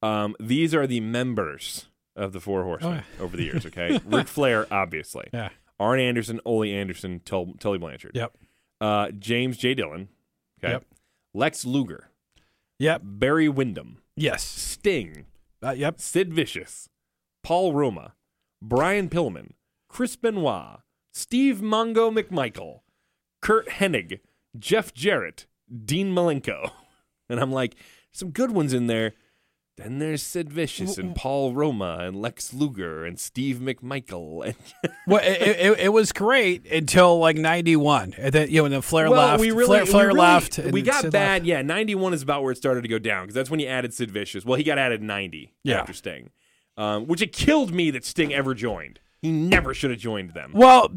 Um, 0.03 0.35
these 0.41 0.75
are 0.75 0.87
the 0.87 1.01
members 1.01 1.89
of 2.17 2.33
the 2.33 2.41
Four 2.41 2.63
Horsemen 2.65 3.03
over 3.21 3.37
the 3.37 3.45
years. 3.45 3.67
Okay, 3.67 3.99
Ric 4.07 4.29
Flair, 4.29 4.67
obviously. 4.71 5.29
Yeah. 5.33 5.51
Arn 5.81 5.99
Anderson, 6.01 6.41
Ole 6.45 6.65
Anderson, 6.65 7.21
Tul- 7.25 7.55
Tully 7.59 7.79
Blanchard. 7.79 8.13
Yep. 8.15 8.37
Uh, 8.81 9.11
James 9.11 9.57
J. 9.57 9.75
Dillon. 9.75 10.09
Okay. 10.63 10.73
Yep. 10.75 10.85
Lex 11.35 11.65
Luger, 11.65 12.11
Yep. 12.79 13.03
Barry 13.05 13.49
Windham, 13.49 13.99
Yes. 14.17 14.45
Sting, 14.45 15.27
Uh, 15.63 15.71
yep. 15.73 16.01
Sid 16.01 16.33
Vicious, 16.33 16.89
Paul 17.43 17.73
Roma, 17.73 18.15
Brian 18.63 19.09
Pillman, 19.09 19.51
Chris 19.89 20.15
Benoit, 20.17 20.79
Steve 21.13 21.57
Mongo 21.57 22.13
McMichael, 22.17 22.81
Curt 23.43 23.69
Hennig, 23.69 24.21
Jeff 24.59 24.95
Jarrett, 24.95 25.47
Dean 25.85 26.15
Malenko. 26.15 26.71
And 27.31 27.41
I'm 27.41 27.51
like, 27.53 27.75
some 28.13 28.31
good 28.33 28.51
ones 28.51 28.75
in 28.75 28.87
there. 28.87 29.15
Then 29.77 29.99
there's 29.99 30.23
Sid 30.23 30.53
Vicious 30.53 30.99
and 30.99 31.17
Paul 31.17 31.53
Roma 31.53 31.99
and 32.01 32.15
Lex 32.15 32.55
Luger 32.55 33.05
and 33.05 33.19
Steve 33.19 33.57
McMichael. 33.57 34.47
And 34.47 34.55
Well, 35.09 35.21
it, 35.25 35.41
it, 35.43 35.79
it 35.81 35.89
was 35.89 36.13
great 36.13 36.71
until 36.71 37.19
like 37.19 37.37
'91, 37.37 38.15
and 38.17 38.33
then 38.33 38.49
you 38.51 38.59
know, 38.59 38.63
when 38.63 38.73
the 38.73 38.83
Flair 38.83 39.11
well, 39.11 39.31
left, 39.31 39.41
we 39.41 39.51
really, 39.51 39.85
Flair, 39.85 40.05
we 40.05 40.07
really- 40.09 40.21
left. 40.21 40.59
and 40.59 40.73
We 40.73 40.83
got 40.83 41.03
Sid 41.03 41.13
bad. 41.13 41.43
left. 41.43 41.47
Yeah, 41.47 41.63
91 41.63 42.15
is 42.15 42.23
about 42.23 42.43
where 42.45 42.53
it 42.53 42.57
started 42.57 42.83
to 42.83 42.89
go 42.89 43.01
down 43.01 43.25
because 43.25 43.35
that's 43.35 43.51
when 43.51 43.59
he 43.59 43.67
added 43.67 43.93
Sid 43.93 44.13
Vicious. 44.13 44.45
Well, 44.45 44.57
he 44.57 44.63
got 44.63 44.79
added 44.79 45.03
90 45.03 45.53
Yeah. 45.65 45.81
after 45.81 45.93
Sting, 45.93 46.31
um, 46.77 47.07
which 47.09 47.21
it 47.21 47.33
killed 47.33 47.73
me 47.75 47.91
that 47.91 48.05
Sting 48.05 48.33
ever 48.33 48.55
joined. 48.55 49.01
He 49.23 49.33
never 49.33 49.75
should 49.75 49.91
have 49.91 49.99
joined 49.99 50.35
them. 50.35 50.53
Well, 50.55 50.93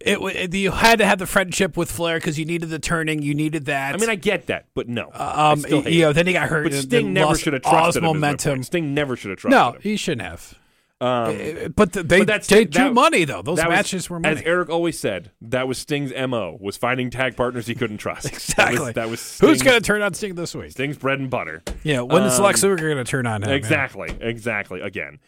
it, 0.00 0.18
it 0.18 0.54
you 0.54 0.70
had 0.70 0.98
to 1.00 1.06
have 1.06 1.18
the 1.18 1.26
friendship 1.26 1.76
with 1.76 1.90
Flair 1.90 2.16
because 2.18 2.38
you 2.38 2.44
needed 2.44 2.70
the 2.70 2.78
turning, 2.78 3.22
you 3.22 3.34
needed 3.34 3.66
that. 3.66 3.94
I 3.94 3.98
mean, 3.98 4.10
I 4.10 4.14
get 4.16 4.46
that, 4.46 4.66
but 4.74 4.88
no. 4.88 5.10
I 5.14 5.52
um, 5.52 5.64
you 5.86 6.02
know, 6.02 6.12
then 6.12 6.26
he 6.26 6.32
got 6.32 6.48
hurt. 6.48 6.64
But 6.64 6.74
Sting 6.74 7.12
never 7.12 7.36
should 7.36 7.52
have 7.52 7.62
trusted 7.62 8.02
him. 8.02 8.06
momentum. 8.08 8.62
Sting 8.62 8.94
never 8.94 9.16
should 9.16 9.30
have 9.30 9.38
trusted 9.38 9.58
No, 9.58 9.72
him. 9.72 9.80
he 9.82 9.96
shouldn't 9.96 10.22
have. 10.28 10.54
Um, 11.00 11.08
Uh, 11.30 11.68
But 11.68 11.92
the, 11.92 12.02
they 12.02 12.24
but 12.24 12.42
they 12.44 12.64
that- 12.64 12.70
drew 12.70 12.92
money 12.92 13.24
though. 13.24 13.40
Those 13.40 13.58
that 13.58 13.68
was- 13.68 13.76
matches 13.76 14.10
were 14.10 14.18
money. 14.18 14.34
As 14.36 14.42
Eric 14.42 14.68
always 14.68 14.98
said, 14.98 15.30
that 15.42 15.68
was 15.68 15.78
Sting's 15.78 16.12
mo 16.28 16.56
was 16.60 16.76
finding 16.76 17.08
tag 17.10 17.36
partners 17.36 17.68
he 17.68 17.76
couldn't 17.76 17.98
trust. 17.98 18.26
exactly. 18.26 18.92
That 18.94 19.08
was, 19.08 19.38
that 19.38 19.46
was 19.46 19.58
Who's 19.58 19.62
going 19.62 19.78
to 19.80 19.86
turn 19.86 20.02
on 20.02 20.14
Sting 20.14 20.34
this 20.34 20.56
week? 20.56 20.72
Sting's 20.72 20.96
bread 20.98 21.20
and 21.20 21.30
butter. 21.30 21.62
Yeah, 21.84 22.00
when 22.00 22.24
is 22.24 22.38
Um, 22.40 22.46
Lex 22.46 22.64
Luger 22.64 22.86
going 22.92 22.96
to 23.04 23.08
turn 23.08 23.26
on 23.28 23.44
him? 23.44 23.48
man? 23.48 23.56
Exactly. 23.56 24.08
Exactly. 24.20 24.80
Again. 24.80 25.20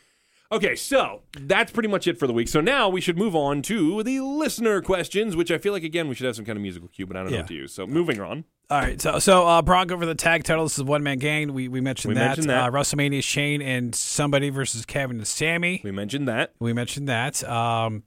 Okay, 0.53 0.75
so 0.75 1.23
that's 1.39 1.71
pretty 1.71 1.89
much 1.89 2.09
it 2.09 2.19
for 2.19 2.27
the 2.27 2.33
week. 2.33 2.49
So 2.49 2.61
now 2.61 2.89
we 2.89 3.01
should 3.01 3.17
move 3.17 3.37
on 3.37 3.63
to 3.63 4.03
the 4.03 4.19
listener 4.21 4.81
questions, 4.83 5.37
which 5.37 5.51
I 5.51 5.59
feel 5.59 5.73
like 5.73 5.85
again 5.85 6.09
we 6.09 6.15
should 6.17 6.27
have 6.27 6.35
some 6.35 6.45
kind 6.45 6.57
of 6.57 6.63
musical 6.63 6.89
cue, 6.89 7.07
but 7.07 7.17
I 7.17 7.21
don't 7.23 7.31
know 7.31 7.37
Yeah. 7.37 7.43
what 7.43 7.49
to 7.49 7.55
use. 7.55 7.73
So 7.73 7.87
moving 7.87 8.21
on. 8.21 8.45
All 8.69 8.79
right, 8.81 9.01
so 9.01 9.19
so 9.21 9.47
uh, 9.47 9.63
Bronco 9.63 9.97
for 9.99 10.07
the 10.07 10.15
tag 10.15 10.43
title. 10.45 10.65
This 10.65 10.77
is 10.79 10.85
one 10.85 11.03
man 11.05 11.19
gang. 11.19 11.53
We 11.53 11.69
we 11.69 11.81
mentioned 11.81 12.11
We 12.11 12.15
that. 12.19 12.27
mentioned 12.27 12.51
that. 12.51 12.69
Uh, 12.69 12.71
WrestleMania 12.73 13.23
Shane 13.23 13.63
and 13.63 13.95
somebody 13.95 14.51
versus 14.51 14.85
Kevin 14.85 15.19
and 15.19 15.27
Sami. 15.27 15.81
We 15.85 15.91
mentioned 15.93 16.27
that. 16.29 16.53
We 16.61 16.73
mentioned 16.73 17.09
that. 17.09 17.43
Um, 17.49 18.03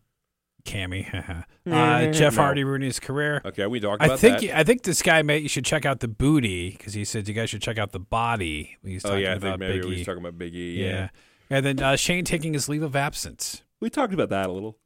Cammy. 0.66 1.14
uh, 1.70 2.12
Jeff 2.12 2.36
No. 2.36 2.42
Hardy 2.42 2.64
ruining 2.64 2.86
his 2.88 3.00
career. 3.00 3.42
Okay, 3.46 3.68
we 3.68 3.80
talked 3.82 4.02
I 4.02 4.06
about 4.08 4.20
think 4.20 4.40
that. 4.42 4.58
I 4.58 4.64
think 4.64 4.84
this 4.84 5.02
guy 5.02 5.22
may 5.22 5.38
you 5.40 5.50
should 5.50 5.66
check 5.66 5.86
out 5.86 6.00
the 6.02 6.08
booty 6.08 6.72
because 6.72 6.94
he 6.94 7.04
said 7.06 7.28
you 7.28 7.34
guys 7.34 7.50
should 7.50 7.62
check 7.62 7.78
out 7.78 7.92
the 7.92 8.00
body. 8.00 8.78
He's 8.84 9.04
oh 9.06 9.10
talking 9.10 9.24
yeah, 9.24 9.32
I 9.32 9.34
about 9.36 9.60
think 9.60 9.60
maybe 9.60 9.80
Big 9.80 9.90
we 9.90 9.96
E. 9.98 10.06
talking 10.06 10.22
about 10.22 10.38
Big 10.38 10.56
E. 10.56 10.82
yeah. 10.82 10.88
Yeah. 10.88 11.10
And 11.56 11.66
then 11.66 11.80
uh, 11.82 11.96
Shane 11.96 12.26
taking 12.26 12.54
his 12.54 12.68
leave 12.70 12.84
of 12.84 12.96
absence. 12.96 13.64
we 13.80 13.90
talked 13.90 14.14
about 14.14 14.30
that 14.30 14.50
a 14.50 14.52
little. 14.52 14.78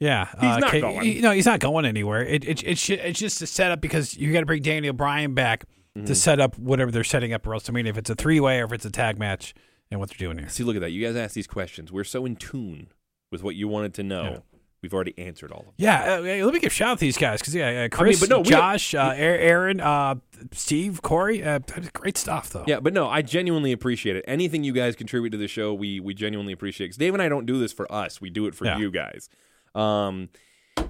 Yeah, 0.00 0.26
He's 0.40 0.50
uh, 0.50 0.58
not 0.58 0.70
K- 0.72 0.80
going. 0.80 1.02
he- 1.02 1.20
no, 1.20 1.30
he's 1.30 1.46
not 1.46 1.60
going 1.60 1.84
anywhere. 1.86 2.22
It, 2.24 2.44
it, 2.44 2.62
it's 2.64 2.84
ju- 2.86 2.98
it's 3.00 3.18
just 3.18 3.40
a 3.42 3.46
setup 3.46 3.80
because 3.80 4.16
you 4.16 4.32
got 4.32 4.40
to 4.40 4.46
bring 4.46 4.62
Daniel 4.62 4.92
Bryan 4.94 5.34
back 5.34 5.64
Mm-hmm. 5.96 6.06
to 6.06 6.14
set 6.16 6.40
up 6.40 6.58
whatever 6.58 6.90
they're 6.90 7.04
setting 7.04 7.32
up 7.32 7.46
at 7.46 7.48
WrestleMania. 7.48 7.86
If 7.86 7.96
it's 7.98 8.10
a 8.10 8.16
three 8.16 8.40
way 8.40 8.60
or 8.60 8.64
if 8.64 8.72
it's 8.72 8.84
a 8.84 8.90
tag 8.90 9.16
match, 9.16 9.54
and 9.92 10.00
what 10.00 10.08
they're 10.08 10.18
doing 10.18 10.38
here. 10.38 10.48
See, 10.48 10.64
look 10.64 10.74
at 10.74 10.80
that. 10.80 10.90
You 10.90 11.06
guys 11.06 11.14
ask 11.14 11.34
these 11.34 11.46
questions. 11.46 11.92
We're 11.92 12.02
so 12.02 12.26
in 12.26 12.34
tune 12.34 12.88
with 13.30 13.44
what 13.44 13.54
you 13.54 13.68
wanted 13.68 13.94
to 13.94 14.02
know. 14.02 14.24
Yeah. 14.24 14.53
We've 14.84 14.92
already 14.92 15.14
answered 15.18 15.50
all 15.50 15.60
of 15.60 15.64
them. 15.64 15.74
Yeah, 15.78 16.16
uh, 16.16 16.20
let 16.44 16.52
me 16.52 16.60
give 16.60 16.66
a 16.66 16.74
shout 16.74 16.88
out 16.90 16.98
to 16.98 17.00
these 17.00 17.16
guys 17.16 17.40
because 17.40 17.54
yeah, 17.54 17.84
uh, 17.84 17.88
Chris, 17.96 18.20
but 18.20 18.28
no, 18.28 18.40
we- 18.40 18.44
Josh, 18.50 18.94
uh, 18.94 19.14
Aaron, 19.16 19.80
uh, 19.80 20.16
Steve, 20.52 21.00
Corey, 21.00 21.42
uh, 21.42 21.60
great 21.94 22.18
stuff 22.18 22.50
though. 22.50 22.64
Yeah, 22.66 22.80
but 22.80 22.92
no, 22.92 23.08
I 23.08 23.22
genuinely 23.22 23.72
appreciate 23.72 24.14
it. 24.16 24.24
Anything 24.28 24.62
you 24.62 24.74
guys 24.74 24.94
contribute 24.94 25.30
to 25.30 25.38
the 25.38 25.48
show, 25.48 25.72
we 25.72 26.00
we 26.00 26.12
genuinely 26.12 26.52
appreciate. 26.52 26.84
It. 26.84 26.88
Because 26.88 26.98
Dave 26.98 27.14
and 27.14 27.22
I 27.22 27.30
don't 27.30 27.46
do 27.46 27.58
this 27.58 27.72
for 27.72 27.90
us; 27.90 28.20
we 28.20 28.28
do 28.28 28.46
it 28.46 28.54
for 28.54 28.66
Yeah. 28.66 28.76
you 28.76 28.90
guys. 28.90 29.30
Um, 29.74 30.28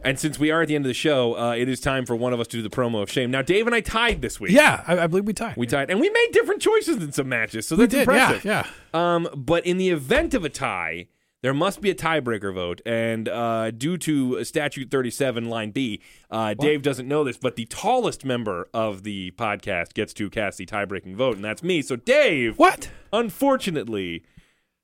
and 0.03 0.19
since 0.19 0.39
we 0.39 0.51
are 0.51 0.63
at 0.63 0.69
the 0.69 0.75
end 0.75 0.85
of 0.85 0.89
the 0.89 0.95
show, 0.95 1.37
uh, 1.39 1.53
it 1.55 1.69
is 1.69 1.79
time 1.81 2.05
for 2.05 2.17
one 2.17 2.33
of 2.33 2.41
us 2.41 2.47
to 2.49 2.57
do 2.57 2.63
the 2.63 2.71
promo 2.75 3.03
of 3.03 3.11
shame. 3.11 3.31
Now, 3.31 3.43
Dave 3.43 3.67
and 3.67 3.75
I 3.75 3.81
tied 3.81 4.23
this 4.23 4.41
week. 4.41 4.53
yeah, 4.53 4.83
I, 4.87 4.99
I 5.01 5.07
believe 5.07 5.25
we 5.27 5.33
tied. 5.35 5.57
we 5.57 5.67
tied, 5.67 5.91
and 5.91 6.01
we 6.01 6.11
made 6.11 6.29
different 6.33 6.61
choices 6.61 6.97
in 7.03 7.13
some 7.13 7.29
matches, 7.29 7.69
so 7.69 7.77
that's 7.77 7.91
did, 7.91 8.01
impressive. 8.01 8.45
yeah, 8.45 8.67
yeah. 8.95 9.15
Um, 9.15 9.29
but 9.37 9.65
in 9.67 9.77
the 9.77 9.91
event 9.91 10.35
of 10.35 10.45
a 10.45 10.49
tie, 10.49 11.07
there 11.45 11.53
must 11.53 11.83
be 11.83 11.91
a 11.91 11.95
tiebreaker 11.95 12.55
vote, 12.55 12.81
and 12.87 13.29
uh, 13.29 13.71
due 13.71 13.99
to 13.99 14.43
Statute 14.45 14.91
37, 14.91 15.45
Line 15.45 15.73
B, 15.73 16.01
uh, 16.31 16.55
Dave 16.55 16.81
doesn't 16.81 17.07
know 17.07 17.23
this, 17.23 17.37
but 17.37 17.57
the 17.57 17.67
tallest 17.67 18.25
member 18.25 18.67
of 18.73 19.03
the 19.03 19.31
podcast 19.33 19.93
gets 19.93 20.15
to 20.15 20.31
cast 20.31 20.57
the 20.57 20.65
tie-breaking 20.65 21.17
vote, 21.17 21.37
and 21.37 21.45
that's 21.45 21.63
me. 21.63 21.83
So, 21.83 21.97
Dave, 21.97 22.59
What? 22.59 22.89
unfortunately, 23.13 24.25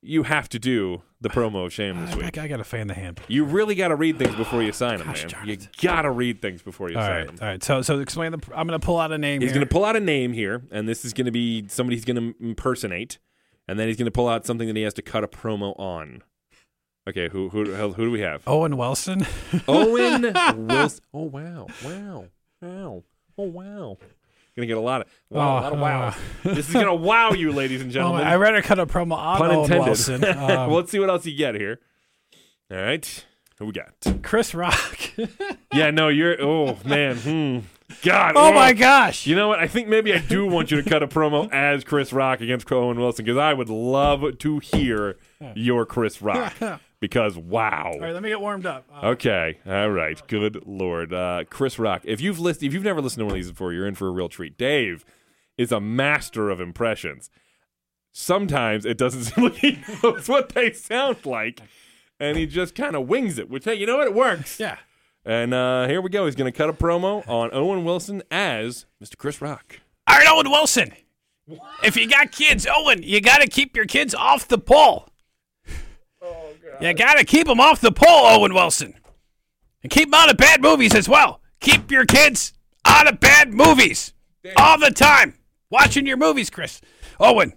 you 0.03 0.21
have 0.23 0.49
to 0.49 0.59
do 0.59 1.01
the 1.19 1.29
promo 1.29 1.65
of 1.65 1.73
shame 1.73 1.99
this 2.05 2.13
I, 2.13 2.17
week. 2.17 2.37
I 2.37 2.47
got 2.47 2.57
to 2.57 2.63
fan 2.63 2.85
the 2.85 2.93
hand. 2.93 3.19
You 3.27 3.43
really 3.45 3.73
got 3.73 3.87
to 3.87 3.95
read 3.95 4.19
things 4.19 4.35
before 4.35 4.61
you 4.61 4.71
sign 4.71 4.99
them, 4.99 5.07
Gosh 5.07 5.23
man. 5.23 5.31
darn 5.31 5.47
You 5.47 5.53
it. 5.53 5.67
got 5.81 6.03
to 6.03 6.11
read 6.11 6.41
things 6.43 6.61
before 6.61 6.91
you 6.91 6.97
All 6.97 7.01
sign 7.03 7.11
right, 7.15 7.25
them. 7.27 7.37
all 7.41 7.47
right. 7.47 7.63
So, 7.63 7.81
so 7.81 7.99
explain 7.99 8.33
the. 8.33 8.39
I'm 8.55 8.67
going 8.67 8.79
to 8.79 8.85
pull 8.85 8.99
out 8.99 9.11
a 9.11 9.17
name. 9.17 9.41
He's 9.41 9.49
here. 9.49 9.55
going 9.59 9.67
to 9.67 9.71
pull 9.73 9.83
out 9.85 9.95
a 9.95 9.99
name 9.99 10.33
here, 10.33 10.61
and 10.71 10.87
this 10.87 11.05
is 11.05 11.13
going 11.13 11.25
to 11.25 11.31
be 11.31 11.65
somebody 11.69 11.95
he's 11.95 12.05
going 12.05 12.33
to 12.33 12.35
impersonate, 12.43 13.17
and 13.67 13.79
then 13.79 13.87
he's 13.87 13.97
going 13.97 14.05
to 14.05 14.11
pull 14.11 14.27
out 14.27 14.45
something 14.45 14.67
that 14.67 14.75
he 14.75 14.83
has 14.83 14.93
to 14.95 15.01
cut 15.01 15.23
a 15.23 15.27
promo 15.27 15.77
on. 15.79 16.21
Okay, 17.09 17.29
who 17.29 17.49
who 17.49 17.65
who, 17.65 18.05
do 18.05 18.11
we 18.11 18.21
have? 18.21 18.43
Owen 18.47 18.77
Wilson. 18.77 19.25
Owen 19.67 20.21
Wilson. 20.67 21.03
Oh 21.13 21.23
wow, 21.23 21.67
wow, 21.83 22.25
wow, 22.61 23.03
oh 23.37 23.43
wow. 23.43 23.97
Gonna 24.55 24.67
get 24.67 24.77
a 24.77 24.81
lot 24.81 25.01
of 25.01 25.07
wow, 25.29 25.39
a 25.39 25.61
lot 25.61 25.73
of 25.73 25.79
Oh, 25.79 25.81
wow. 25.81 26.07
uh, 26.09 26.53
this 26.53 26.67
is 26.67 26.73
gonna 26.73 26.93
wow 26.95 27.31
you, 27.31 27.51
ladies 27.51 27.81
and 27.81 27.89
Oh, 27.89 27.93
gentlemen. 27.93 28.27
I 28.27 28.35
rather 28.35 28.61
cut 28.61 28.77
a 28.79 28.85
promo 28.85 29.13
on 29.15 29.37
Pun 29.37 29.49
Owen 29.51 29.59
intended. 29.63 29.85
Wilson. 29.85 30.25
Um, 30.25 30.37
well, 30.37 30.69
let's 30.75 30.91
see 30.91 30.99
what 30.99 31.09
else 31.09 31.25
you 31.25 31.35
get 31.35 31.55
here. 31.55 31.79
All 32.69 32.77
right, 32.77 33.25
who 33.57 33.65
we 33.65 33.71
got? 33.71 34.21
Chris 34.23 34.53
Rock. 34.53 34.77
Yeah, 35.73 35.89
no, 35.91 36.09
you're. 36.09 36.39
Oh 36.41 36.77
man, 36.85 37.15
hmm. 37.17 37.59
God. 38.03 38.33
oh 38.35 38.53
my 38.53 38.73
gosh. 38.73 39.25
You 39.25 39.35
know 39.35 39.47
what? 39.47 39.59
I 39.59 39.67
think 39.67 39.87
maybe 39.87 40.13
I 40.13 40.19
do 40.19 40.45
want 40.45 40.69
you 40.71 40.81
to 40.81 40.89
cut 40.89 41.01
a 41.03 41.07
promo 41.07 41.51
as 41.51 41.83
Chris 41.83 42.13
Rock 42.13 42.41
against 42.41 42.71
Owen 42.71 42.99
Wilson 42.99 43.25
because 43.25 43.37
I 43.37 43.53
would 43.53 43.69
love 43.69 44.37
to 44.37 44.59
hear 44.59 45.17
your 45.55 45.85
Chris 45.85 46.21
Rock. 46.21 46.53
Because 47.01 47.35
wow. 47.35 47.91
All 47.95 47.99
right, 47.99 48.13
let 48.13 48.23
me 48.23 48.29
get 48.29 48.39
warmed 48.39 48.65
up. 48.65 48.85
Uh, 48.93 49.07
Okay. 49.09 49.57
All 49.67 49.89
right. 49.89 50.21
Good 50.27 50.63
lord. 50.65 51.11
Uh, 51.13 51.43
Chris 51.49 51.77
Rock. 51.79 52.03
If 52.05 52.21
you've 52.21 52.39
listened, 52.39 52.67
if 52.67 52.73
you've 52.73 52.83
never 52.83 53.01
listened 53.01 53.21
to 53.21 53.25
one 53.25 53.33
of 53.33 53.35
these 53.37 53.49
before, 53.51 53.73
you're 53.73 53.87
in 53.87 53.95
for 53.95 54.07
a 54.07 54.11
real 54.11 54.29
treat. 54.29 54.57
Dave 54.57 55.03
is 55.57 55.71
a 55.73 55.81
master 55.81 56.49
of 56.49 56.61
impressions. 56.61 57.29
Sometimes 58.11 58.85
it 58.85 58.97
doesn't 58.97 59.23
seem 59.25 59.45
like 59.45 59.55
he 59.55 59.79
knows 60.03 60.27
what 60.29 60.49
they 60.49 60.71
sound 60.71 61.25
like, 61.25 61.61
and 62.19 62.37
he 62.37 62.45
just 62.45 62.75
kind 62.75 62.95
of 62.95 63.07
wings 63.07 63.37
it. 63.39 63.49
Which 63.49 63.65
hey, 63.65 63.75
you 63.75 63.85
know 63.85 63.97
what? 63.97 64.07
It 64.07 64.13
works. 64.13 64.59
yeah. 64.59 64.77
And 65.25 65.53
uh, 65.53 65.87
here 65.87 66.01
we 66.01 66.09
go. 66.09 66.25
He's 66.25 66.35
going 66.35 66.51
to 66.51 66.57
cut 66.57 66.69
a 66.69 66.73
promo 66.73 67.27
on 67.29 67.51
Owen 67.53 67.83
Wilson 67.85 68.23
as 68.31 68.85
Mr. 69.03 69.15
Chris 69.17 69.39
Rock. 69.41 69.79
All 70.07 70.17
right, 70.17 70.27
Owen 70.27 70.49
Wilson. 70.49 70.91
If 71.83 71.95
you 71.95 72.07
got 72.09 72.31
kids, 72.31 72.65
Owen, 72.69 73.03
you 73.03 73.21
got 73.21 73.41
to 73.41 73.47
keep 73.47 73.75
your 73.75 73.85
kids 73.85 74.15
off 74.15 74.47
the 74.47 74.57
pole. 74.57 75.07
You 76.81 76.93
got 76.93 77.15
to 77.15 77.23
keep 77.23 77.47
them 77.47 77.59
off 77.59 77.79
the 77.79 77.91
pole, 77.91 78.25
Owen 78.25 78.53
Wilson. 78.53 78.95
And 79.83 79.91
keep 79.91 80.09
them 80.09 80.13
out 80.13 80.29
of 80.29 80.37
bad 80.37 80.61
movies 80.61 80.95
as 80.95 81.07
well. 81.07 81.41
Keep 81.59 81.91
your 81.91 82.05
kids 82.05 82.53
out 82.85 83.07
of 83.07 83.19
bad 83.19 83.53
movies 83.53 84.13
all 84.57 84.79
the 84.79 84.91
time. 84.91 85.35
Watching 85.69 86.05
your 86.05 86.17
movies, 86.17 86.49
Chris. 86.49 86.81
Owen, 87.19 87.53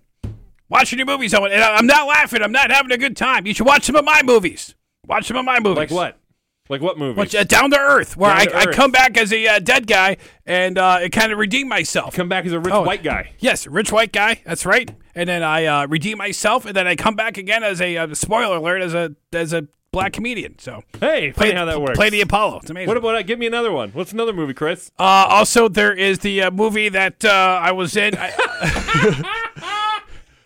watching 0.69 0.99
your 0.99 1.07
movies, 1.07 1.35
Owen. 1.35 1.53
And 1.53 1.63
I'm 1.63 1.87
not 1.87 2.07
laughing. 2.07 2.43
I'm 2.43 2.53
not 2.53 2.71
having 2.71 2.93
a 2.93 2.99
good 2.99 3.17
time. 3.17 3.47
You 3.47 3.55
should 3.55 3.67
watch 3.67 3.85
some 3.85 3.97
of 3.97 4.05
my 4.05 4.23
movies. 4.23 4.75
Watch 5.07 5.27
some 5.27 5.37
of 5.37 5.45
my 5.45 5.59
movies. 5.59 5.77
Like 5.77 5.91
what? 5.91 6.19
Like 6.71 6.81
what 6.81 6.97
movie? 6.97 7.21
Uh, 7.37 7.45
Down 7.45 7.71
to 7.73 7.79
Earth, 7.79 8.17
where 8.17 8.31
I, 8.31 8.47
to 8.47 8.57
I 8.57 8.65
come 8.73 8.91
back 8.91 9.19
as 9.19 9.35
a 9.35 9.47
uh, 9.47 9.59
dead 9.59 9.87
guy 9.87 10.17
and 10.47 10.79
uh, 10.79 10.99
it 11.03 11.11
kind 11.11 11.31
of 11.31 11.37
redeem 11.39 11.69
myself. 11.69 12.15
Come 12.15 12.31
back 12.31 12.47
as 12.47 12.53
a 12.53 12.59
rich 12.59 12.73
Oh. 12.73 12.85
white 12.85 13.03
guy. 13.03 13.33
Yes, 13.39 13.67
rich 13.67 13.93
white 13.93 14.13
guy. 14.13 14.41
That's 14.47 14.65
right. 14.65 14.91
And 15.15 15.29
then 15.29 15.43
I 15.43 15.67
uh, 15.67 15.87
redeem 15.89 16.17
myself, 16.17 16.65
and 16.65 16.75
then 16.75 16.87
I 16.87 16.97
come 16.97 17.17
back 17.17 17.37
again 17.37 17.63
as 17.63 17.83
a 17.83 17.99
uh, 17.99 18.15
spoiler 18.15 18.57
alert 18.57 18.81
as 18.81 18.95
a 18.95 19.15
as 19.35 19.53
a 19.53 19.69
black 19.93 20.15
comedian. 20.15 20.59
So 20.59 20.83
Hey, 21.01 21.33
funny 21.33 21.53
how 21.53 21.67
that 21.67 21.83
works. 21.83 21.99
Play 21.99 22.09
the 22.09 22.23
Apollo. 22.23 22.61
It's 22.63 22.71
amazing. 22.71 22.89
What 22.89 22.97
about? 22.97 23.15
Uh, 23.17 23.23
give 23.23 23.39
me 23.39 23.47
another 23.47 23.71
one. 23.71 23.91
What's 23.91 24.13
another 24.15 24.33
movie, 24.33 24.55
Chris? 24.55 24.91
uh, 24.99 25.03
also, 25.03 25.69
there 25.69 25.93
is 25.93 26.21
the 26.21 26.45
uh, 26.45 26.51
movie 26.51 26.89
that 26.89 27.27
uh, 27.27 27.61
I 27.63 27.73
was 27.73 27.95
in. 27.95 28.15
I, 28.17 29.51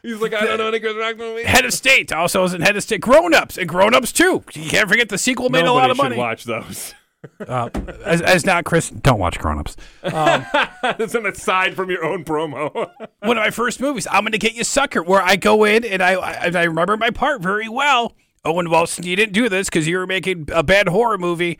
He's 0.09 0.21
like, 0.21 0.35
I 0.35 0.45
don't 0.45 0.59
know 0.59 0.69
any 0.69 0.81
Chris 0.81 0.97
Rock 0.97 1.17
movie. 1.19 1.45
Head 1.45 1.65
of 1.65 1.73
State 1.73 2.13
also 2.13 2.45
is 2.45 2.55
in 2.55 2.63
Head 2.63 2.77
of 2.77 2.83
State. 2.83 3.01
Grown 3.01 3.35
Ups 3.35 3.59
and 3.59 3.69
Grown 3.69 3.95
Ups 3.95 4.13
too. 4.13 4.43
You 4.55 4.71
can't 4.71 4.89
forget 4.89 5.09
the 5.09 5.19
sequel 5.19 5.51
made 5.51 5.65
a 5.67 5.73
lot 5.73 5.91
of 5.91 5.97
should 5.97 6.03
money. 6.05 6.17
watch 6.17 6.45
those. 6.45 6.95
Uh, 7.41 7.69
as, 8.05 8.23
as 8.23 8.47
not 8.47 8.65
Chris, 8.65 8.91
don't 8.91 9.19
watch 9.19 9.39
Grown 9.39 9.59
Ups. 9.59 9.77
That's 10.03 11.15
an 11.15 11.27
aside 11.27 11.75
from 11.75 11.91
your 11.91 12.05
own 12.05 12.25
promo. 12.25 12.73
One 13.21 13.37
of 13.37 13.43
my 13.43 13.51
first 13.51 13.81
movies, 13.81 14.07
I'm 14.11 14.25
gonna 14.25 14.39
get 14.39 14.55
you 14.55 14.65
sucker, 14.65 15.03
where 15.03 15.21
I 15.21 15.37
go 15.37 15.65
in 15.65 15.85
and 15.85 16.03
I 16.03 16.15
I, 16.15 16.51
I 16.55 16.63
remember 16.65 16.97
my 16.97 17.11
part 17.11 17.43
very 17.43 17.69
well. 17.69 18.15
Owen 18.45 18.71
Wilson, 18.71 19.05
you 19.05 19.17
didn't 19.17 19.33
do 19.33 19.49
this 19.49 19.69
because 19.69 19.87
you 19.89 19.99
were 19.99 20.07
making 20.07 20.49
a 20.53 20.63
bad 20.63 20.89
horror 20.89 21.19
movie 21.19 21.59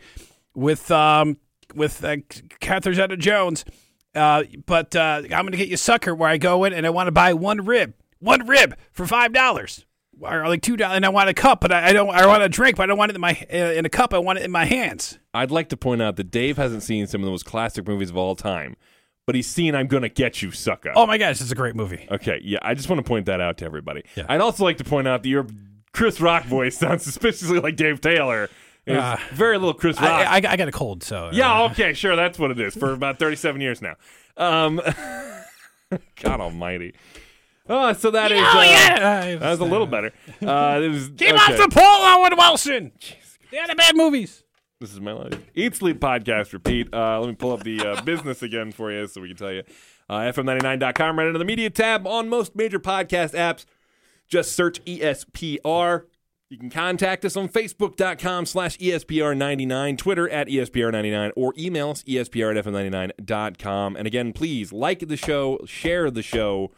with 0.55 0.89
um 0.91 1.37
with 1.75 2.03
uh, 2.03 2.17
Catherine 2.61 2.95
Zeta-Jones. 2.95 3.65
Uh, 4.15 4.43
but 4.65 4.95
uh, 4.95 5.21
I'm 5.23 5.45
gonna 5.45 5.57
get 5.57 5.67
you 5.67 5.77
sucker, 5.77 6.15
where 6.15 6.29
I 6.29 6.37
go 6.37 6.63
in 6.63 6.73
and 6.73 6.85
I 6.87 6.89
want 6.89 7.07
to 7.07 7.11
buy 7.11 7.33
one 7.33 7.65
rib, 7.65 7.93
one 8.19 8.47
rib 8.47 8.75
for 8.91 9.05
five 9.05 9.33
dollars. 9.33 9.85
Or 10.21 10.47
like 10.49 10.61
two 10.61 10.75
dollars, 10.75 10.97
and 10.97 11.05
I 11.05 11.09
want 11.09 11.29
a 11.29 11.33
cup, 11.33 11.61
but 11.61 11.71
I, 11.71 11.87
I 11.87 11.93
don't. 11.93 12.09
I 12.09 12.25
want 12.25 12.43
a 12.43 12.49
drink, 12.49 12.75
but 12.75 12.83
I 12.83 12.85
don't 12.87 12.97
want 12.97 13.09
it 13.11 13.15
in 13.15 13.21
my 13.21 13.41
uh, 13.53 13.55
in 13.55 13.85
a 13.85 13.89
cup. 13.89 14.13
I 14.13 14.17
want 14.17 14.37
it 14.37 14.43
in 14.43 14.51
my 14.51 14.65
hands. 14.65 15.17
I'd 15.33 15.49
like 15.49 15.69
to 15.69 15.77
point 15.77 16.01
out 16.01 16.17
that 16.17 16.29
Dave 16.29 16.57
hasn't 16.57 16.83
seen 16.83 17.07
some 17.07 17.21
of 17.21 17.25
the 17.25 17.31
most 17.31 17.45
classic 17.45 17.87
movies 17.87 18.09
of 18.09 18.17
all 18.17 18.35
time, 18.35 18.75
but 19.25 19.35
he's 19.35 19.47
seen 19.47 19.75
I'm 19.75 19.87
Gonna 19.87 20.09
Get 20.09 20.41
You, 20.41 20.51
Sucker. 20.51 20.91
Oh 20.93 21.07
my 21.07 21.17
gosh, 21.17 21.39
it's 21.39 21.51
a 21.51 21.55
great 21.55 21.73
movie. 21.73 22.05
Okay, 22.11 22.41
yeah, 22.43 22.59
I 22.61 22.73
just 22.73 22.89
want 22.89 22.99
to 22.99 23.07
point 23.07 23.27
that 23.27 23.39
out 23.39 23.59
to 23.59 23.65
everybody. 23.65 24.03
Yeah. 24.17 24.25
I'd 24.27 24.41
also 24.41 24.65
like 24.65 24.77
to 24.79 24.83
point 24.83 25.07
out 25.07 25.23
that 25.23 25.29
your 25.29 25.47
Chris 25.93 26.19
Rock 26.19 26.43
voice 26.43 26.77
sounds 26.77 27.03
suspiciously 27.05 27.61
like 27.61 27.77
Dave 27.77 28.01
Taylor. 28.01 28.49
Uh, 28.85 29.15
very 29.31 29.57
little 29.57 29.73
Chris 29.73 30.01
Rock. 30.01 30.09
I, 30.09 30.23
I, 30.23 30.35
I 30.35 30.57
got 30.57 30.67
a 30.67 30.71
cold, 30.71 31.03
so 31.03 31.27
uh, 31.27 31.31
yeah, 31.31 31.63
okay, 31.65 31.93
sure, 31.93 32.17
that's 32.17 32.37
what 32.37 32.51
it 32.51 32.59
is 32.59 32.75
for 32.75 32.91
about 32.91 33.19
37 33.19 33.61
years 33.61 33.81
now. 33.81 33.95
Um, 34.35 34.81
God 36.21 36.41
Almighty. 36.41 36.95
Oh, 37.69 37.93
so 37.93 38.11
that 38.11 38.31
is. 38.31 38.41
Oh 38.41 38.59
uh, 38.59 38.63
yeah, 38.63 39.35
That 39.35 39.49
was 39.51 39.59
a 39.59 39.65
little 39.65 39.85
better. 39.85 40.11
Uh, 40.41 40.79
it 40.81 40.89
was, 40.89 41.09
Keep 41.09 41.33
okay. 41.33 41.37
off 41.37 41.57
the 41.57 41.69
pole, 41.71 41.83
Owen 41.83 42.35
Wilson. 42.35 42.91
They 43.51 43.57
had 43.57 43.69
a 43.69 43.75
bad 43.75 43.95
movies. 43.95 44.43
This 44.79 44.93
is 44.93 45.01
my 45.01 45.11
life. 45.11 45.33
Eat, 45.55 45.75
sleep, 45.75 45.99
podcast, 45.99 46.53
repeat. 46.53 46.93
Uh, 46.93 47.19
let 47.19 47.27
me 47.27 47.35
pull 47.35 47.51
up 47.51 47.63
the 47.63 47.79
uh, 47.81 48.01
business 48.01 48.41
again 48.41 48.71
for 48.71 48.91
you 48.91 49.05
so 49.07 49.21
we 49.21 49.27
can 49.27 49.37
tell 49.37 49.51
you. 49.51 49.63
Uh, 50.09 50.19
FM99.com, 50.19 51.19
right 51.19 51.27
under 51.27 51.37
the 51.37 51.45
media 51.45 51.69
tab 51.69 52.07
on 52.07 52.29
most 52.29 52.55
major 52.55 52.79
podcast 52.79 53.33
apps. 53.33 53.65
Just 54.27 54.53
search 54.53 54.83
ESPR. 54.85 56.05
You 56.49 56.57
can 56.57 56.69
contact 56.69 57.25
us 57.25 57.35
on 57.35 57.49
Facebook.com 57.49 58.45
slash 58.45 58.77
E 58.79 58.89
ESPR99, 58.91 59.97
Twitter 59.97 60.29
at 60.29 60.49
E 60.49 60.55
ESPR99, 60.55 61.31
or 61.35 61.53
email 61.57 61.91
us 61.91 62.03
ESPR 62.03 62.57
at 62.57 62.65
FM99.com. 62.65 63.95
And 63.95 64.07
again, 64.07 64.33
please 64.33 64.71
like 64.71 65.07
the 65.07 65.17
show, 65.17 65.59
share 65.65 66.09
the 66.09 66.23
show 66.23 66.71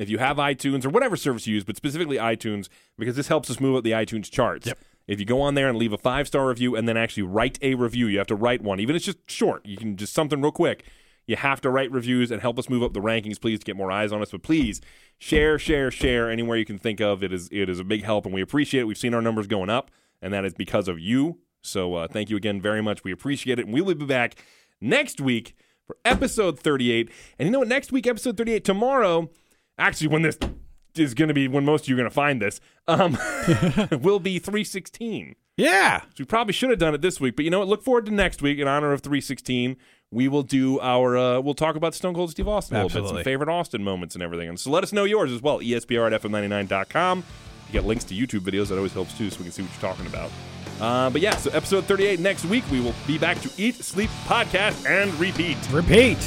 if 0.00 0.08
you 0.08 0.18
have 0.18 0.38
iTunes 0.38 0.84
or 0.84 0.88
whatever 0.88 1.14
service 1.16 1.46
you 1.46 1.54
use, 1.54 1.64
but 1.64 1.76
specifically 1.76 2.16
iTunes, 2.16 2.68
because 2.98 3.16
this 3.16 3.28
helps 3.28 3.50
us 3.50 3.60
move 3.60 3.76
up 3.76 3.84
the 3.84 3.90
iTunes 3.90 4.30
charts. 4.30 4.66
Yep. 4.66 4.78
If 5.06 5.20
you 5.20 5.26
go 5.26 5.40
on 5.42 5.54
there 5.54 5.68
and 5.68 5.76
leave 5.76 5.92
a 5.92 5.98
five 5.98 6.26
star 6.26 6.48
review 6.48 6.74
and 6.74 6.88
then 6.88 6.96
actually 6.96 7.24
write 7.24 7.58
a 7.60 7.74
review, 7.74 8.06
you 8.06 8.18
have 8.18 8.26
to 8.28 8.34
write 8.34 8.62
one, 8.62 8.80
even 8.80 8.96
if 8.96 9.00
it's 9.00 9.06
just 9.06 9.18
short. 9.30 9.66
You 9.66 9.76
can 9.76 9.96
just 9.96 10.14
something 10.14 10.40
real 10.40 10.52
quick. 10.52 10.84
You 11.26 11.36
have 11.36 11.60
to 11.60 11.70
write 11.70 11.92
reviews 11.92 12.30
and 12.30 12.40
help 12.40 12.58
us 12.58 12.68
move 12.68 12.82
up 12.82 12.94
the 12.94 13.00
rankings, 13.00 13.40
please, 13.40 13.58
to 13.58 13.64
get 13.64 13.76
more 13.76 13.92
eyes 13.92 14.10
on 14.10 14.22
us. 14.22 14.30
But 14.30 14.42
please 14.42 14.80
share, 15.18 15.58
share, 15.58 15.90
share 15.90 16.30
anywhere 16.30 16.56
you 16.56 16.64
can 16.64 16.78
think 16.78 17.00
of. 17.00 17.22
It 17.22 17.32
is 17.32 17.48
it 17.52 17.68
is 17.68 17.78
a 17.78 17.84
big 17.84 18.02
help, 18.02 18.24
and 18.24 18.34
we 18.34 18.40
appreciate 18.40 18.80
it. 18.80 18.84
We've 18.84 18.96
seen 18.96 19.12
our 19.12 19.22
numbers 19.22 19.46
going 19.46 19.68
up, 19.68 19.90
and 20.22 20.32
that 20.32 20.44
is 20.46 20.54
because 20.54 20.88
of 20.88 20.98
you. 20.98 21.40
So 21.62 21.94
uh, 21.94 22.08
thank 22.08 22.30
you 22.30 22.36
again 22.36 22.60
very 22.60 22.80
much. 22.80 23.04
We 23.04 23.12
appreciate 23.12 23.58
it, 23.58 23.66
and 23.66 23.74
we 23.74 23.82
will 23.82 23.94
be 23.94 24.06
back 24.06 24.36
next 24.80 25.20
week 25.20 25.54
for 25.86 25.96
episode 26.04 26.58
38. 26.58 27.10
And 27.38 27.46
you 27.46 27.52
know 27.52 27.58
what? 27.58 27.68
Next 27.68 27.92
week, 27.92 28.06
episode 28.06 28.36
38, 28.36 28.64
tomorrow, 28.64 29.28
actually, 29.80 30.08
when 30.08 30.22
this 30.22 30.38
is 30.96 31.14
going 31.14 31.28
to 31.28 31.34
be, 31.34 31.48
when 31.48 31.64
most 31.64 31.84
of 31.84 31.88
you 31.88 31.94
are 31.94 31.98
going 31.98 32.08
to 32.08 32.14
find 32.14 32.40
this, 32.40 32.60
um, 32.86 33.18
will 34.00 34.20
be 34.20 34.38
316. 34.38 35.34
Yeah. 35.56 36.00
So 36.00 36.06
we 36.20 36.24
probably 36.24 36.52
should 36.52 36.70
have 36.70 36.78
done 36.78 36.94
it 36.94 37.02
this 37.02 37.20
week, 37.20 37.36
but 37.36 37.44
you 37.44 37.50
know 37.50 37.58
what? 37.58 37.68
Look 37.68 37.82
forward 37.82 38.06
to 38.06 38.12
next 38.12 38.42
week 38.42 38.58
in 38.58 38.68
honor 38.68 38.92
of 38.92 39.00
316. 39.00 39.76
We 40.12 40.26
will 40.26 40.42
do 40.42 40.80
our, 40.80 41.16
uh, 41.16 41.40
we'll 41.40 41.54
talk 41.54 41.76
about 41.76 41.94
Stone 41.94 42.14
Cold 42.14 42.30
Steve 42.30 42.48
Austin 42.48 42.76
a 42.76 42.84
little 42.84 43.02
bit, 43.02 43.08
some 43.08 43.22
favorite 43.22 43.48
Austin 43.48 43.84
moments 43.84 44.14
and 44.14 44.22
everything. 44.22 44.48
And 44.48 44.58
so 44.58 44.70
let 44.70 44.82
us 44.82 44.92
know 44.92 45.04
yours 45.04 45.30
as 45.30 45.40
well. 45.40 45.60
ESPR 45.60 46.12
at 46.12 46.22
FM99.com. 46.22 47.18
You 47.68 47.72
get 47.72 47.84
links 47.84 48.04
to 48.04 48.14
YouTube 48.14 48.40
videos. 48.40 48.68
That 48.68 48.76
always 48.76 48.92
helps 48.92 49.16
too, 49.16 49.30
so 49.30 49.38
we 49.38 49.44
can 49.44 49.52
see 49.52 49.62
what 49.62 49.70
you're 49.70 49.80
talking 49.80 50.06
about. 50.06 50.30
Uh, 50.80 51.10
but 51.10 51.20
yeah, 51.20 51.36
so 51.36 51.50
episode 51.50 51.84
38 51.84 52.18
next 52.18 52.44
week, 52.46 52.64
we 52.72 52.80
will 52.80 52.94
be 53.06 53.18
back 53.18 53.40
to 53.42 53.50
eat, 53.56 53.76
sleep, 53.76 54.10
podcast, 54.24 54.88
and 54.88 55.12
repeat. 55.20 55.58
Repeat. 55.70 56.18